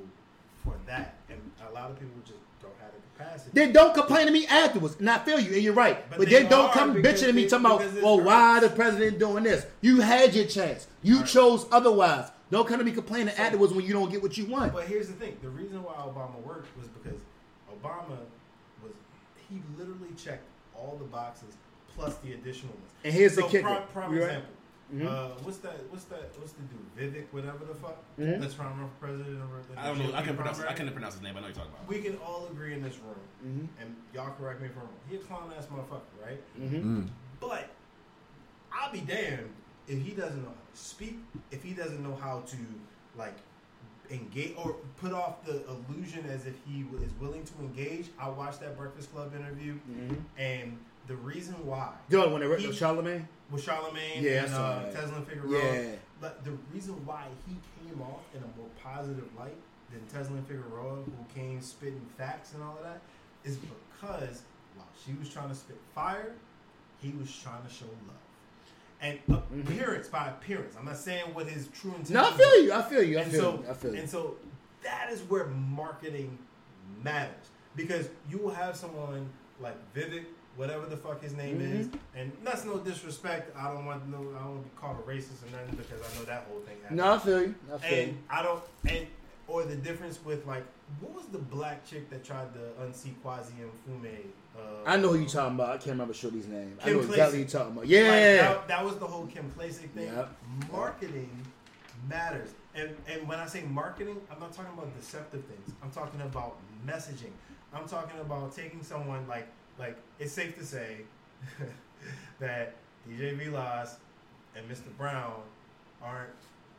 for 0.64 0.74
that, 0.88 1.16
and 1.30 1.40
a 1.70 1.74
lot 1.74 1.90
of 1.90 1.98
people 1.98 2.16
just 2.26 2.40
don't 2.68 2.82
have 2.82 2.92
the 2.94 3.24
capacity. 3.24 3.52
Then 3.54 3.74
don't 3.74 3.94
complain 3.94 4.28
to 4.28 4.32
me 4.32 4.46
afterwards. 4.48 4.98
And 5.00 5.10
I 5.10 5.20
feel 5.20 5.40
you, 5.40 5.54
and 5.54 5.62
you're 5.62 5.74
right. 5.74 6.10
But, 6.10 6.20
But 6.20 6.30
then 6.30 6.44
they 6.44 6.50
don't 6.50 6.72
come 6.72 6.94
because 6.94 7.22
bitching 7.22 7.28
to 7.28 7.34
me 7.34 7.48
talking 7.48 7.66
about, 7.66 7.80
because 7.80 7.96
it's 7.96 8.04
well, 8.04 8.22
why 8.22 8.60
the 8.60 8.70
president 8.70 9.20
doing 9.20 9.44
this? 9.44 9.66
You 9.82 10.02
had 10.02 10.34
your 10.34 10.46
chance. 10.46 10.88
You 11.04 11.24
chose 11.24 11.66
otherwise. 11.72 12.30
Don't 12.50 12.68
come 12.68 12.80
to 12.80 12.86
me 12.86 12.92
complaining 12.92 13.34
afterwards 13.36 13.74
when 13.74 13.86
you 13.86 13.94
don't 13.94 14.10
get 14.10 14.22
what 14.22 14.38
you 14.38 14.46
want. 14.46 14.74
But 14.74 14.88
here's 14.88 15.08
the 15.08 15.14
thing: 15.14 15.38
the 15.42 15.50
reason 15.50 15.84
why 15.84 15.94
Obama 15.96 16.42
worked 16.46 16.76
was 16.78 16.88
because 16.88 17.20
Obama 17.70 18.18
was 18.82 18.94
he 19.50 19.62
literally 19.78 20.14
checked 20.18 20.44
all 20.74 20.96
the 20.98 21.06
boxes 21.06 21.56
plus 21.96 22.16
the 22.18 22.34
additional 22.34 22.74
ones. 22.74 22.92
And 23.04 23.14
here's 23.14 23.36
the 23.36 23.44
kicker. 23.44 23.64
Prime, 23.64 23.84
prime 23.92 24.14
You 24.14 24.20
right? 24.22 24.28
example. 24.28 24.52
Mhm. 24.94 25.06
Uh, 25.06 25.30
what's 25.44 25.58
that? 25.58 25.76
What's 25.92 26.06
that? 26.06 26.32
What's 26.40 26.54
the 26.54 26.62
dude? 26.64 26.96
Vivek, 27.14 27.26
whatever 27.32 27.66
the 27.66 27.76
fuck. 27.76 27.98
Mhm. 28.18 28.40
That's 28.40 28.54
trying 28.54 28.74
to 28.74 28.80
run 28.80 28.90
for 28.90 29.08
president. 29.08 29.42
Or 29.42 29.62
the 29.74 29.80
I 29.80 29.88
don't 29.88 30.00
know. 30.00 30.14
I 30.16 30.22
GOP 30.22 30.26
can 30.28 30.36
pronounce. 30.38 30.58
I 30.58 30.62
primary. 30.62 30.78
couldn't 30.78 30.94
pronounce 30.94 31.14
his 31.16 31.24
name. 31.24 31.36
I 31.36 31.40
know 31.42 31.48
you're 31.48 31.56
talking 31.56 31.72
about. 31.74 31.88
We 31.88 32.02
can 32.02 32.18
all 32.20 32.48
agree 32.50 32.74
in 32.74 32.82
this 32.82 32.98
room, 33.00 33.16
Mm-hmm. 33.46 33.82
and 33.82 33.96
y'all 34.14 34.34
correct 34.40 34.62
me 34.62 34.68
if 34.68 34.74
I'm 34.78 34.84
wrong. 34.84 34.94
He 35.10 35.16
a 35.18 35.20
clown 35.20 35.52
ass 35.58 35.66
motherfucker, 35.68 36.26
right? 36.26 36.40
Mm-hmm. 36.60 37.00
Mm. 37.02 37.08
But 37.42 37.70
I'll 38.72 38.92
be 38.92 39.02
damned 39.02 39.50
if 39.88 40.02
he 40.02 40.12
doesn't 40.14 40.42
know 40.42 40.50
how 40.50 40.72
to 40.72 40.78
speak, 40.78 41.20
if 41.52 41.64
he 41.64 41.74
doesn't 41.74 42.02
know 42.02 42.16
how 42.16 42.40
to 42.42 42.58
like 43.18 43.36
engage 44.10 44.56
or 44.58 44.74
put 45.02 45.12
off 45.12 45.44
the 45.46 45.64
illusion 45.68 46.26
as 46.30 46.46
if 46.46 46.56
he 46.66 46.86
is 47.04 47.12
willing 47.20 47.44
to 47.44 47.54
engage. 47.60 48.08
I 48.18 48.30
watched 48.30 48.62
that 48.62 48.78
Breakfast 48.78 49.12
Club 49.14 49.34
interview, 49.36 49.74
Mm-hmm. 49.92 50.16
and 50.38 50.78
the 51.08 51.16
reason 51.16 51.56
why 51.66 51.92
Yo, 52.10 52.30
when 52.32 52.42
they 52.42 52.48
ripped 52.48 52.64
Charlamagne. 52.64 53.26
with 53.50 53.66
Charlamagne 53.66 54.22
Yeah, 54.22 54.44
and 54.46 54.54
uh. 54.54 54.80
Tezlyn 54.94 55.26
Figaro, 55.26 55.50
Yeah. 55.52 55.96
but 56.20 56.44
the 56.44 56.52
reason 56.74 56.94
why 57.06 57.26
he 57.48 57.56
came 57.82 58.02
off 58.02 58.22
in 58.34 58.42
a 58.44 58.58
more 58.58 58.68
positive 58.84 59.28
light 59.38 59.56
than 59.92 60.02
Tezlyn 60.14 60.46
Figaro, 60.46 61.04
who 61.06 61.40
came 61.40 61.62
spitting 61.62 62.06
facts 62.18 62.54
and 62.54 62.64
all 62.64 62.78
of 62.78 62.84
that, 62.84 63.00
is 63.46 63.58
because 63.58 64.42
while 64.76 64.88
she 65.06 65.14
was 65.14 65.30
trying 65.30 65.50
to 65.50 65.56
spit 65.56 65.78
fire, 65.96 66.34
he 67.02 67.12
was 67.20 67.34
trying 67.42 67.64
to 67.66 67.74
show 67.74 67.86
love. 67.86 68.16
And 69.00 69.20
appearance 69.64 70.08
by 70.08 70.28
appearance. 70.30 70.76
I'm 70.78 70.86
not 70.86 70.98
saying 70.98 71.34
what 71.34 71.48
his 71.48 71.68
true 71.68 71.92
intention. 71.92 72.16
No, 72.16 72.24
I 72.30 72.32
feel 72.32 72.64
you. 72.64 72.74
I 72.74 72.82
feel 72.82 73.04
you. 73.04 73.20
I 73.20 73.22
And 73.22 73.32
feel 73.32 73.42
so, 73.42 73.52
you. 73.64 73.70
I 73.70 73.74
feel 73.74 73.94
you. 73.94 74.00
and 74.00 74.10
so 74.10 74.36
that 74.84 75.10
is 75.12 75.22
where 75.22 75.46
marketing 75.46 76.36
matters 77.04 77.46
because 77.76 78.10
you 78.30 78.40
will 78.40 78.50
have 78.50 78.76
someone 78.76 79.30
like 79.62 79.76
Vivek, 79.94 80.26
whatever 80.58 80.86
the 80.88 80.98
fuck 80.98 81.22
his 81.22 81.34
name 81.34 81.60
Mm-hmm. 81.60 81.80
is, 81.82 81.90
and 82.16 82.32
that's 82.44 82.66
no 82.66 82.78
disrespect. 82.80 83.56
I 83.56 83.72
don't 83.72 83.86
want 83.86 84.06
no, 84.10 84.18
I 84.18 84.40
don't 84.44 84.56
want 84.56 84.64
to 84.64 84.70
be 84.70 84.76
called 84.76 84.98
a 85.00 85.10
racist 85.10 85.44
or 85.48 85.52
nothing 85.56 85.76
because 85.78 86.02
I 86.02 86.20
know 86.20 86.26
that 86.26 86.46
whole 86.50 86.60
thing 86.62 86.76
happened. 86.82 86.98
No, 86.98 87.14
I 87.14 87.20
feel 87.20 87.42
you. 87.42 87.56
I 87.74 87.78
feel 87.78 88.00
and 88.00 88.08
you. 88.12 88.18
I 88.30 88.44
don't, 88.44 88.64
and 88.90 89.08
or 89.48 89.64
the 89.64 89.76
difference 89.78 90.20
with 90.26 90.46
like, 90.46 90.66
what 91.00 91.14
was 91.14 91.26
the 91.28 91.38
black 91.38 91.86
chick 91.90 92.10
that 92.10 92.24
tried 92.26 92.54
to 92.56 92.84
unseat 92.84 93.16
Quasi 93.24 93.54
and 93.62 93.72
Fume? 93.86 94.12
Uh, 94.58 94.60
I 94.86 94.98
know 94.98 95.10
who 95.10 95.20
you 95.20 95.28
talking 95.28 95.54
about. 95.56 95.70
I 95.70 95.78
can't 95.78 95.92
remember 95.92 96.14
Shorty's 96.16 96.48
name. 96.48 96.76
I 96.82 96.86
Kim 96.86 96.94
know 96.98 97.00
exactly 97.04 97.38
who 97.38 97.44
you 97.44 97.50
talking 97.50 97.72
about. 97.74 97.82
Like, 97.84 97.90
Yeah. 97.92 98.40
that, 98.42 98.68
that 98.68 98.84
was 98.84 98.98
the 98.98 99.06
whole 99.06 99.28
Kim 99.28 99.52
Klacik 99.58 99.92
thing. 99.92 100.08
Yep. 100.08 100.36
Marketing 100.72 101.30
matters, 102.10 102.50
and 102.76 102.90
and 103.08 103.28
when 103.28 103.40
I 103.40 103.46
say 103.46 103.62
marketing, 103.64 104.18
I'm 104.32 104.40
not 104.40 104.54
talking 104.54 104.72
about 104.74 104.96
deceptive 105.00 105.44
things. 105.46 105.76
I'm 105.84 105.92
talking 105.92 106.22
about 106.22 106.58
messaging. 106.86 107.32
I'm 107.74 107.88
talking 107.88 108.20
about 108.20 108.56
taking 108.56 108.82
someone 108.84 109.28
like 109.28 109.48
like 109.80 109.98
it's 110.20 110.32
safe 110.32 110.58
to 110.58 110.66
say 110.66 110.98
that 112.40 112.76
DJ 113.10 113.38
Vilas 113.38 113.98
and 114.56 114.70
Mr. 114.70 114.96
Brown 114.98 115.42
aren't 116.02 116.30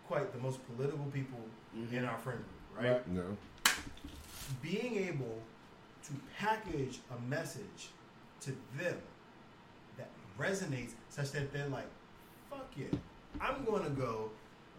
quite 0.07 0.33
the 0.33 0.39
most 0.39 0.61
political 0.75 1.05
people 1.13 1.39
mm-hmm. 1.77 1.95
in 1.95 2.05
our 2.05 2.19
friend 2.19 2.39
group, 2.39 2.85
right? 2.85 2.93
Right. 2.93 3.09
No. 3.09 3.37
being 4.63 4.97
able 4.97 5.39
to 6.07 6.13
package 6.39 7.01
a 7.11 7.29
message 7.29 7.91
to 8.41 8.51
them 8.79 8.97
that 9.97 10.09
resonates 10.39 10.93
such 11.11 11.33
that 11.33 11.53
they're 11.53 11.69
like, 11.69 11.89
fuck 12.51 12.69
yeah, 12.77 12.87
I'm 13.41 13.65
going 13.65 13.85
to 13.85 13.91
go 13.91 14.31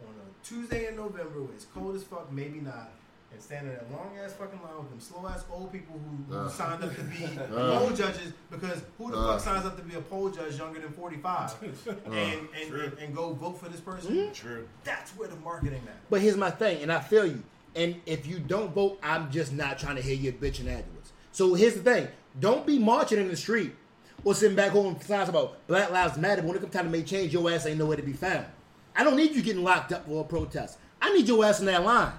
on 0.02 0.14
a 0.16 0.46
Tuesday 0.48 0.88
in 0.88 0.96
November 0.96 1.42
when 1.42 1.54
it's 1.54 1.66
cold 1.66 1.96
as 1.96 2.04
fuck, 2.04 2.32
maybe 2.32 2.60
not, 2.60 2.92
and 3.32 3.42
stand 3.42 3.68
in 3.68 3.74
that 3.74 3.92
long 3.92 4.12
ass 4.24 4.34
fucking 4.34 4.60
line 4.62 4.78
with 4.80 4.90
them 4.90 5.00
slow 5.00 5.28
ass 5.28 5.44
old 5.52 5.72
people 5.72 6.00
who, 6.00 6.34
who 6.34 6.40
Uh. 6.40 6.50
signed 6.50 6.84
up 6.84 6.96
to 6.96 7.04
be 7.04 7.26
Uh. 7.40 7.78
poll 7.80 7.90
judges 7.92 8.34
because 8.50 8.82
who 8.98 9.12
the 9.12 9.18
Uh. 9.18 9.34
fuck 9.34 9.40
signs 9.40 9.66
up 9.66 9.78
to 9.78 9.84
be 9.84 9.96
a 9.96 10.02
poll 10.02 10.30
judge 10.30 10.58
younger 10.58 10.80
than 10.80 10.92
45 10.92 11.56
and, 11.88 12.14
and, 12.14 12.50
and, 12.74 12.94
and 12.98 13.16
go 13.16 13.34
vote 13.34 13.60
for 13.60 13.70
this 13.70 13.80
person? 13.82 14.32
True. 14.34 14.68
That's 14.84 15.12
where 15.12 15.28
the 15.28 15.36
marketing 15.38 15.82
matters. 15.86 16.02
But 16.10 16.22
here's 16.22 16.38
my 16.38 16.50
thing, 16.52 16.82
and 16.82 16.92
I 16.92 17.00
feel 17.00 17.26
you. 17.26 17.44
And 17.76 17.98
if 18.08 18.26
you 18.26 18.40
don't 18.40 18.74
vote, 18.74 19.00
I'm 19.04 19.30
just 19.32 19.54
not 19.54 19.78
trying 19.78 19.96
to 19.96 20.02
hear 20.02 20.16
your 20.16 20.34
bitching 20.34 20.68
afterwards. 20.68 21.12
So 21.32 21.54
here's 21.54 21.76
the 21.76 21.82
thing: 21.82 22.08
don't 22.40 22.66
be 22.66 22.80
marching 22.80 23.20
in 23.20 23.28
the 23.28 23.38
street 23.38 23.76
or 24.24 24.34
sitting 24.34 24.56
back 24.56 24.72
home 24.72 24.96
with 24.96 25.06
signs 25.06 25.30
about 25.30 25.66
Black 25.68 25.92
Lives 25.92 26.18
Matter. 26.18 26.42
But 26.42 26.48
when 26.48 26.58
it 26.58 26.62
comes 26.62 26.74
time 26.74 26.86
to 26.86 26.90
make 26.92 27.06
change, 27.06 27.32
your 27.32 27.50
ass 27.52 27.68
ain't 27.68 27.78
nowhere 27.78 27.96
to 27.98 28.04
be 28.04 28.14
found. 28.14 28.46
I 28.96 29.04
don't 29.04 29.16
need 29.16 29.34
you 29.36 29.44
getting 29.44 29.64
locked 29.64 29.94
up 29.94 30.08
for 30.08 30.22
a 30.22 30.24
protest. 30.24 30.80
I 31.00 31.14
need 31.14 31.28
your 31.28 31.46
ass 31.46 31.60
in 31.60 31.68
that 31.68 31.86
line. 31.86 32.12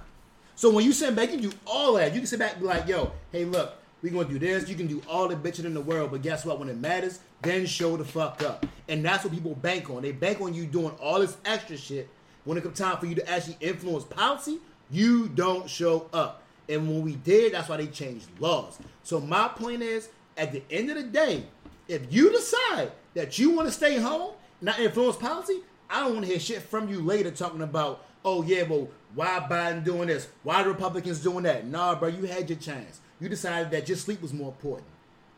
So 0.57 0.71
when 0.71 0.85
you 0.85 0.93
sit 0.93 1.15
back, 1.17 1.31
you 1.33 1.39
can 1.39 1.51
do 1.51 1.57
all 1.67 1.95
that. 1.95 2.13
You 2.13 2.21
can 2.21 2.27
sit 2.27 2.39
back 2.39 2.53
and 2.53 2.61
be 2.61 2.67
like, 2.67 2.87
"Yo, 2.87 3.13
hey, 3.33 3.45
look, 3.45 3.75
we 4.03 4.11
gonna 4.11 4.29
do 4.29 4.39
this." 4.39 4.69
You 4.69 4.75
can 4.75 4.87
do 4.87 5.03
all 5.09 5.29
the 5.29 5.37
bitching 5.37 5.65
in 5.65 5.75
the 5.75 5.81
world, 5.81 6.11
but 6.11 6.23
guess 6.23 6.45
what? 6.45 6.59
When 6.59 6.69
it 6.69 6.79
matters, 6.79 7.21
then 7.43 7.67
show 7.67 7.97
the 7.97 8.05
fuck 8.05 8.43
up. 8.43 8.67
And 8.89 9.05
that's 9.05 9.25
what 9.25 9.33
people 9.33 9.55
bank 9.55 9.89
on. 9.91 10.03
They 10.03 10.13
bank 10.13 10.41
on 10.41 10.53
you 10.55 10.67
doing 10.67 10.93
all 11.01 11.21
this 11.21 11.37
extra 11.45 11.77
shit. 11.77 12.09
When 12.45 12.59
it 12.59 12.63
comes 12.63 12.79
time 12.79 12.99
for 12.99 13.07
you 13.07 13.15
to 13.15 13.31
actually 13.31 13.57
influence 13.61 14.05
policy, 14.05 14.59
you 14.91 15.29
don't 15.29 15.69
show 15.69 16.09
up. 16.13 16.43
And 16.69 16.89
when 16.89 17.03
we 17.03 17.17
did, 17.17 17.55
that's 17.55 17.69
why 17.69 17.77
they 17.79 17.87
changed 17.87 18.27
laws. 18.39 18.79
So 19.03 19.21
my 19.21 19.49
point 19.49 19.83
is, 19.83 20.09
at 20.37 20.53
the 20.53 20.63
end 20.71 20.91
of 20.91 20.97
the 20.97 21.03
day, 21.03 21.45
if 21.89 22.13
you 22.13 22.31
decide 22.31 22.93
that 23.15 23.39
you 23.39 23.51
want 23.51 23.69
to 23.69 23.73
stay 23.73 23.99
home, 23.99 24.33
not 24.61 24.79
influence 24.79 25.17
policy, 25.17 25.61
I 25.89 26.01
don't 26.01 26.15
want 26.15 26.25
to 26.27 26.31
hear 26.31 26.41
shit 26.41 26.63
from 26.63 26.89
you 26.89 27.01
later 27.01 27.31
talking 27.31 27.63
about, 27.63 28.05
oh 28.25 28.43
yeah, 28.43 28.63
well, 28.63 28.89
why 29.15 29.47
Biden 29.51 29.85
doing 29.85 30.09
this? 30.09 30.29
Why 30.43 30.63
the 30.63 30.69
Republicans 30.69 31.21
doing 31.21 31.45
that? 31.45 31.67
Nah, 31.67 31.95
bro, 31.95 32.09
you 32.09 32.25
had 32.25 32.49
your 32.49 32.59
chance. 32.59 33.01
You 33.21 33.29
decided 33.29 33.71
that 33.73 33.89
your 33.89 33.97
sleep 33.97 34.23
was 34.23 34.33
more 34.33 34.49
important. 34.49 34.89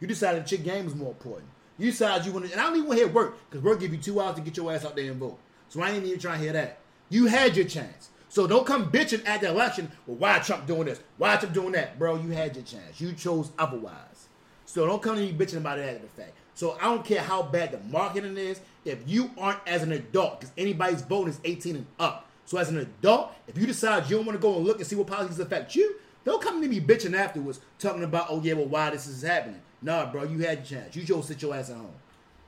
You 0.01 0.07
decided 0.07 0.43
that 0.43 0.53
your 0.53 0.61
game 0.61 0.85
was 0.85 0.95
more 0.95 1.11
important. 1.11 1.49
You 1.79 1.91
decided 1.91 2.27
you 2.27 2.33
wanted, 2.33 2.53
and 2.53 2.61
I 2.61 2.65
don't 2.65 2.77
even 2.77 2.89
want 2.89 2.99
to 2.99 3.05
hear 3.05 3.13
work 3.13 3.39
because 3.49 3.65
work 3.65 3.81
give 3.81 3.93
you 3.93 3.99
two 3.99 4.21
hours 4.21 4.37
to 4.37 4.43
get 4.43 4.57
your 4.57 4.73
ass 4.73 4.85
out 4.85 4.95
there 4.95 5.11
and 5.11 5.19
vote. 5.19 5.39
So 5.69 5.81
I 5.83 5.91
ain't 5.91 6.05
even 6.05 6.19
trying 6.19 6.39
to 6.39 6.45
hear 6.45 6.53
that. 6.53 6.79
You 7.09 7.27
had 7.27 7.57
your 7.57 7.67
chance. 7.67 8.11
So 8.29 8.47
don't 8.47 8.67
come 8.67 8.91
bitching 8.91 9.27
at 9.27 9.41
the 9.41 9.49
election. 9.49 9.91
Well, 10.07 10.17
why 10.17 10.39
Trump 10.39 10.67
doing 10.67 10.85
this? 10.85 11.01
Why 11.19 11.37
Trump 11.37 11.55
doing 11.55 11.73
that, 11.73 11.99
bro? 11.99 12.17
You 12.17 12.31
had 12.31 12.57
your 12.57 12.65
chance. 12.65 13.01
You 13.01 13.13
chose 13.13 13.51
otherwise. 13.59 14.29
So 14.65 14.87
don't 14.87 15.03
come 15.03 15.17
to 15.17 15.21
me 15.21 15.33
bitching 15.33 15.59
about 15.59 15.79
it 15.79 15.83
after 15.83 16.07
the 16.07 16.23
fact. 16.23 16.33
So 16.55 16.79
I 16.81 16.85
don't 16.85 17.05
care 17.05 17.21
how 17.21 17.43
bad 17.43 17.73
the 17.73 17.79
marketing 17.91 18.37
is. 18.37 18.61
If 18.85 19.01
you 19.07 19.31
aren't 19.37 19.61
as 19.67 19.83
an 19.83 19.93
adult, 19.93 20.41
because 20.41 20.53
anybody's 20.57 21.03
voting 21.03 21.33
is 21.33 21.41
18 21.45 21.77
and 21.77 21.87
up. 21.99 22.29
So 22.45 22.59
as 22.59 22.69
an 22.69 22.79
adult, 22.79 23.33
if 23.47 23.57
you 23.57 23.67
decide 23.67 24.09
you 24.11 24.17
don't 24.17 24.27
want 24.27 24.39
to 24.39 24.43
go 24.43 24.57
and 24.57 24.65
look 24.65 24.79
and 24.79 24.87
see 24.87 24.97
what 24.97 25.07
policies 25.07 25.39
affect 25.39 25.75
you, 25.75 25.97
don't 26.25 26.43
come 26.43 26.61
to 26.63 26.69
me 26.69 26.81
bitching 26.81 27.15
afterwards 27.17 27.61
talking 27.79 28.05
about, 28.05 28.27
oh 28.31 28.41
yeah, 28.43 28.55
well 28.55 28.67
why 28.67 28.91
this 28.91 29.07
is 29.07 29.23
happening. 29.23 29.61
Nah, 29.81 30.11
bro, 30.11 30.25
you 30.25 30.39
had 30.39 30.59
your 30.59 30.81
chance. 30.81 30.95
You 30.95 31.05
chose 31.05 31.27
to 31.27 31.33
sit 31.33 31.43
your 31.43 31.55
ass 31.55 31.71
at 31.71 31.77
home. 31.77 31.95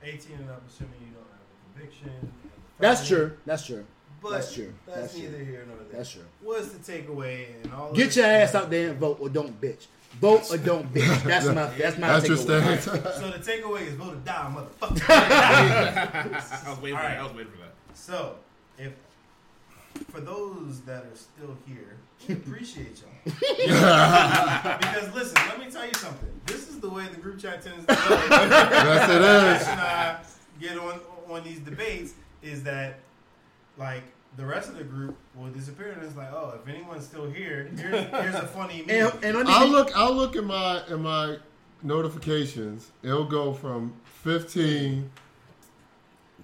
18 0.03 0.35
and 0.37 0.49
up, 0.49 0.61
assuming 0.67 0.93
you 1.01 1.07
don't 1.13 1.23
have 1.23 1.41
a 1.41 1.79
conviction. 1.79 2.31
That's 2.79 3.07
true. 3.07 3.37
That's 3.45 3.65
true. 3.65 3.85
But 4.21 4.31
That's 4.31 4.53
true. 4.53 4.73
That's, 4.87 4.99
That's 5.01 5.17
neither 5.17 5.37
true. 5.37 5.45
here 5.45 5.65
nor 5.67 5.77
there. 5.77 5.97
That's 5.97 6.11
true. 6.11 6.23
What's 6.41 6.69
the 6.69 6.91
takeaway 6.91 7.45
and 7.63 7.73
all? 7.73 7.93
Get 7.93 8.15
your 8.15 8.25
ass 8.25 8.55
out 8.55 8.69
there 8.71 8.89
and 8.89 8.99
vote 8.99 9.17
or 9.19 9.29
don't 9.29 9.59
bitch. 9.61 9.85
Vote 10.19 10.49
or 10.51 10.57
don't 10.57 10.91
bitch. 10.93 11.23
That's 11.23 11.45
my 11.47 11.53
that's 11.77 11.97
my 11.97 12.07
That's 12.19 12.27
takeaway. 12.27 12.79
stance. 12.79 12.85
So 12.85 13.31
the 13.31 13.37
takeaway 13.39 13.87
is 13.87 13.93
vote 13.95 14.13
or 14.13 14.17
die, 14.17 14.55
motherfucker. 14.81 15.03
I 15.09 16.69
was 16.69 16.79
waiting 16.81 16.97
for 16.97 17.03
that. 17.03 17.19
I 17.19 17.23
was 17.23 17.33
waiting 17.33 17.51
for 17.51 17.57
that. 17.59 17.73
so, 17.93 18.35
if 18.77 18.93
for 20.09 20.19
those 20.21 20.81
that 20.81 21.03
are 21.03 21.15
still 21.15 21.55
here, 21.67 21.97
we 22.27 22.35
appreciate 22.35 23.01
y'all. 23.01 23.09
because 23.25 25.13
listen, 25.13 25.35
let 25.47 25.59
me 25.59 25.69
tell 25.71 25.85
you 25.85 25.93
something. 25.95 26.29
This 26.45 26.69
is 26.69 26.79
the 26.79 26.89
way 26.89 27.05
the 27.07 27.17
group 27.17 27.39
chat 27.39 27.61
tends 27.61 27.85
to 27.85 27.93
go. 27.93 28.01
yes, 28.09 29.09
it 29.09 29.61
is. 29.61 29.67
and 29.67 29.81
I 29.81 30.19
get 30.59 30.77
on 30.77 30.99
on 31.29 31.43
these 31.43 31.59
debates 31.59 32.13
is 32.43 32.63
that 32.63 32.99
like 33.77 34.03
the 34.37 34.45
rest 34.45 34.69
of 34.69 34.77
the 34.77 34.83
group 34.83 35.17
will 35.35 35.49
disappear 35.49 35.91
and 35.91 36.03
it's 36.03 36.15
like, 36.15 36.31
oh, 36.31 36.59
if 36.61 36.67
anyone's 36.67 37.05
still 37.05 37.29
here, 37.29 37.69
here's, 37.75 38.09
here's 38.09 38.35
a 38.35 38.47
funny 38.47 38.83
meme. 38.87 39.11
And, 39.23 39.35
and 39.37 39.47
I'll 39.47 39.65
be- 39.65 39.71
look. 39.71 39.95
I'll 39.97 40.13
look 40.13 40.35
at 40.35 40.43
my 40.43 40.81
in 40.87 41.01
my 41.01 41.37
notifications. 41.81 42.91
It'll 43.03 43.25
go 43.25 43.53
from 43.53 43.93
fifteen, 44.03 45.09
To 45.15 45.24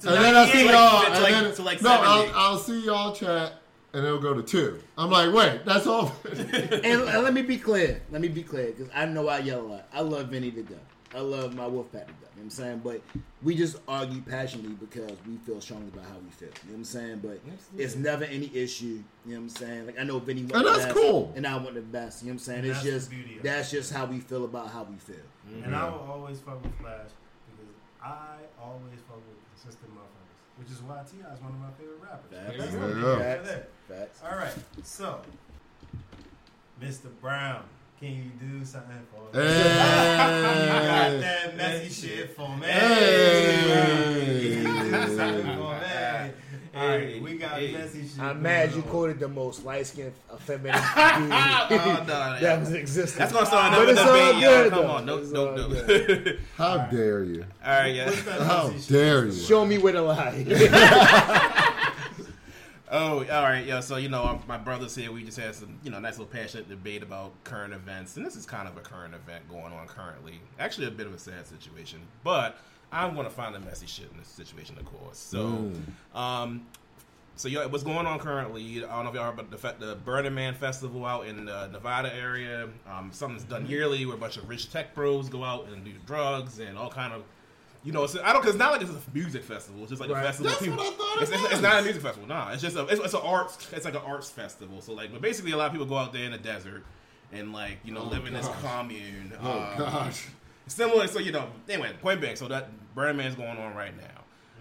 and 0.09 0.23
then 0.23 0.35
I 0.35 0.45
see 0.45 0.65
98. 0.65 0.71
y'all. 0.71 1.01
to 1.01 1.07
and 1.07 1.23
like- 1.23 1.33
then, 1.33 1.55
to 1.55 1.61
like 1.61 1.81
no, 1.81 1.91
I'll, 1.91 2.31
I'll 2.33 2.57
see 2.57 2.85
y'all 2.85 3.13
chat, 3.13 3.53
and 3.93 4.05
it'll 4.05 4.19
go 4.19 4.33
to 4.33 4.43
two. 4.43 4.79
I'm 4.97 5.09
like, 5.09 5.33
wait, 5.33 5.65
that's 5.65 5.87
all. 5.87 6.15
and, 6.31 6.83
and 6.83 7.23
let 7.23 7.33
me 7.33 7.41
be 7.41 7.57
clear. 7.57 8.01
Let 8.11 8.21
me 8.21 8.27
be 8.27 8.43
clear 8.43 8.67
because 8.71 8.89
I 8.93 9.05
know 9.05 9.27
I 9.27 9.39
yell 9.39 9.61
a 9.61 9.67
lot. 9.67 9.87
I 9.93 10.01
love 10.01 10.29
Venny 10.29 10.53
the 10.53 10.63
death. 10.63 10.79
I 11.13 11.19
love 11.19 11.53
my 11.55 11.67
wolf 11.67 11.91
pack 11.91 12.07
to 12.07 12.13
death. 12.13 12.17
You 12.21 12.25
know 12.25 12.29
what 12.35 12.43
I'm 12.43 12.49
saying? 12.49 12.81
But 12.83 13.01
we 13.43 13.53
just 13.55 13.77
argue 13.87 14.21
passionately 14.21 14.75
because 14.75 15.11
we 15.27 15.35
feel 15.37 15.59
strongly 15.59 15.89
about 15.89 16.05
how 16.05 16.17
we 16.23 16.29
feel. 16.29 16.47
You 16.47 16.53
know 16.69 16.71
what 16.71 16.77
I'm 16.77 16.83
saying? 16.85 17.19
But 17.21 17.39
it's 17.77 17.95
never 17.95 18.23
any 18.23 18.49
issue. 18.55 18.85
You 18.85 19.03
know 19.25 19.31
what 19.33 19.37
I'm 19.37 19.49
saying? 19.49 19.85
Like 19.87 19.99
I 19.99 20.03
know 20.03 20.19
Venny 20.21 20.41
wants 20.43 20.53
And 20.55 20.65
the 20.65 20.71
that's 20.71 20.85
best, 20.85 20.95
cool. 20.95 21.33
and 21.35 21.45
I 21.45 21.57
want 21.57 21.75
the 21.75 21.81
best. 21.81 22.23
You 22.23 22.27
know 22.27 22.31
what 22.31 22.33
I'm 22.33 22.39
saying? 22.39 22.59
And 22.59 22.67
it's 22.67 22.77
that's 22.77 22.85
the 22.85 22.91
just 22.91 23.09
beauty 23.09 23.31
of 23.33 23.37
it. 23.39 23.43
that's 23.43 23.71
just 23.71 23.93
how 23.93 24.05
we 24.05 24.19
feel 24.19 24.45
about 24.45 24.71
how 24.71 24.83
we 24.83 24.95
feel. 24.95 25.15
And 25.53 25.65
mm-hmm. 25.65 25.75
I 25.75 25.89
will 25.89 25.99
always 26.09 26.39
fuck 26.39 26.63
with 26.63 26.73
Flash 26.79 27.09
because 27.51 27.75
I 28.01 28.37
always 28.61 28.99
fuck 29.07 29.17
with 29.17 29.40
consistent 29.61 29.91
motherfuckers, 29.95 30.57
which 30.59 30.69
is 30.69 30.81
why 30.81 31.01
T.I. 31.09 31.33
is 31.33 31.41
one 31.41 31.51
of 31.51 31.59
my 31.59 31.71
favorite 31.77 32.01
rappers. 32.01 32.31
Facts. 32.31 32.57
That's 32.57 32.73
Yeah. 32.73 32.79
the 32.79 32.87
beauty 32.93 33.07
right 33.07 33.45
Facts. 33.45 33.67
Facts. 33.87 34.21
All 34.23 34.37
right, 34.37 34.53
so 34.83 35.21
Mr. 36.81 37.09
Brown, 37.21 37.63
Can 37.99 38.15
you 38.15 38.31
do 38.39 38.65
something 38.65 39.05
for 39.13 39.21
me? 39.37 39.43
Hey. 39.43 39.53
You 39.59 40.69
got 40.87 41.21
that 41.21 41.55
messy 41.55 42.07
shit 42.07 42.35
for 42.35 42.49
me. 42.57 42.65
Hey. 42.65 44.61
Can 44.63 44.75
you 44.85 44.91
do 44.91 45.15
something 45.15 45.55
for 45.55 45.75
me? 45.75 46.31
Hey, 46.73 46.79
Alright. 46.79 47.21
we 47.21 47.33
got 47.37 47.59
Hey. 47.59 47.73
messy 47.73 48.07
shit. 48.07 48.19
I'm 48.19 48.27
going 48.33 48.43
mad 48.43 48.71
you 48.71 48.77
on. 48.77 48.83
quoted 48.83 49.19
the 49.19 49.27
most 49.27 49.65
light 49.65 49.85
skinned 49.87 50.13
feminine 50.39 50.71
dude 50.73 50.81
Oh, 50.81 51.67
no, 51.69 52.05
that 52.05 52.41
yeah. 52.41 52.59
was 52.59 52.71
existing. 52.71 53.19
That's 53.19 53.33
gonna 53.33 53.45
start 53.45 53.73
another 53.73 53.93
debate, 53.93 54.41
yo. 54.41 54.49
good, 54.63 54.69
Come 54.71 54.81
though. 54.83 54.91
on, 54.91 55.05
nope, 55.05 55.21
It's 55.23 55.31
nope, 55.31 55.49
all 55.49 55.55
nope. 55.69 55.71
good. 55.87 56.39
How 56.57 56.77
dare 56.85 57.23
you? 57.25 57.45
All 57.65 57.71
right, 57.73 57.93
yeah. 57.93 58.05
What's 58.05 58.23
that 58.23 58.41
How 58.41 58.67
messy 58.69 58.79
shit? 58.79 58.89
dare 58.93 59.25
you? 59.25 59.31
Show 59.33 59.65
me 59.65 59.77
where 59.79 59.93
the 59.93 60.01
lie. 60.01 61.67
Oh, 62.93 63.19
all 63.19 63.43
right, 63.43 63.65
yeah. 63.65 63.79
So 63.79 63.95
you 63.95 64.09
know, 64.09 64.25
um, 64.25 64.43
my 64.49 64.57
brothers 64.57 64.93
here. 64.95 65.13
We 65.13 65.23
just 65.23 65.39
had 65.39 65.55
some, 65.55 65.79
you 65.81 65.89
know, 65.91 65.99
nice 65.99 66.17
little 66.19 66.25
passionate 66.25 66.67
debate 66.67 67.03
about 67.03 67.31
current 67.45 67.73
events, 67.73 68.17
and 68.17 68.25
this 68.25 68.35
is 68.35 68.45
kind 68.45 68.67
of 68.67 68.75
a 68.75 68.81
current 68.81 69.13
event 69.15 69.49
going 69.49 69.71
on 69.71 69.87
currently. 69.87 70.41
Actually, 70.59 70.87
a 70.87 70.91
bit 70.91 71.07
of 71.07 71.13
a 71.13 71.17
sad 71.17 71.47
situation, 71.47 71.99
but 72.25 72.57
I'm 72.91 73.13
going 73.15 73.25
to 73.25 73.31
find 73.31 73.55
the 73.55 73.59
messy 73.59 73.87
shit 73.87 74.09
in 74.11 74.17
this 74.17 74.27
situation, 74.27 74.77
of 74.77 74.85
course. 74.85 75.17
So, 75.17 75.71
um, 76.13 76.65
so 77.37 77.47
yeah, 77.47 77.65
what's 77.65 77.83
going 77.83 78.05
on 78.05 78.19
currently? 78.19 78.83
I 78.83 78.87
don't 78.89 79.03
know 79.05 79.09
if 79.09 79.15
y'all 79.15 79.25
heard 79.25 79.33
about 79.39 79.49
the, 79.51 79.57
fe- 79.57 79.75
the 79.79 79.95
Burning 79.95 80.33
Man 80.33 80.53
Festival 80.53 81.05
out 81.05 81.25
in 81.25 81.45
the 81.45 81.67
Nevada 81.67 82.13
area. 82.13 82.67
Um, 82.89 83.09
something's 83.13 83.43
done 83.45 83.65
yearly 83.65 84.05
where 84.05 84.15
a 84.15 84.19
bunch 84.19 84.37
of 84.37 84.47
rich 84.49 84.71
tech 84.71 84.93
bros 84.93 85.29
go 85.29 85.43
out 85.43 85.67
and 85.69 85.83
do 85.85 85.91
drugs 86.05 86.59
and 86.59 86.77
all 86.77 86.89
kind 86.89 87.13
of. 87.13 87.23
You 87.83 87.91
know, 87.91 88.03
it's, 88.03 88.15
I 88.15 88.31
don't. 88.31 88.41
Cause 88.43 88.51
it's 88.51 88.59
not 88.59 88.73
like 88.73 88.81
it's 88.81 88.91
a 88.91 88.97
music 89.11 89.43
festival. 89.43 89.81
It's 89.81 89.89
just 89.89 89.99
like 90.01 90.11
Right. 90.11 90.21
a 90.23 90.27
festival. 90.27 90.51
That's 90.51 90.61
people. 90.61 90.77
what 90.77 90.93
I 90.93 90.97
thought 90.97 91.17
it 91.17 91.21
it's, 91.23 91.31
it's, 91.31 91.53
it's 91.53 91.61
not 91.63 91.79
a 91.79 91.81
music 91.81 92.03
festival. 92.03 92.27
Nah, 92.29 92.51
it's 92.51 92.61
just 92.61 92.75
a. 92.75 92.85
It's, 92.85 93.01
it's 93.01 93.15
an 93.15 93.21
arts. 93.23 93.69
It's 93.73 93.85
like 93.85 93.95
an 93.95 94.01
arts 94.05 94.29
festival. 94.29 94.81
So 94.81 94.93
like, 94.93 95.11
but 95.11 95.19
basically, 95.19 95.53
a 95.53 95.57
lot 95.57 95.65
of 95.65 95.71
people 95.71 95.87
go 95.87 95.97
out 95.97 96.13
there 96.13 96.23
in 96.25 96.31
the 96.31 96.37
desert 96.37 96.83
and 97.31 97.51
like 97.53 97.79
you 97.83 97.91
know 97.91 98.01
Oh, 98.01 98.09
live 98.09 98.27
in 98.27 98.33
this 98.33 98.47
commune. 98.61 99.33
Oh 99.41 99.51
um, 99.61 99.77
gosh. 99.79 100.27
Similar. 100.67 101.07
So 101.07 101.19
you 101.19 101.31
know, 101.31 101.47
anyway, 101.69 101.91
point 102.01 102.21
being, 102.21 102.35
so 102.35 102.47
that 102.47 102.69
Burning 102.95 103.17
Man's 103.17 103.35
going 103.35 103.57
on 103.57 103.75
right 103.75 103.93
now. 103.97 104.07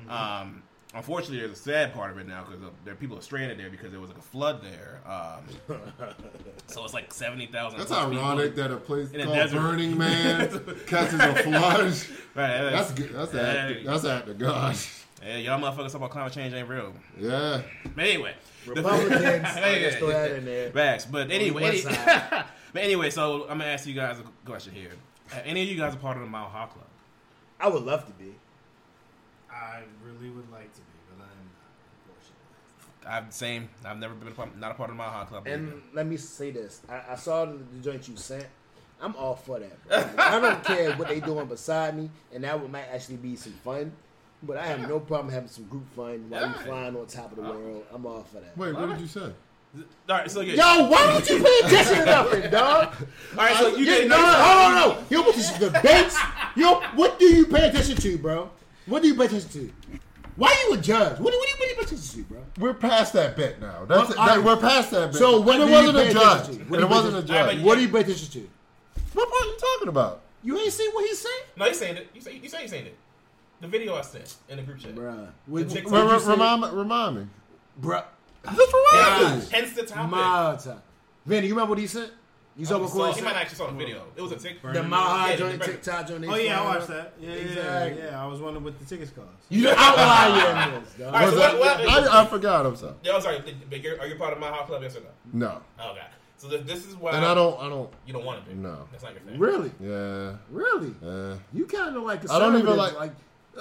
Um, 0.08 0.62
unfortunately, 0.94 1.38
there's 1.38 1.52
a 1.52 1.62
sad 1.62 1.92
part 1.94 2.10
of 2.10 2.18
it 2.18 2.26
now 2.26 2.44
because 2.44 2.60
there 2.84 2.94
people 2.94 3.16
are 3.18 3.22
stranded 3.22 3.58
there 3.58 3.70
because 3.70 3.90
there 3.90 4.00
was 4.00 4.10
like 4.10 4.18
a 4.18 4.22
flood 4.22 4.60
there. 4.62 5.00
Um, 5.06 5.78
so 6.66 6.84
it's 6.84 6.94
like 6.94 7.12
seventy 7.12 7.46
thousand. 7.46 7.78
That's 7.78 7.92
ironic 7.92 8.54
that 8.56 8.70
a 8.70 8.76
place 8.76 9.10
In 9.12 9.22
called 9.22 9.36
desert. 9.36 9.60
Burning 9.60 9.96
Man 9.98 10.48
catches 10.86 11.14
a 11.20 11.34
flood. 11.34 11.94
Right, 12.34 12.70
That's 12.70 12.92
good. 12.92 13.12
That's 13.12 13.32
Hey. 13.32 13.38
act. 13.78 13.84
That's 13.86 14.04
act 14.04 14.28
of 14.28 14.38
God. 14.38 14.76
Hey, 15.22 15.42
y'all 15.42 15.60
motherfuckers 15.60 15.88
talk 15.88 15.96
about 15.96 16.10
climate 16.10 16.32
change 16.32 16.54
ain't 16.54 16.66
real. 16.68 16.94
Yeah. 17.20 17.60
But 17.94 18.04
anyway, 18.06 18.34
Republicans, 18.66 19.12
I 19.22 19.38
Hey, 19.38 19.90
throw 19.98 20.08
that 20.08 20.30
in 20.32 20.46
there. 20.46 20.70
Facts. 20.70 21.04
But 21.04 21.30
anyway, 21.30 21.82
any- 21.82 21.82
but 22.72 22.82
anyway, 22.82 23.10
so 23.10 23.42
I'm 23.42 23.58
gonna 23.58 23.64
ask 23.66 23.86
you 23.86 23.92
guys 23.94 24.18
a 24.18 24.22
question 24.48 24.72
here. 24.72 24.92
Uh, 25.32 25.36
any 25.44 25.62
of 25.62 25.68
you 25.68 25.76
guys 25.76 25.94
a 25.94 25.96
part 25.96 26.16
of 26.16 26.22
the 26.22 26.28
Mile 26.28 26.48
High 26.48 26.66
Club? 26.66 26.86
I 27.60 27.68
would 27.68 27.82
love 27.82 28.06
to 28.06 28.12
be. 28.12 28.34
I 29.52 29.82
really 30.04 30.30
would 30.30 30.50
like 30.50 30.72
to 30.72 30.80
be, 30.80 30.98
but 31.08 31.22
I'm 31.24 31.50
not, 31.54 31.70
unfortunately. 32.06 33.26
I've 33.28 33.32
same. 33.32 33.68
I've 33.84 33.98
never 33.98 34.14
been 34.14 34.28
a 34.28 34.32
part, 34.32 34.56
not 34.58 34.72
a 34.72 34.74
part 34.74 34.90
of 34.90 34.96
the 34.96 34.98
Mile 35.02 35.10
High 35.10 35.24
Club. 35.24 35.46
And 35.46 35.68
either. 35.68 35.76
let 35.94 36.06
me 36.06 36.16
say 36.16 36.50
this: 36.50 36.80
I, 36.88 37.12
I 37.12 37.14
saw 37.16 37.44
the, 37.44 37.54
the 37.58 37.78
joint 37.82 38.08
you 38.08 38.16
sent. 38.16 38.46
I'm 39.02 39.16
all 39.16 39.34
for 39.34 39.58
that. 39.58 39.88
Bro. 39.88 40.24
I 40.24 40.38
don't 40.40 40.62
care 40.76 40.92
what 40.96 41.08
they 41.08 41.20
doing 41.20 41.46
beside 41.46 41.96
me, 41.96 42.10
and 42.34 42.44
that 42.44 42.60
would 42.60 42.70
might 42.70 42.86
actually 42.92 43.16
be 43.16 43.36
some 43.36 43.52
fun. 43.64 43.92
But 44.42 44.56
I 44.56 44.66
have 44.66 44.88
no 44.88 45.00
problem 45.00 45.32
having 45.32 45.48
some 45.50 45.64
group 45.64 45.84
fun 45.94 46.30
while 46.30 46.40
you 46.40 46.46
Yeah. 46.46 46.52
flying 46.62 46.96
on 46.96 47.06
top 47.06 47.30
of 47.32 47.36
the 47.36 47.42
world. 47.42 47.84
I'm 47.92 48.06
all 48.06 48.22
for 48.22 48.40
that. 48.40 48.56
Wait, 48.56 48.74
what 48.74 48.88
did 48.88 49.00
you 49.00 49.06
say? 49.06 49.32
All 49.76 49.82
right, 50.08 50.30
so 50.30 50.40
yeah. 50.40 50.54
Yo, 50.78 50.88
why 50.88 51.06
don't 51.06 51.28
you 51.30 51.42
pay 51.42 51.58
attention 51.64 51.98
to 51.98 52.04
nothing, 52.04 52.50
dog? 52.50 52.94
All 53.32 53.36
right, 53.36 53.56
so 53.56 53.76
you 53.76 53.84
Yeah, 53.84 53.92
didn't 53.94 54.08
no, 54.08 54.16
know. 54.16 54.22
no, 54.22 54.32
hold 54.32 54.58
on, 54.58 54.74
no. 54.98 55.04
You 55.08 55.16
don't 55.22 55.24
pay 55.34 55.40
attention 55.40 55.60
to 55.60 55.70
debates. 55.70 56.18
You 56.56 56.62
don't, 56.64 56.84
what 56.96 57.18
do 57.20 57.24
you 57.26 57.46
pay 57.46 57.68
attention 57.68 57.96
to, 57.96 58.18
bro? 58.18 58.50
What 58.86 59.02
do 59.02 59.08
you 59.08 59.14
pay 59.14 59.26
attention 59.26 59.48
to? 59.50 59.72
Why 60.34 60.52
you 60.68 60.74
a 60.74 60.78
judge? 60.80 61.20
What, 61.20 61.30
do- 61.32 61.38
what 61.38 61.48
do 61.48 61.64
you 61.68 61.74
pay 61.76 61.82
attention 61.82 62.24
to, 62.24 62.28
bro? 62.28 62.40
We're 62.58 62.74
past 62.74 63.12
that 63.12 63.36
bit 63.36 63.60
now. 63.60 63.84
That's 63.84 64.08
Well, 64.16 64.26
that, 64.26 64.38
I- 64.38 64.38
we're 64.38 64.56
past 64.56 64.90
that 64.90 65.12
bit. 65.12 65.18
So 65.18 65.40
what 65.40 65.60
and 65.60 65.64
it 65.64 65.66
you 65.68 65.72
wasn't 65.72 65.98
a 65.98 66.12
judge. 66.12 66.40
attention 66.40 66.64
to? 66.66 66.70
What 66.70 66.76
do 66.78 66.84
it 66.84 66.88
you 66.88 66.94
wasn't 66.94 67.16
a 67.16 67.22
judge. 67.22 67.60
What 67.62 67.74
do 67.76 67.80
you 67.82 67.88
pay 67.88 68.00
attention 68.00 68.28
to? 68.30 68.48
What 69.12 69.28
part 69.30 69.42
are 69.42 69.46
you 69.46 69.56
talking 69.58 69.88
about? 69.88 70.20
You 70.42 70.58
ain't 70.58 70.72
see 70.72 70.88
what 70.92 71.06
he's 71.06 71.18
saying? 71.20 71.42
No, 71.56 71.66
you 71.66 71.74
saying 71.74 71.96
it. 71.98 72.08
You 72.14 72.20
say 72.20 72.40
you 72.42 72.48
say 72.48 72.62
you 72.62 72.68
saying 72.68 72.86
it. 72.86 72.96
The 73.60 73.68
video 73.68 73.94
I 73.94 74.00
sent 74.00 74.34
in 74.48 74.56
the 74.56 74.62
group 74.62 74.78
chat. 74.78 74.94
Bruh. 74.94 75.28
What, 75.46 75.68
The 75.68 75.80
what 75.82 75.92
Re- 75.92 76.00
you 76.00 76.10
re- 76.12 76.18
say? 76.18 76.30
remind, 76.30 76.62
me- 76.62 76.68
remind 76.72 77.16
me. 77.16 77.26
Bruh. 77.80 78.04
Just 78.44 78.72
remind 78.72 79.42
Yeah, 79.42 79.58
hence 79.58 79.72
the 79.74 79.82
topic. 79.84 80.10
My 80.10 80.56
time. 80.62 80.82
Venny, 81.28 81.44
you 81.44 81.50
remember 81.54 81.70
what 81.70 81.78
he 81.78 81.86
said? 81.86 82.10
You 82.56 82.66
saw 82.66 82.76
Oh, 82.76 82.80
what 82.80 82.88
so 82.90 82.94
Corey 82.98 83.12
he 83.12 83.20
might 83.22 83.36
actually 83.36 83.56
saw 83.56 83.66
the 83.68 83.72
video. 83.76 84.02
It 84.16 84.22
was 84.22 84.32
a 84.32 84.36
tick. 84.36 84.60
The 84.62 84.82
Mile 84.82 85.00
High 85.02 85.30
Yeah, 85.30 85.36
joint, 85.36 85.60
the- 85.60 85.66
TikTok 85.66 86.08
joint. 86.08 86.24
Oh 86.28 86.34
yeah, 86.34 86.60
I 86.60 86.64
watched 86.64 86.88
that. 86.88 87.12
Yeah, 87.20 87.28
yeah, 87.28 87.34
Exactly. 87.36 88.02
yeah. 88.02 88.22
I 88.22 88.26
was 88.26 88.40
wondering 88.40 88.64
what 88.64 88.78
the 88.78 88.84
tickets 88.84 89.12
cost. 89.12 89.28
You 89.48 89.62
the 89.62 89.74
outlier 89.78 90.74
in 90.76 90.82
this, 90.82 90.92
dog. 90.94 91.06
All 91.14 91.20
right, 91.20 91.30
so 91.32 91.38
what- 91.38 91.58
what- 91.60 91.80
I, 91.88 92.22
I 92.22 92.26
forgot. 92.26 92.66
I'm 92.66 92.76
sorry. 92.76 92.94
Yeah, 93.02 93.14
I'm 93.14 93.20
sorry. 93.22 93.40
But 93.70 93.82
you're, 93.82 94.00
are 94.00 94.06
you 94.06 94.16
part 94.16 94.32
of 94.32 94.40
my 94.40 94.48
hot 94.48 94.66
club? 94.66 94.82
Yes 94.82 94.96
or 94.96 95.00
no? 95.00 95.08
No, 95.32 95.62
Oh, 95.80 95.90
okay. 95.92 96.00
So 96.38 96.48
th- 96.48 96.64
this 96.64 96.86
is 96.86 96.96
why. 96.96 97.12
and 97.12 97.24
I 97.24 97.34
don't. 97.34 97.60
I 97.60 97.68
don't. 97.68 97.90
You 98.06 98.14
don't 98.14 98.24
want 98.24 98.42
to 98.44 98.50
be. 98.50 98.56
No. 98.56 98.88
That's 98.90 99.04
not 99.04 99.12
your 99.12 99.20
thing. 99.22 99.38
Really? 99.38 99.70
Yeah. 99.78 100.36
Really? 100.50 100.94
Yeah. 101.02 101.36
You 101.52 101.66
kind 101.66 101.94
of 101.96 102.02
like 102.02 102.28
I 102.30 102.38
don't 102.38 102.54
even 102.54 102.66
conservative, 102.66 102.98
like- 102.98 103.12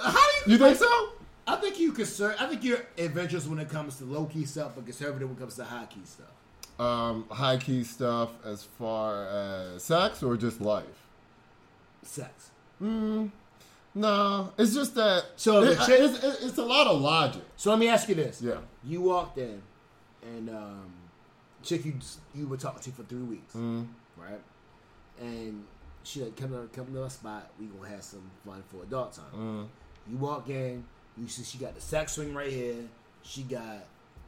How 0.02 0.10
do 0.12 0.50
you? 0.50 0.52
You 0.56 0.58
think 0.58 0.76
so? 0.78 1.08
I 1.46 1.56
think 1.56 1.78
you 1.80 1.92
conser- 1.92 2.36
I 2.38 2.46
think 2.46 2.62
you're 2.62 2.84
adventurous 2.98 3.46
when 3.46 3.58
it 3.58 3.68
comes 3.68 3.96
to 3.98 4.04
low 4.04 4.24
key 4.26 4.44
stuff, 4.44 4.72
but 4.74 4.84
conservative 4.84 5.28
when 5.28 5.36
it 5.36 5.40
comes 5.40 5.56
to 5.56 5.64
high 5.64 5.86
key 5.86 6.00
stuff. 6.04 6.26
Um, 6.78 7.26
high 7.30 7.56
key 7.58 7.84
stuff 7.84 8.30
as 8.44 8.62
far 8.64 9.26
as 9.26 9.82
sex 9.82 10.22
or 10.22 10.36
just 10.36 10.60
life? 10.60 10.84
Sex. 12.02 12.50
No, 13.92 14.52
it's 14.56 14.72
just 14.74 14.94
that. 14.94 15.24
So 15.36 15.62
it- 15.64 15.78
chick- 15.80 16.00
it's, 16.00 16.22
it's, 16.22 16.44
it's 16.44 16.58
a 16.58 16.64
lot 16.64 16.86
of 16.86 17.00
logic. 17.00 17.42
So 17.56 17.70
let 17.70 17.78
me 17.78 17.88
ask 17.88 18.08
you 18.08 18.14
this: 18.14 18.40
Yeah. 18.40 18.58
You 18.84 19.00
walked 19.02 19.38
in, 19.38 19.60
and 20.22 20.48
um, 20.50 20.92
chick 21.62 21.84
you 21.84 21.94
you 22.34 22.46
were 22.46 22.56
talking 22.56 22.80
to 22.82 22.90
for 22.92 23.02
three 23.02 23.22
weeks, 23.22 23.54
Mm. 23.54 23.88
right? 24.16 24.40
And 25.20 25.64
she 26.04 26.22
like 26.22 26.36
come 26.36 26.50
to 26.50 26.68
come 26.72 26.92
to 26.94 27.02
a 27.04 27.10
spot. 27.10 27.50
We 27.58 27.66
gonna 27.66 27.88
have 27.88 28.02
some 28.04 28.30
fun 28.46 28.62
for 28.68 28.84
adult 28.84 29.12
time. 29.14 29.24
Mm. 29.36 29.66
You 30.10 30.16
walk 30.18 30.48
in, 30.48 30.84
you 31.18 31.28
see 31.28 31.42
she 31.44 31.58
got 31.58 31.74
the 31.74 31.80
sex 31.80 32.12
swing 32.12 32.34
right 32.34 32.52
here. 32.52 32.76
She 33.22 33.42
got 33.42 33.84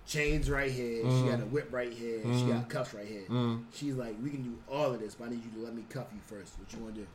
chains 0.06 0.50
right 0.50 0.70
here. 0.70 1.02
She 1.10 1.22
got 1.30 1.40
a 1.40 1.44
whip 1.46 1.68
right 1.72 1.92
here. 1.92 2.20
She 2.22 2.44
got 2.46 2.68
cuffs 2.68 2.92
right 2.94 3.06
here. 3.06 3.22
Mm. 3.28 3.64
She's 3.72 3.94
like, 3.94 4.14
we 4.22 4.30
can 4.30 4.42
do 4.42 4.56
all 4.70 4.92
of 4.92 5.00
this, 5.00 5.14
but 5.14 5.26
I 5.26 5.30
need 5.30 5.44
you 5.44 5.50
to 5.60 5.64
let 5.64 5.74
me 5.74 5.84
cuff 5.88 6.06
you 6.12 6.20
first. 6.26 6.52
What 6.58 6.72
you 6.72 6.78
want 6.80 6.94
to 6.96 7.00
do? 7.02 7.06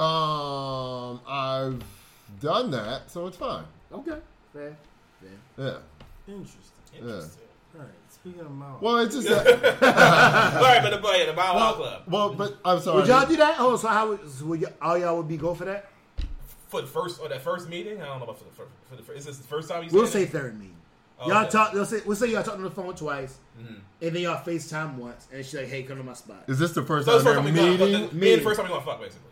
Um, 0.00 1.20
I've 1.28 1.82
done 2.40 2.70
that, 2.72 3.10
so 3.10 3.26
it's 3.26 3.36
fine. 3.36 3.64
Okay, 3.92 4.18
fair, 4.52 4.76
fair. 5.20 5.28
Yeah. 5.66 5.76
Interesting. 6.26 6.60
Interesting. 6.98 7.42
All 7.76 7.80
right. 7.82 7.88
Speaking 8.10 8.40
of 8.40 8.50
mouth. 8.52 8.80
Well, 8.80 8.98
it's 8.98 9.14
just 9.14 9.28
that. 9.28 9.46
All 10.56 10.62
right, 10.62 10.82
but 10.82 10.90
the, 10.90 10.98
but 10.98 11.18
yeah, 11.18 11.26
the 11.26 11.32
Mile 11.34 11.58
High 11.58 11.72
Club. 11.74 12.02
well, 12.08 12.32
but 12.34 12.56
I'm 12.64 12.80
sorry. 12.80 13.00
Would 13.00 13.08
y'all 13.08 13.26
do 13.26 13.36
that? 13.36 13.56
Oh, 13.58 13.76
so 13.76 13.88
how 13.88 14.08
would, 14.08 14.30
so 14.30 14.46
would 14.46 14.62
y- 14.62 14.72
all 14.80 14.96
y'all 14.96 15.16
would 15.18 15.28
be 15.28 15.36
go 15.36 15.54
for 15.54 15.64
that? 15.66 15.90
For 16.68 16.80
the 16.80 16.86
first 16.86 17.20
or 17.20 17.28
that 17.28 17.42
first 17.42 17.68
meeting, 17.68 18.00
I 18.02 18.06
don't 18.06 18.18
know 18.18 18.24
about 18.24 18.38
for 18.38 18.44
the, 18.44 18.50
for, 18.50 18.66
for 18.88 18.96
the 18.96 19.02
first. 19.02 19.18
Is 19.20 19.24
this 19.26 19.38
the 19.38 19.46
first 19.46 19.68
time 19.68 19.84
you? 19.84 19.90
We'll 19.92 20.06
say 20.06 20.22
it? 20.24 20.30
third 20.30 20.58
meeting. 20.58 20.76
Oh, 21.20 21.28
y'all 21.28 21.42
okay. 21.42 21.50
talk. 21.50 21.72
We'll 21.72 21.84
say 21.86 22.00
we'll 22.04 22.16
say 22.16 22.26
y'all 22.32 22.42
talked 22.42 22.56
on 22.56 22.64
the 22.64 22.70
phone 22.70 22.94
twice, 22.96 23.38
Mhm. 23.60 23.76
and 24.02 24.16
then 24.16 24.22
y'all 24.22 24.42
FaceTime 24.44 24.96
once, 24.96 25.28
and 25.32 25.44
she's 25.44 25.54
like, 25.54 25.68
"Hey, 25.68 25.84
come 25.84 25.98
to 25.98 26.02
my 26.02 26.14
spot." 26.14 26.44
Is 26.48 26.58
this 26.58 26.72
the 26.72 26.82
first 26.82 27.06
So 27.06 27.12
time 27.12 27.18
first 27.18 27.24
they're 27.26 27.34
time 27.36 27.44
we 27.44 27.50
going. 27.52 27.70
meeting? 27.70 27.88
Me 27.88 27.94
and 28.04 28.12
Meeting. 28.14 28.38
the 28.38 28.44
first 28.44 28.56
time 28.58 28.66
we 28.68 28.72
gonna 28.74 28.84
fuck 28.84 29.00
basically. 29.00 29.30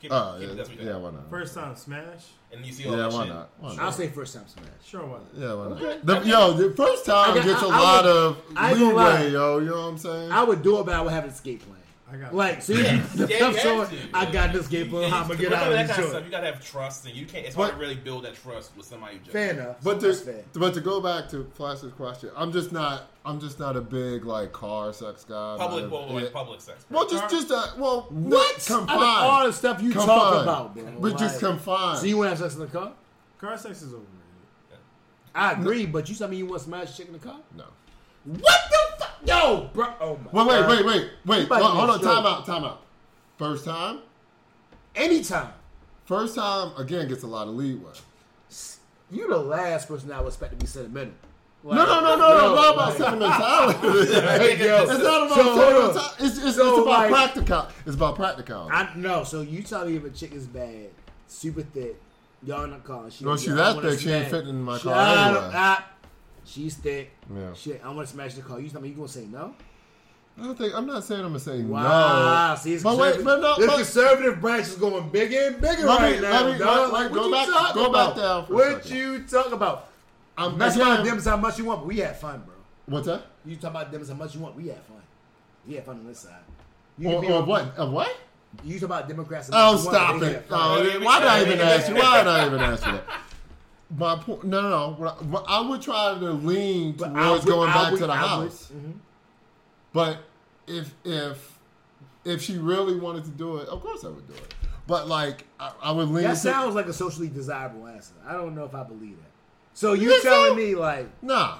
Keep, 0.00 0.12
Oh, 0.12 0.36
keep 0.38 0.48
yeah, 0.48 0.54
that's 0.54 0.68
what 0.68 0.78
you 0.78 0.86
yeah, 0.86 0.92
think. 0.92 1.04
why 1.04 1.10
not? 1.10 1.28
First 1.30 1.54
time 1.54 1.74
smash. 1.76 2.24
And 2.52 2.64
you 2.64 2.72
see 2.72 2.86
all 2.86 2.92
Yeah, 2.92 2.96
that 2.98 3.12
why 3.12 3.24
shit. 3.24 3.34
not? 3.34 3.50
Why 3.58 3.68
I'll 3.70 3.76
not? 3.76 3.94
say 3.94 4.08
first 4.08 4.34
time 4.34 4.44
smash. 4.46 4.66
Sure, 4.84 5.04
why 5.04 5.18
not? 5.18 5.26
Yeah, 5.34 5.54
why 5.54 5.68
not? 5.68 5.72
Okay. 5.82 5.98
not? 6.04 6.22
The, 6.22 6.28
yo, 6.28 6.52
the 6.52 6.70
first 6.76 7.04
time 7.04 7.32
I 7.32 7.34
got- 7.34 7.44
gets 7.44 7.62
a 7.62 7.66
I- 7.66 7.68
I 7.68 7.78
lot 7.80 8.04
would- 8.04 8.10
of 8.16 8.42
I 8.56 8.70
ain't 8.70 8.78
leeway, 8.78 9.30
yo. 9.32 9.58
You 9.58 9.66
know 9.66 9.72
what 9.72 9.78
I'm 9.88 9.98
saying? 9.98 10.30
I 10.32 10.44
would 10.44 10.62
do 10.62 10.78
it, 10.80 10.86
but 10.86 10.94
I 10.94 11.00
would 11.02 11.12
have 11.12 11.24
an 11.24 11.30
escape 11.30 11.62
plan. 11.66 11.77
I 12.10 12.16
got 12.16 12.34
Like, 12.34 12.62
see, 12.62 12.82
Yeah, 12.82 13.02
the 13.14 13.26
yeah, 13.26 13.36
stuff 13.36 13.54
you 13.54 13.60
showing, 13.60 13.88
to. 13.90 13.96
I 14.14 14.22
Yeah. 14.24 14.30
got 14.32 14.52
this 14.54 14.66
game 14.66 14.88
plan. 14.88 15.02
Yeah, 15.02 15.08
How 15.10 15.16
I'm 15.22 15.28
gonna 15.28 15.38
get 15.40 15.52
out 15.52 15.66
of 15.66 15.72
that 15.74 15.86
this 15.88 15.90
kind 15.96 16.04
of 16.04 16.10
stuff, 16.10 16.24
you 16.24 16.30
gotta 16.30 16.46
have 16.46 16.64
trust, 16.64 17.04
and 17.06 17.14
you 17.14 17.26
can't. 17.26 17.44
It's 17.46 17.54
But- 17.54 17.62
hard 17.64 17.74
to 17.74 17.80
really 17.80 17.96
build 17.96 18.24
that 18.24 18.34
trust 18.42 18.70
with 18.76 18.86
somebody. 18.86 19.14
You 19.14 19.20
just 19.20 19.32
Fair 19.32 19.50
enough. 19.50 19.76
But 19.82 20.00
That's 20.00 20.20
to, 20.20 20.24
fair. 20.32 20.44
but 20.54 20.74
to 20.74 20.80
go 20.80 21.00
back 21.02 21.28
to 21.30 21.46
Flash's 21.54 21.92
question, 21.92 22.30
I'm 22.36 22.50
just 22.52 22.72
not. 22.72 23.08
I'm 23.26 23.38
just 23.40 23.58
not 23.58 23.76
a 23.76 23.82
big 23.82 24.24
like 24.24 24.52
car 24.52 24.92
sex 24.94 25.24
guy. 25.24 25.56
Public, 25.58 25.84
a- 25.84 25.88
well, 25.88 26.08
like 26.08 26.24
yeah. 26.24 26.30
public 26.32 26.60
sex. 26.62 26.86
Well, 26.88 27.06
just 27.06 27.28
just 27.28 27.50
uh, 27.50 27.66
well, 27.76 28.06
What? 28.10 28.54
Confined. 28.56 28.90
Out 28.90 28.96
of 28.96 29.30
all 29.30 29.46
the 29.46 29.52
stuff 29.52 29.82
you 29.82 29.92
talk 29.92 30.42
about, 30.42 30.74
bro. 30.74 30.84
But 30.98 31.18
just 31.18 31.42
Like, 31.42 31.52
confined. 31.52 31.98
So 31.98 32.06
you 32.06 32.16
want 32.16 32.26
to 32.26 32.30
have 32.30 32.38
sex 32.38 32.54
in 32.54 32.60
the 32.60 32.66
car? 32.68 32.92
Car 33.38 33.58
sex 33.58 33.82
is 33.82 33.92
overrated. 33.92 34.06
I 35.34 35.52
agree, 35.52 35.84
but 35.86 36.08
you 36.08 36.14
tell 36.14 36.28
me 36.28 36.38
you 36.38 36.46
want 36.46 36.60
to 36.60 36.64
smash 36.64 36.90
a 36.94 36.96
chick 36.96 37.06
in 37.06 37.12
the 37.12 37.18
car? 37.18 37.36
no. 37.56 37.64
What 38.24 38.40
the 38.42 38.78
fuck? 38.98 39.10
Yo, 39.24 39.70
bro. 39.72 39.86
Oh 40.00 40.18
my. 40.32 40.44
Wait, 40.44 40.68
wait, 40.68 40.84
wait, 40.84 40.86
wait, 40.86 41.10
wait. 41.24 41.48
Hold, 41.48 41.76
hold 41.76 41.90
on. 41.90 41.98
stroked. 41.98 42.16
Time 42.16 42.26
out. 42.26 42.46
Time 42.46 42.64
out. 42.64 42.82
First 43.38 43.64
time. 43.64 44.00
Anytime. 44.94 45.52
First 46.06 46.34
time 46.34 46.72
again 46.78 47.08
gets 47.08 47.22
a 47.22 47.26
lot 47.26 47.48
of 47.48 47.54
leeway. 47.54 47.92
You're 49.10 49.28
the 49.28 49.38
last 49.38 49.88
person 49.88 50.12
I 50.12 50.20
would 50.20 50.28
expect 50.28 50.52
to 50.52 50.58
be 50.58 50.66
sentimental. 50.66 51.14
No, 51.64 51.72
no, 51.74 51.84
no, 51.84 52.16
no, 52.16 52.16
no, 52.16 52.54
not 52.54 52.74
about 52.74 52.96
sentimentality. 52.96 53.78
it's 53.82 55.02
not 55.02 55.26
about 55.26 55.30
so, 55.36 55.56
sentimentality. 55.56 56.24
It's, 56.24 56.38
it's, 56.38 56.56
So, 56.56 56.68
it's 56.70 56.78
about 56.78 56.86
like- 56.86 57.10
practical. 57.10 57.66
It's 57.86 57.94
about 57.96 58.16
practicality. 58.16 58.72
I 58.74 58.90
no. 58.96 59.24
So 59.24 59.40
you 59.42 59.62
tell 59.62 59.84
me 59.86 59.96
if 59.96 60.04
a 60.04 60.10
chick 60.10 60.32
is 60.32 60.46
bad, 60.46 60.90
super 61.26 61.62
thick, 61.62 61.96
y'all 62.44 62.64
in 62.64 62.70
the 62.70 62.78
car. 62.78 63.10
She, 63.10 63.24
Well, 63.24 63.36
she 63.36 63.50
that 63.50 63.80
thick, 63.82 63.98
she 63.98 64.10
ain't 64.10 64.28
fitting 64.28 64.50
in 64.50 64.62
my 64.62 64.78
car 64.78 64.94
anyway. 64.94 65.50
ah. 65.54 65.88
She's 66.48 66.76
thick. 66.76 67.10
Yeah. 67.34 67.52
Shit, 67.54 67.82
I 67.84 67.90
want 67.90 68.08
to 68.08 68.14
smash 68.14 68.34
the 68.34 68.42
car. 68.42 68.58
You 68.58 68.68
tell 68.70 68.80
me 68.80 68.88
you 68.88 68.94
gonna 68.94 69.08
say 69.08 69.26
no? 69.26 69.54
I 70.40 70.44
don't 70.44 70.56
think 70.56 70.72
I'm 70.74 70.86
not 70.86 71.04
saying 71.04 71.20
I'm 71.20 71.26
gonna 71.28 71.40
say 71.40 71.62
Wow. 71.62 72.50
no. 72.54 72.56
See, 72.60 72.72
it's 72.74 72.82
but 72.82 72.96
wait, 72.96 73.22
but 73.24 73.40
no, 73.40 73.56
the 73.60 73.66
but 73.66 73.76
conservative 73.76 74.40
branch 74.40 74.66
is 74.68 74.76
going 74.76 75.10
bigger 75.10 75.36
and 75.48 75.60
bigger 75.60 75.84
Let 75.84 76.00
me- 76.00 76.06
right 76.12 76.20
now. 76.22 76.52
me- 76.52 76.58
dog. 76.58 76.92
like, 76.92 77.12
go 77.12 77.28
what 77.28 77.32
back- 77.32 77.46
you 77.48 77.52
talking 77.52 77.74
go 77.82 77.92
back 77.92 78.12
about? 78.12 78.16
down 78.16 78.46
for 78.46 78.52
a 78.52 78.56
what 78.56 78.82
second. 78.84 78.96
you 78.98 79.18
talking 79.24 79.52
about? 79.52 79.88
I'm 80.38 80.56
That's 80.56 80.76
again- 80.76 80.88
why 80.88 81.02
them 81.02 81.18
how 81.20 81.36
much 81.36 81.58
you 81.58 81.64
want, 81.64 81.80
but 81.80 81.86
we 81.88 81.96
had 81.98 82.16
fun, 82.16 82.42
bro. 82.46 82.54
What's 82.86 83.06
that? 83.08 83.22
You 83.44 83.56
talk 83.56 83.70
about 83.72 83.90
them 83.92 84.06
how 84.06 84.14
much 84.14 84.34
you 84.34 84.40
want, 84.40 84.56
we 84.56 84.68
had 84.68 84.82
fun. 84.84 85.02
We 85.66 85.74
had 85.74 85.84
fun 85.84 85.96
on 85.96 86.06
this 86.06 86.20
side. 86.20 86.32
You 86.96 87.10
Or, 87.10 87.24
or 87.24 87.42
what? 87.42 87.76
Of 87.76 87.90
what? 87.90 88.16
You 88.64 88.74
talk 88.78 88.84
about 88.86 89.08
Democrats. 89.08 89.50
Oh, 89.52 89.56
how 89.56 89.72
much 89.72 89.80
you 89.80 89.86
want, 89.86 89.96
stop 89.96 90.22
it! 90.22 90.46
Oh, 90.50 91.00
why 91.04 91.18
did 91.18 91.28
I 91.28 91.42
even 91.42 91.60
ask 91.60 91.88
you? 91.88 91.94
Why 91.96 92.18
did 92.18 92.28
I 92.28 92.46
even 92.46 92.60
ask 92.60 92.86
you 92.86 92.92
that? 92.92 93.04
My 93.96 94.16
point. 94.16 94.44
No, 94.44 94.60
no, 94.60 94.96
no. 95.30 95.44
I, 95.48 95.60
would 95.66 95.80
try 95.80 96.12
to 96.18 96.30
lean 96.32 96.92
But 96.92 97.14
towards 97.14 97.44
would- 97.46 97.50
going 97.50 97.70
I 97.70 97.74
back 97.74 97.92
would- 97.92 98.00
to 98.00 98.06
the 98.06 98.12
I 98.12 98.38
would- 98.38 98.48
house. 98.50 98.70
mhm. 98.74 98.92
But 99.92 100.18
if 100.66 100.94
if 101.04 101.58
if 102.24 102.42
she 102.42 102.58
really 102.58 102.98
wanted 103.00 103.24
to 103.24 103.30
do 103.30 103.56
it, 103.58 103.68
of 103.68 103.80
course 103.82 104.04
I 104.04 104.08
would 104.08 104.26
do 104.26 104.34
it. 104.34 104.54
But 104.86 105.08
like 105.08 105.46
I, 105.58 105.72
I 105.82 105.92
would 105.92 106.08
lean. 106.08 106.24
That 106.24 106.30
to, 106.34 106.36
sounds 106.36 106.74
like 106.74 106.86
a 106.86 106.92
socially 106.92 107.28
desirable 107.28 107.86
answer. 107.86 108.12
I 108.26 108.32
don't 108.34 108.54
know 108.54 108.64
if 108.64 108.74
I 108.74 108.82
believe 108.82 109.16
that. 109.16 109.30
So 109.72 109.94
you 109.94 110.10
think 110.10 110.22
telling 110.22 110.50
so? 110.50 110.54
me 110.56 110.74
like 110.74 111.08
Nah, 111.22 111.58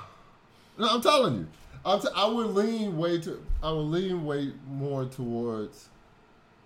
no, 0.76 0.86
I'm 0.88 1.00
telling 1.00 1.34
you. 1.36 1.46
I'm 1.86 2.00
t- 2.00 2.08
I 2.14 2.26
would 2.26 2.48
lean 2.48 2.98
way 2.98 3.18
to. 3.20 3.42
I 3.62 3.70
would 3.72 3.86
lean 3.86 4.26
way 4.26 4.52
more 4.68 5.06
towards 5.06 5.88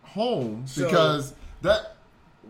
home 0.02 0.66
So- 0.66 0.84
because 0.86 1.34
that 1.62 1.96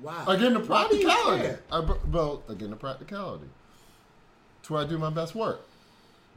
wow? 0.02 0.24
again 0.26 0.54
the 0.54 0.60
Why 0.60 0.88
do 0.88 0.96
you 0.96 1.04
practicality. 1.06 1.58
I, 1.70 1.80
br- 1.80 1.92
well, 2.10 2.42
again 2.48 2.70
the 2.70 2.76
practicality. 2.76 3.46
It's 4.60 4.70
where 4.70 4.82
I 4.82 4.86
do 4.86 4.98
my 4.98 5.10
best 5.10 5.34
work 5.34 5.60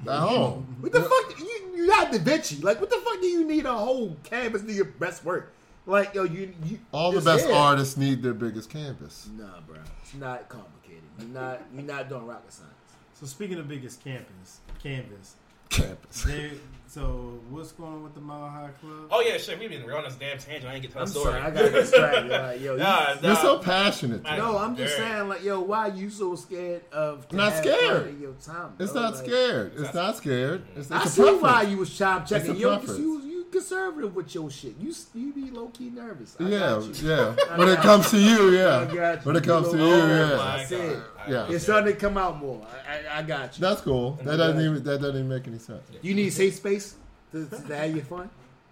at 0.07 0.19
home. 0.19 0.75
What 0.81 0.91
the 0.91 1.01
fuck? 1.01 1.39
You 1.39 1.71
you 1.75 1.87
got 1.87 2.11
Da 2.11 2.19
Vinci. 2.19 2.57
Like 2.61 2.79
what 2.81 2.89
the 2.89 2.97
fuck 2.97 3.21
do 3.21 3.27
you 3.27 3.45
need 3.45 3.65
a 3.65 3.73
whole 3.73 4.15
canvas 4.23 4.61
to 4.61 4.67
do 4.67 4.73
your 4.73 4.85
best 4.85 5.23
work? 5.23 5.53
Like 5.85 6.15
yo, 6.15 6.23
you, 6.23 6.53
you 6.65 6.79
All 6.91 7.11
the 7.11 7.21
best 7.21 7.45
there. 7.47 7.55
artists 7.55 7.95
need 7.97 8.23
their 8.23 8.33
biggest 8.33 8.69
canvas. 8.69 9.29
Nah, 9.37 9.59
bro, 9.67 9.77
it's 10.01 10.15
not 10.15 10.49
complicated. 10.49 11.03
You're 11.19 11.29
not 11.29 11.61
you're 11.73 11.83
not 11.83 12.09
doing 12.09 12.25
rocket 12.25 12.51
science. 12.51 12.71
So 13.13 13.25
speaking 13.27 13.57
of 13.59 13.67
biggest 13.67 14.03
campus, 14.03 14.59
canvas. 14.81 15.35
Campus. 15.69 16.27
So 16.87 17.41
what's 17.49 17.73
going 17.73 17.91
on 17.91 18.03
with 18.03 18.13
the 18.13 18.21
Mile 18.21 18.47
High 18.49 18.69
Club? 18.79 19.07
Oh 19.11 19.19
yeah, 19.19 19.37
shit. 19.37 19.59
We've 19.59 19.69
been 19.69 19.81
on 19.91 20.05
this 20.05 20.15
damn 20.15 20.37
tangent. 20.37 20.65
I 20.71 20.75
ain't 20.75 20.81
get 20.81 20.91
to 20.91 20.93
tell 20.93 21.01
I'm 21.01 21.07
the 21.09 21.11
story. 21.19 21.25
sorry, 21.25 21.41
I 21.41 21.51
got 21.51 21.71
distracted. 21.73 22.31
Like 22.31 22.61
yo, 22.61 22.71
you, 22.73 22.77
Nah, 22.79 23.13
You're 23.21 23.33
nah. 23.33 23.41
so 23.41 23.59
passionate. 23.59 24.21
I- 24.23 24.37
no, 24.37 24.57
I'm 24.57 24.77
just 24.77 24.95
Very. 24.95 25.09
saying 25.11 25.27
like 25.27 25.43
yo, 25.43 25.59
why 25.59 25.87
you 25.87 26.09
so 26.09 26.35
scared 26.37 26.83
of? 26.93 27.29
Not 27.33 27.53
scared. 27.57 28.05
fun 28.05 28.21
Your 28.21 28.31
time, 28.35 28.75
It's 28.79 28.93
not 28.93 29.13
Like, 29.15 29.25
scared. 29.25 29.73
It's 29.75 29.93
not 29.93 30.15
scared. 30.15 30.61
It's, 30.77 30.89
it's 30.89 30.91
I 30.91 31.03
a 31.03 31.07
see 31.07 31.21
preference. 31.23 31.41
why 31.43 31.61
you 31.63 31.77
was 31.79 31.97
chop 31.97 32.27
checking. 32.27 32.51
a 32.51 32.53
Yo, 32.53 32.69
'cause 32.77 32.85
preference. 32.85 32.99
you 33.01 33.21
you 33.23 33.45
conservative 33.51 34.15
with 34.15 34.33
your 34.33 34.49
shit. 34.49 34.75
You 34.79 34.93
you 35.13 35.33
be 35.33 35.51
low 35.51 35.67
key 35.67 35.89
nervous. 35.89 36.37
I 36.39 36.43
Yeah, 36.47 36.59
got 36.59 37.01
you. 37.01 37.09
yeah. 37.09 37.35
When 37.57 37.67
it 37.67 37.79
comes 37.79 38.09
to 38.11 38.17
you, 38.17 38.51
I 38.51 38.53
yeah. 38.53 38.85
got 38.85 38.93
you. 38.93 39.21
When 39.23 39.35
it 39.35 39.43
comes 39.43 39.69
to 39.71 39.77
you, 39.77 39.95
yeah. 39.97 40.95
My 41.27 41.33
That's 41.33 41.43
it. 41.43 41.45
God. 41.45 41.49
Yeah. 41.49 41.55
It's 41.55 41.63
starting 41.63 41.93
to 41.93 41.99
come 41.99 42.17
out 42.17 42.37
more. 42.37 42.65
I, 42.87 43.15
I, 43.15 43.19
I 43.19 43.21
got 43.23 43.57
you. 43.57 43.61
That's 43.61 43.81
cool. 43.81 44.11
That 44.23 44.37
doesn't 44.37 44.61
even 44.61 44.83
that 44.83 45.01
doesn't 45.01 45.15
even 45.15 45.29
make 45.29 45.47
any 45.47 45.59
sense. 45.59 45.81
You 46.01 46.13
need 46.13 46.31
safe 46.31 46.55
space 46.55 46.95
to, 47.31 47.45
to 47.45 47.75
have 47.75 47.95
your 47.95 48.05
fun. 48.05 48.29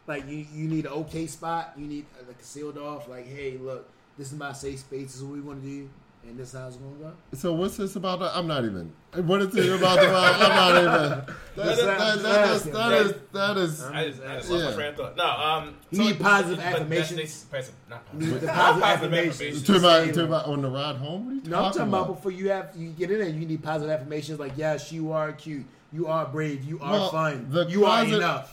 Like 0.07 0.27
you, 0.27 0.45
you 0.53 0.67
need 0.67 0.85
an 0.85 0.91
okay 0.91 1.27
spot. 1.27 1.73
You 1.77 1.87
need 1.87 2.05
like 2.27 2.37
sealed 2.41 2.77
off. 2.77 3.07
Like, 3.07 3.27
hey, 3.27 3.57
look, 3.57 3.89
this 4.17 4.31
is 4.31 4.37
my 4.37 4.53
safe 4.53 4.79
space. 4.79 5.07
This 5.07 5.15
is 5.15 5.23
what 5.23 5.33
we 5.33 5.41
want 5.41 5.61
to 5.63 5.67
do, 5.67 5.89
and 6.27 6.37
this 6.39 6.53
is 6.53 6.59
how 6.59 6.67
it's 6.67 6.77
gonna 6.77 6.95
go. 6.95 7.11
So 7.33 7.53
what's 7.53 7.77
this 7.77 7.95
about? 7.95 8.19
The, 8.19 8.35
I'm 8.37 8.47
not 8.47 8.63
even. 8.65 8.91
What 9.15 9.41
is 9.41 9.55
it 9.55 9.73
about 9.79 9.99
the? 9.99 10.07
I'm 10.07 10.83
not 10.83 11.25
even. 11.25 11.35
That, 11.55 11.65
Just 11.65 11.81
that, 11.83 11.99
ask- 12.01 12.21
that, 12.23 12.43
is, 12.47 12.63
just 12.63 12.71
that 12.73 12.91
ask 12.93 13.05
is 13.05 13.21
that 13.31 13.57
is. 13.57 13.83
I 13.83 14.07
just, 14.09 14.21
I 14.23 14.35
just 14.37 14.49
lost 14.49 14.63
Yeah. 14.63 14.69
my 14.71 14.75
train 14.75 14.87
of 14.89 14.95
thought. 14.95 15.15
No, 15.17 15.23
um, 15.25 15.75
You 15.91 15.99
need 15.99 16.19
positive 16.19 16.57
but 16.57 16.65
affirmations. 16.65 17.43
that's- 17.51 17.71
not 17.87 18.01
You 18.13 18.19
need 18.19 18.25
positive. 18.25 18.41
the 18.41 18.47
Not 18.47 18.55
positive 18.55 18.81
positive 18.81 19.13
affirmations. 19.13 19.63
To 19.63 19.75
about, 19.77 20.05
Say, 20.05 20.11
to 20.13 20.19
like- 20.21 20.27
about 20.29 20.45
on 20.47 20.61
the 20.63 20.69
ride 20.71 20.95
home. 20.95 21.25
What 21.25 21.31
are 21.31 21.35
you 21.35 21.41
No, 21.51 21.57
I'm 21.57 21.63
talking 21.73 21.81
about 21.89 22.03
about? 22.05 22.15
before 22.15 22.31
you 22.31 22.49
have 22.49 22.71
you 22.75 22.89
get 22.89 23.11
in 23.11 23.19
there. 23.19 23.29
You 23.29 23.45
need 23.45 23.61
positive 23.61 23.91
affirmations 23.91 24.39
like, 24.39 24.53
yes, 24.55 24.91
you 24.91 25.11
are 25.11 25.31
cute. 25.33 25.65
You 25.91 26.07
are 26.07 26.25
brave. 26.25 26.63
You 26.63 26.79
are 26.81 26.91
Well, 26.91 27.11
fun. 27.11 27.45
the 27.51 27.65
You 27.67 27.85
are 27.85 28.03
enough. 28.03 28.52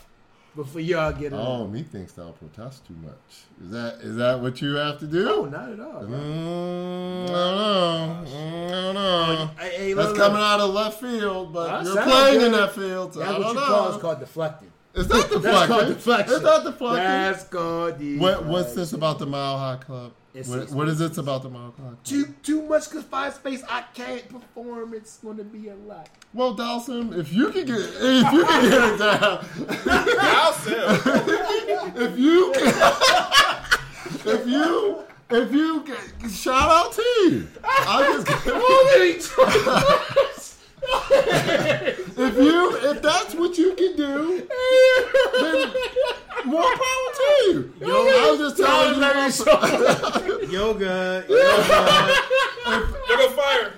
Before 0.53 0.81
y'all 0.81 1.13
get. 1.13 1.31
Oh, 1.31 1.65
me 1.65 1.81
thinks 1.81 2.19
I'll 2.19 2.33
protest 2.33 2.85
too 2.85 2.95
much. 2.95 3.13
Is 3.63 3.71
that 3.71 3.93
is 4.01 4.15
that 4.17 4.41
what 4.41 4.61
you 4.61 4.75
have 4.75 4.99
to 4.99 5.07
do? 5.07 5.23
no, 5.23 5.45
not 5.45 5.71
at 5.71 5.79
all. 5.79 6.05
bro. 6.05 6.17
Mm, 6.19 7.23
I 7.23 7.27
don't 7.27 7.55
know. 7.57 8.25
Mm, 8.25 8.67
I 8.67 8.71
don't 8.71 8.93
know. 8.95 9.49
Hey, 9.57 9.69
hey, 9.77 9.93
That's 9.93 10.09
look, 10.09 10.17
coming 10.17 10.39
look. 10.39 10.45
out 10.47 10.59
of 10.59 10.73
left 10.73 10.99
field, 10.99 11.53
but 11.53 11.85
you're 11.85 12.03
playing 12.03 12.41
in 12.41 12.51
that 12.51 12.73
field, 12.75 13.13
so 13.13 13.19
That's 13.21 13.39
what 13.39 13.53
you 13.53 13.59
call 13.61 13.95
is 13.95 14.01
called 14.01 14.19
deflecting. 14.19 14.71
It's 14.93 15.07
not 15.09 15.29
That's 15.29 15.33
deflecting. 15.33 15.67
called 15.75 15.87
deflection. 15.87 16.33
It's 16.35 16.43
not 16.43 16.63
deflecting. 16.63 17.03
That's 17.03 17.43
called 17.45 17.91
deflection. 17.97 18.19
What, 18.19 18.45
what's 18.45 18.73
this 18.73 18.93
about 18.93 19.19
the 19.19 19.25
Mile 19.25 19.57
High 19.57 19.77
Club? 19.77 20.11
It's 20.33 20.47
What, 20.47 20.71
what 20.71 20.87
is 20.89 20.99
this 20.99 21.17
about 21.17 21.43
the 21.43 21.49
Mile 21.49 21.73
High 21.77 21.81
Club? 21.81 21.97
Too 22.03 22.33
too 22.43 22.61
much 22.63 22.89
confined 22.89 23.33
space. 23.33 23.63
I 23.69 23.83
can't 23.93 24.27
perform. 24.29 24.93
It's 24.93 25.17
going 25.17 25.37
to 25.37 25.43
be 25.43 25.69
a 25.69 25.75
lot. 25.75 26.09
Well, 26.33 26.53
Dawson, 26.53 27.13
if 27.13 27.31
you 27.33 27.51
can 27.51 27.65
get 27.65 27.77
if 27.79 28.33
you 28.33 28.45
can 28.45 28.69
get 28.69 28.93
it 28.93 28.99
down, 28.99 29.45
I'll 30.21 30.53
sell. 30.53 30.95
if 31.95 32.17
you 32.17 32.51
can, 32.53 32.67
if 34.25 34.47
you 34.47 35.03
if 35.29 35.53
you 35.53 35.81
can, 35.81 36.29
shout 36.29 36.69
out 36.69 36.93
to 36.93 37.01
you. 37.01 37.47
I 37.63 38.21
just 38.23 38.27
if 40.83 42.37
you 42.37 42.77
if 42.89 43.01
that's 43.01 43.35
what 43.35 43.57
you 43.57 43.73
can 43.75 43.95
do, 43.95 44.47
then 45.39 45.73
more 46.45 46.61
power 46.63 47.11
to 47.15 47.43
you. 47.47 47.73
Yo, 47.79 48.31
I'm 48.31 48.37
just 48.37 48.57
telling 48.57 48.95
you. 48.95 50.47
Yoga, 50.49 51.25
yoga, 51.29 52.15
You're 53.07 53.17
gonna 53.17 53.29
fire. 53.31 53.73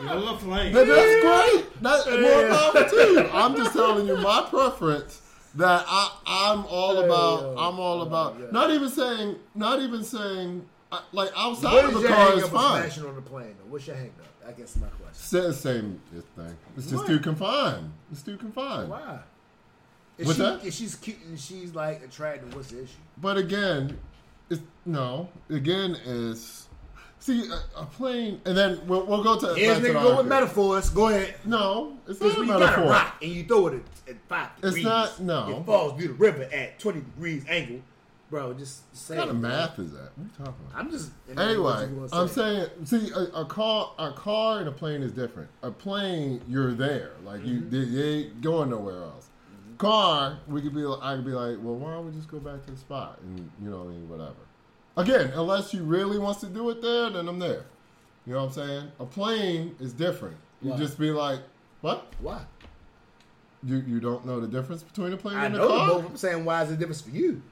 yoga 0.00 0.38
flame. 0.38 0.72
Then 0.72 0.88
that's 0.88 1.14
great. 1.22 1.82
That's 1.82 2.06
more 2.06 2.48
power 2.48 2.88
to 2.88 2.96
you. 3.12 3.30
I'm 3.32 3.56
just 3.56 3.72
telling 3.72 4.06
you 4.06 4.16
my 4.18 4.46
preference. 4.48 5.20
That 5.54 5.84
I, 5.86 6.10
I'm 6.26 6.64
all 6.66 6.98
about. 7.04 7.52
I'm 7.58 7.78
all 7.78 8.02
about. 8.02 8.52
Not 8.52 8.70
even 8.70 8.88
saying. 8.88 9.36
Not 9.54 9.80
even 9.80 10.02
saying. 10.02 10.64
uh, 10.90 11.00
Like 11.12 11.30
outside 11.36 11.84
of 11.84 11.92
the 12.00 12.08
car 12.08 12.32
is 12.34 12.48
fine. 12.48 12.82
smashing 12.82 13.04
on 13.06 13.14
the 13.16 13.20
plane? 13.22 13.54
What's 13.68 13.86
your 13.86 13.96
hang 13.96 14.12
up? 14.18 14.21
I 14.46 14.52
guess 14.52 14.76
my 14.76 14.86
question. 14.88 15.14
Same, 15.14 15.52
same 15.52 16.00
thing. 16.36 16.56
It's 16.76 16.86
just 16.86 16.96
What? 16.96 17.06
too 17.06 17.20
confined. 17.20 17.92
It's 18.10 18.22
too 18.22 18.36
confined. 18.36 18.90
Why? 18.90 19.20
If, 20.18 20.26
What's 20.26 20.38
she, 20.38 20.44
that? 20.44 20.64
if 20.64 20.74
she's 20.74 20.94
cute 20.96 21.18
and 21.26 21.38
she's 21.40 21.74
like 21.74 22.02
attractive, 22.04 22.54
what's 22.54 22.68
the 22.70 22.82
issue? 22.82 22.92
But 23.18 23.38
again, 23.38 23.98
it's 24.50 24.60
no. 24.84 25.28
Again, 25.48 25.96
is 26.04 26.68
see 27.18 27.48
a, 27.50 27.80
a 27.80 27.86
plane, 27.86 28.40
and 28.44 28.56
then 28.56 28.80
we'll, 28.86 29.06
we'll 29.06 29.22
go 29.22 29.38
to. 29.38 29.54
Here's 29.54 29.78
nigga 29.78 29.94
go 29.94 30.16
with 30.18 30.26
metaphors. 30.26 30.90
Go 30.90 31.08
ahead. 31.08 31.36
No, 31.44 31.96
it's 32.06 32.20
not 32.20 32.36
a 32.36 32.40
when 32.40 32.48
you 32.48 32.52
got 32.58 32.62
a 32.62 32.80
metaphor. 32.82 33.12
and 33.22 33.30
you 33.32 33.44
throw 33.44 33.66
it 33.68 33.74
at, 33.74 34.10
at 34.10 34.16
five 34.28 34.48
It's 34.62 34.82
not- 34.82 35.20
no. 35.20 35.58
It 35.60 35.66
falls 35.66 35.98
through 35.98 36.08
the 36.08 36.14
river 36.14 36.42
at 36.52 36.78
twenty 36.78 37.00
degrees 37.00 37.44
angle, 37.48 37.80
bro. 38.32 38.54
Just 38.54 38.96
say. 38.96 39.16
What 39.16 39.28
kind 39.28 39.30
of 39.36 39.40
math 39.40 39.78
is 39.78 39.92
that? 39.92 40.10
What 40.16 40.18
are 40.18 40.22
you 40.22 40.30
talking 40.38 40.54
about? 40.68 40.80
I'm 40.80 40.90
just. 40.90 41.10
Anyway, 41.38 42.08
I'm 42.12 42.26
say. 42.28 42.34
saying, 42.34 42.86
see, 42.86 43.10
a, 43.12 43.40
a 43.42 43.44
car, 43.44 43.92
a 43.98 44.10
car 44.12 44.58
and 44.58 44.68
a 44.68 44.72
plane 44.72 45.02
is 45.02 45.12
different. 45.12 45.48
A 45.62 45.70
plane, 45.70 46.40
you're 46.48 46.72
there, 46.72 47.12
like 47.24 47.44
you, 47.44 47.60
Mm-hmm. 47.60 47.94
they 47.94 48.02
ain't 48.02 48.40
going 48.40 48.70
nowhere 48.70 49.02
else. 49.02 49.28
Car, 49.78 50.38
we 50.48 50.62
could 50.62 50.74
be, 50.74 50.84
I 50.84 51.16
could 51.16 51.24
be 51.26 51.32
like, 51.32 51.58
well, 51.60 51.74
why 51.76 51.92
don't 51.92 52.06
we 52.06 52.12
just 52.12 52.28
go 52.28 52.38
back 52.38 52.64
to 52.64 52.70
the 52.72 52.76
spot 52.76 53.18
and 53.22 53.50
you 53.62 53.68
know, 53.70 53.78
what 53.78 53.88
I 53.88 53.90
mean, 53.90 54.08
whatever. 54.08 54.34
Again, 54.96 55.32
unless 55.34 55.70
she 55.70 55.78
really 55.80 56.18
wants 56.18 56.40
to 56.40 56.46
do 56.46 56.70
it 56.70 56.80
there, 56.82 57.10
then 57.10 57.28
I'm 57.28 57.38
there. 57.38 57.64
You 58.26 58.34
know 58.34 58.44
what 58.44 58.46
I'm 58.46 58.52
saying? 58.52 58.92
A 59.00 59.04
plane 59.04 59.74
is 59.80 59.92
different. 59.92 60.36
You 60.62 60.70
Why? 60.70 60.76
just 60.76 60.98
be 60.98 61.10
like, 61.10 61.40
what? 61.80 62.06
Why? 62.20 62.42
You 63.64 63.82
you 63.86 64.00
don't 64.00 64.24
know 64.26 64.40
the 64.40 64.48
difference 64.48 64.82
between 64.82 65.12
a 65.12 65.16
plane 65.16 65.36
I 65.36 65.46
and 65.46 65.54
a 65.56 65.58
car 65.58 65.88
both. 65.88 66.06
I'm 66.06 66.16
saying 66.16 66.44
why 66.44 66.62
is 66.62 66.70
the 66.70 66.76
difference 66.76 67.00
for 67.00 67.10
you? 67.10 67.42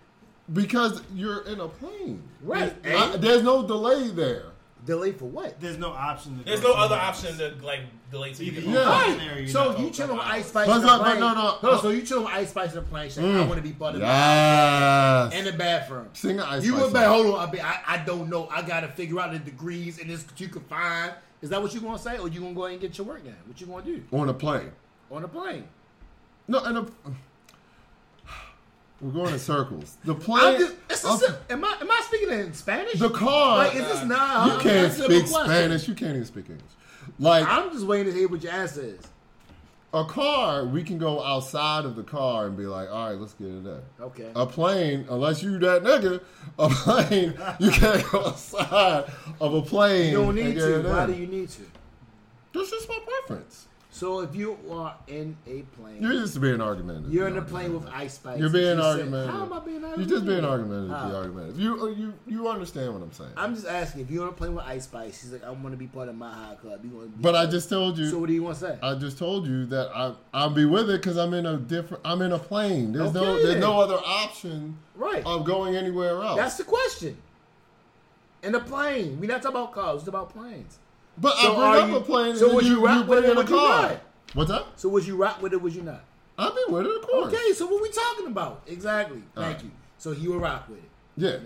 Because 0.52 1.02
you're 1.14 1.46
in 1.46 1.60
a 1.60 1.68
plane. 1.68 2.22
Right. 2.42 2.82
There's, 2.82 3.00
I- 3.00 3.16
there's 3.16 3.42
no 3.42 3.66
delay 3.66 4.08
there. 4.10 4.44
Delay 4.86 5.12
for 5.12 5.26
what? 5.26 5.60
There's 5.60 5.76
no 5.76 5.90
option. 5.90 6.38
To 6.38 6.44
There's 6.44 6.62
no 6.62 6.72
other 6.72 6.94
somewhere 6.96 7.00
option 7.06 7.36
to 7.38 7.66
like 7.66 7.80
delay 8.10 8.32
to 8.32 8.42
Either 8.42 8.60
you. 8.62 8.68
you 8.68 8.74
Yeah. 8.78 8.84
go 9.06 9.12
in 9.12 9.18
there 9.18 9.34
or 9.34 9.38
you're 9.40 9.48
So 9.48 9.76
you 9.78 9.90
chilling 9.90 10.16
with 10.16 10.24
Ice 10.26 10.46
Spice 10.46 10.66
But 10.66 10.76
in 10.76 10.80
the 10.80 10.86
no, 10.86 10.98
but 10.98 11.04
plane. 11.04 11.20
no, 11.20 11.58
no. 11.62 11.80
So 11.82 11.90
you 11.90 12.00
chilling 12.00 12.24
with 12.24 12.32
Ice 12.32 12.48
Spice 12.48 12.70
in 12.70 12.76
the 12.76 12.82
plane 12.82 13.10
saying, 13.10 13.36
I 13.36 13.40
mm. 13.40 13.46
want 13.46 13.58
to 13.58 13.62
be 13.62 13.72
part 13.74 13.94
of 13.96 14.00
Yes. 14.00 15.34
in 15.34 15.44
the 15.44 15.52
bathroom. 15.52 16.08
Sing 16.14 16.38
an 16.38 16.46
Ice 16.46 16.64
you 16.64 16.70
Spice 16.72 16.80
went 16.80 16.94
back, 16.94 17.04
song. 17.04 17.14
hold 17.24 17.34
on, 17.34 17.48
I, 17.48 17.50
be, 17.52 17.60
I, 17.60 17.80
I 17.86 17.96
don't 17.98 18.30
know. 18.30 18.48
I 18.48 18.62
got 18.62 18.80
to 18.80 18.88
figure 18.88 19.20
out 19.20 19.32
the 19.32 19.38
degrees 19.38 19.98
and 20.00 20.08
this 20.08 20.24
you 20.38 20.48
can 20.48 20.62
find. 20.62 21.12
Is 21.42 21.50
that 21.50 21.60
what 21.60 21.74
you 21.74 21.80
going 21.80 21.96
to 21.98 22.02
say? 22.02 22.16
Or 22.16 22.28
you 22.28 22.40
going 22.40 22.54
to 22.54 22.56
go 22.56 22.64
ahead 22.64 22.72
and 22.72 22.80
get 22.80 22.96
your 22.96 23.06
work 23.06 23.22
done? 23.22 23.36
What 23.46 23.60
you 23.60 23.66
going 23.66 23.84
to 23.84 23.96
do? 23.96 24.02
on 24.16 24.30
a 24.30 24.34
plane. 24.34 24.72
on 25.10 25.24
a 25.24 25.28
plane. 25.28 25.64
No, 26.48 26.64
and 26.64 26.78
a, 26.78 26.86
we're 29.00 29.10
going 29.12 29.32
in 29.32 29.38
circles. 29.38 29.96
The 30.04 30.14
I'm 30.14 30.20
plane, 30.20 30.58
just, 30.60 30.74
it's 30.90 31.04
a, 31.04 31.08
okay, 31.12 31.34
am 31.50 31.64
I 31.64 31.76
am 31.80 31.90
I 31.90 32.02
speaking 32.06 32.30
in 32.30 32.52
Spanish? 32.52 32.98
the 32.98 33.10
car. 33.10 33.58
like, 33.58 33.74
is 33.74 33.86
this 33.86 34.04
not? 34.04 34.46
you 34.46 34.52
can't 34.60 34.64
that's 34.82 34.94
a 34.94 34.98
simple 35.10 35.26
speak. 35.26 35.44
Spanish. 35.44 35.88
You 35.88 35.94
can't 35.94 36.10
even 36.12 36.24
speak 36.26 36.50
English. 36.50 36.70
Like 37.18 37.46
I'm 37.48 37.70
just 37.72 37.86
waiting 37.86 38.12
to 38.12 38.18
hear 38.18 38.28
what 38.28 38.42
your 38.42 38.52
ass 38.52 38.76
is. 38.76 39.00
a 39.92 40.04
car, 40.04 40.64
we 40.66 40.82
can 40.82 40.98
go 40.98 41.22
outside 41.24 41.84
of 41.84 41.96
the 41.96 42.02
car 42.02 42.46
and 42.46 42.56
be 42.56 42.64
like, 42.66 42.88
all 42.90 43.08
right, 43.10 43.18
let's 43.18 43.32
get 43.34 43.48
it 43.48 43.66
in. 43.66 43.80
Okay. 44.00 44.30
A 44.36 44.46
plane, 44.46 45.06
unless 45.10 45.42
you 45.42 45.58
that 45.58 45.82
nigga, 45.82 46.22
a 46.58 46.68
plane, 46.68 47.34
you 47.58 47.70
can't 47.70 48.08
go 48.10 48.26
outside 48.26 49.04
of 49.40 49.54
a 49.54 49.62
plane. 49.62 50.12
You 50.12 50.22
don't 50.22 50.34
need 50.34 50.54
to. 50.56 50.82
Why 50.82 51.06
do 51.06 51.14
you 51.14 51.26
need 51.26 51.48
to? 51.50 51.62
That's 52.54 52.70
just 52.70 52.88
my 52.88 52.98
preference. 53.26 53.66
So 53.92 54.20
if 54.20 54.36
you 54.36 54.56
are 54.70 54.94
in 55.08 55.36
a 55.48 55.62
plane, 55.76 56.00
You're 56.00 56.12
just 56.12 56.40
being 56.40 56.60
argumentative. 56.60 57.12
you're 57.12 57.26
in 57.26 57.36
a 57.36 57.42
plane 57.42 57.74
with 57.74 57.88
Ice 57.88 58.14
Spice. 58.14 58.38
You're 58.38 58.48
being 58.48 58.78
you 58.78 58.84
argumentative. 58.84 59.34
How 59.34 59.42
am 59.42 59.52
I 59.52 59.58
being 59.58 59.84
argumentative? 59.84 59.98
You're 59.98 60.18
just 60.18 60.26
being 60.26 60.44
argumentative. 60.44 61.10
Be 61.10 61.16
argumentative. 61.16 61.58
You 61.58 61.82
uh, 61.82 61.86
you 61.88 62.14
you 62.26 62.48
understand 62.48 62.92
what 62.92 63.02
I'm 63.02 63.12
saying. 63.12 63.32
I'm 63.36 63.54
just 63.54 63.66
asking 63.66 64.02
if 64.02 64.10
you're 64.10 64.22
on 64.22 64.28
a 64.28 64.32
plane 64.32 64.54
with 64.54 64.64
Ice 64.64 64.84
Spice. 64.84 65.20
She's 65.20 65.32
like, 65.32 65.42
I 65.42 65.50
want 65.50 65.72
to 65.72 65.76
be 65.76 65.88
part 65.88 66.08
of 66.08 66.14
Mile 66.14 66.32
High 66.32 66.54
Club. 66.54 66.84
You 66.84 66.90
want? 66.90 67.20
but 67.20 67.34
I 67.34 67.46
just 67.46 67.68
told 67.68 67.98
you. 67.98 68.08
So 68.08 68.18
what 68.18 68.28
do 68.28 68.32
you 68.32 68.44
want 68.44 68.58
to 68.58 68.60
say? 68.60 68.78
I 68.80 68.94
just 68.94 69.18
told 69.18 69.46
you 69.46 69.66
that 69.66 69.90
I 69.94 70.14
I'll 70.32 70.50
be 70.50 70.64
with 70.64 70.88
it 70.88 71.00
because 71.00 71.16
I'm 71.16 71.34
in 71.34 71.46
a 71.46 71.56
different. 71.56 72.02
I'm 72.04 72.22
in 72.22 72.30
a 72.30 72.38
plane. 72.38 72.92
There's 72.92 73.12
no 73.12 73.42
there's 73.42 73.60
no 73.60 73.80
other 73.80 73.98
option 74.04 74.78
right. 74.94 75.24
of 75.26 75.44
going 75.44 75.74
anywhere 75.74 76.22
else. 76.22 76.38
That's 76.38 76.56
the 76.56 76.64
question. 76.64 77.16
In 78.42 78.54
a 78.54 78.60
plane, 78.60 79.20
We're 79.20 79.26
not 79.26 79.42
talking 79.42 79.56
about 79.56 79.72
cars. 79.72 80.00
It's 80.00 80.08
about 80.08 80.30
planes. 80.30 80.78
But 81.18 81.36
so 81.36 81.56
I 81.56 81.66
are 81.66 81.80
bring 81.80 81.90
you- 81.90 81.96
up 81.96 82.02
a 82.02 82.04
plane. 82.06 82.36
so 82.36 82.46
and 82.46 82.54
would 82.56 82.64
you, 82.66 82.78
you 82.80 82.84
rock 82.86 83.06
with 83.08 83.24
it 83.24 83.30
in 83.30 83.36
a 83.36 83.40
or 83.40 83.44
car. 83.44 83.82
not? 83.82 84.00
What's 84.34 84.50
that? 84.50 84.64
So 84.76 84.88
would 84.90 85.06
you 85.06 85.16
rock 85.16 85.42
with 85.42 85.52
it? 85.52 85.60
Would 85.60 85.74
you 85.74 85.82
not? 85.82 86.04
I'll 86.38 86.54
be 86.54 86.62
with 86.68 86.86
it, 86.86 86.96
of 86.96 87.02
course. 87.06 87.34
Okay. 87.34 87.52
So 87.52 87.66
what 87.66 87.82
we 87.82 87.90
talking 87.90 88.26
about 88.28 88.62
exactly? 88.66 89.22
All 89.36 89.42
Thank 89.42 89.56
right. 89.56 89.64
you. 89.64 89.70
So 89.98 90.12
he 90.12 90.28
will 90.28 90.38
rock 90.38 90.68
with 90.68 90.78
it. 90.78 90.84
Yeah, 91.16 91.30
Nice. 91.32 91.42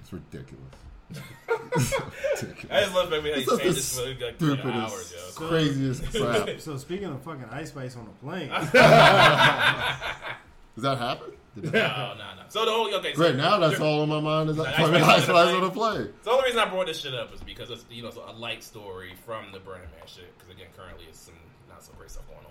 it's 0.00 0.12
ridiculous. 0.12 0.64
It's 1.10 1.22
ridiculous. 2.42 2.72
I 2.72 2.80
just 2.80 2.94
love 2.94 3.10
the 3.10 3.20
way 3.20 3.30
how 3.32 3.38
you 3.38 3.44
just 3.44 3.56
say 3.58 3.68
the 3.68 3.72
this 3.74 3.98
for 3.98 4.06
like 4.06 4.38
three 4.38 4.54
stupidest, 4.56 4.76
hours, 4.92 5.14
yo. 5.40 5.46
craziest 5.48 6.04
crap. 6.12 6.60
So 6.60 6.76
speaking 6.78 7.06
of 7.06 7.22
fucking 7.22 7.44
Ice 7.52 7.68
Spice 7.68 7.94
on 7.96 8.06
a 8.08 8.24
plane, 8.24 8.48
Does 10.74 10.82
that 10.82 10.98
happen? 10.98 11.32
Did 11.54 11.72
No, 11.72 12.14
no, 12.14 12.14
no. 12.16 12.42
So 12.48 12.64
the 12.64 12.70
only 12.70 12.94
okay. 12.94 13.14
So 13.14 13.32
Now 13.32 13.58
that's 13.58 13.80
all 13.80 14.02
on 14.02 14.08
my 14.08 14.20
mind 14.20 14.50
is 14.50 14.58
Ice 14.58 14.74
fucking 14.76 14.94
Spice 14.94 15.02
ice 15.04 15.28
on 15.28 15.34
the 15.34 15.42
spice 15.44 15.54
on 15.54 15.60
the 15.62 15.70
plane. 15.70 15.94
plane. 15.96 16.12
So 16.22 16.30
the 16.30 16.30
only 16.30 16.44
reason 16.46 16.60
I 16.60 16.68
brought 16.68 16.86
this 16.86 17.00
shit 17.00 17.14
up 17.14 17.32
is 17.34 17.40
because 17.42 17.70
it's 17.70 17.84
you 17.90 18.02
know 18.02 18.08
it's 18.08 18.16
a 18.16 18.32
light 18.32 18.62
story 18.64 19.14
from 19.24 19.52
the 19.52 19.58
Burning 19.60 19.88
Man 19.96 20.06
shit. 20.06 20.36
Because 20.38 20.54
again, 20.54 20.68
currently 20.76 21.04
it's 21.08 21.18
some 21.20 21.34
not 21.68 21.82
so 21.82 21.92
great 21.98 22.10
stuff 22.10 22.24
going 22.26 22.40
on. 22.46 22.50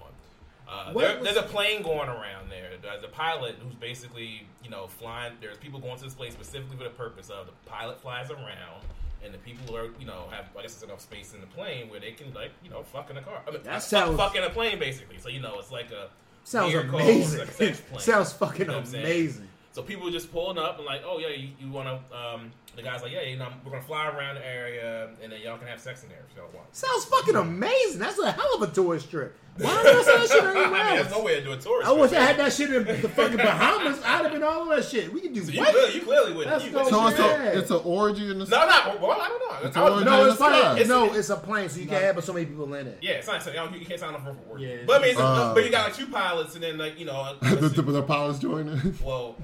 Uh, 0.65 0.93
there, 0.93 1.21
there's 1.21 1.37
a 1.37 1.43
plane 1.43 1.83
going 1.83 2.07
around 2.09 2.49
there. 2.49 2.69
There's 2.81 3.03
a 3.03 3.07
pilot 3.09 3.55
who's 3.63 3.75
basically 3.75 4.47
you 4.63 4.69
know 4.69 4.87
flying. 4.87 5.33
There's 5.41 5.57
people 5.57 5.79
going 5.79 5.97
to 5.97 6.03
this 6.03 6.13
plane 6.15 6.31
specifically 6.31 6.77
for 6.77 6.83
the 6.85 6.89
purpose 6.91 7.29
of 7.29 7.47
the 7.47 7.51
pilot 7.69 8.01
flies 8.01 8.31
around. 8.31 8.81
And 9.25 9.33
the 9.33 9.37
people 9.37 9.73
are, 9.77 9.85
you 10.01 10.05
know, 10.05 10.25
have 10.31 10.49
I 10.57 10.63
guess 10.63 10.73
it's 10.73 10.83
enough 10.83 10.99
space 10.99 11.33
in 11.33 11.39
the 11.39 11.47
plane 11.47 11.89
where 11.89 11.97
they 12.01 12.11
can, 12.11 12.33
like, 12.33 12.51
you 12.61 12.69
know, 12.69 12.83
fuck 12.83 13.09
in 13.09 13.15
a 13.15 13.21
car. 13.21 13.41
I 13.47 13.51
mean, 13.51 13.63
That 13.63 13.75
fuck- 13.75 13.81
sounds- 13.83 14.17
fuck 14.17 14.35
in 14.35 14.43
a 14.43 14.49
plane, 14.49 14.79
basically. 14.79 15.17
So 15.17 15.29
you 15.29 15.39
know, 15.39 15.59
it's 15.59 15.71
like 15.71 15.91
a 15.91 16.09
Sounds 16.43 16.73
amazing. 16.73 17.39
like 17.39 17.47
a 17.47 17.51
sex 17.53 17.81
plane. 17.89 17.99
Sounds 17.99 18.33
fucking 18.33 18.59
You 18.61 18.65
know 18.67 18.73
what 18.73 18.79
I'm 18.79 18.85
saying? 18.85 19.05
amazing. 19.05 19.47
So 19.71 19.81
people 19.81 20.09
just 20.11 20.31
pulling 20.31 20.57
up 20.59 20.77
and 20.77 20.85
like, 20.85 21.01
oh 21.05 21.17
yeah, 21.17 21.29
you, 21.29 21.49
you 21.59 21.69
want 21.71 21.87
to? 21.87 22.15
Um, 22.15 22.51
the 22.75 22.83
guy's 22.83 23.01
like, 23.01 23.11
yeah, 23.11 23.21
you 23.23 23.37
know, 23.37 23.47
we're 23.65 23.71
gonna 23.71 23.83
fly 23.83 24.07
around 24.07 24.35
the 24.35 24.45
area 24.47 25.09
and 25.21 25.31
then 25.31 25.41
y'all 25.41 25.57
can 25.57 25.67
have 25.67 25.79
sex 25.79 26.03
in 26.03 26.09
there 26.09 26.23
if 26.29 26.35
y'all 26.37 26.49
want. 26.53 26.67
Sounds 26.75 27.05
fucking 27.05 27.35
amazing. 27.35 27.99
That's 27.99 28.19
a 28.19 28.31
hell 28.31 28.55
of 28.55 28.61
a 28.61 28.67
tourist 28.67 29.09
trip. 29.09 29.35
Why 29.57 29.83
don't 29.83 29.85
I 29.95 30.01
say 30.03 30.17
that 30.17 30.29
shit 30.29 30.43
I 30.43 30.53
mean, 30.53 30.63
anywhere 30.63 30.95
there's 30.95 31.11
no 31.11 31.23
way 31.23 31.35
to 31.35 31.43
do 31.43 31.51
a 31.51 31.57
tourist. 31.57 31.87
I 31.87 31.91
wish 31.91 32.11
I 32.11 32.21
had 32.21 32.37
that 32.37 32.51
shit 32.53 32.73
in 32.73 32.83
the 32.85 33.09
fucking 33.09 33.37
Bahamas. 33.37 33.99
I'd 34.03 34.23
have 34.23 34.31
been 34.31 34.41
all 34.41 34.63
of 34.63 34.75
that 34.75 34.83
shit. 34.85 35.13
We 35.13 35.21
can 35.21 35.31
do 35.31 35.43
So 35.43 35.51
you, 35.51 35.59
what? 35.59 35.69
clearly, 35.69 35.93
you 35.95 36.01
clearly 36.01 36.33
would. 36.33 36.47
Let's 36.47 36.65
You 36.65 36.71
go. 36.71 36.83
would- 36.83 36.89
So 36.89 37.07
it's 37.07 37.19
a 37.19 37.57
it's 37.59 37.69
an 37.71 37.81
orgy 37.83 38.31
in 38.31 38.39
the 38.39 38.45
no, 38.45 38.57
no. 38.67 38.97
Well, 38.99 39.11
I 39.21 39.27
don't 39.27 39.39
know. 39.61 39.67
It's 39.67 39.77
I 39.77 39.83
would- 39.83 39.91
always- 39.91 40.05
No, 40.05 40.23
it's 40.25 40.31
It's 40.31 40.39
not. 40.39 40.49
probably 40.49 40.81
It's- 40.81 40.87
no. 40.87 41.13
It's 41.13 41.29
a 41.29 41.35
plane, 41.35 41.69
so 41.69 41.79
you 41.79 41.87
can't 41.87 42.03
have 42.03 42.23
so 42.23 42.33
many 42.33 42.45
people 42.47 42.73
in 42.73 42.87
it. 42.87 42.97
Yeah, 43.01 43.11
it's 43.11 43.27
not. 43.27 43.45
You, 43.45 43.79
you 43.79 43.85
can't 43.85 43.99
sign 43.99 44.13
up 44.15 44.23
for 44.23 44.33
work. 44.33 44.59
Yeah. 44.59 44.77
But 44.87 44.99
I 44.99 45.01
mean, 45.03 45.11
it's 45.11 45.19
a- 45.19 45.23
Uh, 45.23 45.53
but 45.53 45.63
you 45.63 45.69
got 45.69 45.85
like 45.85 45.95
two 45.95 46.07
pilots 46.07 46.55
and 46.55 46.63
then 46.63 46.77
like 46.79 46.97
you 46.99 47.05
know. 47.05 47.35
the, 47.39 47.49
let's 47.55 47.61
the, 47.75 47.83
see. 47.83 47.91
the 47.91 48.01
pilots 48.01 48.39
joining. 48.39 48.97
well, 49.03 49.35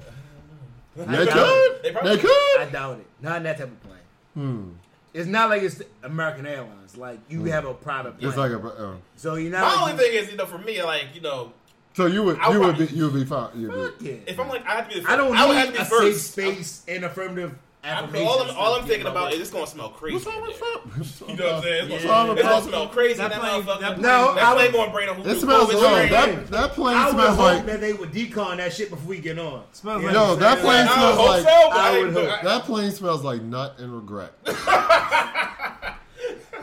They 0.96 1.04
could. 1.26 1.82
They 1.84 1.90
They 1.92 2.18
could. 2.18 2.60
I 2.60 2.68
doubt 2.72 2.98
it. 2.98 3.06
Not 3.22 3.36
in 3.36 3.42
that 3.44 3.58
type 3.58 3.68
of 3.68 3.80
plane. 3.82 3.96
Hmm. 4.34 4.68
It's 5.12 5.26
not 5.26 5.50
like 5.50 5.62
it's 5.62 5.82
American 6.02 6.46
Airlines. 6.46 6.96
Like 6.96 7.18
you 7.28 7.44
have 7.46 7.64
a 7.64 7.74
private 7.74 8.18
plane. 8.18 8.28
It's 8.28 8.38
like 8.38 8.52
a. 8.52 8.58
Uh, 8.60 8.94
so 9.16 9.34
you're 9.34 9.52
my 9.52 9.60
not. 9.60 9.80
only 9.82 9.92
like, 9.92 10.00
thing 10.02 10.12
is, 10.14 10.30
you 10.30 10.36
know, 10.36 10.46
for 10.46 10.58
me, 10.58 10.82
like 10.82 11.06
you 11.14 11.20
know, 11.20 11.52
so 11.94 12.06
you 12.06 12.22
would 12.22 12.38
I 12.38 12.52
you 12.52 12.60
would 12.60 12.68
probably- 12.76 12.86
be 12.86 12.94
you 12.94 13.04
would 13.10 13.14
be 13.14 13.24
fine. 13.24 13.48
You'd 13.56 13.72
Fuck 13.72 13.98
be, 13.98 14.10
it. 14.10 14.22
if 14.28 14.38
I'm 14.38 14.48
like, 14.48 14.64
I 14.66 14.76
have 14.76 14.88
to 14.88 14.94
be. 14.94 15.00
The 15.00 15.10
I 15.10 15.16
don't 15.16 15.36
I 15.36 15.46
would 15.46 15.56
have 15.56 15.68
need 15.70 15.74
to 15.76 15.80
a 15.82 15.84
be 15.84 15.90
safe 15.90 16.14
first. 16.14 16.32
space 16.32 16.82
and 16.88 17.04
affirmative 17.04 17.56
I'm, 17.82 18.14
all 18.16 18.40
I'm, 18.42 18.56
all 18.56 18.74
I'm 18.74 18.86
thinking 18.86 19.06
about 19.06 19.32
is 19.32 19.40
it's 19.40 19.50
gonna 19.50 19.66
smell 19.66 19.88
crazy. 19.88 20.14
What's 20.14 20.26
wrong 20.26 20.36
in 20.36 20.42
with 20.42 20.60
there. 20.60 20.68
that? 20.70 21.28
You 21.30 21.36
know 21.36 21.44
what 21.46 21.54
I'm 21.54 21.62
saying? 21.62 21.90
It's 21.90 22.04
Yeah. 22.04 22.08
gonna, 22.10 22.32
it's 22.32 22.42
gonna 22.42 22.54
Yeah. 22.54 22.60
smell 22.62 22.88
crazy. 22.88 23.14
That 23.14 23.30
That, 23.30 23.40
plane- 23.40 23.64
that 23.66 23.80
That, 23.80 23.98
No, 24.00 24.34
I 24.38 24.52
plane 24.52 24.56
would- 24.66 24.72
going 24.72 24.92
brain 24.92 25.08
on 25.08 25.20
It 25.20 25.40
smells. 25.40 25.70
COVID 25.70 25.80
No, 25.80 26.06
that 26.08 26.46
that 26.50 26.72
plane 26.72 26.96
I 26.96 27.04
would 27.06 27.14
smells 27.14 27.28
hope 27.36 27.38
like. 27.38 27.66
that 27.66 27.80
they 27.80 27.92
would 27.94 28.12
decon 28.12 28.56
that 28.58 28.72
shit 28.74 28.90
before 28.90 29.08
we 29.08 29.18
get 29.18 29.38
on. 29.38 29.62
Smells 29.72 30.02
like 30.04 30.12
know, 30.12 30.28
Yo, 30.30 30.36
that 30.36 30.58
plane 30.58 30.86
I 30.86 30.94
smells 30.94 31.16
hope 31.16 31.28
like. 31.28 31.42
so, 31.42 31.48
I 31.48 31.88
I 31.96 32.00
would 32.02 32.12
hope. 32.12 32.42
That 32.42 32.62
plane 32.64 32.90
smells 32.90 33.22
like 33.24 33.40
nut 33.42 33.74
and 33.78 33.94
regret. 33.94 34.32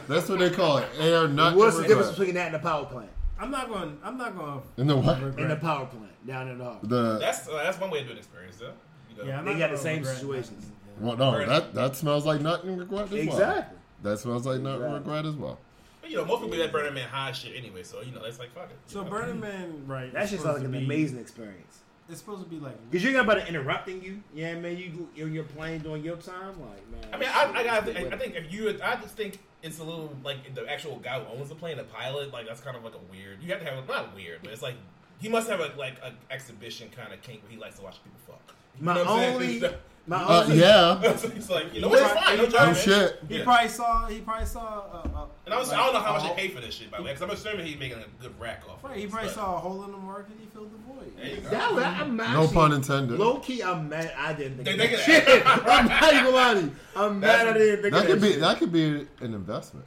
That's 0.07 0.29
what 0.29 0.39
they 0.39 0.49
call 0.49 0.77
it. 0.77 0.87
Air 0.99 1.27
nut 1.27 1.53
regret. 1.53 1.55
What's 1.57 1.77
the 1.77 1.87
difference 1.87 2.11
between 2.11 2.35
that 2.35 2.45
and 2.47 2.55
the 2.55 2.59
power 2.59 2.85
plant? 2.85 3.09
I'm 3.39 3.51
not 3.51 3.67
going. 3.69 3.97
I'm 4.03 4.17
not 4.17 4.37
going. 4.37 4.61
And 4.77 4.89
the 4.89 4.95
what? 4.95 5.17
And 5.17 5.49
the 5.51 5.55
power 5.57 5.85
plant 5.85 6.27
down 6.27 6.47
in 6.47 6.57
the 6.59 6.63
harbor. 6.63 6.87
The 6.87 7.17
That's 7.19 7.47
uh, 7.47 7.61
that's 7.63 7.79
one 7.79 7.89
way 7.91 7.99
to 8.01 8.05
do 8.05 8.11
an 8.11 8.17
experience, 8.17 8.57
though. 8.57 8.71
You 9.09 9.17
know? 9.23 9.29
Yeah, 9.29 9.39
I'm 9.39 9.45
They 9.45 9.57
got 9.57 9.71
the 9.71 9.77
same 9.77 9.97
regret 9.99 10.17
situations. 10.17 10.67
Nothing. 11.01 11.17
well, 11.19 11.31
no, 11.39 11.45
that 11.45 11.73
that 11.73 11.95
smells 11.95 12.25
like 12.25 12.41
nut 12.41 12.63
and 12.63 12.79
regret 12.79 13.05
as 13.05 13.11
well. 13.11 13.19
Exactly. 13.21 13.77
That 14.03 14.19
smells 14.19 14.45
like 14.45 14.61
nut 14.61 14.75
and 14.75 14.83
Exactly. 14.85 14.99
regret 15.13 15.25
as 15.25 15.35
well. 15.35 15.59
But, 16.01 16.11
you 16.11 16.17
know, 16.17 16.25
most 16.25 16.41
people 16.43 16.57
that 16.57 16.71
Burning 16.71 16.93
Man 16.93 17.07
high 17.09 17.31
shit 17.31 17.53
anyway, 17.55 17.83
so 17.83 18.01
you 18.01 18.11
know, 18.11 18.21
that's 18.23 18.39
like 18.39 18.51
fuck 18.53 18.69
it. 18.69 18.77
So 18.85 18.99
you 18.99 19.05
know? 19.05 19.11
Burning 19.11 19.39
Man, 19.39 19.83
right? 19.87 20.11
That 20.13 20.23
is 20.25 20.29
shit 20.31 20.41
sounds 20.41 20.57
like 20.57 20.65
an 20.65 20.71
be- 20.71 20.85
amazing 20.85 21.19
experience. 21.19 21.79
It's 22.09 22.19
supposed 22.19 22.41
to 22.41 22.47
be 22.49 22.57
like. 22.57 22.75
Cause 22.89 23.03
you 23.03 23.09
ain't 23.09 23.17
got 23.17 23.25
about 23.37 23.49
interrupting 23.49 24.01
you. 24.01 24.21
Yeah, 24.33 24.55
man. 24.55 24.77
You 24.77 24.89
go- 24.91 25.07
you're 25.13 25.27
on 25.27 25.33
your 25.33 25.43
plane 25.43 25.79
during 25.81 26.03
your 26.05 26.15
time, 26.15 26.53
like 26.61 26.89
man. 26.89 27.09
I 27.11 27.17
mean, 27.17 27.29
I, 27.29 27.51
I 27.59 27.63
got. 27.63 27.89
I, 27.89 28.15
I 28.15 28.17
think 28.17 28.35
if 28.35 28.53
you, 28.53 28.69
I 28.81 28.95
just 28.95 29.17
think 29.17 29.39
it's 29.61 29.79
a 29.79 29.83
little 29.83 30.15
like 30.23 30.53
the 30.55 30.65
actual 30.71 30.95
guy 30.99 31.19
who 31.19 31.37
owns 31.37 31.49
the 31.49 31.55
plane, 31.55 31.75
the 31.75 31.83
pilot. 31.83 32.31
Like 32.31 32.47
that's 32.47 32.61
kind 32.61 32.77
of 32.77 32.83
like 32.85 32.93
a 32.95 33.11
weird. 33.11 33.41
You 33.43 33.49
have 33.51 33.59
to 33.59 33.65
have 33.69 33.85
not 33.89 34.15
weird, 34.15 34.39
but 34.41 34.53
it's 34.53 34.61
like 34.61 34.75
he 35.19 35.27
must 35.27 35.49
have 35.49 35.59
a 35.59 35.73
like 35.77 35.97
an 36.01 36.13
exhibition 36.31 36.87
kind 36.95 37.11
of 37.11 37.21
kink 37.21 37.43
where 37.43 37.51
he 37.51 37.57
likes 37.57 37.75
to 37.79 37.81
watch 37.83 37.97
people 38.01 38.19
fuck. 38.25 38.55
You 38.79 38.85
my 38.85 38.93
know 38.93 39.03
what 39.03 39.09
I'm 39.11 39.19
saying? 39.19 39.33
only, 39.35 39.47
It's- 39.57 39.71
my 39.73 39.77
Uh, 40.09 40.43
only, 40.45 40.59
yeah. 40.59 41.01
So 41.17 41.27
it's 41.35 41.49
like 41.49 41.73
you 41.73 41.81
know, 41.81 41.93
it's 41.93 42.11
fine. 42.13 42.37
No 42.37 42.47
Oh 42.59 42.73
shit. 42.73 43.19
He 43.27 43.37
Yeah. 43.39 43.43
probably 43.43 43.67
saw. 43.69 44.07
He 44.07 44.19
probably 44.19 44.45
saw. 44.45 44.61
Uh, 44.61 45.07
uh, 45.19 45.25
And 45.45 45.53
I, 45.53 45.59
was, 45.59 45.69
like, 45.69 45.77
I 45.79 45.83
don't 45.85 45.93
know 45.95 45.99
how 45.99 46.13
much 46.13 46.21
a 46.21 46.23
they 46.23 46.27
hole- 46.27 46.35
pay 46.37 46.47
for 46.49 46.61
this 46.61 46.75
shit, 46.75 46.89
by 46.91 46.97
the 46.97 47.03
way, 47.03 47.11
because 47.11 47.23
I'm 47.23 47.31
assuming 47.31 47.65
he's 47.65 47.77
making 47.77 47.97
a 47.99 48.05
good 48.21 48.39
rack 48.39 48.63
off. 48.69 48.77
of 48.83 48.89
Right, 48.89 48.97
he 48.97 49.03
this, 49.03 49.11
probably 49.11 49.27
but- 49.29 49.35
saw 49.35 49.55
a 49.55 49.59
hole 49.59 49.83
in 49.83 49.91
the 49.91 49.97
market. 49.97 50.35
He 50.39 50.45
filled 50.47 50.71
the 50.71 50.77
void. 50.93 51.11
There 51.17 51.25
you 51.27 51.41
go. 51.41 51.49
that 51.49 51.73
was, 51.73 51.83
I'm 51.83 52.15
No 52.15 52.23
actually, 52.23 52.53
pun 52.53 52.71
intended. 52.73 53.19
Low 53.19 53.39
key, 53.39 53.61
I'm 53.63 53.89
mad. 53.89 54.13
I 54.17 54.33
didn't 54.33 54.63
think 54.63 54.65
They 54.65 54.73
of 54.73 54.79
think 54.79 54.91
that 54.91 54.99
of 54.99 55.27
shit. 55.27 55.67
I'm 55.67 55.87
not 55.87 56.13
even 56.13 56.33
lying 56.33 56.57
to 56.59 56.63
you. 56.65 56.71
I'm 56.95 57.19
mad. 57.19 57.47
I 57.47 57.53
didn't 57.53 57.81
think 57.81 57.93
That 57.93 58.01
of 58.03 58.07
could 58.07 58.21
that 58.21 58.25
be 58.25 58.31
shit. 58.31 58.39
that 58.41 58.57
could 58.59 58.71
be 58.71 58.83
an 58.85 59.07
investment. 59.33 59.85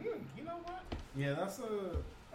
Hmm, 0.00 0.08
you 0.36 0.44
know 0.44 0.52
what? 0.64 0.82
Yeah, 1.16 1.32
that's 1.34 1.58
a. 1.58 1.64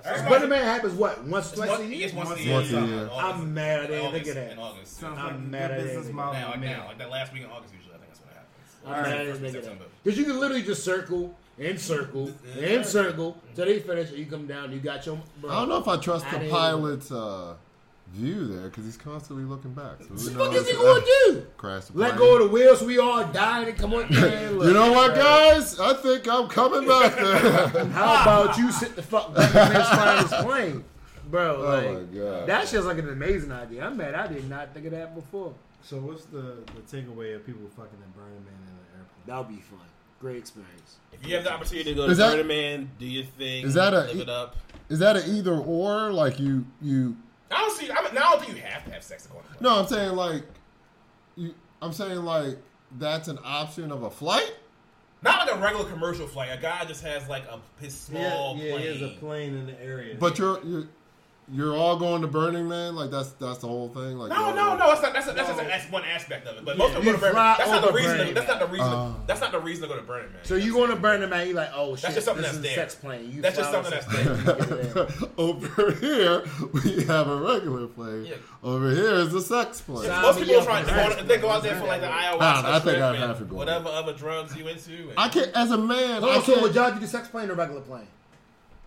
That's 0.04 0.22
Burning 0.30 0.50
Man 0.50 0.64
happens 0.64 0.94
what 0.94 1.24
once, 1.26 1.48
It's 1.48 1.56
twice 1.58 1.80
a 1.80 1.86
year. 1.88 2.06
it's 2.06 2.14
once 2.16 2.30
a 2.30 2.52
Once 2.52 2.70
a 2.72 2.74
year. 2.74 3.04
In 3.04 3.10
I'm 3.14 3.54
mad 3.54 3.80
I 3.82 3.88
didn't 3.88 4.06
in 4.06 4.12
think 4.12 4.28
of 4.28 4.36
that. 4.36 4.52
In 4.54 4.60
August. 4.60 4.98
Sounds 5.00 5.18
I'm 5.20 5.26
like 5.26 5.40
mad 5.42 5.72
good 5.72 5.80
I 5.80 5.84
business 5.84 6.14
model. 6.14 6.34
now, 6.34 6.50
like 6.50 6.60
now, 6.62 6.86
like 6.88 6.98
that 6.98 7.10
last 7.10 7.34
week 7.34 7.44
in 7.44 7.50
August, 7.50 7.74
usually, 7.74 7.94
I 7.96 7.98
think 7.98 8.10
that's 8.10 8.22
when 8.22 8.30
it 8.30 8.36
happens. 8.36 8.86
All 8.86 8.92
right, 8.92 9.00
I 9.00 9.26
First 9.26 9.42
didn't 9.42 9.42
week 9.42 9.42
think 9.42 9.56
of 9.56 9.56
of 9.58 9.64
September. 9.64 9.86
Because 10.04 10.20
you 10.20 10.26
can 10.26 10.40
literally 10.40 10.64
just 10.64 10.84
circle 10.84 11.36
and 11.60 11.80
circle 11.80 12.32
and 12.60 12.86
circle 12.86 13.38
till 13.56 13.66
they 13.66 13.80
finish. 13.80 14.10
and 14.10 14.18
You 14.18 14.26
come 14.26 14.48
down. 14.48 14.72
You 14.72 14.80
got 14.80 15.06
your. 15.06 15.20
Bro. 15.40 15.52
I 15.52 15.56
don't 15.60 15.70
know 15.70 15.78
if 15.78 15.88
I 15.88 15.98
trust 15.98 16.26
I 16.34 16.38
the 16.40 16.50
pilot's 16.50 17.12
uh, 17.12 17.56
view 18.14 18.48
there 18.48 18.64
because 18.70 18.84
he's 18.86 18.98
constantly 18.98 19.46
looking 19.46 19.74
back. 19.74 19.96
So 20.00 20.06
who 20.08 20.14
What 20.14 20.24
the 20.24 20.32
fuck 20.32 20.54
is 20.56 20.70
he 20.70 20.74
gonna 20.76 21.06
do? 21.28 21.46
Crash 21.58 21.86
the 21.86 21.98
Let 21.98 22.16
plane. 22.16 22.20
go 22.20 22.36
of 22.36 22.42
the 22.44 22.48
wheels. 22.54 22.80
so 22.80 22.86
we 22.86 23.00
all 23.00 23.26
die 23.28 23.64
and 23.64 23.78
come 23.78 23.94
on. 23.94 24.02
Man, 24.12 24.58
look, 24.58 24.68
You 24.68 24.74
know 24.74 24.92
what, 24.92 25.14
bro. 25.14 25.24
guys? 25.24 25.80
I 25.80 25.94
think 25.94 26.28
I'm 26.28 26.48
coming 26.50 26.88
back 26.88 27.16
there. 27.16 27.86
How 27.92 28.22
about 28.22 28.58
you 28.58 28.72
sit 28.72 28.96
the 28.96 29.02
fuck 29.02 29.34
back 29.34 29.54
and 29.56 29.72
finish 29.74 29.88
flying 29.88 30.24
this 30.28 30.42
plane, 30.44 30.84
bro? 31.30 31.56
Oh 31.58 31.62
Like 31.62 32.12
my 32.14 32.20
God. 32.20 32.48
that 32.48 32.68
shit's 32.68 32.86
like 32.86 32.98
an 32.98 33.10
amazing 33.10 33.52
idea. 33.52 33.86
I'm 33.86 33.96
mad. 33.98 34.14
I 34.16 34.28
did 34.28 34.50
not 34.50 34.74
think 34.74 34.86
of 34.88 34.92
that 34.92 35.16
before. 35.16 35.54
So 35.84 35.98
what's 35.98 36.26
the 36.26 36.58
the 36.76 36.82
takeaway 36.98 37.36
of 37.36 37.46
people 37.46 37.62
fucking 37.76 37.98
in 37.98 38.12
Burning 38.12 38.44
Man 38.44 38.54
in 38.54 38.76
the 38.76 38.98
airport? 38.98 39.26
That'll 39.26 39.44
be 39.46 39.62
fun. 39.62 39.80
Great 40.20 40.38
experience. 40.38 40.98
If 41.14 41.26
you 41.26 41.34
have 41.36 41.44
the 41.46 41.52
opportunity 41.54 41.90
to 41.92 41.96
go 41.96 42.04
Is 42.06 42.18
to 42.18 42.24
that- 42.24 42.32
Burning 42.34 42.48
Man, 42.48 42.92
do 43.00 43.06
your 43.08 43.24
thing. 43.26 43.66
is 43.66 43.74
that 43.74 43.94
a- 43.94 44.02
live 44.02 44.20
it 44.20 44.30
up? 44.30 44.56
Is 44.90 45.00
that 45.00 45.16
an 45.16 45.34
either 45.36 45.56
or? 45.56 46.12
Like 46.12 46.40
you, 46.40 46.66
you? 46.82 47.16
I 47.52 47.60
don't 47.60 47.78
see. 47.78 47.92
I, 47.92 48.02
mean, 48.02 48.18
I 48.18 48.32
don't 48.32 48.42
think 48.42 48.56
you 48.56 48.64
have 48.64 48.86
to 48.86 48.92
have 48.92 49.04
sex 49.04 49.24
to 49.24 49.30
go 49.30 49.38
on. 49.38 49.44
a 49.44 49.48
plane. 49.48 49.58
No, 49.62 49.80
I'm 49.80 49.88
saying 49.88 50.16
like, 50.16 50.44
you. 51.36 51.54
I'm 51.82 51.94
saying 51.94 52.24
like 52.24 52.58
that's 52.98 53.28
an 53.28 53.40
option 53.44 53.92
of 53.92 54.04
a 54.04 54.10
flight. 54.10 54.54
Not 55.24 55.48
like 55.48 55.56
a 55.56 55.60
regular 55.60 55.86
commercial 55.86 56.28
flight. 56.28 56.50
A 56.52 56.60
guy 56.60 56.84
just 56.86 57.04
has 57.04 57.28
like 57.30 57.44
a 57.46 57.60
his 57.80 57.94
small 57.94 58.58
yeah, 58.58 58.72
plane. 58.72 58.80
he 58.80 58.88
has 58.88 59.02
a 59.02 59.16
plane 59.20 59.56
in 59.56 59.66
the 59.68 59.82
area. 59.82 60.16
But 60.20 60.40
you're, 60.40 60.64
you're 60.64 60.88
you're 61.54 61.76
all 61.76 61.98
going 61.98 62.22
to 62.22 62.28
Burning 62.28 62.68
Man. 62.68 62.96
Like 62.96 63.12
that's 63.12 63.32
that's 63.34 63.60
the 63.60 63.68
whole 63.68 63.90
thing. 63.90 64.18
Like 64.18 64.30
No, 64.30 64.54
no, 64.54 64.78
no. 64.78 64.88
That's 64.88 65.02
not. 65.02 65.14
That's, 65.14 65.26
that's, 65.26 65.48
just 65.50 65.58
that's 65.58 65.92
one 65.92 66.04
aspect 66.06 66.48
of 66.48 66.58
it. 66.58 66.66
But 66.66 66.78
most 66.78 66.96
people 66.96 67.04
go 67.04 67.12
to 67.14 67.18
Burning 67.20 67.36
Man. 67.36 67.56
That's 67.58 67.70
not 67.72 67.86
the 67.86 67.92
reason. 67.94 68.18
Burning 68.18 68.34
That's 68.34 68.48
not 68.48 68.60
the 68.60 68.68
reason. 68.68 68.88
Uh. 68.88 69.14
that's 69.28 69.42
not 69.42 69.52
the 69.52 69.60
reason 69.60 69.82
to 69.84 69.88
go 69.90 69.96
to 70.00 70.06
Burning 70.06 70.32
Man. 70.32 70.44
So 70.44 70.56
you 70.56 70.72
going 70.74 70.90
to 70.92 70.96
Burning 70.96 71.30
Man? 71.30 71.48
You 71.48 71.54
like, 71.54 71.72
oh 71.74 71.96
shit, 71.96 72.04
that's 72.04 72.16
just 72.16 72.26
something 72.26 72.44
that's 72.44 72.56
is 72.56 72.62
there. 72.62 72.76
sex 72.76 72.96
plane. 72.96 73.32
You 73.32 73.42
That's 73.42 73.58
just 73.58 73.72
something 73.72 73.92
that's 73.92 74.06
sex 74.06 74.24
there. 74.24 74.56
plane. 74.56 74.58
Get 74.58 74.72
it 74.72 75.22
in. 75.22 75.30
Over 75.38 75.92
here, 75.94 76.44
we 76.74 77.04
have 77.06 77.28
a 77.28 77.36
regular 77.36 77.88
plane. 77.88 78.26
Yeah. 78.26 78.36
Over 78.64 78.92
here 78.94 79.14
is 79.16 79.34
a 79.34 79.42
sex 79.42 79.82
plane. 79.82 80.06
Sign 80.06 80.22
Most 80.22 80.40
people 80.40 80.58
up 80.58 80.66
trying 80.66 80.86
for 80.86 80.92
to 80.92 81.22
go, 81.22 81.24
they 81.24 81.38
go 81.38 81.50
out 81.50 81.64
there 81.64 81.76
for 81.80 81.88
like 81.88 82.02
the 82.02 82.08
ayahuasca 82.08 82.40
I 82.64 82.80
think 82.80 82.98
I'd 83.00 83.16
have 83.18 83.40
to 83.40 83.46
go. 83.46 83.56
whatever 83.56 83.90
other 83.90 84.14
drugs 84.14 84.56
you 84.56 84.68
into. 84.68 85.12
I 85.18 85.28
can't, 85.28 85.52
as 85.54 85.72
a 85.72 85.78
man, 85.78 86.24
I 86.24 86.28
Oh, 86.38 86.42
so 86.42 86.54
would 86.62 86.74
can't, 86.74 86.76
y'all 86.76 86.94
do 86.94 87.00
the 87.00 87.08
sex 87.08 87.28
plane 87.28 87.50
or 87.50 87.56
regular 87.56 87.82
plane? 87.82 88.08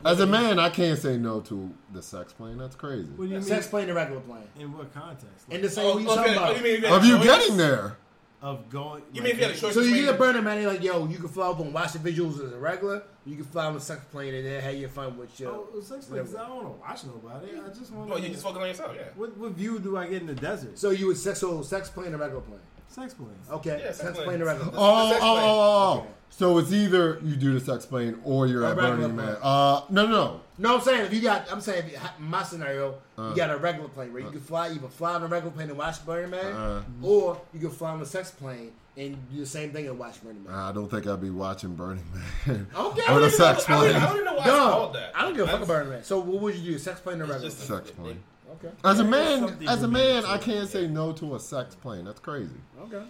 As 0.04 0.20
a 0.20 0.26
man, 0.26 0.58
I 0.58 0.68
can't 0.70 0.98
say 0.98 1.16
no 1.16 1.40
to 1.42 1.72
the 1.92 2.02
sex 2.02 2.32
plane. 2.32 2.58
That's 2.58 2.76
crazy. 2.76 3.10
What 3.16 3.24
do 3.24 3.30
you 3.30 3.38
mean? 3.38 3.42
Sex 3.42 3.66
plane 3.66 3.88
or 3.88 3.94
regular 3.94 4.20
plane? 4.20 4.44
In 4.58 4.76
what 4.76 4.92
context? 4.92 5.46
In 5.50 5.62
the 5.62 5.68
same 5.70 5.84
Oh, 5.84 5.94
what 5.94 6.02
you 6.02 6.10
okay, 6.10 6.16
talking 6.16 6.34
oh, 6.34 6.36
about? 6.36 6.56
you 6.56 6.62
mean 6.62 6.80
you 6.80 6.86
had 6.86 6.92
Of 6.98 7.04
you 7.04 7.22
getting 7.22 7.56
there, 7.56 7.96
of 8.42 8.68
going. 8.68 9.02
You 9.12 9.22
mean 9.22 9.32
if 9.32 9.38
you 9.38 9.44
had 9.44 9.54
a 9.54 9.58
choice? 9.58 9.74
So 9.74 9.80
you 9.80 10.02
get 10.02 10.14
a 10.14 10.18
Burning 10.18 10.44
Man, 10.44 10.58
they 10.58 10.66
like, 10.66 10.82
yo, 10.82 11.06
you 11.06 11.16
can 11.16 11.28
fly 11.28 11.48
up 11.48 11.60
and 11.60 11.72
watch 11.72 11.92
the 11.94 11.98
visuals 11.98 12.34
as 12.44 12.52
a 12.52 12.58
regular. 12.58 13.02
You 13.24 13.36
can 13.36 13.44
fly 13.46 13.66
on 13.66 13.76
a 13.76 13.80
sex 13.80 14.04
plane 14.12 14.34
and 14.34 14.44
then 14.46 14.62
have 14.62 14.74
your 14.74 14.90
fun 14.90 15.16
with 15.16 15.40
your. 15.40 15.50
Oh, 15.50 15.80
sex 15.80 16.06
places. 16.06 16.34
I 16.34 16.46
don't 16.46 16.56
want 16.56 16.66
to 16.66 16.80
watch 16.80 17.04
nobody. 17.04 17.58
I 17.58 17.68
just 17.68 17.90
want. 17.90 18.10
Well, 18.10 18.18
you 18.18 18.28
just 18.28 18.42
focus 18.42 18.60
on 18.60 18.68
yourself. 18.68 18.92
Yeah. 18.94 19.04
What, 19.16 19.36
what 19.38 19.52
view 19.52 19.78
do 19.78 19.96
I 19.96 20.06
get 20.08 20.20
in 20.20 20.26
the 20.26 20.34
desert? 20.34 20.78
So 20.78 20.90
you 20.90 21.06
would 21.06 21.16
sex 21.16 21.40
so 21.40 21.62
sex 21.62 21.88
plane 21.88 22.12
or 22.12 22.18
regular 22.18 22.42
plane? 22.42 22.60
Sex 22.88 23.14
planes. 23.14 23.50
Okay, 23.50 23.78
Yeah, 23.80 23.86
sex 23.86 23.98
sex 23.98 24.12
plane. 24.14 24.26
plane 24.26 24.42
or 24.42 24.44
regular 24.46 24.70
oh, 24.74 24.76
oh, 24.76 25.10
sex 25.10 25.20
oh, 25.22 25.34
plane. 25.34 25.44
oh, 25.44 25.94
oh. 25.94 25.98
Okay. 26.00 26.08
So 26.30 26.58
it's 26.58 26.72
either 26.72 27.20
you 27.22 27.36
do 27.36 27.56
the 27.56 27.64
sex 27.64 27.86
plane 27.86 28.18
or 28.24 28.46
you're 28.48 28.62
Or 28.62 28.66
at 28.66 28.76
regular 28.76 28.96
Burning 28.96 29.14
plane. 29.16 29.26
Man. 29.28 29.36
Uh, 29.42 29.80
no, 29.90 30.06
no, 30.06 30.10
no. 30.12 30.40
No, 30.58 30.74
I'm 30.76 30.80
saying 30.80 31.06
if 31.06 31.12
you 31.14 31.20
got, 31.20 31.50
I'm 31.50 31.60
saying 31.60 31.86
if 31.86 31.92
you, 31.92 31.98
my 32.18 32.42
scenario, 32.44 32.96
Uh. 33.18 33.28
you 33.30 33.36
got 33.36 33.50
a 33.50 33.56
regular 33.56 33.88
plane 33.88 34.12
where 34.12 34.22
you 34.22 34.30
can 34.30 34.40
fly, 34.40 34.68
you 34.68 34.78
can 34.80 34.88
fly 34.88 35.14
on 35.14 35.22
a 35.22 35.26
regular 35.26 35.52
plane 35.54 35.68
and 35.68 35.78
watch 35.78 36.04
Burning 36.06 36.30
Man, 36.30 36.44
Uh. 36.52 36.82
or 37.02 37.40
you 37.52 37.60
can 37.60 37.70
fly 37.70 37.90
on 37.92 38.00
a 38.02 38.06
sex 38.06 38.30
plane 38.32 38.72
and 38.96 39.16
do 39.32 39.40
the 39.40 39.46
same 39.46 39.72
thing 39.72 39.86
and 39.88 39.98
watch 39.98 40.22
Burning 40.22 40.44
Man. 40.44 40.54
I 40.54 40.70
don't 40.72 40.88
think 40.88 41.06
I'd 41.06 41.20
be 41.20 41.30
watching 41.30 41.74
Burning 41.74 42.04
Man. 42.46 42.66
Okay. 42.74 43.02
Or 43.12 43.20
the 43.20 43.30
sex 43.30 43.64
I 43.68 43.72
don't, 43.72 43.80
plane. 43.80 43.96
I 43.96 44.06
don't 44.06 44.12
even 44.14 44.24
know 44.24 44.34
why 44.34 44.46
No, 44.46 44.54
it's 44.54 44.72
called 44.74 44.94
that. 44.94 45.12
I 45.16 45.22
don't 45.22 45.34
give 45.34 45.44
a 45.44 45.46
fuck 45.46 45.56
about 45.58 45.68
Burning 45.68 45.90
Man. 45.90 46.04
So 46.04 46.18
what 46.20 46.42
would 46.42 46.54
you 46.56 46.72
do, 46.72 46.78
sex 46.78 47.00
plane 47.00 47.20
or 47.20 47.24
it's 47.24 47.32
regular? 47.32 47.50
just- 47.50 47.66
plane? 47.68 47.78
Sex 47.84 47.90
plane. 47.92 48.22
Okay, 48.54 48.70
As 48.84 49.00
a 49.00 49.04
man, 49.04 49.56
as 49.68 49.82
a 49.82 49.88
man, 49.88 50.24
I 50.24 50.38
can't 50.38 50.68
say 50.68 50.86
no 50.86 51.12
to 51.12 51.34
a 51.34 51.40
sex 51.40 51.74
plane. 51.74 52.04
That's 52.04 52.20
crazy. 52.20 52.54
okay. 52.82 53.04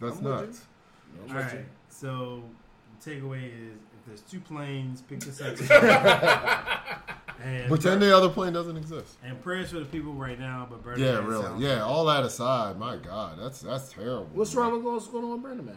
That's 0.00 0.18
I'm 0.18 0.24
nuts. 0.24 0.64
All 1.28 1.34
right. 1.34 1.64
So 1.88 2.42
the 3.04 3.10
takeaway 3.10 3.44
is 3.46 3.76
if 3.98 4.06
there's 4.06 4.20
two 4.22 4.40
planes, 4.40 5.02
pick 5.02 5.20
the 5.20 5.32
sex. 5.32 5.60
and 7.42 7.68
Pretend 7.68 8.02
the 8.02 8.14
other 8.16 8.28
plane 8.28 8.52
doesn't 8.52 8.76
exist. 8.76 9.16
and 9.24 9.40
prayers 9.42 9.70
for 9.70 9.78
the 9.78 9.84
people 9.86 10.12
right 10.12 10.38
now, 10.38 10.66
but 10.70 10.82
Burning 10.82 11.04
Yeah, 11.04 11.14
Man 11.14 11.26
really. 11.26 11.42
sounds- 11.44 11.62
Yeah, 11.62 11.82
all 11.82 12.04
that 12.06 12.24
aside, 12.24 12.78
my 12.78 12.96
God, 12.96 13.38
that's 13.38 13.60
that's 13.60 13.92
terrible. 13.92 14.28
What's 14.32 14.54
wrong 14.54 14.72
with 14.72 14.82
what's 14.82 15.06
going 15.08 15.24
on 15.24 15.32
with 15.32 15.42
Burning 15.42 15.66
Man? 15.66 15.76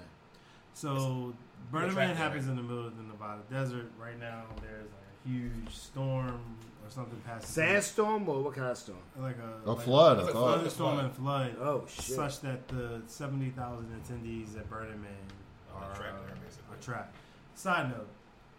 So 0.73 1.33
Burning 1.71 1.89
Attractive, 1.91 1.95
Man 1.95 2.15
happens 2.15 2.45
right? 2.45 2.51
in 2.51 2.55
the 2.57 2.63
middle 2.63 2.87
of 2.87 2.97
the 2.97 3.03
Nevada 3.03 3.41
desert 3.49 3.91
right 3.99 4.19
now. 4.19 4.43
There's 4.61 4.83
like 4.85 5.25
a 5.25 5.29
huge 5.29 5.73
storm 5.75 6.27
or 6.29 6.72
something 6.93 7.19
passing. 7.25 7.41
through. 7.53 7.63
Sandstorm 7.65 8.27
or 8.29 8.41
what 8.43 8.53
kind 8.55 8.67
of 8.69 8.77
storm? 8.77 8.97
like 9.19 9.35
a, 9.37 9.69
A 9.69 9.71
like 9.73 9.83
flood, 9.85 10.19
I 10.19 10.21
a 10.21 10.25
thought. 10.33 10.55
thunderstorm 10.55 10.99
and 10.99 11.13
flood. 11.15 11.55
Oh 11.59 11.83
shit! 11.89 12.03
such 12.15 12.41
that 12.41 12.67
the 12.67 13.01
70,000 13.07 13.85
attendees 14.01 14.57
at 14.57 14.69
Burning 14.69 15.01
Man 15.01 15.11
Are 15.75 15.83
are, 15.83 15.95
trapped 15.95 16.25
there, 16.27 16.35
basically. 16.43 16.75
are 16.75 16.81
trapped. 16.81 17.15
Side 17.55 17.89
note, 17.89 18.07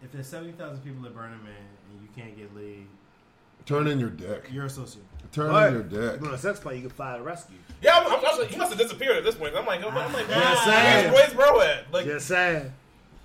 if 0.03 0.11
there's 0.11 0.27
70,000 0.27 0.81
people 0.83 1.05
at 1.05 1.13
Burning 1.15 1.43
Man 1.43 1.53
and 1.91 2.01
you 2.01 2.07
can't 2.15 2.35
get 2.37 2.55
laid, 2.55 2.87
Turn 3.65 3.87
in 3.87 3.99
your 3.99 4.09
dick. 4.11 4.49
you're 4.51 4.65
a 4.65 4.69
sociopath. 4.69 4.99
Turn 5.31 5.49
But 5.51 5.67
in 5.69 5.73
your 5.73 5.83
dick. 5.83 6.21
on 6.21 6.33
a 6.33 6.37
sex 6.37 6.59
plane, 6.59 6.75
you 6.75 6.81
can 6.87 6.91
fly 6.91 7.17
to 7.17 7.23
rescue. 7.23 7.57
Yeah, 7.81 7.97
I'm, 7.97 8.05
I'm, 8.13 8.23
I'm, 8.41 8.47
he 8.47 8.57
must 8.57 8.69
have 8.71 8.79
disappeared 8.79 9.17
at 9.17 9.23
this 9.23 9.33
point. 9.35 9.55
I'm 9.55 9.65
like, 9.65 9.83
I'm, 9.83 9.95
I'm 9.97 10.13
like, 10.13 10.27
Yeah, 10.29 10.39
where's, 10.53 10.63
saying. 10.63 11.13
where's 11.13 11.33
bro 11.33 11.61
at? 11.61 11.91
Like, 11.91 12.05
Just 12.05 12.27
saying. 12.27 12.71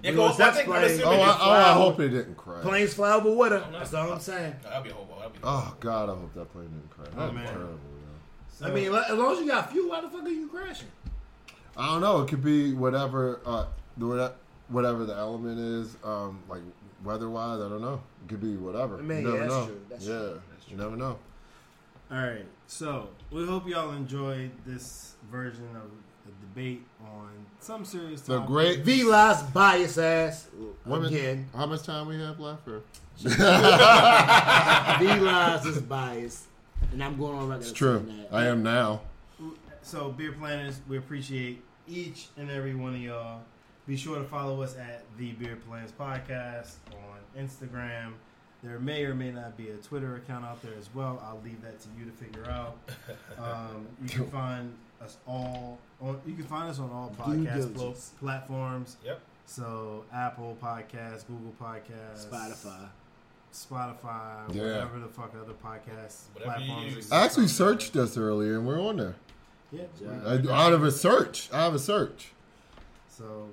Yeah, 0.03 0.11
you 0.11 0.17
go, 0.17 0.27
know, 0.27 0.33
I 0.33 0.37
sex 0.37 0.57
think 0.57 0.69
I'm 0.69 0.75
Oh, 0.75 0.87
you 0.87 1.03
I, 1.05 1.39
oh, 1.41 1.51
I 1.51 1.73
hope 1.73 2.01
it 2.01 2.09
didn't 2.11 2.37
crash. 2.37 2.63
Planes 2.63 2.95
fly 2.95 3.13
over 3.13 3.35
with 3.35 3.51
them. 3.51 3.73
no. 3.73 3.79
That's 3.79 3.95
all 3.95 4.13
I'm 4.13 4.21
saying. 4.21 4.55
That'd 4.63 4.85
be 4.85 4.91
a 4.91 4.95
hobo. 4.95 5.19
That'd 5.19 5.33
be 5.35 5.39
Oh 5.43 5.77
God, 5.81 6.09
I 6.09 6.13
hope 6.15 6.35
that 6.35 6.53
plane 6.53 6.69
didn't 6.69 6.91
crash. 6.91 7.09
That'd 7.17 7.31
be 7.35 7.37
man. 7.41 7.47
terrible. 7.53 7.79
So, 8.53 8.67
I 8.67 8.71
mean, 8.73 8.95
as 8.95 9.17
long 9.19 9.33
as 9.33 9.39
you 9.41 9.47
got 9.47 9.73
fuel, 9.73 9.89
why 9.89 10.01
the 10.03 10.09
fuck 10.09 10.23
are 10.23 10.29
you 10.29 10.47
crashing? 10.49 10.89
I 11.77 11.87
don't 11.87 12.01
know. 12.03 12.23
It 12.23 12.29
could 12.29 12.45
be 12.45 12.75
whatever, 12.75 13.41
uh, 13.47 13.67
the 13.97 14.33
whatever 14.69 15.05
the 15.07 15.15
element 15.15 15.59
is, 15.59 15.97
um, 16.05 16.41
like 16.49 16.61
weather-wise. 17.03 17.61
I 17.61 17.69
don't 17.69 17.81
know. 17.81 18.03
It 18.25 18.29
could 18.29 18.41
be 18.43 18.57
whatever. 18.57 18.99
I 18.99 19.01
mean, 19.01 19.23
you 19.23 19.25
never 19.25 19.37
yeah, 19.37 19.43
that's 19.43 19.55
know. 19.55 19.67
true. 19.67 19.81
That's 19.89 20.07
yeah, 20.07 20.19
true. 20.19 20.41
you 20.69 20.77
never 20.77 20.97
know. 20.97 21.19
all 22.11 22.19
right. 22.19 22.45
So 22.67 23.09
we 23.31 23.47
hope 23.47 23.67
y'all 23.67 23.93
enjoyed 23.93 24.51
this 24.67 25.15
version 25.31 25.69
of 25.75 25.91
the 25.91 25.97
debate 26.55 26.83
on 27.03 27.31
some 27.61 27.85
serious 27.85 28.21
The 28.23 28.35
topics. 28.39 28.49
great 28.51 28.81
V 28.81 29.05
Lies 29.05 29.43
bias 29.45 29.99
ass 29.99 30.49
Women, 30.85 31.09
again. 31.15 31.49
How 31.55 31.67
much 31.67 31.83
time 31.83 32.07
we 32.09 32.19
have 32.21 32.41
left? 32.41 32.67
Or? 32.69 32.83
V 33.23 33.27
Lies 35.21 35.67
is 35.67 35.81
biased, 35.83 36.45
and 36.93 37.03
I'm 37.03 37.17
going 37.17 37.35
on 37.37 37.49
record. 37.49 37.63
It's 37.63 37.73
true. 37.73 38.05
that. 38.31 38.35
I 38.35 38.47
am 38.47 38.63
now. 38.63 39.03
So, 39.83 40.11
beer 40.11 40.33
planners, 40.33 40.81
we 40.89 40.99
appreciate 40.99 41.63
each 41.89 42.29
and 42.37 42.51
every 42.51 42.75
one 42.75 42.95
of 42.95 43.01
y'all. 43.01 43.41
Be 43.87 43.97
sure 43.97 44.19
to 44.19 44.25
follow 44.25 44.63
us 44.63 44.77
at 44.77 45.05
the 45.19 45.33
Beer 45.33 45.57
Plans 45.69 45.91
Podcast 45.93 46.75
on 46.93 47.19
Instagram. 47.43 48.13
There 48.63 48.79
may 48.79 49.05
or 49.05 49.15
may 49.15 49.33
not 49.33 49.57
be 49.57 49.71
a 49.71 49.77
Twitter 49.77 50.17
account 50.17 50.45
out 50.45 50.63
there 50.63 50.75
as 50.79 50.91
well. 50.95 51.21
I'll 51.27 51.41
leave 51.43 51.63
that 51.63 51.81
to 51.81 51.89
you 51.99 52.05
to 52.05 52.13
figure 52.13 52.47
out. 52.51 52.77
Um, 53.39 53.87
you 54.03 54.09
can 54.09 54.31
find 54.31 54.75
us 55.03 55.17
all. 55.27 55.79
On, 56.01 56.21
you 56.27 56.35
can 56.35 56.45
find 56.45 56.69
us 56.71 56.79
on 56.79 56.91
all 56.91 57.15
podcast 57.19 57.47
plo- 57.47 57.75
diligence. 57.75 58.13
platforms. 58.21 58.97
Yep. 59.05 59.21
So 59.47 60.05
Apple 60.13 60.57
Podcasts, 60.63 61.27
Google 61.27 61.53
Podcasts, 61.61 62.27
Spotify. 62.31 62.89
Spotify, 63.53 64.55
Yeah. 64.55 64.63
whatever 64.63 64.99
the 65.01 65.09
fuck 65.09 65.33
other 65.35 65.55
podcast 65.55 66.29
Whatever 66.35 66.53
platforms. 66.55 66.87
exist 66.93 67.13
I 67.13 67.25
actually 67.25 67.49
searched 67.49 67.97
us 67.97 68.17
earlier, 68.17 68.59
and 68.59 68.67
we're 68.67 68.81
on 68.81 68.97
there. 68.97 69.17
Yeah. 69.73 69.83
Yeah. 70.01 70.11
I, 70.55 70.65
out 70.67 70.73
of 70.73 70.85
a 70.85 70.91
search, 70.93 71.49
I 71.53 71.65
have 71.65 71.75
a 71.75 71.79
search. 71.81 72.31
So 73.09 73.49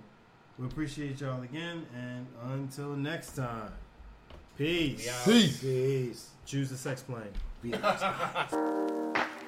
we 0.59 0.67
appreciate 0.67 1.19
y'all 1.19 1.41
again, 1.41 1.85
and 1.95 2.27
until 2.51 2.89
next 2.95 3.35
time, 3.35 3.71
peace. 4.57 5.03
Yeah. 5.05 5.25
Peace. 5.25 5.59
Peace. 5.61 6.29
Choose 6.45 6.69
the 6.69 6.77
sex 6.77 7.01
plane. 7.01 7.23
V 7.63 7.73
Lies. 7.73 9.43